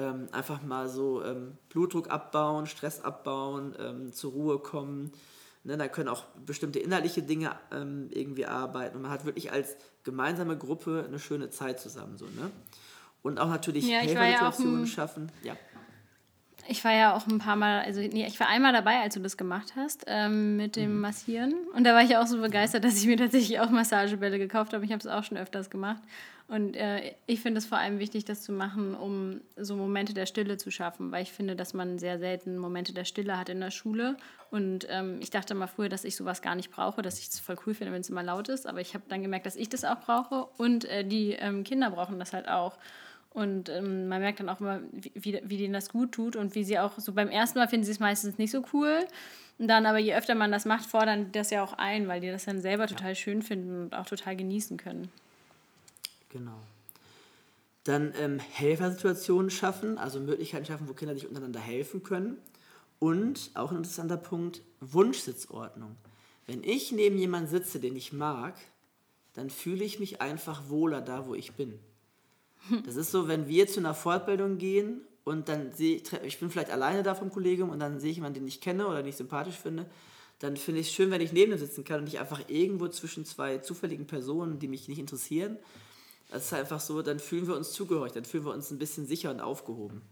ähm, 0.00 0.28
einfach 0.32 0.62
mal 0.62 0.88
so 0.88 1.22
ähm, 1.22 1.58
Blutdruck 1.68 2.10
abbauen, 2.10 2.66
Stress 2.66 3.00
abbauen, 3.00 3.74
ähm, 3.78 4.12
zur 4.12 4.32
Ruhe 4.32 4.58
kommen. 4.58 5.12
Ne, 5.62 5.76
da 5.76 5.88
können 5.88 6.08
auch 6.08 6.24
bestimmte 6.46 6.78
inhaltliche 6.78 7.22
Dinge 7.22 7.54
ähm, 7.70 8.08
irgendwie 8.10 8.46
arbeiten 8.46 8.96
und 8.96 9.02
man 9.02 9.10
hat 9.10 9.26
wirklich 9.26 9.52
als 9.52 9.76
gemeinsame 10.04 10.56
Gruppe 10.56 11.04
eine 11.06 11.18
schöne 11.18 11.50
Zeit 11.50 11.78
zusammen. 11.78 12.16
So, 12.16 12.24
ne? 12.24 12.50
Und 13.22 13.38
auch 13.38 13.48
natürlich 13.48 13.86
ja, 13.86 13.98
Helfersituationen 13.98 14.80
ja 14.80 14.86
schaffen. 14.86 15.32
Ja. 15.42 15.54
Ich 16.66 16.84
war 16.84 16.92
ja 16.92 17.14
auch 17.14 17.26
ein 17.26 17.38
paar 17.38 17.56
Mal, 17.56 17.80
also 17.80 18.00
nee, 18.00 18.26
ich 18.26 18.38
war 18.38 18.46
einmal 18.48 18.72
dabei, 18.72 19.00
als 19.00 19.14
du 19.14 19.20
das 19.20 19.36
gemacht 19.36 19.72
hast, 19.76 20.04
ähm, 20.06 20.56
mit 20.56 20.76
dem 20.76 20.94
mhm. 20.94 21.00
Massieren. 21.00 21.54
Und 21.74 21.84
da 21.84 21.94
war 21.94 22.02
ich 22.02 22.16
auch 22.16 22.26
so 22.26 22.40
begeistert, 22.40 22.84
dass 22.84 22.96
ich 22.96 23.06
mir 23.06 23.16
tatsächlich 23.16 23.60
auch 23.60 23.70
Massagebälle 23.70 24.38
gekauft 24.38 24.72
habe. 24.72 24.84
Ich 24.84 24.92
habe 24.92 25.00
es 25.00 25.06
auch 25.06 25.24
schon 25.24 25.36
öfters 25.36 25.68
gemacht. 25.68 26.02
Und 26.50 26.74
äh, 26.74 27.14
ich 27.26 27.40
finde 27.40 27.58
es 27.58 27.66
vor 27.66 27.78
allem 27.78 28.00
wichtig, 28.00 28.24
das 28.24 28.42
zu 28.42 28.50
machen, 28.50 28.96
um 28.96 29.40
so 29.56 29.76
Momente 29.76 30.14
der 30.14 30.26
Stille 30.26 30.56
zu 30.56 30.72
schaffen, 30.72 31.12
weil 31.12 31.22
ich 31.22 31.30
finde, 31.30 31.54
dass 31.54 31.74
man 31.74 32.00
sehr 32.00 32.18
selten 32.18 32.58
Momente 32.58 32.92
der 32.92 33.04
Stille 33.04 33.38
hat 33.38 33.48
in 33.48 33.60
der 33.60 33.70
Schule. 33.70 34.16
Und 34.50 34.84
ähm, 34.90 35.18
ich 35.20 35.30
dachte 35.30 35.54
mal 35.54 35.68
früher, 35.68 35.88
dass 35.88 36.02
ich 36.02 36.16
sowas 36.16 36.42
gar 36.42 36.56
nicht 36.56 36.72
brauche, 36.72 37.02
dass 37.02 37.20
ich 37.20 37.28
es 37.28 37.38
voll 37.38 37.54
cool 37.64 37.74
finde, 37.74 37.92
wenn 37.92 38.00
es 38.00 38.10
immer 38.10 38.24
laut 38.24 38.48
ist. 38.48 38.66
Aber 38.66 38.80
ich 38.80 38.94
habe 38.94 39.04
dann 39.08 39.22
gemerkt, 39.22 39.46
dass 39.46 39.54
ich 39.54 39.68
das 39.68 39.84
auch 39.84 40.00
brauche 40.00 40.48
und 40.56 40.86
äh, 40.86 41.04
die 41.04 41.34
ähm, 41.34 41.62
Kinder 41.62 41.88
brauchen 41.88 42.18
das 42.18 42.32
halt 42.32 42.48
auch. 42.48 42.76
Und 43.32 43.68
ähm, 43.68 44.08
man 44.08 44.20
merkt 44.20 44.40
dann 44.40 44.48
auch 44.48 44.58
immer, 44.58 44.80
wie, 44.90 45.40
wie 45.44 45.56
denen 45.56 45.72
das 45.72 45.90
gut 45.90 46.10
tut 46.10 46.34
und 46.34 46.56
wie 46.56 46.64
sie 46.64 46.80
auch 46.80 46.98
so 46.98 47.12
beim 47.12 47.28
ersten 47.28 47.60
Mal 47.60 47.68
finden 47.68 47.84
sie 47.84 47.92
es 47.92 48.00
meistens 48.00 48.38
nicht 48.38 48.50
so 48.50 48.64
cool. 48.72 49.06
Und 49.60 49.68
dann 49.68 49.86
aber 49.86 49.98
je 49.98 50.16
öfter 50.16 50.34
man 50.34 50.50
das 50.50 50.64
macht, 50.64 50.86
fordern 50.86 51.26
die 51.26 51.32
das 51.32 51.50
ja 51.50 51.62
auch 51.62 51.74
ein, 51.74 52.08
weil 52.08 52.20
die 52.20 52.32
das 52.32 52.46
dann 52.46 52.60
selber 52.60 52.88
total 52.88 53.14
schön 53.14 53.40
finden 53.40 53.84
und 53.84 53.94
auch 53.94 54.06
total 54.06 54.34
genießen 54.34 54.76
können. 54.78 55.12
Genau. 56.30 56.58
Dann 57.84 58.12
ähm, 58.16 58.38
Helfersituationen 58.38 59.50
schaffen, 59.50 59.98
also 59.98 60.20
Möglichkeiten 60.20 60.66
schaffen, 60.66 60.88
wo 60.88 60.94
Kinder 60.94 61.14
sich 61.14 61.26
untereinander 61.26 61.60
helfen 61.60 62.02
können. 62.02 62.38
Und 62.98 63.50
auch 63.54 63.70
ein 63.70 63.78
interessanter 63.78 64.16
Punkt, 64.16 64.62
Wunschsitzordnung. 64.80 65.96
Wenn 66.46 66.62
ich 66.64 66.92
neben 66.92 67.16
jemandem 67.18 67.50
sitze, 67.50 67.80
den 67.80 67.96
ich 67.96 68.12
mag, 68.12 68.54
dann 69.34 69.50
fühle 69.50 69.84
ich 69.84 70.00
mich 70.00 70.20
einfach 70.20 70.68
wohler 70.68 71.00
da, 71.00 71.26
wo 71.26 71.34
ich 71.34 71.52
bin. 71.52 71.78
Das 72.84 72.96
ist 72.96 73.10
so, 73.10 73.28
wenn 73.28 73.48
wir 73.48 73.66
zu 73.66 73.80
einer 73.80 73.94
Fortbildung 73.94 74.58
gehen 74.58 75.00
und 75.24 75.48
dann 75.48 75.72
sehe 75.72 75.96
ich, 75.96 76.12
ich 76.24 76.38
bin 76.38 76.50
vielleicht 76.50 76.70
alleine 76.70 77.02
da 77.02 77.14
vom 77.14 77.30
Kollegium 77.30 77.70
und 77.70 77.78
dann 77.78 78.00
sehe 78.00 78.10
ich 78.10 78.16
jemanden, 78.16 78.40
den 78.40 78.48
ich 78.48 78.60
kenne 78.60 78.86
oder 78.86 78.98
den 78.98 79.08
ich 79.08 79.16
sympathisch 79.16 79.56
finde, 79.56 79.86
dann 80.40 80.56
finde 80.56 80.80
ich 80.80 80.88
es 80.88 80.92
schön, 80.92 81.10
wenn 81.10 81.20
ich 81.20 81.32
neben 81.32 81.52
ihm 81.52 81.58
sitzen 81.58 81.84
kann 81.84 81.98
und 81.98 82.04
nicht 82.04 82.18
einfach 82.18 82.40
irgendwo 82.48 82.88
zwischen 82.88 83.24
zwei 83.24 83.58
zufälligen 83.58 84.06
Personen, 84.06 84.58
die 84.58 84.68
mich 84.68 84.88
nicht 84.88 84.98
interessieren. 84.98 85.56
Das 86.30 86.46
ist 86.46 86.52
einfach 86.52 86.80
so, 86.80 87.02
dann 87.02 87.18
fühlen 87.18 87.46
wir 87.46 87.56
uns 87.56 87.72
zugehörig, 87.72 88.12
dann 88.12 88.24
fühlen 88.24 88.44
wir 88.44 88.52
uns 88.52 88.70
ein 88.70 88.78
bisschen 88.78 89.06
sicher 89.06 89.30
und 89.30 89.40
aufgehoben. 89.40 90.02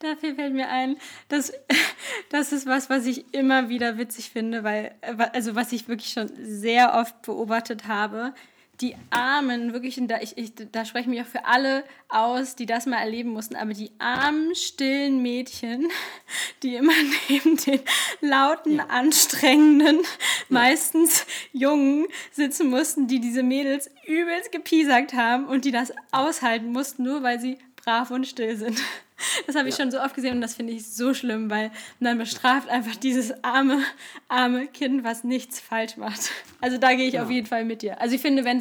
Dafür 0.00 0.34
fällt 0.34 0.54
mir 0.54 0.68
ein, 0.68 0.98
dass 1.28 1.52
das 2.30 2.52
ist 2.52 2.66
was, 2.66 2.90
was 2.90 3.06
ich 3.06 3.32
immer 3.32 3.68
wieder 3.68 3.98
witzig 3.98 4.30
finde, 4.30 4.62
weil, 4.62 4.94
also 5.32 5.54
was 5.54 5.72
ich 5.72 5.88
wirklich 5.88 6.12
schon 6.12 6.30
sehr 6.42 6.94
oft 6.94 7.22
beobachtet 7.22 7.88
habe, 7.88 8.34
die 8.80 8.94
armen, 9.10 9.72
wirklich, 9.72 9.98
da, 10.02 10.20
ich, 10.20 10.38
ich, 10.38 10.52
da 10.54 10.84
spreche 10.84 11.02
ich 11.02 11.08
mich 11.08 11.20
auch 11.22 11.26
für 11.26 11.44
alle 11.44 11.84
aus, 12.08 12.54
die 12.54 12.66
das 12.66 12.86
mal 12.86 12.98
erleben 12.98 13.30
mussten, 13.30 13.56
aber 13.56 13.74
die 13.74 13.90
armen, 13.98 14.54
stillen 14.54 15.20
Mädchen, 15.20 15.88
die 16.62 16.76
immer 16.76 16.92
neben 17.28 17.56
den 17.56 17.80
lauten, 18.20 18.76
ja. 18.76 18.86
anstrengenden, 18.86 19.96
ja. 19.96 20.04
meistens 20.48 21.26
Jungen 21.52 22.06
sitzen 22.30 22.70
mussten, 22.70 23.08
die 23.08 23.20
diese 23.20 23.42
Mädels 23.42 23.90
übelst 24.06 24.52
gepiesackt 24.52 25.14
haben 25.14 25.46
und 25.46 25.64
die 25.64 25.72
das 25.72 25.92
aushalten 26.12 26.72
mussten, 26.72 27.02
nur 27.02 27.22
weil 27.22 27.40
sie 27.40 27.58
brav 27.76 28.10
und 28.10 28.26
still 28.26 28.56
sind. 28.56 28.80
Das 29.46 29.56
habe 29.56 29.68
ich 29.68 29.76
ja. 29.76 29.84
schon 29.84 29.90
so 29.90 30.00
oft 30.00 30.14
gesehen 30.14 30.36
und 30.36 30.40
das 30.40 30.54
finde 30.54 30.72
ich 30.72 30.86
so 30.86 31.14
schlimm, 31.14 31.50
weil 31.50 31.70
man 32.00 32.18
bestraft 32.18 32.68
einfach 32.68 32.96
dieses 32.96 33.32
arme, 33.42 33.82
arme 34.28 34.66
Kind, 34.66 35.04
was 35.04 35.24
nichts 35.24 35.60
falsch 35.60 35.96
macht. 35.96 36.30
Also 36.60 36.78
da 36.78 36.94
gehe 36.94 37.06
ich 37.06 37.14
ja. 37.14 37.22
auf 37.22 37.30
jeden 37.30 37.46
Fall 37.46 37.64
mit 37.64 37.82
dir. 37.82 38.00
Also 38.00 38.14
ich 38.14 38.22
finde, 38.22 38.44
wenn 38.44 38.58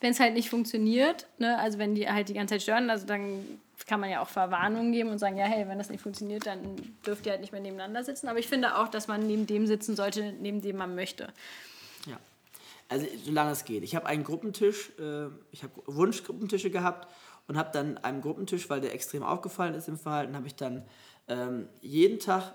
es 0.00 0.20
halt 0.20 0.34
nicht 0.34 0.50
funktioniert, 0.50 1.26
ne, 1.38 1.58
also 1.58 1.78
wenn 1.78 1.94
die 1.94 2.08
halt 2.08 2.28
die 2.28 2.34
ganze 2.34 2.54
Zeit 2.54 2.62
stören, 2.62 2.90
also 2.90 3.06
dann 3.06 3.44
kann 3.86 4.00
man 4.00 4.10
ja 4.10 4.22
auch 4.22 4.28
Verwarnungen 4.28 4.92
geben 4.92 5.10
und 5.10 5.18
sagen, 5.18 5.36
ja, 5.36 5.44
hey, 5.44 5.68
wenn 5.68 5.78
das 5.78 5.90
nicht 5.90 6.00
funktioniert, 6.00 6.46
dann 6.46 6.76
dürft 7.06 7.26
ihr 7.26 7.32
halt 7.32 7.40
nicht 7.40 7.52
mehr 7.52 7.60
nebeneinander 7.60 8.02
sitzen. 8.02 8.28
Aber 8.28 8.38
ich 8.38 8.48
finde 8.48 8.78
auch, 8.78 8.88
dass 8.88 9.08
man 9.08 9.26
neben 9.26 9.46
dem 9.46 9.66
sitzen 9.66 9.94
sollte, 9.94 10.32
neben 10.40 10.62
dem 10.62 10.76
man 10.76 10.94
möchte. 10.94 11.28
Ja, 12.06 12.18
also 12.88 13.06
solange 13.24 13.50
es 13.50 13.64
geht. 13.64 13.82
Ich 13.82 13.94
habe 13.94 14.06
einen 14.06 14.24
Gruppentisch, 14.24 14.90
äh, 14.98 15.26
ich 15.52 15.62
habe 15.62 15.72
Wunschgruppentische 15.86 16.70
gehabt 16.70 17.08
und 17.46 17.56
habe 17.56 17.70
dann 17.72 17.98
einem 17.98 18.20
Gruppentisch, 18.20 18.70
weil 18.70 18.80
der 18.80 18.94
extrem 18.94 19.22
aufgefallen 19.22 19.74
ist 19.74 19.88
im 19.88 19.98
Verhalten, 19.98 20.36
habe 20.36 20.46
ich 20.46 20.54
dann 20.54 20.84
ähm, 21.28 21.68
jeden 21.80 22.18
Tag, 22.18 22.54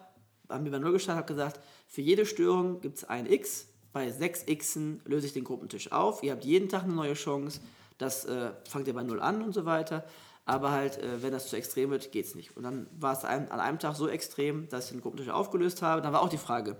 haben 0.49 0.65
wir 0.65 0.71
bei 0.71 0.79
Null 0.79 0.93
gestartet, 0.93 1.23
habe 1.23 1.33
gesagt, 1.33 1.59
für 1.87 2.01
jede 2.01 2.25
Störung 2.25 2.81
gibt 2.81 2.97
es 2.97 3.03
ein 3.03 3.25
X, 3.25 3.67
bei 3.91 4.11
sechs 4.11 4.45
Xen 4.45 5.01
löse 5.05 5.27
ich 5.27 5.33
den 5.33 5.43
Gruppentisch 5.43 5.91
auf, 5.91 6.23
ihr 6.23 6.31
habt 6.31 6.45
jeden 6.45 6.69
Tag 6.69 6.83
eine 6.83 6.93
neue 6.93 7.13
Chance, 7.13 7.61
das 7.97 8.25
äh, 8.25 8.51
fangt 8.67 8.87
ihr 8.87 8.93
bei 8.93 9.03
Null 9.03 9.19
an 9.19 9.41
und 9.41 9.53
so 9.53 9.65
weiter. 9.65 10.05
Aber 10.45 10.71
halt, 10.71 10.97
äh, 10.97 11.21
wenn 11.21 11.31
das 11.31 11.47
zu 11.47 11.55
extrem 11.57 11.91
wird, 11.91 12.11
geht 12.11 12.25
es 12.25 12.33
nicht. 12.33 12.57
Und 12.57 12.63
dann 12.63 12.87
war 12.97 13.13
es 13.13 13.23
an 13.23 13.49
einem 13.51 13.77
Tag 13.77 13.95
so 13.95 14.07
extrem, 14.07 14.67
dass 14.69 14.85
ich 14.85 14.91
den 14.93 15.01
Gruppentisch 15.01 15.29
aufgelöst 15.29 15.83
habe. 15.83 16.01
Dann 16.01 16.11
war 16.11 16.23
auch 16.23 16.29
die 16.29 16.39
Frage, 16.39 16.75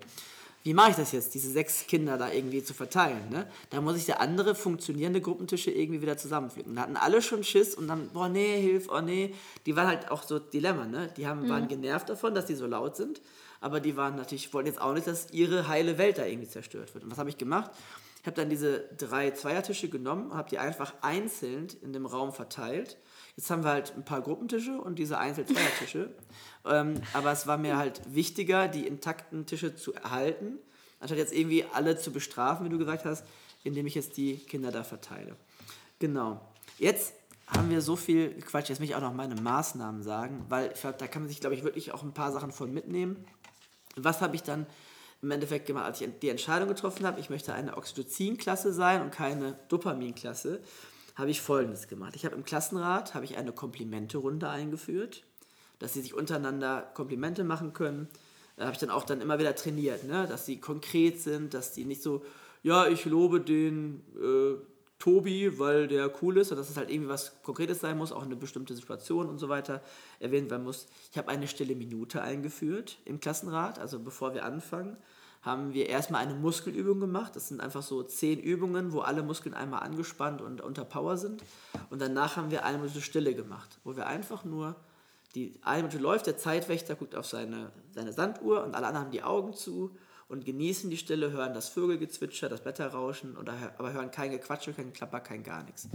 wie 0.64 0.74
mache 0.74 0.92
ich 0.92 0.98
das 0.98 1.14
jetzt, 1.14 1.34
diese 1.34 1.50
sechs 1.52 1.88
Kinder 1.88 2.18
da 2.18 2.32
irgendwie 2.32 2.64
zu 2.64 2.74
verteilen? 2.74 3.30
Ne? 3.30 3.48
Da 3.70 3.80
muss 3.80 3.96
ich 3.96 4.08
ja 4.08 4.18
andere 4.18 4.56
funktionierende 4.56 5.22
Gruppentische 5.22 5.72
irgendwie 5.72 6.02
wieder 6.02 6.18
zusammenpflücken. 6.18 6.76
Da 6.76 6.82
hatten 6.82 6.98
alle 6.98 7.22
schon 7.22 7.44
Schiss 7.44 7.76
und 7.76 7.88
dann, 7.88 8.10
boah, 8.10 8.28
nee, 8.28 8.62
hilf, 8.62 8.90
oh 8.90 9.00
nee. 9.00 9.34
Die 9.66 9.76
waren 9.76 9.88
halt 9.88 10.12
auch 10.12 10.24
so 10.24 10.38
Dilemma, 10.38 10.86
ne? 10.86 11.10
Die 11.16 11.28
haben, 11.28 11.44
mhm. 11.44 11.50
waren 11.50 11.68
genervt 11.70 12.10
davon, 12.10 12.36
dass 12.36 12.46
die 12.46 12.56
so 12.56 12.68
laut 12.68 12.98
sind, 12.98 13.22
aber 13.62 13.80
die 13.80 13.96
waren 13.96 14.16
natürlich, 14.16 14.54
wollten 14.54 14.68
jetzt 14.68 14.82
auch 14.82 14.94
nicht, 14.94 15.08
dass 15.08 15.32
ihre 15.32 15.70
heile 15.70 15.98
Welt 15.98 16.18
da 16.18 16.26
irgendwie 16.26 16.50
zerstört 16.50 16.94
wird. 16.94 17.06
Und 17.06 17.12
was 17.12 17.18
habe 17.18 17.30
ich 17.30 17.38
gemacht? 17.38 17.72
Ich 18.22 18.28
habe 18.28 18.36
dann 18.36 18.50
diese 18.50 18.82
drei 18.98 19.32
Zweiertische 19.32 19.88
genommen 19.88 20.32
und 20.32 20.38
habe 20.38 20.50
die 20.50 20.60
einfach 20.60 20.94
einzeln 21.02 21.68
in 21.82 21.94
dem 21.94 22.06
Raum 22.06 22.34
verteilt. 22.34 22.98
Jetzt 23.40 23.50
haben 23.52 23.64
wir 23.64 23.70
halt 23.70 23.94
ein 23.96 24.04
paar 24.04 24.20
Gruppentische 24.20 24.82
und 24.82 25.00
diese 25.00 25.18
Einzel-Zweiertische. 25.18 26.10
Ähm, 26.66 26.96
aber 27.14 27.32
es 27.32 27.48
war 27.48 27.58
mir 27.58 27.78
halt 27.78 28.02
wichtiger, 28.14 28.68
die 28.68 28.86
intakten 28.86 29.46
Tische 29.46 29.78
zu 29.78 29.94
erhalten, 29.94 30.60
anstatt 31.00 31.18
jetzt 31.18 31.34
irgendwie 31.34 31.64
alle 31.74 31.98
zu 31.98 32.12
bestrafen, 32.12 32.66
wie 32.66 32.70
du 32.70 32.78
gesagt 32.78 33.06
hast, 33.06 33.26
indem 33.64 33.88
ich 33.88 33.96
jetzt 33.96 34.18
die 34.18 34.36
Kinder 34.36 34.70
da 34.70 34.84
verteile. 34.84 35.38
Genau. 36.00 36.42
Jetzt 36.78 37.14
haben 37.48 37.70
wir 37.70 37.82
so 37.82 37.96
viel 37.96 38.34
Quatsch. 38.42 38.68
Jetzt 38.68 38.80
möchte 38.80 38.92
ich 38.92 38.96
auch 38.98 39.02
noch 39.02 39.14
meine 39.14 39.36
Maßnahmen 39.36 40.04
sagen, 40.04 40.46
weil 40.50 40.74
ich, 40.74 40.82
da 40.82 40.92
kann 40.92 41.22
man 41.22 41.30
sich, 41.30 41.40
glaube 41.40 41.56
ich, 41.56 41.64
wirklich 41.64 41.94
auch 41.94 42.04
ein 42.04 42.14
paar 42.14 42.34
Sachen 42.34 42.52
von 42.52 42.74
mitnehmen. 42.74 43.26
Was 43.96 44.20
habe 44.20 44.36
ich 44.36 44.44
dann 44.44 44.66
im 45.22 45.32
Endeffekt 45.32 45.66
gemacht, 45.66 45.86
als 45.86 46.02
ich 46.02 46.10
die 46.22 46.30
Entscheidung 46.30 46.68
getroffen 46.68 47.08
habe, 47.08 47.22
ich 47.22 47.30
möchte 47.30 47.54
eine 47.54 47.78
Oxytocin-Klasse 47.78 48.74
sein 48.74 49.02
und 49.02 49.12
keine 49.12 49.56
Dopamin-Klasse, 49.70 50.62
habe 51.20 51.30
ich 51.30 51.42
Folgendes 51.42 51.88
gemacht. 51.88 52.16
Ich 52.16 52.26
habe 52.26 52.36
im 52.36 52.44
Klassenrat 52.44 53.14
habe 53.14 53.26
ich 53.26 53.38
eine 53.38 53.52
Komplimente-Runde 53.52 54.50
eingeführt 54.50 55.24
dass 55.80 55.94
sie 55.94 56.02
sich 56.02 56.14
untereinander 56.14 56.82
Komplimente 56.94 57.44
machen 57.44 57.74
können. 57.74 58.08
Da 58.58 58.66
habe 58.66 58.74
ich 58.74 58.80
dann 58.80 58.90
auch 58.90 59.06
dann 59.06 59.22
immer 59.22 59.40
wieder 59.40 59.56
trainiert, 59.56 60.04
ne? 60.04 60.28
dass 60.28 60.46
sie 60.46 60.60
konkret 60.60 61.20
sind, 61.22 61.54
dass 61.54 61.72
die 61.72 61.86
nicht 61.86 62.04
so, 62.04 62.24
ja, 62.62 62.88
ich 62.88 63.06
lobe 63.06 63.40
den 63.40 64.04
äh, 64.22 64.58
Tobi, 65.00 65.58
weil 65.58 65.88
der 65.88 66.12
cool 66.22 66.38
ist, 66.38 66.50
sondern 66.50 66.64
dass 66.64 66.70
es 66.70 66.76
halt 66.76 66.92
irgendwie 66.92 67.08
was 67.08 67.42
Konkretes 67.42 67.80
sein 67.80 67.98
muss, 67.98 68.12
auch 68.12 68.24
eine 68.24 68.36
bestimmte 68.36 68.76
Situation 68.76 69.30
und 69.30 69.38
so 69.38 69.48
weiter 69.48 69.82
erwähnt 70.20 70.52
werden 70.52 70.66
muss. 70.66 70.88
Ich 71.10 71.18
habe 71.18 71.30
eine 71.30 71.48
stille 71.48 71.74
Minute 71.74 72.22
eingeführt 72.22 72.98
im 73.06 73.22
Klassenrat, 73.22 73.80
also 73.80 74.00
bevor 74.00 74.34
wir 74.34 74.44
anfangen, 74.44 74.98
haben 75.42 75.74
wir 75.74 75.88
erstmal 75.88 76.22
eine 76.22 76.36
Muskelübung 76.36 77.00
gemacht. 77.00 77.36
Das 77.36 77.48
sind 77.48 77.62
einfach 77.62 77.82
so 77.82 78.04
zehn 78.04 78.40
Übungen, 78.40 78.92
wo 78.92 79.00
alle 79.00 79.24
Muskeln 79.24 79.56
einmal 79.56 79.84
angespannt 79.84 80.42
und 80.42 80.62
unter 80.62 80.84
Power 80.84 81.18
sind. 81.18 81.44
Und 81.90 82.02
danach 82.02 82.36
haben 82.36 82.52
wir 82.52 82.66
eine 82.66 82.78
Minute 82.78 83.02
Stille 83.02 83.34
gemacht, 83.34 83.80
wo 83.84 83.96
wir 83.96 84.08
einfach 84.08 84.44
nur, 84.44 84.76
die 85.36 85.60
eine 85.62 85.84
Minute 85.84 86.00
läuft, 86.00 86.28
der 86.28 86.38
Zeitwächter 86.38 86.96
guckt 86.96 87.16
auf 87.16 87.26
seine, 87.26 87.72
seine 87.92 88.12
Sanduhr 88.12 88.64
und 88.64 88.76
alle 88.76 88.88
anderen 88.88 89.06
haben 89.06 89.12
die 89.12 89.24
Augen 89.24 89.54
zu 89.54 89.96
und 90.28 90.46
genießen 90.46 90.90
die 90.90 90.98
Stille, 90.98 91.32
hören 91.32 91.54
das 91.54 91.70
Vögelgezwitscher, 91.70 92.50
das 92.50 92.62
Blätterrauschen, 92.62 93.38
oder, 93.38 93.54
aber 93.78 93.94
hören 93.94 94.12
kein 94.12 94.32
Gequatsche, 94.32 94.74
kein 94.74 94.94
Klapper, 94.94 95.22
kein 95.22 95.44
gar 95.44 95.64
nichts. 95.64 95.88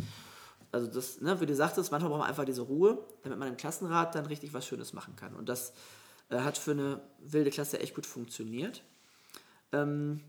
Also 0.72 0.88
das, 0.88 1.20
ne, 1.20 1.40
wie 1.40 1.46
du 1.46 1.54
sagtest, 1.54 1.92
manchmal 1.92 2.10
braucht 2.10 2.20
man 2.20 2.28
einfach 2.28 2.44
diese 2.44 2.62
Ruhe, 2.62 2.98
damit 3.22 3.38
man 3.38 3.48
im 3.48 3.56
Klassenrat 3.56 4.14
dann 4.16 4.26
richtig 4.26 4.52
was 4.52 4.66
Schönes 4.66 4.92
machen 4.92 5.14
kann. 5.14 5.36
Und 5.36 5.48
das 5.48 5.72
äh, 6.30 6.40
hat 6.40 6.58
für 6.58 6.72
eine 6.72 7.00
wilde 7.20 7.50
Klasse 7.50 7.78
echt 7.78 7.94
gut 7.94 8.06
funktioniert. 8.06 8.82
Ähm, 9.82 10.20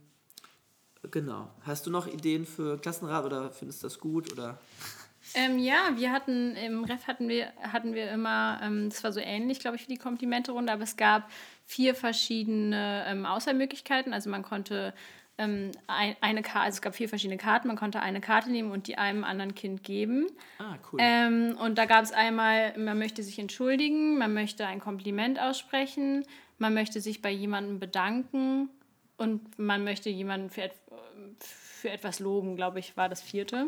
genau. 1.12 1.50
Hast 1.62 1.86
du 1.86 1.92
noch 1.92 2.08
Ideen 2.08 2.46
für 2.46 2.78
Klassenrat 2.80 3.26
oder 3.26 3.52
findest 3.52 3.84
du 3.84 3.88
das 3.88 4.00
gut? 4.00 4.32
Oder? 4.34 4.60
Ähm, 5.34 5.60
ja, 5.60 5.92
wir 5.96 6.12
hatten 6.12 6.56
im 6.56 6.84
Ref 6.84 7.08
hatten 7.08 7.28
wir, 7.28 7.52
hatten 7.62 7.94
wir 7.94 8.12
immer, 8.12 8.60
ähm, 8.64 8.90
das 8.90 9.04
war 9.04 9.12
so 9.12 9.20
ähnlich, 9.20 9.60
glaube 9.60 9.76
ich, 9.76 9.84
wie 9.84 9.94
die 9.94 10.00
Komplimente-Runde, 10.00 10.72
aber 10.72 10.84
es 10.84 10.98
gab 10.98 11.30
vier 11.66 11.96
verschiedene 11.96 13.06
ähm, 13.08 13.26
Auswahlmöglichkeiten. 13.26 14.14
Also 14.14 14.30
man 14.30 14.44
konnte 14.44 14.94
ähm, 15.38 15.72
ein, 15.88 16.16
eine 16.22 16.42
Karte, 16.42 16.66
also 16.66 16.76
es 16.78 16.82
gab 16.82 16.96
vier 16.96 17.10
verschiedene 17.10 17.38
Karten, 17.38 17.68
man 17.68 17.76
konnte 17.76 18.02
eine 18.02 18.22
Karte 18.22 18.50
nehmen 18.50 18.72
und 18.72 18.88
die 18.88 18.98
einem 18.98 19.24
anderen 19.24 19.56
Kind 19.56 19.84
geben. 19.84 20.28
Ah, 20.60 20.76
cool. 20.92 21.00
Ähm, 21.02 21.58
und 21.60 21.78
da 21.78 21.86
gab 21.86 22.04
es 22.04 22.12
einmal, 22.12 22.78
man 22.78 22.98
möchte 22.98 23.24
sich 23.24 23.40
entschuldigen, 23.40 24.18
man 24.18 24.34
möchte 24.34 24.66
ein 24.66 24.80
Kompliment 24.80 25.40
aussprechen, 25.40 26.24
man 26.58 26.74
möchte 26.74 27.02
sich 27.02 27.22
bei 27.22 27.32
jemandem 27.32 27.80
bedanken 27.80 28.70
und 29.18 29.58
man 29.58 29.84
möchte 29.84 30.10
jemanden 30.10 30.50
für, 30.50 30.70
für 31.40 31.90
etwas 31.90 32.20
loben, 32.20 32.56
glaube 32.56 32.80
ich, 32.80 32.98
war 32.98 33.10
das 33.10 33.22
vierte. 33.22 33.68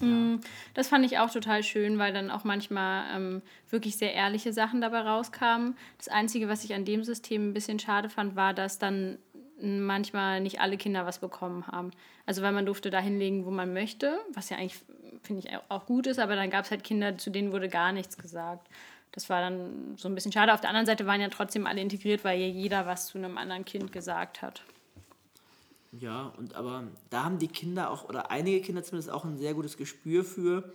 Ja. 0.00 0.06
Mm, 0.06 0.40
das 0.74 0.88
fand 0.88 1.04
ich 1.04 1.18
auch 1.18 1.30
total 1.30 1.62
schön, 1.62 1.98
weil 1.98 2.12
dann 2.12 2.30
auch 2.30 2.44
manchmal 2.44 3.04
ähm, 3.16 3.42
wirklich 3.70 3.96
sehr 3.96 4.12
ehrliche 4.12 4.52
Sachen 4.52 4.80
dabei 4.80 5.00
rauskamen. 5.00 5.76
Das 5.96 6.08
Einzige, 6.08 6.48
was 6.48 6.64
ich 6.64 6.74
an 6.74 6.84
dem 6.84 7.04
System 7.04 7.50
ein 7.50 7.54
bisschen 7.54 7.78
schade 7.78 8.08
fand, 8.08 8.36
war, 8.36 8.54
dass 8.54 8.78
dann 8.78 9.18
manchmal 9.60 10.40
nicht 10.40 10.60
alle 10.60 10.76
Kinder 10.76 11.06
was 11.06 11.18
bekommen 11.18 11.66
haben. 11.66 11.90
Also 12.26 12.42
weil 12.42 12.52
man 12.52 12.66
durfte 12.66 12.90
da 12.90 13.00
hinlegen, 13.00 13.44
wo 13.44 13.50
man 13.50 13.72
möchte, 13.72 14.18
was 14.32 14.50
ja 14.50 14.56
eigentlich, 14.56 14.80
finde 15.22 15.46
ich, 15.46 15.52
auch 15.68 15.86
gut 15.86 16.06
ist, 16.06 16.18
aber 16.18 16.36
dann 16.36 16.50
gab 16.50 16.64
es 16.64 16.70
halt 16.70 16.84
Kinder, 16.84 17.18
zu 17.18 17.30
denen 17.30 17.52
wurde 17.52 17.68
gar 17.68 17.92
nichts 17.92 18.16
gesagt. 18.18 18.68
Das 19.12 19.28
war 19.30 19.40
dann 19.40 19.96
so 19.96 20.08
ein 20.08 20.14
bisschen 20.14 20.32
schade. 20.32 20.52
Auf 20.52 20.60
der 20.60 20.70
anderen 20.70 20.86
Seite 20.86 21.06
waren 21.06 21.20
ja 21.20 21.28
trotzdem 21.28 21.66
alle 21.66 21.80
integriert, 21.80 22.24
weil 22.24 22.40
ja 22.40 22.46
jeder 22.46 22.86
was 22.86 23.08
zu 23.08 23.18
einem 23.18 23.38
anderen 23.38 23.64
Kind 23.64 23.92
gesagt 23.92 24.42
hat. 24.42 24.62
Ja, 25.92 26.32
und 26.36 26.54
aber 26.54 26.84
da 27.10 27.24
haben 27.24 27.38
die 27.38 27.48
Kinder 27.48 27.90
auch, 27.90 28.08
oder 28.08 28.30
einige 28.30 28.60
Kinder 28.60 28.82
zumindest 28.82 29.10
auch 29.10 29.24
ein 29.24 29.38
sehr 29.38 29.54
gutes 29.54 29.76
Gespür 29.76 30.24
für, 30.24 30.70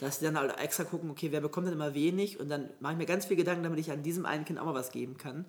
dass 0.00 0.18
sie 0.18 0.26
dann 0.26 0.36
halt 0.36 0.58
extra 0.58 0.84
gucken, 0.84 1.10
okay, 1.10 1.30
wer 1.30 1.40
bekommt 1.40 1.66
denn 1.66 1.74
immer 1.74 1.94
wenig 1.94 2.40
und 2.40 2.48
dann 2.48 2.68
mache 2.80 2.94
ich 2.94 2.98
mir 2.98 3.06
ganz 3.06 3.26
viel 3.26 3.36
Gedanken, 3.36 3.62
damit 3.62 3.78
ich 3.78 3.90
an 3.90 4.02
diesem 4.02 4.26
einen 4.26 4.44
Kind 4.44 4.58
auch 4.58 4.64
mal 4.64 4.74
was 4.74 4.90
geben 4.90 5.16
kann. 5.16 5.44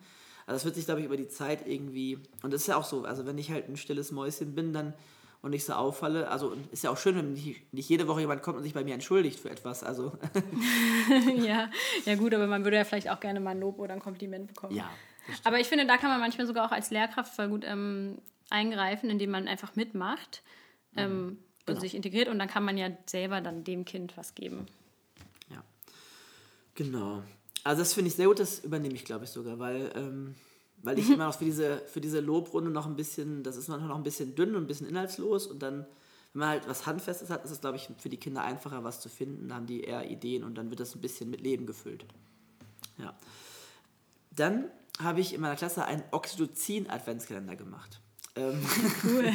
Also 0.46 0.58
das 0.58 0.66
wird 0.66 0.76
sich, 0.76 0.86
glaube 0.86 1.02
ich, 1.02 1.06
über 1.06 1.18
die 1.18 1.28
Zeit 1.28 1.68
irgendwie, 1.68 2.20
und 2.44 2.54
das 2.54 2.62
ist 2.62 2.68
ja 2.68 2.78
auch 2.78 2.84
so, 2.84 3.04
also 3.04 3.26
wenn 3.26 3.38
ich 3.38 3.52
halt 3.52 3.68
ein 3.68 3.78
stilles 3.78 4.12
Mäuschen 4.12 4.56
bin, 4.56 4.74
dann 4.74 4.94
und 5.42 5.52
nicht 5.52 5.66
so 5.66 5.74
auffalle. 5.74 6.30
Also 6.30 6.56
ist 6.72 6.84
ja 6.84 6.90
auch 6.90 6.98
schön, 6.98 7.16
wenn 7.16 7.34
nicht, 7.34 7.74
nicht 7.74 7.90
jede 7.90 8.08
Woche 8.08 8.22
jemand 8.22 8.42
kommt 8.42 8.58
und 8.58 8.64
sich 8.64 8.74
bei 8.74 8.84
mir 8.84 8.94
entschuldigt 8.94 9.40
für 9.40 9.50
etwas. 9.50 9.84
Also. 9.84 10.18
ja, 11.38 11.70
ja 12.06 12.16
gut, 12.16 12.34
aber 12.34 12.48
man 12.48 12.64
würde 12.64 12.78
ja 12.78 12.84
vielleicht 12.84 13.10
auch 13.10 13.20
gerne 13.20 13.40
mal 13.40 13.52
ein 13.52 13.60
Lob 13.60 13.80
oder 13.80 13.94
ein 13.94 14.02
Kompliment 14.02 14.48
bekommen. 14.48 14.76
Ja. 14.76 14.90
Aber 15.44 15.60
ich 15.60 15.68
finde, 15.68 15.86
da 15.86 15.98
kann 15.98 16.10
man 16.10 16.20
manchmal 16.20 16.48
sogar 16.48 16.66
auch 16.66 16.72
als 16.72 16.92
Lehrkraft 16.92 17.34
voll 17.34 17.50
gut 17.50 17.64
ähm, 17.66 18.18
eingreifen, 18.50 19.10
indem 19.10 19.32
man 19.32 19.48
einfach 19.48 19.76
mitmacht 19.76 20.42
mhm. 20.94 21.00
ähm, 21.00 21.38
genau. 21.66 21.76
und 21.78 21.82
sich 21.82 21.96
integriert 21.96 22.28
und 22.28 22.40
dann 22.40 22.48
kann 22.48 22.66
man 22.66 22.78
ja 22.78 22.90
selber 23.06 23.42
dann 23.42 23.64
dem 23.64 23.86
Kind 23.86 24.18
was 24.18 24.36
geben. 24.36 24.66
Ja, 25.50 25.64
genau. 26.76 27.24
Also 27.64 27.82
das 27.82 27.94
finde 27.94 28.10
ich 28.10 28.16
sehr 28.16 28.28
gut, 28.28 28.40
das 28.40 28.60
übernehme 28.60 28.96
ich 28.96 29.06
glaube 29.06 29.26
ich 29.26 29.30
sogar, 29.30 29.60
weil 29.60 29.92
ähm, 29.96 30.36
weil 30.84 30.98
ich 31.00 31.10
immer 31.10 31.26
noch 31.26 31.38
für 31.38 31.46
diese, 31.46 31.80
für 31.88 32.02
diese 32.02 32.20
Lobrunde 32.20 32.72
noch 32.72 32.86
ein 32.86 32.96
bisschen, 32.96 33.44
das 33.44 33.58
ist 33.58 33.68
manchmal 33.68 33.90
noch 33.90 33.98
ein 33.98 34.04
bisschen 34.04 34.36
dünn 34.36 34.56
und 34.56 34.64
ein 34.64 34.68
bisschen 34.68 34.88
inhaltslos 34.88 35.48
und 35.48 35.62
dann, 35.62 35.86
wenn 36.34 36.40
man 36.40 36.50
halt 36.50 36.68
was 36.68 36.86
Handfestes 36.86 37.30
hat, 37.30 37.44
ist 37.44 37.52
es, 37.52 37.62
glaube 37.62 37.78
ich, 37.78 37.90
für 37.98 38.10
die 38.10 38.18
Kinder 38.18 38.44
einfacher, 38.44 38.84
was 38.84 39.02
zu 39.02 39.10
finden. 39.10 39.50
Da 39.50 39.56
haben 39.56 39.66
die 39.66 39.82
eher 39.82 40.10
Ideen 40.10 40.44
und 40.44 40.56
dann 40.56 40.70
wird 40.70 40.80
das 40.80 40.96
ein 40.96 41.02
bisschen 41.02 41.30
mit 41.30 41.42
Leben 41.42 41.66
gefüllt. 41.66 42.06
Ja. 42.98 43.14
Dann 44.36 44.66
habe 45.02 45.22
ich 45.22 45.34
in 45.34 45.42
meiner 45.42 45.56
Klasse 45.56 45.86
einen 45.86 46.04
Oxytocin-Adventskalender 46.12 47.56
gemacht. 47.56 48.00
Ähm, 48.36 48.60
cool. 49.04 49.32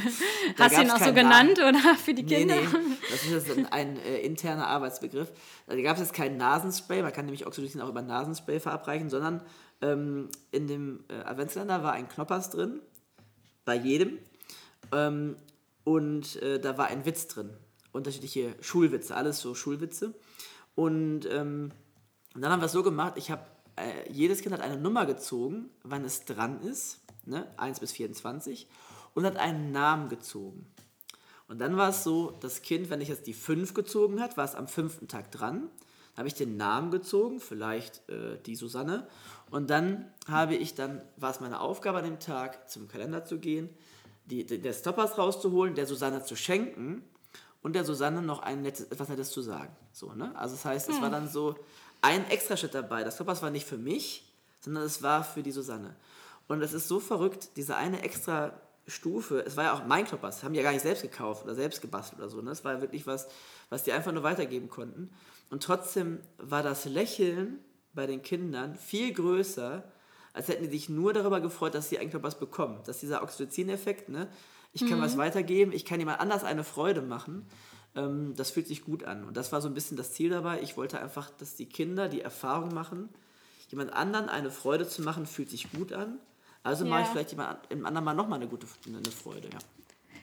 Hast 0.59 0.77
du 0.77 0.83
ihn 0.83 0.91
auch 0.91 0.99
so 0.99 1.13
genannt 1.13 1.59
Namen. 1.59 1.77
oder 1.77 1.95
für 1.97 2.15
die 2.15 2.25
Kinder? 2.25 2.55
Nee, 2.55 2.63
nee. 2.63 2.97
Das 3.11 3.25
ist 3.27 3.51
ein, 3.51 3.67
ein 3.67 3.97
äh, 3.99 4.19
interner 4.21 4.69
Arbeitsbegriff. 4.69 5.33
Da 5.67 5.81
gab 5.81 5.97
es 5.97 6.03
jetzt 6.03 6.15
kein 6.15 6.37
Nasenspray, 6.37 7.03
man 7.03 7.13
kann 7.13 7.25
nämlich 7.25 7.47
Oxytocin 7.47 7.81
auch 7.81 7.89
über 7.89 8.03
Nasenspray 8.03 8.61
verabreichen, 8.61 9.11
sondern 9.11 9.43
ähm, 9.81 10.29
in 10.51 10.67
dem 10.67 11.05
äh, 11.09 11.15
Adventskalender 11.15 11.83
war 11.83 11.93
ein 11.93 12.09
Knoppers 12.09 12.51
drin, 12.51 12.81
bei 13.65 13.77
jedem. 13.77 14.19
Ähm, 14.93 15.37
und 15.85 16.37
äh, 16.43 16.59
da 16.61 16.79
war 16.79 16.87
ein 16.87 17.05
Witz 17.05 17.29
drin. 17.29 17.51
Unterschiedliche 17.93 18.55
Schulwitze, 18.61 19.15
alles 19.15 19.41
so 19.41 19.55
Schulwitze. 19.55 20.15
Und, 20.75 21.27
ähm, 21.31 21.71
dann 22.35 22.51
haben 22.51 22.61
wir 22.61 22.67
es 22.67 22.73
so 22.73 22.83
gemacht, 22.83 23.15
ich 23.17 23.31
habe, 23.31 23.43
äh, 23.77 24.11
jedes 24.11 24.43
Kind 24.43 24.53
hat 24.53 24.61
eine 24.61 24.77
Nummer 24.77 25.07
gezogen, 25.07 25.71
wann 25.85 26.05
es 26.05 26.25
dran 26.25 26.61
ist, 26.63 27.01
ne, 27.25 27.47
1 27.57 27.81
bis 27.81 27.93
24, 27.93 28.69
und 29.15 29.25
hat 29.25 29.37
einen 29.37 29.71
Namen 29.71 30.09
gezogen. 30.09 30.67
Und 31.47 31.61
dann 31.61 31.77
war 31.77 31.91
es 31.91 32.03
so, 32.03 32.33
das 32.41 32.63
Kind, 32.63 32.91
wenn 32.91 33.01
ich 33.01 33.09
jetzt 33.09 33.27
die 33.27 33.35
5 33.35 33.75
gezogen 33.75 34.21
hat, 34.21 34.37
war 34.37 34.45
es 34.45 34.55
am 34.55 34.67
fünften 34.67 35.07
Tag 35.07 35.31
dran. 35.31 35.69
Habe 36.17 36.29
ich 36.29 36.35
den 36.35 36.57
Namen 36.57 36.91
gezogen, 36.91 37.39
vielleicht 37.39 38.09
äh, 38.09 38.39
die 38.45 38.57
Susanne. 38.57 39.07
Und 39.51 39.71
dann 39.71 40.13
habe 40.29 40.55
ich 40.55 40.75
dann, 40.75 41.03
war 41.17 41.31
es 41.31 41.41
meine 41.41 41.61
Aufgabe 41.61 41.99
an 41.99 42.05
dem 42.05 42.19
Tag, 42.19 42.69
zum 42.69 42.89
Kalender 42.89 43.25
zu 43.25 43.39
gehen, 43.39 43.69
die, 44.27 44.45
die, 44.45 44.61
der 44.61 44.73
Stoppers 44.73 45.19
rauszuholen, 45.19 45.75
der 45.75 45.87
Susanne 45.87 46.25
zu 46.25 46.35
schenken 46.35 47.05
und 47.63 47.75
der 47.75 47.85
Susanne 47.85 48.23
noch 48.23 48.41
ein 48.41 48.63
nettes, 48.63 48.87
etwas 48.87 49.09
Nettes 49.09 49.31
zu 49.31 49.43
sagen. 49.43 49.75
So, 49.93 50.13
ne? 50.13 50.33
Also 50.37 50.55
das 50.55 50.65
heißt, 50.65 50.89
es 50.89 50.97
war 50.97 51.07
hm. 51.07 51.13
dann 51.13 51.29
so 51.29 51.57
ein 52.01 52.29
Extraschritt 52.31 52.75
dabei. 52.75 53.05
Das 53.05 53.15
Stoppers 53.15 53.43
war 53.43 53.51
nicht 53.51 53.67
für 53.67 53.79
mich, 53.79 54.31
sondern 54.61 54.85
es 54.85 55.03
war 55.03 55.25
für 55.25 55.43
die 55.43 55.53
Susanne. 55.53 55.95
Und 56.49 56.63
es 56.63 56.73
ist 56.73 56.89
so 56.89 57.01
verrückt, 57.01 57.57
diese 57.57 57.77
eine 57.77 58.03
extra 58.03 58.53
Stufe, 58.87 59.41
es 59.47 59.57
war 59.57 59.65
ja 59.65 59.73
auch 59.73 59.87
mein 59.87 60.05
Kloppers, 60.05 60.43
haben 60.43 60.53
die 60.53 60.59
ja 60.59 60.63
gar 60.63 60.73
nicht 60.73 60.83
selbst 60.83 61.03
gekauft 61.03 61.45
oder 61.45 61.55
selbst 61.55 61.81
gebastelt 61.81 62.21
oder 62.21 62.29
so. 62.29 62.43
Ne? 62.43 62.51
Es 62.51 62.65
war 62.65 62.81
wirklich 62.81 63.07
was, 63.07 63.29
was 63.71 63.83
die 63.83 63.93
einfach 63.93 64.13
nur 64.13 64.23
weitergeben 64.23 64.69
konnten. 64.69 65.11
Und 65.51 65.63
trotzdem 65.63 66.21
war 66.37 66.63
das 66.63 66.85
Lächeln 66.85 67.59
bei 67.95 68.07
den 68.07 68.23
Kindern 68.23 68.75
viel 68.75 69.13
größer, 69.13 69.85
als 70.33 70.49
hätten 70.49 70.65
die 70.65 70.71
sich 70.71 70.89
nur 70.89 71.13
darüber 71.13 71.41
gefreut, 71.41 71.75
dass 71.75 71.89
sie 71.89 71.99
eigentlich 71.99 72.15
noch 72.15 72.23
was 72.23 72.39
bekommen. 72.39 72.81
Dass 72.85 72.99
dieser 72.99 73.23
Oxytocin-Effekt, 73.23 74.09
ne? 74.09 74.29
ich 74.73 74.87
kann 74.87 74.99
mhm. 74.99 75.03
was 75.03 75.17
weitergeben, 75.17 75.73
ich 75.73 75.85
kann 75.85 76.01
jemand 76.01 76.21
anders 76.21 76.45
eine 76.45 76.65
Freude 76.65 77.03
machen, 77.03 77.47
ähm, 77.95 78.35
das 78.37 78.51
fühlt 78.51 78.67
sich 78.67 78.85
gut 78.85 79.05
an. 79.05 79.25
Und 79.25 79.37
das 79.37 79.53
war 79.53 79.61
so 79.61 79.69
ein 79.69 79.75
bisschen 79.75 79.97
das 79.97 80.13
Ziel 80.13 80.31
dabei. 80.31 80.61
Ich 80.61 80.77
wollte 80.77 81.01
einfach, 81.01 81.31
dass 81.31 81.55
die 81.55 81.67
Kinder 81.67 82.09
die 82.09 82.21
Erfahrung 82.21 82.75
machen, 82.75 83.09
jemand 83.69 83.93
anderen 83.93 84.29
eine 84.29 84.51
Freude 84.51 84.87
zu 84.87 85.03
machen, 85.03 85.27
fühlt 85.27 85.51
sich 85.51 85.71
gut 85.71 85.93
an. 85.93 86.19
Also 86.63 86.85
ja. 86.85 86.91
mache 86.91 87.03
ich 87.03 87.09
vielleicht 87.09 87.31
jemand 87.31 87.59
im 87.71 87.87
anderen 87.87 88.05
Mal 88.05 88.15
nochmal 88.15 88.41
eine 88.41 88.49
gute 88.49 88.67
eine 88.87 89.03
Freude. 89.11 89.49
Ja. 89.53 89.59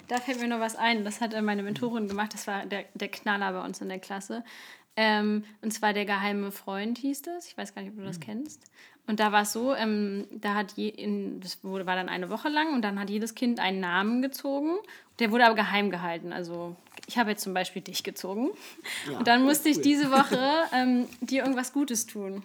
Da 0.07 0.17
fällt 0.17 0.41
mir 0.41 0.47
noch 0.47 0.59
was 0.59 0.75
ein. 0.75 1.05
Das 1.05 1.21
hat 1.21 1.39
meine 1.41 1.63
Mentorin 1.63 2.09
gemacht. 2.09 2.33
Das 2.33 2.45
war 2.47 2.65
der, 2.65 2.83
der 2.95 3.07
Knaller 3.07 3.53
bei 3.53 3.63
uns 3.63 3.79
in 3.79 3.87
der 3.87 3.99
Klasse. 3.99 4.43
Ähm, 4.95 5.43
und 5.61 5.71
zwar 5.71 5.93
der 5.93 6.05
geheime 6.05 6.51
Freund 6.51 6.97
hieß 6.97 7.21
das. 7.21 7.47
Ich 7.47 7.57
weiß 7.57 7.73
gar 7.73 7.81
nicht, 7.81 7.91
ob 7.91 7.97
du 7.97 8.03
das 8.03 8.19
mhm. 8.19 8.23
kennst. 8.23 8.71
Und 9.07 9.19
da 9.19 9.31
war 9.31 9.41
es 9.41 9.51
so, 9.51 9.73
ähm, 9.73 10.27
da 10.31 10.53
hat 10.53 10.73
je, 10.73 10.87
in, 10.87 11.39
das 11.41 11.63
wurde, 11.63 11.85
war 11.85 11.95
dann 11.95 12.07
eine 12.07 12.29
Woche 12.29 12.49
lang 12.49 12.73
und 12.73 12.81
dann 12.81 12.99
hat 12.99 13.09
jedes 13.09 13.35
Kind 13.35 13.59
einen 13.59 13.79
Namen 13.79 14.21
gezogen. 14.21 14.75
Der 15.19 15.31
wurde 15.31 15.45
aber 15.45 15.55
geheim 15.55 15.89
gehalten. 15.89 16.31
Also 16.31 16.75
ich 17.07 17.17
habe 17.17 17.31
jetzt 17.31 17.43
zum 17.43 17.53
Beispiel 17.53 17.81
dich 17.81 18.03
gezogen. 18.03 18.51
Ja, 19.09 19.17
und 19.17 19.27
dann 19.27 19.43
musste 19.43 19.69
cool. 19.69 19.75
ich 19.75 19.81
diese 19.81 20.11
Woche 20.11 20.39
ähm, 20.73 21.07
dir 21.21 21.41
irgendwas 21.41 21.73
Gutes 21.73 22.05
tun. 22.05 22.43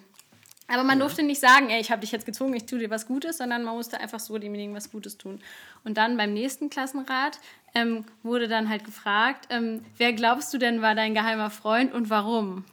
Aber 0.67 0.83
man 0.83 0.99
ja. 0.99 1.05
durfte 1.05 1.23
nicht 1.23 1.39
sagen, 1.39 1.69
ey, 1.69 1.79
ich 1.79 1.91
habe 1.91 2.01
dich 2.01 2.11
jetzt 2.11 2.25
gezogen, 2.25 2.53
ich 2.53 2.65
tue 2.65 2.79
dir 2.79 2.89
was 2.89 3.07
Gutes, 3.07 3.37
sondern 3.37 3.63
man 3.63 3.75
musste 3.75 3.99
einfach 3.99 4.19
so 4.19 4.37
demjenigen 4.37 4.75
was 4.75 4.91
Gutes 4.91 5.17
tun. 5.17 5.39
Und 5.83 5.97
dann 5.97 6.17
beim 6.17 6.33
nächsten 6.33 6.69
Klassenrat 6.69 7.39
ähm, 7.73 8.05
wurde 8.23 8.47
dann 8.47 8.69
halt 8.69 8.83
gefragt, 8.83 9.47
ähm, 9.49 9.85
wer 9.97 10.13
glaubst 10.13 10.53
du 10.53 10.57
denn 10.57 10.81
war 10.81 10.95
dein 10.95 11.13
geheimer 11.13 11.49
Freund 11.49 11.93
und 11.93 12.09
warum? 12.09 12.65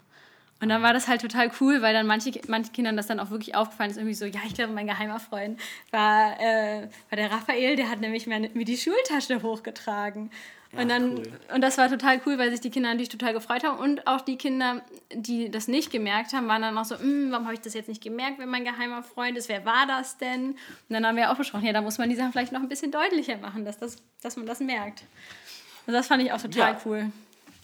Und 0.60 0.68
dann 0.68 0.82
war 0.82 0.94
das 0.94 1.08
halt 1.08 1.20
total 1.20 1.50
cool, 1.60 1.82
weil 1.82 1.92
dann 1.92 2.06
manche, 2.06 2.40
manchen 2.48 2.72
Kindern 2.72 2.96
das 2.96 3.06
dann 3.06 3.20
auch 3.20 3.30
wirklich 3.30 3.54
aufgefallen 3.54 3.90
ist, 3.90 3.96
irgendwie 3.96 4.14
so, 4.14 4.24
ja, 4.24 4.40
ich 4.46 4.54
glaube, 4.54 4.72
mein 4.72 4.86
geheimer 4.86 5.20
Freund 5.20 5.60
war, 5.90 6.40
äh, 6.40 6.88
war 7.10 7.16
der 7.16 7.30
Raphael, 7.30 7.76
der 7.76 7.90
hat 7.90 8.00
nämlich 8.00 8.26
mir, 8.26 8.48
mir 8.54 8.64
die 8.64 8.76
Schultasche 8.76 9.42
hochgetragen. 9.42 10.30
Ja, 10.72 10.82
und 10.82 10.88
dann, 10.88 11.18
cool. 11.18 11.32
und 11.54 11.60
das 11.60 11.78
war 11.78 11.88
total 11.88 12.20
cool, 12.26 12.38
weil 12.38 12.50
sich 12.50 12.60
die 12.60 12.70
Kinder 12.70 12.88
natürlich 12.88 13.08
total 13.08 13.32
gefreut 13.32 13.64
haben. 13.64 13.78
Und 13.78 14.06
auch 14.06 14.20
die 14.20 14.36
Kinder, 14.36 14.82
die 15.12 15.50
das 15.50 15.68
nicht 15.68 15.90
gemerkt 15.90 16.32
haben, 16.32 16.48
waren 16.48 16.62
dann 16.62 16.76
auch 16.78 16.84
so, 16.84 16.98
hm, 16.98 17.30
warum 17.30 17.44
habe 17.46 17.54
ich 17.54 17.60
das 17.60 17.74
jetzt 17.74 17.88
nicht 17.88 18.02
gemerkt, 18.02 18.38
wenn 18.38 18.48
mein 18.48 18.64
geheimer 18.64 19.02
Freund 19.02 19.36
ist? 19.36 19.48
Wer 19.48 19.64
war 19.64 19.86
das 19.86 20.18
denn? 20.18 20.50
Und 20.52 20.56
dann 20.88 21.06
haben 21.06 21.16
wir 21.16 21.30
auch 21.30 21.36
besprochen, 21.36 21.66
ja, 21.66 21.72
da 21.72 21.82
muss 21.82 21.98
man 21.98 22.08
die 22.08 22.16
Sachen 22.16 22.32
vielleicht 22.32 22.52
noch 22.52 22.60
ein 22.60 22.68
bisschen 22.68 22.90
deutlicher 22.90 23.36
machen, 23.36 23.64
dass, 23.64 23.78
das, 23.78 23.96
dass 24.22 24.36
man 24.36 24.46
das 24.46 24.60
merkt. 24.60 25.04
Und 25.86 25.92
das 25.92 26.06
fand 26.06 26.22
ich 26.22 26.32
auch 26.32 26.40
total 26.40 26.72
ja. 26.72 26.80
cool. 26.84 27.12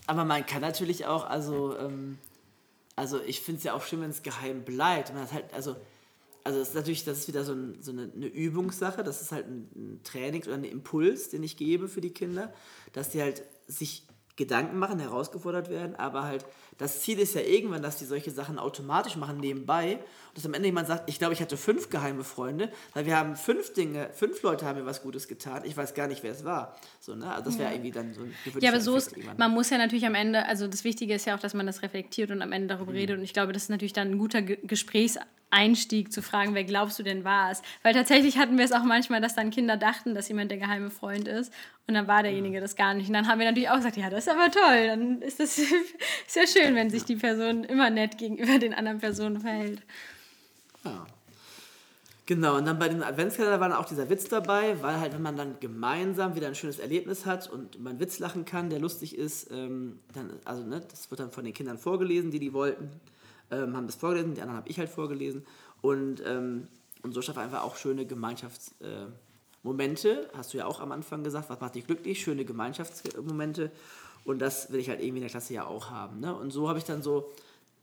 Aber 0.07 0.25
man 0.25 0.45
kann 0.45 0.61
natürlich 0.61 1.07
auch, 1.07 1.29
also, 1.29 1.77
ähm, 1.79 2.19
also 3.01 3.19
ich 3.23 3.41
finde 3.41 3.59
es 3.59 3.65
ja 3.65 3.73
auch 3.73 3.83
schön, 3.83 4.03
wenn 4.03 4.11
es 4.11 4.23
geheim 4.23 4.63
bleibt. 4.63 5.15
Man 5.15 5.23
hat 5.23 5.33
halt, 5.33 5.55
also, 5.55 5.75
also 6.45 6.59
das 6.59 6.69
ist 6.69 6.75
natürlich, 6.75 7.03
das 7.03 7.21
ist 7.21 7.29
wieder 7.29 7.45
so, 7.45 7.55
ein, 7.55 7.79
so 7.81 7.93
eine, 7.93 8.11
eine, 8.15 8.27
Übungssache, 8.27 9.03
das 9.03 9.23
ist 9.23 9.33
halt 9.33 9.47
ein, 9.47 9.71
ein 9.75 10.01
Training 10.05 10.43
oder 10.43 10.55
ein 10.55 10.65
Impuls, 10.65 11.31
den 11.31 11.43
ich 11.43 11.57
gebe 11.57 11.89
für 11.89 12.03
die 12.03 12.11
Kinder, 12.13 12.53
dass 12.93 13.09
die 13.09 13.23
halt 13.23 13.43
sich 13.67 14.07
Gedanken 14.37 14.79
machen, 14.79 14.99
herausgefordert 14.99 15.71
werden, 15.71 15.97
aber 15.97 16.25
halt 16.25 16.45
das 16.81 17.03
Ziel 17.03 17.19
ist 17.19 17.35
ja 17.35 17.43
irgendwann, 17.43 17.83
dass 17.83 17.99
die 17.99 18.07
solche 18.07 18.31
Sachen 18.31 18.59
automatisch 18.59 19.15
machen 19.15 19.39
nebenbei 19.39 19.97
und 19.97 20.37
dass 20.37 20.47
am 20.47 20.55
Ende 20.55 20.69
jemand 20.69 20.89
sagt, 20.89 21.11
ich 21.11 21.19
glaube, 21.19 21.35
ich 21.35 21.43
hatte 21.43 21.59
fünf 21.59 21.91
geheime 21.91 22.25
Freunde, 22.25 22.73
weil 22.95 23.05
wir 23.05 23.19
haben 23.19 23.37
fünf 23.37 23.75
Dinge, 23.75 24.09
fünf 24.15 24.43
Leute 24.43 24.65
haben 24.65 24.79
mir 24.79 24.87
was 24.87 25.03
Gutes 25.03 25.29
getan, 25.29 25.63
ich 25.67 25.77
weiß 25.77 25.93
gar 25.93 26.09
nicht, 26.09 26.23
wer 26.23 26.33
es 26.33 26.43
war. 26.43 26.79
So, 26.99 27.15
ne? 27.15 27.31
Also 27.31 27.51
das 27.51 27.59
wäre 27.59 27.69
ja. 27.69 27.75
irgendwie 27.75 27.91
dann 27.91 28.15
so 28.15 28.23
ein 28.23 28.35
Ja, 28.61 28.71
aber 28.71 28.81
so 28.81 28.97
ist, 28.97 29.15
man 29.37 29.51
muss 29.53 29.69
ja 29.69 29.77
natürlich 29.77 30.07
am 30.07 30.15
Ende, 30.15 30.47
also 30.47 30.67
das 30.69 30.83
Wichtige 30.85 31.13
ist 31.13 31.27
ja 31.27 31.37
auch, 31.37 31.41
dass 31.41 31.53
man 31.53 31.67
das 31.67 31.83
reflektiert 31.83 32.31
und 32.31 32.41
am 32.41 32.53
Ende 32.53 32.69
darüber 32.69 32.93
mhm. 32.93 32.99
redet 32.99 33.19
und 33.19 33.25
ich 33.25 33.35
glaube, 33.35 33.53
das 33.53 33.65
ist 33.65 33.69
natürlich 33.69 33.93
dann 33.93 34.13
ein 34.13 34.19
guter 34.19 34.41
Gesprächs 34.41 35.19
Einstieg 35.51 36.13
zu 36.13 36.23
fragen, 36.23 36.55
wer 36.55 36.65
glaubst 36.65 36.99
du 36.99 37.03
denn 37.03 37.25
war 37.25 37.51
es? 37.51 37.63
Weil 37.83 37.93
tatsächlich 37.93 38.39
hatten 38.39 38.57
wir 38.57 38.65
es 38.65 38.73
auch 38.73 38.85
manchmal, 38.85 39.21
dass 39.21 39.35
dann 39.35 39.51
Kinder 39.51 39.77
dachten, 39.77 40.15
dass 40.15 40.29
jemand 40.29 40.51
der 40.51 40.59
geheime 40.59 40.91
Freund 40.91 41.27
ist 41.27 41.53
und 41.87 41.95
dann 41.95 42.07
war 42.07 42.23
derjenige 42.23 42.61
das 42.61 42.77
gar 42.77 42.95
nicht. 42.95 43.09
Und 43.09 43.15
dann 43.15 43.27
haben 43.27 43.41
wir 43.41 43.47
natürlich 43.47 43.69
auch 43.69 43.77
gesagt, 43.77 43.97
ja, 43.97 44.09
das 44.11 44.27
ist 44.27 44.33
aber 44.33 44.51
toll, 44.51 44.87
dann 44.87 45.23
ist 45.23 45.41
das 45.41 45.59
ist 46.27 46.37
ja 46.37 46.47
schön, 46.71 46.77
wenn 46.77 46.91
sich 46.91 47.05
die 47.05 47.17
Person 47.17 47.65
immer 47.65 47.91
nett 47.91 48.19
gegenüber 48.19 48.59
den 48.59 48.75
anderen 48.75 48.99
Personen 48.99 49.41
verhält. 49.41 49.83
Ja. 50.85 51.07
Genau, 52.27 52.57
und 52.57 52.65
dann 52.65 52.79
bei 52.79 52.89
den 52.89 53.03
Adventskalender 53.03 53.59
war 53.59 53.69
dann 53.69 53.79
auch 53.79 53.87
dieser 53.87 54.09
Witz 54.09 54.29
dabei, 54.29 54.81
weil 54.83 55.01
halt, 55.01 55.15
wenn 55.15 55.23
man 55.23 55.37
dann 55.37 55.57
gemeinsam 55.59 56.37
wieder 56.37 56.47
ein 56.47 56.55
schönes 56.55 56.79
Erlebnis 56.79 57.27
hat 57.27 57.51
und 57.51 57.83
man 57.83 57.99
Witz 57.99 58.21
lachen 58.21 58.45
kann, 58.45 58.71
der 58.71 58.79
lustig 58.79 59.19
ist, 59.19 59.51
ähm, 59.51 59.99
dann, 60.15 60.31
also 60.45 60.63
ne, 60.63 60.81
das 60.89 61.11
wird 61.11 61.19
dann 61.19 61.33
von 61.33 61.45
den 61.45 61.55
Kindern 61.55 61.77
vorgelesen, 61.77 62.31
die 62.31 62.39
die 62.39 62.53
wollten 62.53 62.89
ähm, 63.51 63.77
haben 63.77 63.87
das 63.87 63.97
vorgelesen, 63.97 64.35
die 64.35 64.43
anderen 64.43 64.59
habe 64.59 64.69
ich 64.69 64.79
halt 64.79 64.89
vorgelesen. 64.89 65.45
Und, 65.83 66.23
ähm, 66.27 66.69
und 67.03 67.13
so 67.13 67.23
schafft 67.23 67.39
einfach 67.39 67.63
auch 67.63 67.77
schöne 67.77 68.07
Gemeinschaftsmomente. 68.07 70.09
Äh, 70.09 70.27
Hast 70.37 70.55
du 70.55 70.59
ja 70.59 70.67
auch 70.67 70.81
am 70.81 70.93
Anfang 70.93 71.25
gesagt, 71.25 71.51
was 71.51 71.59
macht 71.61 71.75
dich 71.75 71.87
glücklich? 71.87 72.23
Schöne 72.23 72.45
Gemeinschaftsmomente. 72.45 73.73
Und 74.25 74.41
das 74.41 74.71
will 74.73 74.81
ich 74.81 74.89
halt 74.89 75.01
irgendwie 75.01 75.19
in 75.19 75.23
der 75.23 75.31
Klasse 75.31 75.55
ja 75.55 75.67
auch 75.67 75.91
haben. 75.91 76.21
Ne? 76.21 76.35
Und 76.35 76.51
so 76.51 76.69
habe 76.69 76.79
ich 76.79 76.85
dann 76.85 77.03
so, 77.03 77.33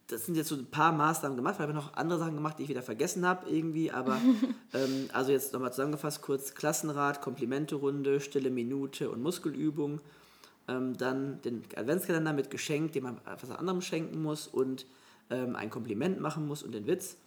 das 0.07 0.25
sind 0.25 0.35
jetzt 0.35 0.47
so 0.47 0.55
ein 0.55 0.65
paar 0.65 0.91
Maßnahmen 0.91 1.35
gemacht, 1.35 1.59
weil 1.59 1.69
ich 1.69 1.75
noch 1.75 1.93
andere 1.93 2.19
Sachen 2.19 2.35
gemacht, 2.35 2.59
die 2.59 2.63
ich 2.63 2.69
wieder 2.69 2.81
vergessen 2.81 3.25
habe 3.25 3.49
irgendwie. 3.49 3.91
Aber 3.91 4.17
ähm, 4.73 5.09
also 5.13 5.31
jetzt 5.31 5.53
nochmal 5.53 5.71
zusammengefasst, 5.71 6.21
kurz 6.21 6.53
Klassenrat, 6.53 7.21
Komplimente-Runde, 7.21 8.19
stille 8.19 8.49
Minute 8.49 9.09
und 9.09 9.21
Muskelübung. 9.21 9.99
Ähm, 10.67 10.97
dann 10.97 11.41
den 11.41 11.63
Adventskalender 11.75 12.33
mit 12.33 12.51
Geschenk, 12.51 12.91
den 12.93 13.03
man 13.03 13.17
etwas 13.25 13.51
anderem 13.51 13.81
schenken 13.81 14.21
muss 14.21 14.47
und 14.47 14.85
ähm, 15.29 15.55
ein 15.55 15.69
Kompliment 15.69 16.19
machen 16.19 16.47
muss 16.47 16.63
und 16.63 16.73
den 16.73 16.87
Witz. 16.87 17.17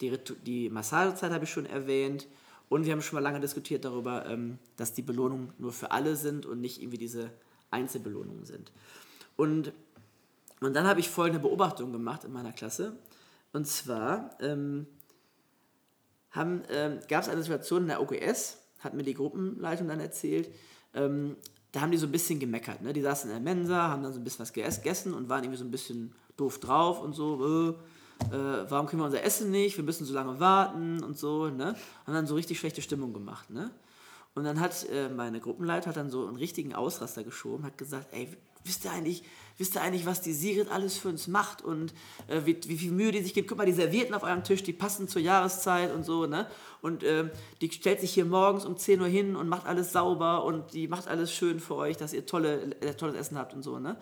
Die, 0.00 0.16
die 0.44 0.70
Massagezeit 0.70 1.32
habe 1.32 1.44
ich 1.44 1.50
schon 1.50 1.66
erwähnt. 1.66 2.26
Und 2.68 2.84
wir 2.84 2.92
haben 2.92 3.02
schon 3.02 3.16
mal 3.16 3.22
lange 3.22 3.40
diskutiert 3.40 3.84
darüber, 3.84 4.26
ähm, 4.26 4.58
dass 4.76 4.92
die 4.92 5.02
Belohnungen 5.02 5.52
nur 5.58 5.72
für 5.72 5.90
alle 5.90 6.16
sind 6.16 6.44
und 6.44 6.60
nicht 6.60 6.82
irgendwie 6.82 6.98
diese 6.98 7.30
Einzelbelohnungen 7.70 8.44
sind. 8.44 8.72
Und, 9.36 9.72
und 10.60 10.74
dann 10.74 10.86
habe 10.86 11.00
ich 11.00 11.08
folgende 11.08 11.40
Beobachtung 11.40 11.92
gemacht 11.92 12.24
in 12.24 12.32
meiner 12.32 12.52
Klasse. 12.52 12.96
Und 13.52 13.66
zwar 13.66 14.30
ähm, 14.40 14.86
ähm, 16.36 17.00
gab 17.08 17.22
es 17.22 17.28
eine 17.28 17.42
Situation 17.42 17.82
in 17.82 17.88
der 17.88 18.02
OGS, 18.02 18.58
hat 18.80 18.94
mir 18.94 19.02
die 19.02 19.14
Gruppenleitung 19.14 19.88
dann 19.88 20.00
erzählt, 20.00 20.48
ähm, 20.94 21.36
da 21.72 21.80
haben 21.82 21.90
die 21.90 21.98
so 21.98 22.06
ein 22.06 22.12
bisschen 22.12 22.38
gemeckert. 22.38 22.82
Ne? 22.82 22.92
Die 22.92 23.02
saßen 23.02 23.30
in 23.30 23.36
der 23.36 23.54
Mensa, 23.54 23.88
haben 23.88 24.02
dann 24.02 24.12
so 24.12 24.20
ein 24.20 24.24
bisschen 24.24 24.40
was 24.40 24.52
gegessen 24.52 25.14
und 25.14 25.28
waren 25.28 25.44
irgendwie 25.44 25.58
so 25.58 25.64
ein 25.64 25.70
bisschen 25.70 26.14
doof 26.36 26.60
drauf 26.60 27.02
und 27.02 27.12
so. 27.12 27.74
Äh, 27.74 28.34
äh, 28.34 28.66
warum 28.68 28.86
kriegen 28.86 29.00
wir 29.00 29.06
unser 29.06 29.22
Essen 29.22 29.50
nicht? 29.50 29.76
Wir 29.76 29.84
müssen 29.84 30.04
so 30.04 30.14
lange 30.14 30.40
warten 30.40 31.02
und 31.02 31.18
so. 31.18 31.48
Ne? 31.48 31.74
Haben 32.06 32.14
dann 32.14 32.26
so 32.26 32.34
richtig 32.34 32.58
schlechte 32.58 32.82
Stimmung 32.82 33.12
gemacht. 33.12 33.50
Ne? 33.50 33.70
Und 34.38 34.44
dann 34.44 34.60
hat 34.60 34.88
äh, 34.88 35.08
meine 35.08 35.40
Gruppenleiter 35.40 35.88
hat 35.88 35.96
dann 35.96 36.10
so 36.10 36.24
einen 36.24 36.36
richtigen 36.36 36.72
Ausraster 36.72 37.24
geschoben, 37.24 37.64
hat 37.64 37.76
gesagt, 37.76 38.06
ey, 38.12 38.28
wisst 38.62 38.84
ihr 38.84 38.92
eigentlich, 38.92 39.24
wisst 39.56 39.74
ihr 39.74 39.82
eigentlich, 39.82 40.06
was 40.06 40.20
die 40.20 40.32
Sigrid 40.32 40.70
alles 40.70 40.96
für 40.96 41.08
uns 41.08 41.26
macht 41.26 41.60
und 41.60 41.92
äh, 42.28 42.42
wie, 42.44 42.56
wie, 42.66 42.78
viel 42.78 42.92
Mühe 42.92 43.10
die 43.10 43.20
sich 43.20 43.34
gibt? 43.34 43.48
Guck 43.48 43.58
mal, 43.58 43.66
die 43.66 43.72
Servietten 43.72 44.14
auf 44.14 44.22
eurem 44.22 44.44
Tisch, 44.44 44.62
die 44.62 44.72
passen 44.72 45.08
zur 45.08 45.22
Jahreszeit 45.22 45.92
und 45.92 46.04
so, 46.04 46.26
ne? 46.26 46.46
Und 46.82 47.02
äh, 47.02 47.30
die 47.60 47.68
stellt 47.72 48.00
sich 48.00 48.12
hier 48.14 48.26
morgens 48.26 48.64
um 48.64 48.76
10 48.76 49.00
Uhr 49.00 49.08
hin 49.08 49.34
und 49.34 49.48
macht 49.48 49.66
alles 49.66 49.90
sauber 49.90 50.44
und 50.44 50.72
die 50.72 50.86
macht 50.86 51.08
alles 51.08 51.32
schön 51.32 51.58
für 51.58 51.74
euch, 51.74 51.96
dass 51.96 52.12
ihr 52.12 52.24
tolle, 52.24 52.76
äh, 52.80 52.94
tolles 52.94 53.16
Essen 53.16 53.38
habt 53.38 53.54
und 53.54 53.64
so, 53.64 53.80
ne? 53.80 53.96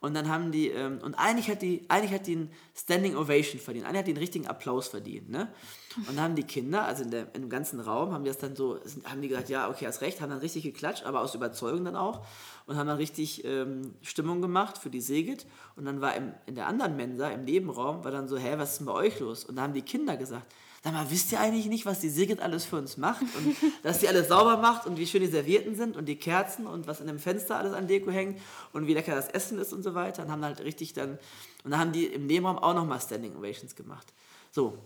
Und 0.00 0.14
dann 0.14 0.28
haben 0.28 0.50
die, 0.50 0.68
ähm, 0.68 0.98
und 1.02 1.14
eigentlich 1.14 1.50
hat 1.50 1.60
die, 1.60 1.84
eigentlich 1.88 2.12
hat 2.12 2.26
die 2.26 2.32
einen 2.32 2.50
Standing 2.74 3.16
Ovation 3.16 3.60
verdient, 3.60 3.84
eigentlich 3.84 3.98
hat 3.98 4.06
die 4.06 4.12
einen 4.12 4.18
richtigen 4.18 4.46
Applaus 4.46 4.88
verdient, 4.88 5.28
ne? 5.28 5.52
Und 5.96 6.08
dann 6.08 6.20
haben 6.20 6.36
die 6.36 6.44
Kinder, 6.44 6.84
also 6.84 7.02
in, 7.02 7.10
der, 7.10 7.34
in 7.34 7.42
dem 7.42 7.50
ganzen 7.50 7.80
Raum, 7.80 8.12
haben 8.12 8.24
die 8.24 8.30
das 8.30 8.38
dann 8.38 8.56
so, 8.56 8.78
haben 9.04 9.20
die 9.20 9.28
gesagt, 9.28 9.50
ja, 9.50 9.68
okay, 9.68 9.86
hast 9.86 10.00
recht, 10.00 10.22
haben 10.22 10.30
dann 10.30 10.38
richtig 10.38 10.62
geklatscht, 10.62 11.04
aber 11.04 11.20
aus 11.20 11.34
Überzeugung 11.34 11.84
dann 11.84 11.96
auch 11.96 12.24
und 12.66 12.76
haben 12.76 12.86
dann 12.86 12.96
richtig 12.96 13.44
ähm, 13.44 13.94
Stimmung 14.00 14.40
gemacht 14.40 14.78
für 14.78 14.88
die 14.88 15.00
Segit. 15.00 15.46
Und 15.76 15.84
dann 15.84 16.00
war 16.00 16.14
im, 16.14 16.32
in 16.46 16.54
der 16.54 16.66
anderen 16.66 16.96
Mensa, 16.96 17.28
im 17.28 17.44
Nebenraum, 17.44 18.02
war 18.02 18.10
dann 18.10 18.28
so, 18.28 18.38
hä, 18.38 18.54
was 18.56 18.72
ist 18.72 18.78
denn 18.78 18.86
bei 18.86 18.92
euch 18.92 19.20
los? 19.20 19.44
Und 19.44 19.56
da 19.56 19.62
haben 19.62 19.74
die 19.74 19.82
Kinder 19.82 20.16
gesagt, 20.16 20.46
sag 20.82 20.92
mal, 20.94 21.10
wisst 21.10 21.30
ihr 21.32 21.40
eigentlich 21.40 21.66
nicht, 21.66 21.84
was 21.84 22.00
die 22.00 22.08
Sigrid 22.08 22.40
alles 22.40 22.64
für 22.64 22.76
uns 22.76 22.96
macht? 22.96 23.22
Und 23.22 23.56
dass 23.82 24.00
sie 24.00 24.08
alles 24.08 24.28
sauber 24.28 24.56
macht 24.56 24.86
und 24.86 24.98
wie 24.98 25.06
schön 25.06 25.20
die 25.20 25.28
Servierten 25.28 25.74
sind 25.74 25.96
und 25.96 26.06
die 26.06 26.16
Kerzen 26.16 26.66
und 26.66 26.86
was 26.86 27.00
in 27.00 27.06
dem 27.06 27.18
Fenster 27.18 27.56
alles 27.56 27.74
an 27.74 27.86
Deko 27.86 28.10
hängt 28.10 28.40
und 28.72 28.86
wie 28.86 28.94
lecker 28.94 29.14
das 29.14 29.28
Essen 29.28 29.58
ist 29.58 29.72
und 29.72 29.82
so 29.82 29.94
weiter. 29.94 30.22
Und 30.22 30.30
haben 30.30 30.44
halt 30.44 30.60
richtig 30.60 30.92
dann, 30.94 31.18
und 31.64 31.70
dann 31.70 31.80
haben 31.80 31.92
die 31.92 32.06
im 32.06 32.26
Nebenraum 32.26 32.58
auch 32.58 32.74
nochmal 32.74 33.00
Standing 33.00 33.36
Ovations 33.36 33.74
gemacht. 33.74 34.06
So. 34.50 34.78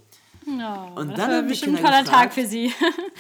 Oh, 0.47 1.01
und 1.01 1.11
das 1.11 1.17
dann 1.17 1.31
war 1.31 1.43
bestimmt 1.43 1.79
ein 1.79 1.85
toller 1.85 2.05
Tag 2.05 2.33
für 2.33 2.47
sie. 2.47 2.73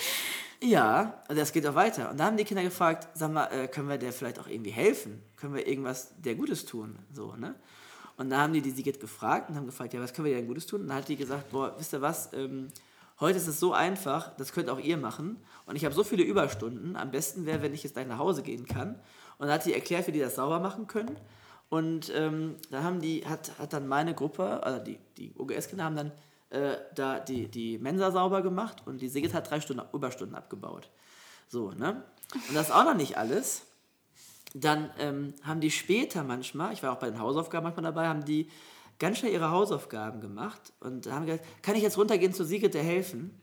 ja, 0.61 1.22
also 1.29 1.41
das 1.41 1.53
geht 1.53 1.66
auch 1.66 1.75
weiter. 1.75 2.11
Und 2.11 2.18
dann 2.18 2.27
haben 2.29 2.37
die 2.37 2.45
Kinder 2.45 2.62
gefragt, 2.62 3.09
sag 3.14 3.33
mal, 3.33 3.47
äh, 3.47 3.68
können 3.68 3.89
wir 3.89 3.99
der 3.99 4.12
vielleicht 4.12 4.39
auch 4.39 4.49
irgendwie 4.49 4.72
helfen? 4.72 5.22
Können 5.37 5.55
wir 5.55 5.66
irgendwas 5.66 6.12
der 6.18 6.35
Gutes 6.35 6.66
tun? 6.66 6.99
So, 7.12 7.35
ne? 7.37 7.55
Und 8.17 8.31
dann 8.31 8.41
haben 8.41 8.53
die 8.53 8.62
die 8.62 8.71
Sigrid 8.71 9.01
gefragt 9.01 9.51
und 9.51 9.57
haben 9.57 9.67
gefragt, 9.67 9.93
ja, 9.93 10.01
was 10.01 10.12
können 10.12 10.27
wir 10.27 10.35
denn 10.35 10.47
Gutes 10.47 10.67
tun? 10.67 10.83
Und 10.83 10.89
dann 10.89 10.99
hat 10.99 11.09
die 11.09 11.17
gesagt, 11.17 11.51
boah, 11.51 11.75
wisst 11.79 11.93
ihr 11.93 12.01
was, 12.01 12.33
ähm, 12.33 12.69
heute 13.21 13.39
ist 13.39 13.49
es 13.49 13.59
so 13.59 13.73
einfach, 13.73 14.35
das 14.37 14.53
könnt 14.53 14.69
auch 14.71 14.79
ihr 14.79 14.97
machen. 14.97 15.37
Und 15.67 15.77
ich 15.77 15.85
habe 15.85 15.95
so 15.95 16.05
viele 16.05 16.23
Überstunden, 16.23 16.97
am 16.97 17.11
besten 17.11 17.47
wäre, 17.47 17.62
wenn 17.62 17.75
ich 17.75 17.83
jetzt 17.83 17.95
gleich 17.95 18.07
nach 18.07 18.19
Hause 18.19 18.43
gehen 18.43 18.67
kann. 18.67 19.01
Und 19.39 19.49
dann 19.49 19.53
hat 19.53 19.67
die 19.67 19.75
erklärt, 19.75 20.07
wie 20.07 20.12
die 20.12 20.21
das 20.21 20.37
sauber 20.37 20.61
machen 20.61 20.87
können. 20.87 21.17
Und 21.69 22.12
ähm, 22.15 22.57
dann 22.71 22.85
haben 22.85 23.01
die, 23.01 23.27
hat, 23.27 23.59
hat 23.59 23.73
dann 23.73 23.89
meine 23.89 24.15
Gruppe, 24.15 24.62
also 24.62 24.85
die, 24.85 24.99
die 25.19 25.35
OGS-Kinder 25.37 25.85
haben 25.85 25.97
dann 25.97 26.12
äh, 26.51 26.77
da 26.95 27.19
die, 27.19 27.49
die 27.49 27.79
Mensa 27.79 28.12
sauber 28.12 28.43
gemacht 28.43 28.83
und 28.87 29.01
die 29.01 29.09
Sigrid 29.09 29.35
hat 29.35 29.51
drei 29.51 29.61
Stunden 29.61 29.83
Überstunden 29.93 30.37
abgebaut. 30.37 30.89
So, 31.49 31.73
ne? 31.73 32.05
Und 32.49 32.55
das 32.55 32.69
ist 32.69 32.75
auch 32.75 32.85
noch 32.85 32.95
nicht 32.95 33.19
alles 33.19 33.62
dann 34.55 34.90
ähm, 34.98 35.34
haben 35.42 35.61
die 35.61 35.70
später 35.70 36.22
manchmal, 36.22 36.72
ich 36.72 36.82
war 36.82 36.92
auch 36.92 37.00
bei 37.00 37.11
den 37.11 37.18
Hausaufgaben 37.18 37.64
manchmal 37.64 37.84
dabei, 37.84 38.07
haben 38.07 38.24
die 38.24 38.48
ganz 39.00 39.18
schnell 39.18 39.32
ihre 39.32 39.50
Hausaufgaben 39.50 40.20
gemacht 40.20 40.72
und 40.80 41.11
haben 41.11 41.26
gesagt, 41.26 41.44
kann 41.62 41.74
ich 41.74 41.82
jetzt 41.82 41.98
runtergehen 41.98 42.32
zur 42.32 42.46
Sigrid 42.46 42.72
der 42.74 42.84
helfen? 42.84 43.38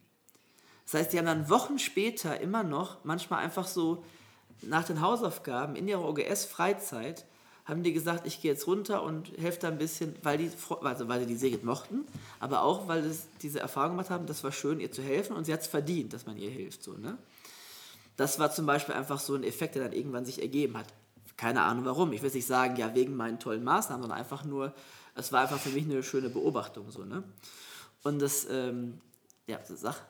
Das 0.86 0.96
heißt, 0.96 1.14
die 1.14 1.20
haben 1.20 1.26
dann 1.26 1.50
Wochen 1.50 1.80
später 1.80 2.40
immer 2.40 2.64
noch, 2.64 3.04
manchmal 3.04 3.44
einfach 3.44 3.68
so 3.68 4.04
nach 4.62 4.86
den 4.86 5.02
Hausaufgaben 5.02 5.76
in 5.76 5.88
ihrer 5.88 6.08
OGS-Freizeit, 6.08 7.26
haben 7.66 7.84
die 7.84 7.94
gesagt, 7.94 8.26
ich 8.26 8.42
gehe 8.42 8.52
jetzt 8.52 8.66
runter 8.66 9.04
und 9.04 9.38
helfe 9.38 9.60
da 9.60 9.68
ein 9.68 9.78
bisschen, 9.78 10.16
weil 10.24 10.38
die, 10.38 10.52
also 10.82 11.08
weil 11.10 11.20
sie 11.22 11.26
die 11.26 11.36
Sigrid 11.36 11.64
mochten, 11.64 12.06
aber 12.40 12.64
auch, 12.64 12.88
weil 12.88 13.04
sie 13.04 13.20
diese 13.42 13.60
Erfahrung 13.60 13.92
gemacht 13.92 14.10
haben, 14.10 14.26
das 14.26 14.44
war 14.44 14.52
schön, 14.52 14.80
ihr 14.80 14.92
zu 14.92 15.02
helfen 15.02 15.36
und 15.36 15.46
sie 15.46 15.54
hat 15.54 15.62
es 15.62 15.68
verdient, 15.68 16.14
dass 16.14 16.26
man 16.26 16.38
ihr 16.38 16.50
hilft. 16.50 16.84
So, 16.84 16.94
ne? 16.94 17.18
Das 18.18 18.40
war 18.40 18.52
zum 18.52 18.66
Beispiel 18.66 18.96
einfach 18.96 19.20
so 19.20 19.36
ein 19.36 19.44
Effekt, 19.44 19.76
der 19.76 19.84
dann 19.84 19.94
irgendwann 19.94 20.26
sich 20.26 20.42
ergeben 20.42 20.78
hat. 20.78 20.88
Keine 21.38 21.62
Ahnung 21.62 21.86
warum. 21.86 22.14
Ich 22.14 22.22
will 22.22 22.32
nicht 22.32 22.46
sagen, 22.46 22.76
ja, 22.76 22.94
wegen 22.94 23.16
meinen 23.16 23.40
tollen 23.40 23.64
Maßnahmen, 23.64 24.04
sondern 24.04 24.20
einfach 24.20 24.44
nur, 24.44 24.74
es 25.16 25.32
war 25.32 25.42
einfach 25.42 25.60
für 25.60 25.70
mich 25.70 25.86
eine 25.86 26.04
schöne 26.04 26.30
Beobachtung. 26.30 26.92
So, 26.92 27.04
ne? 27.04 27.24
Und 28.04 28.22
das, 28.22 28.48
ähm, 28.50 29.00
ja, 29.48 29.60
sag. 29.64 30.02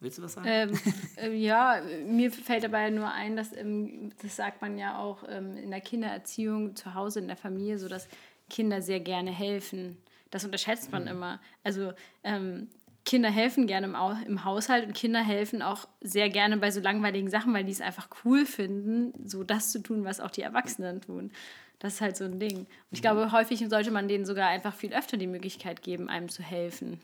Willst 0.00 0.18
du 0.18 0.22
was 0.22 0.32
sagen? 0.32 0.48
Ähm, 0.50 0.78
äh, 1.16 1.32
ja, 1.32 1.80
mir 2.04 2.32
fällt 2.32 2.64
dabei 2.64 2.90
nur 2.90 3.08
ein, 3.08 3.36
dass, 3.36 3.52
ähm, 3.52 4.10
das 4.20 4.34
sagt 4.34 4.60
man 4.60 4.76
ja 4.76 4.98
auch 4.98 5.22
ähm, 5.28 5.56
in 5.56 5.70
der 5.70 5.80
Kindererziehung 5.80 6.74
zu 6.74 6.94
Hause, 6.94 7.20
in 7.20 7.28
der 7.28 7.36
Familie, 7.36 7.78
so 7.78 7.88
dass 7.88 8.08
Kinder 8.50 8.82
sehr 8.82 9.00
gerne 9.00 9.30
helfen 9.30 9.96
Das 10.30 10.44
unterschätzt 10.44 10.90
man 10.90 11.02
mhm. 11.02 11.08
immer. 11.08 11.40
Also 11.62 11.92
ähm, 12.24 12.68
Kinder 13.04 13.30
helfen 13.30 13.66
gerne 13.66 13.86
im, 13.86 13.96
im 14.26 14.44
Haushalt 14.44 14.86
und 14.86 14.94
Kinder 14.94 15.22
helfen 15.22 15.60
auch 15.60 15.88
sehr 16.00 16.28
gerne 16.28 16.56
bei 16.56 16.70
so 16.70 16.80
langweiligen 16.80 17.30
Sachen, 17.30 17.52
weil 17.52 17.64
die 17.64 17.72
es 17.72 17.80
einfach 17.80 18.08
cool 18.24 18.46
finden, 18.46 19.12
so 19.26 19.42
das 19.42 19.72
zu 19.72 19.82
tun, 19.82 20.04
was 20.04 20.20
auch 20.20 20.30
die 20.30 20.42
Erwachsenen 20.42 21.00
tun. 21.00 21.32
Das 21.80 21.94
ist 21.94 22.00
halt 22.00 22.16
so 22.16 22.24
ein 22.24 22.38
Ding. 22.38 22.58
Und 22.58 22.68
ich 22.92 23.00
mhm. 23.00 23.02
glaube, 23.02 23.32
häufig 23.32 23.68
sollte 23.68 23.90
man 23.90 24.06
denen 24.06 24.24
sogar 24.24 24.48
einfach 24.48 24.74
viel 24.74 24.94
öfter 24.94 25.16
die 25.16 25.26
Möglichkeit 25.26 25.82
geben, 25.82 26.08
einem 26.08 26.28
zu 26.28 26.42
helfen, 26.42 27.00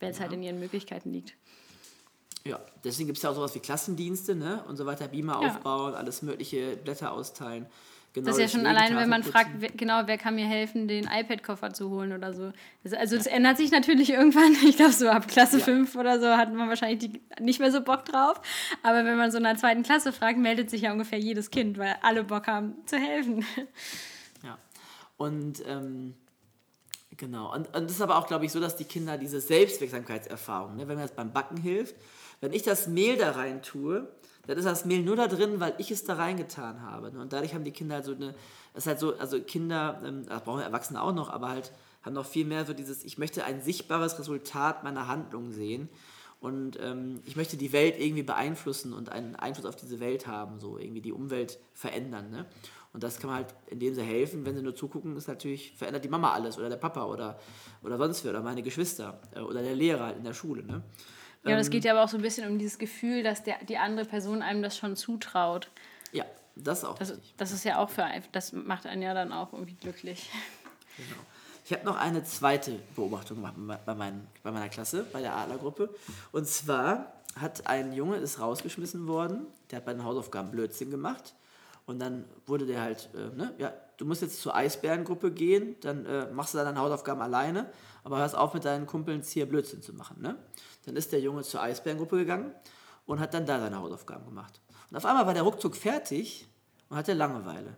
wenn 0.00 0.10
es 0.10 0.18
ja. 0.18 0.22
halt 0.22 0.32
in 0.32 0.42
ihren 0.42 0.58
Möglichkeiten 0.58 1.12
liegt. 1.12 1.34
Ja, 2.44 2.58
deswegen 2.82 3.08
gibt 3.08 3.18
es 3.18 3.22
ja 3.22 3.30
auch 3.30 3.34
sowas 3.34 3.54
wie 3.54 3.58
Klassendienste 3.58 4.34
ne? 4.34 4.64
und 4.68 4.76
so 4.76 4.86
weiter, 4.86 5.08
Beamer 5.08 5.42
ja. 5.42 5.48
aufbauen, 5.50 5.94
alles 5.94 6.22
mögliche, 6.22 6.76
Blätter 6.76 7.12
austeilen. 7.12 7.66
Genau, 8.14 8.26
das 8.26 8.38
ist 8.38 8.42
ja 8.42 8.58
schon 8.58 8.66
alleine, 8.66 8.96
wenn 8.96 9.08
man 9.08 9.22
fragt, 9.22 9.50
wer, 9.58 9.68
genau, 9.70 10.02
wer 10.06 10.16
kann 10.16 10.34
mir 10.34 10.46
helfen, 10.46 10.88
den 10.88 11.04
iPad-Koffer 11.04 11.74
zu 11.74 11.90
holen 11.90 12.12
oder 12.12 12.32
so. 12.32 12.52
Das, 12.82 12.94
also 12.94 13.16
das 13.16 13.26
ändert 13.26 13.58
sich 13.58 13.70
natürlich 13.70 14.10
irgendwann. 14.12 14.56
Ich 14.66 14.76
glaube, 14.76 14.92
so 14.92 15.08
ab 15.08 15.28
Klasse 15.28 15.58
ja. 15.58 15.64
5 15.64 15.94
oder 15.94 16.18
so 16.18 16.26
hat 16.28 16.52
man 16.52 16.68
wahrscheinlich 16.68 16.98
die, 16.98 17.22
nicht 17.42 17.60
mehr 17.60 17.70
so 17.70 17.82
Bock 17.82 18.06
drauf. 18.06 18.40
Aber 18.82 19.04
wenn 19.04 19.16
man 19.18 19.30
so 19.30 19.38
in 19.38 19.44
der 19.44 19.56
zweiten 19.56 19.82
Klasse 19.82 20.12
fragt, 20.12 20.38
meldet 20.38 20.70
sich 20.70 20.82
ja 20.82 20.92
ungefähr 20.92 21.18
jedes 21.18 21.50
Kind, 21.50 21.76
weil 21.78 21.96
alle 22.02 22.24
Bock 22.24 22.46
haben 22.46 22.74
zu 22.86 22.96
helfen. 22.96 23.44
Ja, 24.44 24.56
und 25.16 25.64
ähm, 25.66 26.14
genau. 27.16 27.52
Und, 27.52 27.66
und 27.74 27.84
das 27.84 27.90
ist 27.90 28.00
aber 28.00 28.18
auch, 28.18 28.28
glaube 28.28 28.44
ich, 28.44 28.52
so, 28.52 28.60
dass 28.60 28.76
die 28.76 28.84
Kinder 28.84 29.18
diese 29.18 29.40
Selbstwirksamkeitserfahrung, 29.40 30.76
ne, 30.76 30.86
wenn 30.86 30.94
man 30.94 31.04
jetzt 31.04 31.16
beim 31.16 31.32
Backen 31.32 31.56
hilft, 31.56 31.96
wenn 32.40 32.52
ich 32.52 32.62
das 32.62 32.86
Mehl 32.86 33.16
da 33.16 33.32
rein 33.32 33.62
tue, 33.62 34.08
dann 34.48 34.56
ist 34.56 34.64
das 34.64 34.86
Mehl 34.86 35.02
nur 35.02 35.14
da 35.14 35.28
drin, 35.28 35.60
weil 35.60 35.74
ich 35.76 35.90
es 35.90 36.04
da 36.04 36.14
reingetan 36.14 36.80
habe. 36.80 37.12
Ne? 37.12 37.20
Und 37.20 37.34
dadurch 37.34 37.54
haben 37.54 37.64
die 37.64 37.70
Kinder 37.70 37.96
halt 37.96 38.06
so 38.06 38.14
eine, 38.14 38.34
das 38.72 38.84
ist 38.84 38.86
halt 38.86 38.98
so, 38.98 39.14
also 39.18 39.38
Kinder, 39.40 40.00
ähm, 40.04 40.24
das 40.26 40.42
brauchen 40.42 40.62
Erwachsene 40.62 41.02
auch 41.02 41.12
noch, 41.14 41.28
aber 41.28 41.50
halt 41.50 41.70
haben 42.02 42.14
noch 42.14 42.24
viel 42.24 42.46
mehr 42.46 42.64
so 42.64 42.72
dieses, 42.72 43.04
ich 43.04 43.18
möchte 43.18 43.44
ein 43.44 43.60
sichtbares 43.60 44.18
Resultat 44.18 44.84
meiner 44.84 45.06
Handlung 45.06 45.52
sehen. 45.52 45.90
Und 46.40 46.78
ähm, 46.80 47.20
ich 47.26 47.36
möchte 47.36 47.58
die 47.58 47.72
Welt 47.72 47.96
irgendwie 47.98 48.22
beeinflussen 48.22 48.94
und 48.94 49.10
einen 49.10 49.36
Einfluss 49.36 49.66
auf 49.66 49.76
diese 49.76 50.00
Welt 50.00 50.26
haben, 50.26 50.60
so 50.60 50.78
irgendwie 50.78 51.02
die 51.02 51.12
Umwelt 51.12 51.58
verändern. 51.74 52.30
Ne? 52.30 52.46
Und 52.94 53.02
das 53.02 53.18
kann 53.18 53.28
man 53.28 53.40
halt, 53.40 53.54
indem 53.66 53.94
sie 53.94 54.02
helfen, 54.02 54.46
wenn 54.46 54.56
sie 54.56 54.62
nur 54.62 54.74
zugucken, 54.74 55.14
ist 55.16 55.28
natürlich, 55.28 55.72
verändert 55.76 56.04
die 56.04 56.08
Mama 56.08 56.32
alles 56.32 56.56
oder 56.56 56.70
der 56.70 56.76
Papa 56.76 57.04
oder, 57.04 57.38
oder 57.82 57.98
sonst 57.98 58.24
wer 58.24 58.30
oder 58.30 58.42
meine 58.42 58.62
Geschwister 58.62 59.20
äh, 59.34 59.40
oder 59.40 59.62
der 59.62 59.74
Lehrer 59.74 60.06
halt 60.06 60.16
in 60.16 60.24
der 60.24 60.32
Schule. 60.32 60.62
Ne? 60.62 60.82
Ja, 61.44 61.54
und 61.54 61.60
es 61.60 61.70
geht 61.70 61.84
ja 61.84 61.92
aber 61.92 62.04
auch 62.04 62.08
so 62.08 62.16
ein 62.16 62.22
bisschen 62.22 62.50
um 62.50 62.58
dieses 62.58 62.78
Gefühl, 62.78 63.22
dass 63.22 63.42
der, 63.42 63.56
die 63.64 63.78
andere 63.78 64.06
Person 64.06 64.42
einem 64.42 64.62
das 64.62 64.76
schon 64.76 64.96
zutraut. 64.96 65.70
Ja, 66.12 66.24
das 66.56 66.84
auch. 66.84 66.98
Das, 66.98 67.14
das 67.36 67.52
ist 67.52 67.64
ja 67.64 67.78
auch 67.78 67.90
für 67.90 68.06
das 68.32 68.52
macht 68.52 68.86
einen 68.86 69.02
ja 69.02 69.14
dann 69.14 69.32
auch 69.32 69.52
irgendwie 69.52 69.74
glücklich. 69.74 70.30
Genau. 70.96 71.20
Ich 71.64 71.72
habe 71.74 71.84
noch 71.84 71.96
eine 71.96 72.24
zweite 72.24 72.78
Beobachtung 72.96 73.36
gemacht 73.36 73.54
bei, 73.84 73.94
meinen, 73.94 74.26
bei 74.42 74.50
meiner 74.50 74.70
Klasse, 74.70 75.04
bei 75.12 75.20
der 75.20 75.36
Adlergruppe. 75.36 75.94
Und 76.32 76.48
zwar 76.48 77.12
hat 77.38 77.66
ein 77.66 77.92
Junge, 77.92 78.16
ist 78.16 78.40
rausgeschmissen 78.40 79.06
worden, 79.06 79.46
der 79.70 79.76
hat 79.76 79.84
bei 79.84 79.92
den 79.92 80.02
Hausaufgaben 80.02 80.50
Blödsinn 80.50 80.90
gemacht. 80.90 81.34
Und 81.84 81.98
dann 81.98 82.24
wurde 82.46 82.64
der 82.64 82.80
halt, 82.80 83.10
äh, 83.14 83.36
ne, 83.36 83.52
ja, 83.58 83.74
du 83.98 84.06
musst 84.06 84.22
jetzt 84.22 84.40
zur 84.40 84.54
Eisbärengruppe 84.54 85.30
gehen, 85.30 85.76
dann 85.80 86.06
äh, 86.06 86.30
machst 86.30 86.54
du 86.54 86.58
deine 86.58 86.78
Hausaufgaben 86.78 87.20
alleine, 87.20 87.70
aber 88.04 88.18
hörst 88.18 88.36
auf 88.36 88.54
mit 88.54 88.64
deinen 88.64 88.86
Kumpeln 88.86 89.22
hier 89.22 89.46
Blödsinn 89.46 89.82
zu 89.82 89.92
machen. 89.92 90.22
Ne? 90.22 90.36
Dann 90.86 90.96
ist 90.96 91.12
der 91.12 91.20
Junge 91.20 91.42
zur 91.42 91.60
Eisbärengruppe 91.60 92.16
gegangen 92.16 92.54
und 93.04 93.20
hat 93.20 93.34
dann 93.34 93.44
da 93.44 93.60
seine 93.60 93.78
Hausaufgaben 93.78 94.24
gemacht. 94.24 94.60
Und 94.90 94.96
auf 94.96 95.04
einmal 95.04 95.26
war 95.26 95.34
der 95.34 95.42
ruckzuck 95.42 95.76
fertig 95.76 96.48
und 96.88 96.96
hatte 96.96 97.12
Langeweile. 97.12 97.76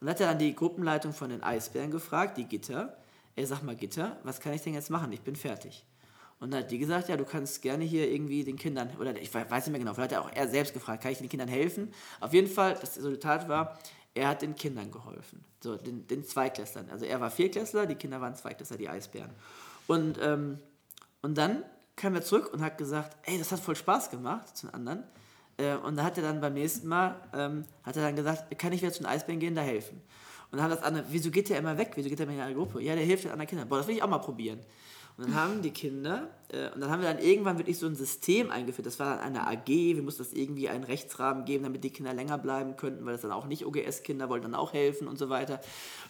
Und 0.00 0.08
hat 0.08 0.20
er 0.20 0.28
dann 0.28 0.38
die 0.38 0.54
Gruppenleitung 0.54 1.12
von 1.12 1.30
den 1.30 1.42
Eisbären 1.42 1.90
gefragt, 1.90 2.36
die 2.36 2.44
Gitter, 2.44 2.96
ey, 3.34 3.46
sag 3.46 3.62
mal 3.62 3.74
Gitter, 3.74 4.18
was 4.22 4.40
kann 4.40 4.52
ich 4.52 4.62
denn 4.62 4.74
jetzt 4.74 4.90
machen? 4.90 5.10
Ich 5.12 5.22
bin 5.22 5.34
fertig. 5.34 5.86
Und 6.40 6.52
dann 6.52 6.64
hat 6.64 6.70
die 6.70 6.78
gesagt, 6.78 7.08
ja, 7.08 7.16
du 7.16 7.24
kannst 7.24 7.62
gerne 7.62 7.84
hier 7.84 8.10
irgendwie 8.10 8.44
den 8.44 8.56
Kindern, 8.56 8.90
oder 8.98 9.16
ich 9.16 9.32
weiß 9.32 9.50
nicht 9.50 9.70
mehr 9.70 9.78
genau, 9.78 9.94
vielleicht 9.94 10.14
hat 10.14 10.24
er 10.24 10.24
auch 10.24 10.32
er 10.34 10.48
selbst 10.48 10.74
gefragt, 10.74 11.02
kann 11.02 11.12
ich 11.12 11.18
den 11.18 11.28
Kindern 11.28 11.48
helfen? 11.48 11.94
Auf 12.20 12.34
jeden 12.34 12.48
Fall, 12.48 12.76
das 12.80 12.98
Resultat 12.98 13.48
war, 13.48 13.78
er 14.14 14.28
hat 14.28 14.42
den 14.42 14.54
Kindern 14.54 14.90
geholfen, 14.90 15.44
so 15.60 15.76
den, 15.76 16.06
den 16.06 16.24
Zweiklässlern. 16.24 16.88
Also 16.90 17.04
er 17.04 17.20
war 17.20 17.30
Vierklässler, 17.30 17.86
die 17.86 17.96
Kinder 17.96 18.20
waren 18.20 18.34
Zweiklässler, 18.34 18.76
die 18.76 18.88
Eisbären. 18.88 19.30
Und, 19.86 20.18
ähm, 20.22 20.58
und 21.22 21.36
dann 21.36 21.64
kam 21.96 22.14
er 22.14 22.22
zurück 22.22 22.52
und 22.52 22.62
hat 22.62 22.78
gesagt, 22.78 23.16
ey, 23.22 23.38
das 23.38 23.52
hat 23.52 23.60
voll 23.60 23.76
Spaß 23.76 24.10
gemacht 24.10 24.56
zu 24.56 24.66
den 24.66 24.74
anderen. 24.74 25.04
Äh, 25.56 25.74
und 25.76 25.96
da 25.96 26.04
hat 26.04 26.16
er 26.16 26.22
dann 26.22 26.40
beim 26.40 26.54
nächsten 26.54 26.86
Mal, 26.86 27.16
ähm, 27.32 27.64
hat 27.82 27.96
er 27.96 28.02
dann 28.02 28.16
gesagt, 28.16 28.56
kann 28.58 28.72
ich 28.72 28.82
wieder 28.82 28.92
zu 28.92 29.02
den 29.02 29.06
Eisbären 29.06 29.40
gehen, 29.40 29.54
da 29.54 29.62
helfen. 29.62 30.00
Und 30.50 30.58
dann 30.58 30.70
hat 30.70 30.78
das 30.78 30.84
andere, 30.84 31.04
wieso 31.08 31.30
geht 31.30 31.48
der 31.48 31.58
immer 31.58 31.76
weg? 31.76 31.92
Wieso 31.96 32.08
geht 32.08 32.18
der 32.18 32.26
immer 32.26 32.36
in 32.36 32.40
eine 32.40 32.54
Gruppe? 32.54 32.80
Ja, 32.80 32.94
der 32.94 33.04
hilft 33.04 33.24
den 33.24 33.32
anderen 33.32 33.48
Kindern. 33.48 33.68
Boah, 33.68 33.78
das 33.78 33.88
will 33.88 33.96
ich 33.96 34.02
auch 34.02 34.08
mal 34.08 34.18
probieren. 34.18 34.60
Und 35.16 35.28
dann 35.28 35.34
haben 35.36 35.62
die 35.62 35.70
Kinder, 35.70 36.28
äh, 36.48 36.70
und 36.72 36.80
dann 36.80 36.90
haben 36.90 37.00
wir 37.00 37.08
dann 37.08 37.22
irgendwann 37.22 37.58
wirklich 37.58 37.78
so 37.78 37.86
ein 37.86 37.94
System 37.94 38.50
eingeführt. 38.50 38.86
Das 38.86 38.98
war 38.98 39.16
dann 39.16 39.36
eine 39.36 39.46
AG, 39.46 39.68
wir 39.68 40.02
mussten 40.02 40.24
das 40.24 40.32
irgendwie 40.32 40.68
einen 40.68 40.82
Rechtsrahmen 40.82 41.44
geben, 41.44 41.62
damit 41.62 41.84
die 41.84 41.90
Kinder 41.90 42.12
länger 42.12 42.36
bleiben 42.36 42.76
könnten, 42.76 43.04
weil 43.06 43.12
das 43.12 43.22
dann 43.22 43.30
auch 43.30 43.46
nicht 43.46 43.64
OGS-Kinder 43.64 44.28
wollten 44.28 44.44
dann 44.44 44.54
auch 44.56 44.72
helfen 44.72 45.06
und 45.06 45.16
so 45.16 45.28
weiter. 45.28 45.60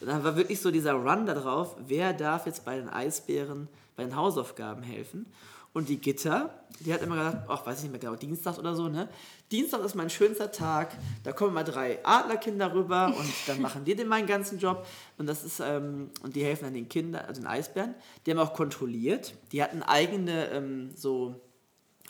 Und 0.00 0.06
dann 0.06 0.24
war 0.24 0.36
wirklich 0.36 0.60
so 0.60 0.70
dieser 0.70 0.94
Run 0.94 1.26
darauf, 1.26 1.76
wer 1.86 2.14
darf 2.14 2.46
jetzt 2.46 2.64
bei 2.64 2.76
den 2.76 2.88
Eisbären 2.88 3.68
bei 3.96 4.04
den 4.04 4.16
Hausaufgaben 4.16 4.82
helfen. 4.82 5.26
Und 5.72 5.88
die 5.88 5.98
Gitter, 5.98 6.50
die 6.80 6.94
hat 6.94 7.02
immer 7.02 7.16
gesagt, 7.16 7.48
ach, 7.48 7.66
weiß 7.66 7.78
ich 7.78 7.82
nicht 7.84 7.92
mehr 7.92 8.00
genau, 8.00 8.14
Dienstag 8.14 8.58
oder 8.58 8.76
so, 8.76 8.88
ne? 8.88 9.08
Dienstag 9.54 9.84
ist 9.84 9.94
mein 9.94 10.10
schönster 10.10 10.50
Tag, 10.50 10.96
da 11.22 11.30
kommen 11.30 11.54
mal 11.54 11.62
drei 11.62 12.04
Adlerkinder 12.04 12.74
rüber 12.74 13.14
und 13.16 13.32
dann 13.46 13.62
machen 13.62 13.84
die 13.84 13.94
den 13.94 14.08
meinen 14.08 14.26
ganzen 14.26 14.58
Job. 14.58 14.84
Und 15.16 15.28
das 15.28 15.44
ist, 15.44 15.60
ähm, 15.60 16.10
und 16.24 16.34
die 16.34 16.42
helfen 16.42 16.64
dann 16.64 16.74
den 16.74 16.88
Kindern, 16.88 17.24
also 17.24 17.40
den 17.40 17.46
Eisbären. 17.46 17.94
Die 18.26 18.32
haben 18.32 18.40
auch 18.40 18.52
kontrolliert. 18.52 19.34
Die 19.52 19.62
hatten 19.62 19.84
eigene 19.84 20.50
ähm, 20.50 20.90
so 20.96 21.40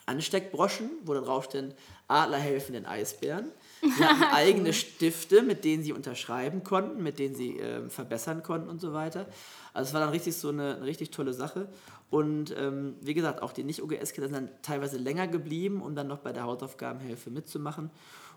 Ansteckbroschen, 0.07 0.89
wo 1.05 1.12
da 1.12 1.21
drauf 1.21 1.45
stehen, 1.45 1.75
Adler 2.09 2.39
helfen 2.39 2.73
den 2.73 2.87
Eisbären. 2.87 3.51
Die 3.83 4.03
hatten 4.03 4.23
eigene 4.33 4.73
Stifte, 4.73 5.43
mit 5.43 5.65
denen 5.65 5.83
sie 5.83 5.93
unterschreiben 5.93 6.65
konnten, 6.65 7.03
mit 7.03 7.19
denen 7.19 7.35
sie 7.35 7.59
äh, 7.59 7.91
verbessern 7.91 8.43
konnten 8.43 8.71
und 8.71 8.81
so 8.81 8.95
weiter. 8.95 9.27
Also 9.75 9.89
es 9.89 9.93
war 9.93 10.01
dann 10.01 10.11
richtig 10.11 10.35
so 10.35 10.49
eine, 10.49 10.77
eine 10.77 10.87
richtig 10.87 11.11
tolle 11.11 11.35
Sache. 11.35 11.69
Und 12.15 12.55
ähm, 12.57 12.95
wie 13.01 13.12
gesagt, 13.12 13.43
auch 13.43 13.51
die 13.51 13.65
Nicht-OGS-Kinder 13.65 14.28
sind 14.28 14.35
dann 14.35 14.49
teilweise 14.62 14.99
länger 14.99 15.27
geblieben, 15.27 15.82
um 15.82 15.97
dann 15.97 16.07
noch 16.07 16.19
bei 16.19 16.32
der 16.32 16.45
Hausaufgabenhilfe 16.45 17.28
mitzumachen. 17.28 17.91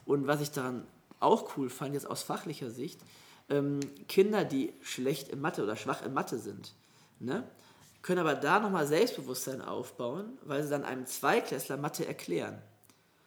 Und 0.03 0.25
was 0.25 0.41
ich 0.41 0.49
daran 0.49 0.87
auch 1.19 1.55
cool 1.55 1.69
fand, 1.69 1.93
jetzt 1.93 2.09
aus 2.09 2.23
fachlicher 2.23 2.71
Sicht, 2.71 2.99
ähm, 3.49 3.79
Kinder, 4.07 4.45
die 4.45 4.73
schlecht 4.81 5.27
in 5.27 5.41
Mathe 5.41 5.61
oder 5.61 5.75
schwach 5.75 6.03
in 6.03 6.11
Mathe 6.11 6.39
sind, 6.39 6.73
ne, 7.19 7.43
können 8.01 8.17
aber 8.17 8.33
da 8.33 8.59
nochmal 8.59 8.87
Selbstbewusstsein 8.87 9.61
aufbauen, 9.61 10.39
weil 10.43 10.63
sie 10.63 10.71
dann 10.71 10.83
einem 10.83 11.05
Zweiklässler 11.05 11.77
Mathe 11.77 12.07
erklären 12.07 12.59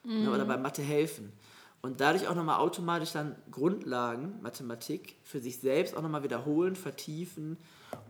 mhm. 0.02 0.24
ne, 0.24 0.30
oder 0.32 0.44
bei 0.46 0.56
Mathe 0.56 0.82
helfen. 0.82 1.32
Und 1.80 2.00
dadurch 2.00 2.26
auch 2.26 2.34
nochmal 2.34 2.58
automatisch 2.58 3.12
dann 3.12 3.36
Grundlagen, 3.52 4.42
Mathematik, 4.42 5.14
für 5.22 5.38
sich 5.38 5.60
selbst 5.60 5.96
auch 5.96 6.02
nochmal 6.02 6.24
wiederholen, 6.24 6.74
vertiefen 6.74 7.56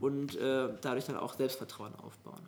und 0.00 0.36
äh, 0.36 0.68
dadurch 0.80 1.06
dann 1.06 1.16
auch 1.16 1.34
Selbstvertrauen 1.34 1.94
aufbauen. 1.96 2.40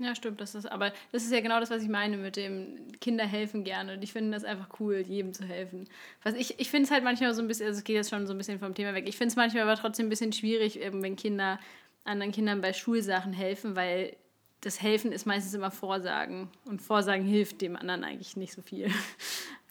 Ja, 0.00 0.14
stimmt. 0.14 0.40
Das 0.40 0.54
ist, 0.54 0.64
aber 0.64 0.92
das 1.12 1.24
ist 1.24 1.32
ja 1.32 1.40
genau 1.40 1.60
das, 1.60 1.70
was 1.70 1.82
ich 1.82 1.88
meine 1.90 2.16
mit 2.16 2.36
dem 2.36 2.90
Kinder 3.00 3.26
helfen 3.26 3.64
gerne. 3.64 3.94
Und 3.94 4.02
ich 4.02 4.14
finde 4.14 4.32
das 4.32 4.44
einfach 4.44 4.80
cool, 4.80 5.04
jedem 5.06 5.34
zu 5.34 5.44
helfen. 5.44 5.88
Was 6.22 6.34
ich 6.34 6.58
ich 6.58 6.70
finde 6.70 6.84
es 6.84 6.90
halt 6.90 7.04
manchmal 7.04 7.34
so 7.34 7.42
ein 7.42 7.48
bisschen, 7.48 7.66
also 7.66 7.78
es 7.78 7.84
geht 7.84 7.96
jetzt 7.96 8.08
schon 8.08 8.26
so 8.26 8.32
ein 8.32 8.38
bisschen 8.38 8.58
vom 8.58 8.74
Thema 8.74 8.94
weg. 8.94 9.06
Ich 9.06 9.18
finde 9.18 9.32
es 9.32 9.36
manchmal 9.36 9.64
aber 9.64 9.76
trotzdem 9.76 10.06
ein 10.06 10.08
bisschen 10.08 10.32
schwierig, 10.32 10.80
wenn 10.82 11.16
Kinder 11.16 11.58
anderen 12.04 12.32
Kindern 12.32 12.62
bei 12.62 12.72
Schulsachen 12.72 13.34
helfen, 13.34 13.76
weil 13.76 14.16
das 14.60 14.82
Helfen 14.82 15.12
ist 15.12 15.26
meistens 15.26 15.54
immer 15.54 15.70
Vorsagen. 15.70 16.48
Und 16.64 16.82
Vorsagen 16.82 17.24
hilft 17.24 17.60
dem 17.60 17.76
anderen 17.76 18.04
eigentlich 18.04 18.36
nicht 18.36 18.52
so 18.52 18.62
viel. 18.62 18.90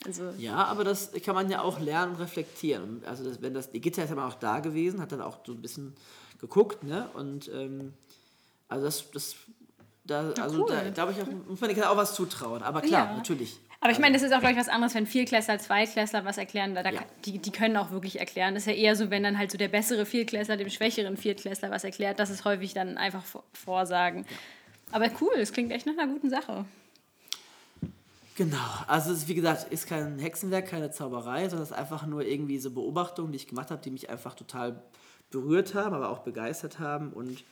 Also 0.05 0.29
ja, 0.37 0.55
aber 0.55 0.85
das 0.85 1.11
kann 1.25 1.35
man 1.35 1.51
ja 1.51 1.61
auch 1.61 1.81
lernen 1.81 2.13
und 2.13 2.21
reflektieren. 2.21 3.03
Also 3.05 3.25
das, 3.25 3.41
wenn 3.41 3.53
das, 3.53 3.69
die 3.69 3.81
Gitter 3.81 4.01
ist 4.01 4.09
ja 4.09 4.25
auch 4.25 4.35
da 4.35 4.61
gewesen, 4.61 5.01
hat 5.01 5.11
dann 5.11 5.19
auch 5.19 5.39
so 5.45 5.51
ein 5.51 5.61
bisschen 5.61 5.93
geguckt, 6.39 6.83
ne? 6.83 7.09
Und 7.15 7.51
ähm, 7.53 7.91
also 8.69 8.85
das, 8.85 9.11
das 9.11 9.35
da, 10.05 10.31
ja, 10.35 10.43
also 10.43 10.61
cool. 10.61 10.67
da 10.69 10.89
glaube 10.89 11.11
ich, 11.11 11.21
auch, 11.21 11.27
muss 11.49 11.59
man 11.59 11.69
den 11.69 11.73
Kindern 11.75 11.91
auch 11.91 11.97
was 11.97 12.15
zutrauen. 12.15 12.63
Aber 12.63 12.79
klar, 12.81 13.09
ja. 13.09 13.17
natürlich. 13.17 13.59
Aber 13.81 13.91
ich 13.91 13.97
also, 13.97 14.01
meine, 14.01 14.13
das 14.13 14.23
ist 14.23 14.33
auch, 14.33 14.39
glaube 14.39 14.53
ich, 14.53 14.59
was 14.59 14.67
anderes, 14.67 14.93
wenn 14.95 15.05
Vierklässler, 15.05 15.57
Zweitklässler 15.59 16.25
was 16.25 16.37
erklären. 16.37 16.75
Da, 16.75 16.83
da 16.83 16.91
ja. 16.91 17.01
die, 17.25 17.39
die 17.39 17.51
können 17.51 17.77
auch 17.77 17.91
wirklich 17.91 18.19
erklären. 18.19 18.53
Das 18.53 18.63
ist 18.63 18.67
ja 18.67 18.73
eher 18.73 18.95
so, 18.95 19.09
wenn 19.09 19.23
dann 19.23 19.37
halt 19.37 19.51
so 19.51 19.57
der 19.57 19.69
bessere 19.69 20.05
Viertklässler 20.05 20.57
dem 20.57 20.69
schwächeren 20.69 21.15
Viertklässler 21.15 21.71
was 21.71 21.83
erklärt. 21.83 22.19
Das 22.19 22.29
ist 22.29 22.43
häufig 22.43 22.73
dann 22.73 22.97
einfach 22.97 23.23
Vorsagen. 23.53 24.25
Aber 24.91 25.09
cool, 25.21 25.33
es 25.37 25.51
klingt 25.51 25.71
echt 25.71 25.85
nach 25.85 25.97
einer 25.97 26.11
guten 26.11 26.29
Sache. 26.29 26.65
Genau, 28.35 28.57
also 28.87 29.11
es 29.11 29.19
ist, 29.19 29.27
wie 29.27 29.35
gesagt, 29.35 29.71
ist 29.71 29.87
kein 29.87 30.17
Hexenwerk, 30.17 30.67
keine 30.67 30.91
Zauberei, 30.91 31.49
sondern 31.49 31.63
es 31.63 31.71
ist 31.71 31.77
einfach 31.77 32.05
nur 32.05 32.23
irgendwie 32.25 32.57
so 32.57 32.71
Beobachtungen, 32.71 33.33
die 33.33 33.35
ich 33.35 33.47
gemacht 33.47 33.69
habe, 33.69 33.81
die 33.81 33.91
mich 33.91 34.09
einfach 34.09 34.33
total 34.33 34.81
berührt 35.29 35.75
haben, 35.75 35.93
aber 35.93 36.09
auch 36.09 36.19
begeistert 36.19 36.79
haben. 36.79 37.11
Und 37.11 37.43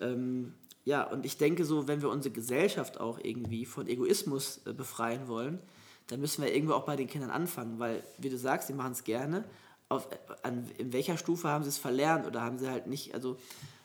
ähm, 0.00 0.54
ja, 0.84 1.02
und 1.02 1.26
ich 1.26 1.38
denke 1.38 1.64
so, 1.64 1.88
wenn 1.88 2.02
wir 2.02 2.08
unsere 2.08 2.32
Gesellschaft 2.32 3.00
auch 3.00 3.18
irgendwie 3.20 3.66
von 3.66 3.88
Egoismus 3.88 4.60
äh, 4.64 4.72
befreien 4.72 5.26
wollen, 5.26 5.58
dann 6.06 6.20
müssen 6.20 6.42
wir 6.42 6.54
irgendwo 6.54 6.74
auch 6.74 6.86
bei 6.86 6.96
den 6.96 7.08
Kindern 7.08 7.30
anfangen, 7.30 7.78
weil, 7.78 8.02
wie 8.18 8.30
du 8.30 8.38
sagst, 8.38 8.68
sie 8.68 8.74
machen 8.74 8.92
es 8.92 9.04
gerne, 9.04 9.44
auf, 9.88 10.08
an, 10.42 10.70
in 10.78 10.92
welcher 10.92 11.16
Stufe 11.18 11.48
haben 11.48 11.64
sie 11.64 11.70
es 11.70 11.78
verlernt 11.78 12.26
oder 12.26 12.42
haben 12.42 12.58
sie 12.58 12.70
halt 12.70 12.86
nicht, 12.86 13.14
also 13.14 13.38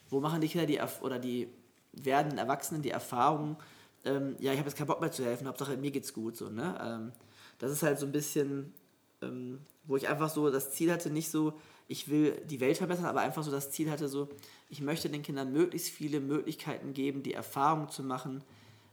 wo 0.10 0.20
machen 0.20 0.42
die 0.42 0.48
Kinder 0.48 0.68
die 0.68 0.80
oder 1.02 1.18
die 1.18 1.50
werdenden 1.94 2.40
Erwachsenen 2.40 2.82
die 2.82 2.92
Erfahrung, 2.92 3.58
ähm, 4.06 4.36
ja, 4.40 4.52
ich 4.52 4.60
habe 4.60 4.70
jetzt 4.70 4.78
keinen 4.78 4.88
Bock 4.88 5.02
mehr 5.02 5.12
zu 5.12 5.24
helfen, 5.24 5.48
Hauptsache 5.48 5.78
mir 5.78 5.92
geht's 5.92 6.14
gut, 6.14 6.36
so, 6.36 6.50
ne? 6.50 6.78
Ähm, 6.82 7.12
das 7.60 7.72
ist 7.72 7.84
halt 7.84 8.00
so 8.00 8.06
ein 8.06 8.12
bisschen, 8.12 8.74
ähm, 9.22 9.62
wo 9.86 9.96
ich 9.96 10.10
einfach 10.10 10.30
so 10.30 10.50
das 10.50 10.72
Ziel 10.72 10.92
hatte, 10.92 11.10
nicht 11.10 11.30
so, 11.30 11.54
ich 11.88 12.10
will 12.10 12.42
die 12.46 12.60
Welt 12.60 12.78
verbessern, 12.78 13.06
aber 13.06 13.22
einfach 13.22 13.44
so 13.44 13.52
das 13.52 13.72
Ziel 13.72 13.90
hatte, 13.90 14.08
so, 14.08 14.30
ich 14.70 14.82
möchte 14.82 15.10
den 15.10 15.22
Kindern 15.22 15.52
möglichst 15.54 15.90
viele 15.90 16.20
Möglichkeiten 16.20 16.94
geben, 16.94 17.24
die 17.24 17.34
Erfahrung 17.34 17.90
zu 17.90 18.04
machen, 18.04 18.44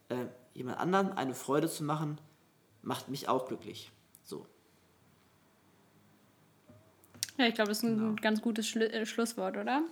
äh, 0.09 0.27
jemand 0.55 0.79
anderen 0.79 1.13
eine 1.13 1.35
Freude 1.35 1.69
zu 1.69 1.83
machen, 1.85 2.21
macht 2.83 3.09
mich 3.09 3.29
auch 3.29 3.47
glücklich. 3.47 3.91
So. 4.25 4.47
Ja, 7.39 7.47
ich 7.47 7.55
glaube, 7.55 7.69
das 7.69 7.79
ist 7.79 7.85
ein 7.85 7.97
genau. 7.97 8.15
ganz 8.21 8.43
gutes 8.43 8.69
Schlu 8.69 8.83
äh, 8.83 9.07
Schlusswort, 9.07 9.57
oder? 9.57 9.83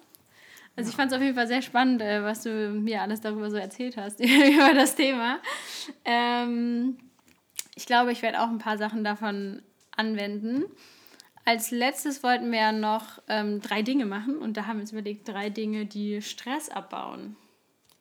Also 0.78 0.90
ich 0.90 0.96
fand 0.96 1.10
es 1.10 1.16
auf 1.16 1.22
jeden 1.22 1.34
Fall 1.34 1.48
sehr 1.48 1.60
spannend, 1.60 2.00
äh, 2.02 2.22
was 2.22 2.44
du 2.44 2.70
mir 2.70 3.02
alles 3.02 3.20
darüber 3.20 3.50
so 3.50 3.56
erzählt 3.56 3.96
hast, 3.96 4.20
über 4.20 4.74
das 4.74 4.94
Thema. 4.94 5.40
Ähm, 6.04 6.98
ich 7.74 7.84
glaube, 7.84 8.12
ich 8.12 8.22
werde 8.22 8.40
auch 8.40 8.48
ein 8.48 8.60
paar 8.60 8.78
Sachen 8.78 9.02
davon 9.02 9.60
anwenden. 9.96 10.66
Als 11.44 11.72
letztes 11.72 12.22
wollten 12.22 12.52
wir 12.52 12.60
ja 12.60 12.70
noch 12.72 13.20
ähm, 13.26 13.60
drei 13.60 13.82
Dinge 13.82 14.06
machen 14.06 14.38
und 14.38 14.56
da 14.56 14.66
haben 14.66 14.76
wir 14.76 14.82
uns 14.82 14.92
überlegt, 14.92 15.26
drei 15.26 15.50
Dinge, 15.50 15.84
die 15.84 16.22
Stress 16.22 16.68
abbauen. 16.68 17.34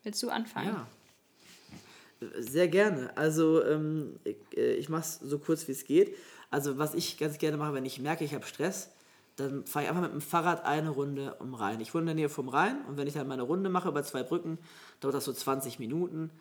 Willst 0.04 0.22
du 0.22 0.30
anfangen? 0.30 0.76
Ja. 2.22 2.30
Sehr 2.38 2.68
gerne. 2.68 3.10
Also 3.18 3.66
ähm, 3.66 4.20
ich, 4.24 4.36
äh, 4.56 4.74
ich 4.76 4.88
mache 4.88 5.02
es 5.02 5.16
so 5.16 5.40
kurz, 5.40 5.68
wie 5.68 5.72
es 5.72 5.84
geht. 5.84 6.16
Also 6.52 6.78
was 6.78 6.94
ich 6.94 7.18
ganz 7.18 7.40
gerne 7.40 7.58
mache, 7.58 7.74
wenn 7.74 7.86
ich 7.86 7.98
merke, 8.00 8.24
ich 8.24 8.36
habe 8.36 8.46
Stress, 8.46 8.92
dann 9.38 9.66
fahre 9.66 9.86
ich 9.86 9.90
einfach 9.90 10.02
mit 10.02 10.12
dem 10.12 10.22
Fahrrad 10.22 10.66
eine 10.66 10.90
Runde 10.90 11.36
um 11.40 11.54
Rhein. 11.54 11.80
Ich 11.80 11.94
wohne 11.94 12.02
in 12.02 12.08
der 12.08 12.16
Nähe 12.16 12.30
vom 12.30 12.50
Rhein 12.50 12.84
und 12.88 12.98
wenn 12.98 13.08
ich 13.08 13.14
dann 13.14 13.28
meine 13.28 13.44
Runde 13.44 13.70
mache 13.70 13.88
über 13.88 14.04
zwei 14.04 14.24
Brücken, 14.24 14.58
dauert 15.00 15.16
das 15.16 15.26
so 15.26 15.34
20 15.34 15.80
Minuten. 15.80 16.32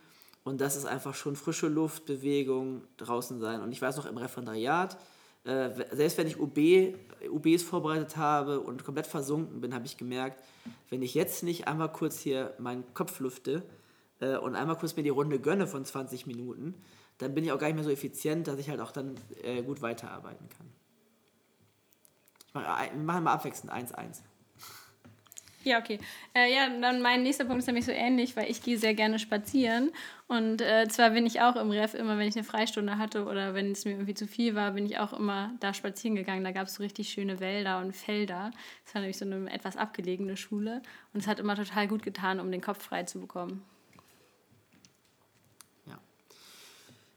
Und 0.44 0.60
das 0.60 0.76
ist 0.76 0.86
einfach 0.86 1.14
schon 1.14 1.36
frische 1.36 1.68
Luft, 1.68 2.06
Bewegung, 2.06 2.82
draußen 2.96 3.38
sein. 3.38 3.60
Und 3.62 3.72
ich 3.72 3.82
weiß 3.82 3.96
noch 3.96 4.06
im 4.06 4.16
Referendariat, 4.16 4.96
äh, 5.44 5.70
selbst 5.92 6.18
wenn 6.18 6.26
ich 6.26 6.40
UB, 6.40 6.94
UBs 7.28 7.62
vorbereitet 7.62 8.16
habe 8.16 8.60
und 8.60 8.84
komplett 8.84 9.06
versunken 9.06 9.60
bin, 9.60 9.74
habe 9.74 9.86
ich 9.86 9.96
gemerkt, 9.96 10.42
wenn 10.88 11.02
ich 11.02 11.14
jetzt 11.14 11.42
nicht 11.42 11.68
einmal 11.68 11.92
kurz 11.92 12.18
hier 12.18 12.54
meinen 12.58 12.84
Kopf 12.94 13.20
lüfte 13.20 13.62
äh, 14.20 14.36
und 14.36 14.54
einmal 14.54 14.76
kurz 14.76 14.96
mir 14.96 15.02
die 15.02 15.10
Runde 15.10 15.38
gönne 15.38 15.66
von 15.66 15.84
20 15.84 16.26
Minuten, 16.26 16.74
dann 17.18 17.34
bin 17.34 17.44
ich 17.44 17.52
auch 17.52 17.58
gar 17.58 17.66
nicht 17.66 17.76
mehr 17.76 17.84
so 17.84 17.90
effizient, 17.90 18.46
dass 18.48 18.58
ich 18.58 18.70
halt 18.70 18.80
auch 18.80 18.92
dann 18.92 19.14
äh, 19.42 19.62
gut 19.62 19.82
weiterarbeiten 19.82 20.48
kann. 20.48 20.66
Wir 22.62 23.02
machen 23.02 23.24
mal 23.24 23.32
abwechselnd 23.32 23.72
1-1. 23.72 24.22
Ja, 25.64 25.80
okay. 25.80 25.98
Äh, 26.32 26.54
ja, 26.54 26.68
dann 26.80 27.02
mein 27.02 27.24
nächster 27.24 27.44
Punkt 27.44 27.58
ist 27.58 27.66
nämlich 27.66 27.84
so 27.86 27.90
ähnlich, 27.90 28.36
weil 28.36 28.48
ich 28.48 28.62
gehe 28.62 28.78
sehr 28.78 28.94
gerne 28.94 29.18
spazieren. 29.18 29.90
Und 30.28 30.60
äh, 30.60 30.86
zwar 30.88 31.10
bin 31.10 31.26
ich 31.26 31.40
auch 31.40 31.56
im 31.56 31.72
Ref 31.72 31.94
immer, 31.94 32.18
wenn 32.18 32.28
ich 32.28 32.36
eine 32.36 32.44
Freistunde 32.44 32.98
hatte 32.98 33.24
oder 33.24 33.52
wenn 33.52 33.72
es 33.72 33.84
mir 33.84 33.92
irgendwie 33.92 34.14
zu 34.14 34.28
viel 34.28 34.54
war, 34.54 34.70
bin 34.70 34.86
ich 34.86 35.00
auch 35.00 35.12
immer 35.12 35.52
da 35.58 35.74
spazieren 35.74 36.14
gegangen. 36.14 36.44
Da 36.44 36.52
gab 36.52 36.68
es 36.68 36.74
so 36.74 36.84
richtig 36.84 37.08
schöne 37.08 37.40
Wälder 37.40 37.80
und 37.80 37.96
Felder. 37.96 38.52
Das 38.84 38.94
war 38.94 39.00
nämlich 39.00 39.18
so 39.18 39.24
eine 39.24 39.52
etwas 39.52 39.76
abgelegene 39.76 40.36
Schule. 40.36 40.82
Und 41.12 41.20
es 41.20 41.26
hat 41.26 41.40
immer 41.40 41.56
total 41.56 41.88
gut 41.88 42.04
getan, 42.04 42.38
um 42.38 42.52
den 42.52 42.60
Kopf 42.60 42.84
frei 42.84 43.02
zu 43.02 43.18
bekommen. 43.18 43.64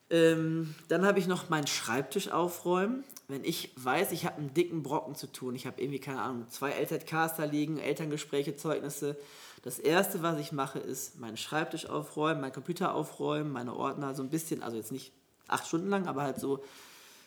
Ähm, 0.10 0.74
dann 0.88 1.06
habe 1.06 1.20
ich 1.20 1.28
noch 1.28 1.50
meinen 1.50 1.68
Schreibtisch 1.68 2.30
aufräumen. 2.30 3.04
Wenn 3.30 3.44
ich 3.44 3.72
weiß, 3.76 4.12
ich 4.12 4.26
habe 4.26 4.38
einen 4.38 4.56
dicken 4.56 4.82
Brocken 4.82 5.14
zu 5.14 5.32
tun, 5.32 5.54
ich 5.54 5.68
habe 5.68 5.80
irgendwie, 5.80 6.00
keine 6.00 6.20
Ahnung, 6.20 6.50
zwei 6.50 6.72
LZKs 6.72 7.36
da 7.38 7.44
liegen, 7.44 7.78
Elterngespräche, 7.78 8.56
Zeugnisse. 8.56 9.18
Das 9.62 9.78
Erste, 9.78 10.24
was 10.24 10.40
ich 10.40 10.52
mache, 10.52 10.80
ist 10.80 11.20
meinen 11.20 11.38
Schreibtisch 11.38 11.86
aufräumen, 11.86 12.42
meinen 12.42 12.54
Computer 12.54 12.96
aufräumen, 12.96 13.52
meine 13.52 13.76
Ordner 13.76 14.16
so 14.16 14.24
ein 14.24 14.32
bisschen, 14.32 14.64
also 14.64 14.78
jetzt 14.78 14.92
nicht 14.92 15.14
acht 15.48 15.68
Stunden 15.68 15.90
lang, 15.90 16.08
aber 16.08 16.24
halt 16.24 16.40
so 16.40 16.64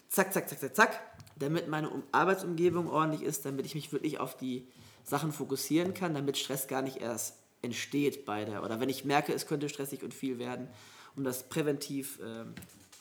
zack, 0.09 0.33
zack, 0.33 0.49
zack, 0.49 0.59
zack, 0.59 0.75
zack, 0.75 1.01
damit 1.37 1.69
meine 1.69 1.89
Arbeitsumgebung 2.11 2.91
ordentlich 2.91 3.23
ist, 3.23 3.47
damit 3.47 3.65
ich 3.65 3.77
mich 3.77 3.93
wirklich 3.93 4.19
auf 4.19 4.37
die 4.37 4.67
Sachen 5.05 5.31
fokussieren 5.31 5.95
kann, 5.95 6.15
damit 6.15 6.37
Stress 6.37 6.67
gar 6.67 6.83
nicht 6.83 6.97
erst 6.97 7.37
entsteht 7.63 8.25
bei 8.25 8.45
der, 8.45 8.65
oder 8.65 8.81
wenn 8.81 8.89
ich 8.89 9.05
merke, 9.05 9.33
es 9.33 9.47
könnte 9.47 9.69
stressig 9.69 10.03
und 10.03 10.13
viel 10.13 10.41
werden, 10.41 10.67
um 11.15 11.23
das 11.23 11.49
präventiv 11.49 12.19
äh, 12.19 12.45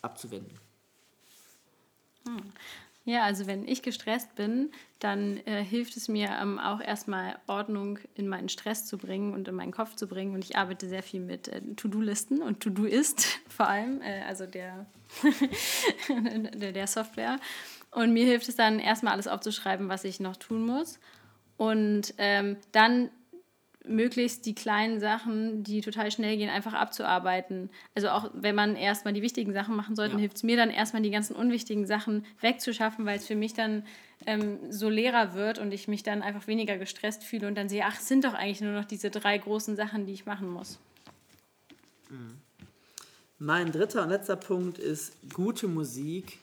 abzuwenden. 0.03 0.55
Ja, 3.03 3.23
also 3.23 3.47
wenn 3.47 3.67
ich 3.67 3.81
gestresst 3.81 4.35
bin, 4.35 4.69
dann 4.99 5.37
äh, 5.45 5.63
hilft 5.63 5.97
es 5.97 6.07
mir 6.07 6.29
ähm, 6.39 6.59
auch 6.59 6.79
erstmal 6.79 7.39
Ordnung 7.47 7.97
in 8.13 8.27
meinen 8.27 8.47
Stress 8.47 8.85
zu 8.85 8.97
bringen 8.99 9.33
und 9.33 9.47
in 9.47 9.55
meinen 9.55 9.71
Kopf 9.71 9.95
zu 9.95 10.07
bringen. 10.07 10.35
Und 10.35 10.43
ich 10.43 10.55
arbeite 10.55 10.87
sehr 10.87 11.01
viel 11.01 11.19
mit 11.19 11.47
äh, 11.47 11.61
To-Do-Listen 11.75 12.43
und 12.43 12.59
To-Do-Ist 12.59 13.39
vor 13.49 13.67
allem, 13.67 14.01
äh, 14.01 14.21
also 14.27 14.45
der, 14.45 14.85
der, 16.53 16.73
der 16.73 16.87
Software. 16.87 17.39
Und 17.89 18.13
mir 18.13 18.25
hilft 18.25 18.47
es 18.47 18.55
dann 18.55 18.79
erstmal 18.79 19.13
alles 19.13 19.27
aufzuschreiben, 19.27 19.89
was 19.89 20.03
ich 20.03 20.19
noch 20.19 20.37
tun 20.37 20.65
muss. 20.65 20.99
Und 21.57 22.13
ähm, 22.19 22.57
dann 22.71 23.09
möglichst 23.85 24.45
die 24.45 24.55
kleinen 24.55 24.99
Sachen, 24.99 25.63
die 25.63 25.81
total 25.81 26.11
schnell 26.11 26.37
gehen, 26.37 26.49
einfach 26.49 26.73
abzuarbeiten. 26.73 27.69
Also 27.95 28.09
auch 28.09 28.29
wenn 28.33 28.55
man 28.55 28.75
erstmal 28.75 29.13
die 29.13 29.21
wichtigen 29.21 29.53
Sachen 29.53 29.75
machen 29.75 29.95
sollte, 29.95 30.13
ja. 30.13 30.19
hilft 30.19 30.37
es 30.37 30.43
mir 30.43 30.57
dann 30.57 30.69
erstmal 30.69 31.01
die 31.01 31.09
ganzen 31.09 31.35
unwichtigen 31.35 31.85
Sachen 31.85 32.25
wegzuschaffen, 32.41 33.05
weil 33.05 33.17
es 33.17 33.25
für 33.25 33.35
mich 33.35 33.53
dann 33.53 33.83
ähm, 34.25 34.59
so 34.69 34.89
leerer 34.89 35.33
wird 35.33 35.57
und 35.57 35.71
ich 35.71 35.87
mich 35.87 36.03
dann 36.03 36.21
einfach 36.21 36.47
weniger 36.47 36.77
gestresst 36.77 37.23
fühle 37.23 37.47
und 37.47 37.55
dann 37.55 37.69
sehe, 37.69 37.83
ach, 37.85 37.97
es 37.97 38.07
sind 38.07 38.23
doch 38.23 38.33
eigentlich 38.33 38.61
nur 38.61 38.73
noch 38.73 38.85
diese 38.85 39.09
drei 39.09 39.37
großen 39.37 39.75
Sachen, 39.75 40.05
die 40.05 40.13
ich 40.13 40.25
machen 40.25 40.49
muss. 40.49 40.79
Mhm. 42.09 42.37
Mein 43.39 43.71
dritter 43.71 44.03
und 44.03 44.09
letzter 44.09 44.35
Punkt 44.35 44.77
ist 44.77 45.13
gute 45.33 45.67
Musik, 45.67 46.37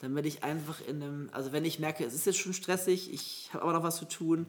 damit 0.00 0.26
ich 0.26 0.44
einfach 0.44 0.86
in 0.86 1.02
einem, 1.02 1.30
also 1.32 1.52
wenn 1.52 1.64
ich 1.64 1.78
merke, 1.78 2.04
es 2.04 2.12
ist 2.12 2.26
jetzt 2.26 2.38
schon 2.38 2.52
stressig, 2.52 3.10
ich 3.10 3.48
habe 3.54 3.62
aber 3.62 3.72
noch 3.72 3.82
was 3.82 3.96
zu 3.96 4.04
tun, 4.04 4.44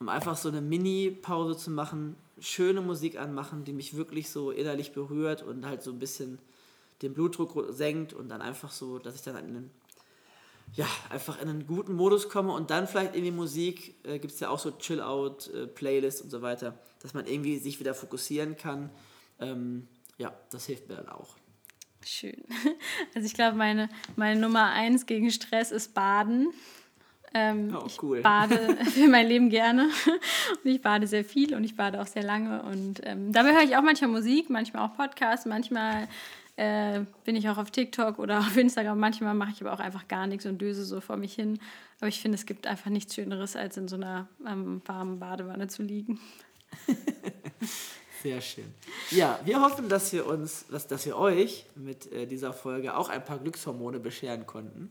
um 0.00 0.08
einfach 0.08 0.36
so 0.36 0.48
eine 0.48 0.60
Mini-Pause 0.60 1.56
zu 1.56 1.70
machen, 1.70 2.16
schöne 2.40 2.80
Musik 2.80 3.18
anmachen, 3.18 3.64
die 3.64 3.72
mich 3.72 3.96
wirklich 3.96 4.30
so 4.30 4.50
innerlich 4.50 4.92
berührt 4.92 5.42
und 5.42 5.66
halt 5.66 5.82
so 5.82 5.90
ein 5.90 5.98
bisschen 5.98 6.38
den 7.02 7.14
Blutdruck 7.14 7.66
senkt 7.70 8.12
und 8.12 8.28
dann 8.28 8.40
einfach 8.40 8.70
so, 8.70 8.98
dass 8.98 9.14
ich 9.14 9.22
dann 9.22 9.36
in 9.36 9.44
einen, 9.44 9.70
ja, 10.74 10.86
einfach 11.10 11.40
in 11.40 11.48
einen 11.48 11.66
guten 11.66 11.94
Modus 11.94 12.28
komme 12.28 12.52
und 12.52 12.70
dann 12.70 12.86
vielleicht 12.86 13.14
in 13.14 13.24
die 13.24 13.30
Musik, 13.30 13.94
äh, 14.04 14.18
gibt 14.18 14.34
es 14.34 14.40
ja 14.40 14.48
auch 14.50 14.58
so 14.58 14.70
Chill-Out-Playlists 14.70 16.20
äh, 16.20 16.24
und 16.24 16.30
so 16.30 16.42
weiter, 16.42 16.78
dass 17.00 17.14
man 17.14 17.26
irgendwie 17.26 17.58
sich 17.58 17.80
wieder 17.80 17.94
fokussieren 17.94 18.56
kann. 18.56 18.90
Ähm, 19.40 19.88
ja, 20.16 20.32
das 20.50 20.66
hilft 20.66 20.88
mir 20.88 20.96
dann 20.96 21.08
auch. 21.08 21.36
Schön. 22.04 22.44
Also 23.14 23.26
ich 23.26 23.34
glaube, 23.34 23.56
meine, 23.56 23.88
meine 24.16 24.40
Nummer 24.40 24.70
eins 24.70 25.06
gegen 25.06 25.30
Stress 25.30 25.72
ist 25.72 25.94
Baden. 25.94 26.52
Ähm, 27.34 27.76
oh, 27.76 27.86
cool. 28.02 28.18
Ich 28.18 28.22
bade 28.22 28.76
für 28.92 29.08
mein 29.08 29.26
Leben 29.26 29.50
gerne 29.50 29.88
und 30.64 30.70
ich 30.70 30.80
bade 30.80 31.06
sehr 31.06 31.24
viel 31.24 31.54
und 31.54 31.64
ich 31.64 31.76
bade 31.76 32.00
auch 32.00 32.06
sehr 32.06 32.22
lange 32.22 32.62
und 32.62 33.00
ähm, 33.04 33.32
dabei 33.32 33.52
höre 33.52 33.62
ich 33.62 33.76
auch 33.76 33.82
manchmal 33.82 34.10
Musik, 34.10 34.48
manchmal 34.50 34.86
auch 34.86 34.96
Podcasts, 34.96 35.44
manchmal 35.44 36.08
äh, 36.56 37.00
bin 37.24 37.36
ich 37.36 37.48
auch 37.48 37.58
auf 37.58 37.70
TikTok 37.70 38.18
oder 38.18 38.38
auf 38.40 38.56
Instagram, 38.56 38.98
manchmal 38.98 39.34
mache 39.34 39.52
ich 39.52 39.60
aber 39.60 39.72
auch 39.72 39.80
einfach 39.80 40.08
gar 40.08 40.26
nichts 40.26 40.46
und 40.46 40.58
döse 40.58 40.84
so 40.84 41.00
vor 41.00 41.16
mich 41.16 41.34
hin. 41.34 41.58
Aber 42.00 42.08
ich 42.08 42.20
finde, 42.20 42.36
es 42.36 42.46
gibt 42.46 42.66
einfach 42.66 42.90
nichts 42.90 43.14
Schöneres, 43.14 43.56
als 43.56 43.76
in 43.76 43.88
so 43.88 43.96
einer 43.96 44.28
ähm, 44.46 44.82
warmen 44.86 45.18
Badewanne 45.18 45.68
zu 45.68 45.82
liegen. 45.82 46.20
Sehr 48.22 48.40
schön. 48.40 48.74
Ja, 49.10 49.38
wir 49.44 49.60
hoffen, 49.60 49.88
dass 49.88 50.12
wir 50.12 50.26
uns, 50.26 50.66
dass, 50.68 50.86
dass 50.86 51.06
wir 51.06 51.16
euch 51.16 51.66
mit 51.76 52.10
äh, 52.12 52.26
dieser 52.26 52.52
Folge 52.52 52.96
auch 52.96 53.08
ein 53.08 53.24
paar 53.24 53.38
Glückshormone 53.38 54.00
bescheren 54.00 54.46
konnten. 54.46 54.90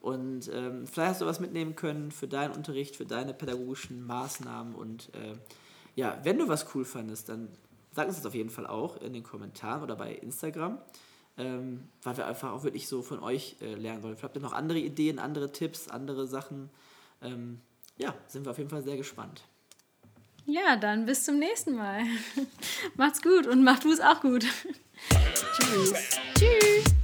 Und 0.00 0.50
ähm, 0.52 0.86
vielleicht 0.86 1.10
hast 1.10 1.20
du 1.20 1.26
was 1.26 1.40
mitnehmen 1.40 1.76
können 1.76 2.10
für 2.10 2.26
deinen 2.26 2.54
Unterricht, 2.54 2.96
für 2.96 3.04
deine 3.04 3.34
pädagogischen 3.34 4.06
Maßnahmen. 4.06 4.74
Und 4.74 5.14
äh, 5.14 5.34
ja, 5.94 6.18
wenn 6.22 6.38
du 6.38 6.48
was 6.48 6.74
cool 6.74 6.84
fandest, 6.84 7.28
dann 7.28 7.48
sag 7.92 8.06
uns 8.06 8.16
das 8.16 8.26
auf 8.26 8.34
jeden 8.34 8.50
Fall 8.50 8.66
auch 8.66 9.00
in 9.02 9.12
den 9.12 9.22
Kommentaren 9.22 9.82
oder 9.82 9.96
bei 9.96 10.14
Instagram, 10.14 10.78
ähm, 11.36 11.88
weil 12.02 12.16
wir 12.16 12.26
einfach 12.26 12.52
auch 12.52 12.64
wirklich 12.64 12.88
so 12.88 13.02
von 13.02 13.20
euch 13.20 13.56
äh, 13.60 13.74
lernen 13.74 14.02
wollen. 14.02 14.16
Vielleicht 14.16 14.24
habt 14.24 14.36
ihr 14.36 14.42
noch 14.42 14.54
andere 14.54 14.78
Ideen, 14.78 15.18
andere 15.18 15.52
Tipps, 15.52 15.88
andere 15.88 16.26
Sachen. 16.26 16.70
Ähm, 17.20 17.60
ja, 17.98 18.14
sind 18.26 18.46
wir 18.46 18.52
auf 18.52 18.58
jeden 18.58 18.70
Fall 18.70 18.82
sehr 18.82 18.96
gespannt. 18.96 19.44
Ja, 20.46 20.76
dann 20.76 21.04
bis 21.04 21.24
zum 21.24 21.38
nächsten 21.38 21.76
Mal. 21.76 22.02
Macht's 22.96 23.20
gut 23.20 23.46
und 23.46 23.62
macht 23.62 23.84
du 23.84 23.92
es 23.92 24.00
auch 24.00 24.20
gut. 24.22 24.44
Tschüss. 25.58 25.92
Tschüss. 26.38 26.99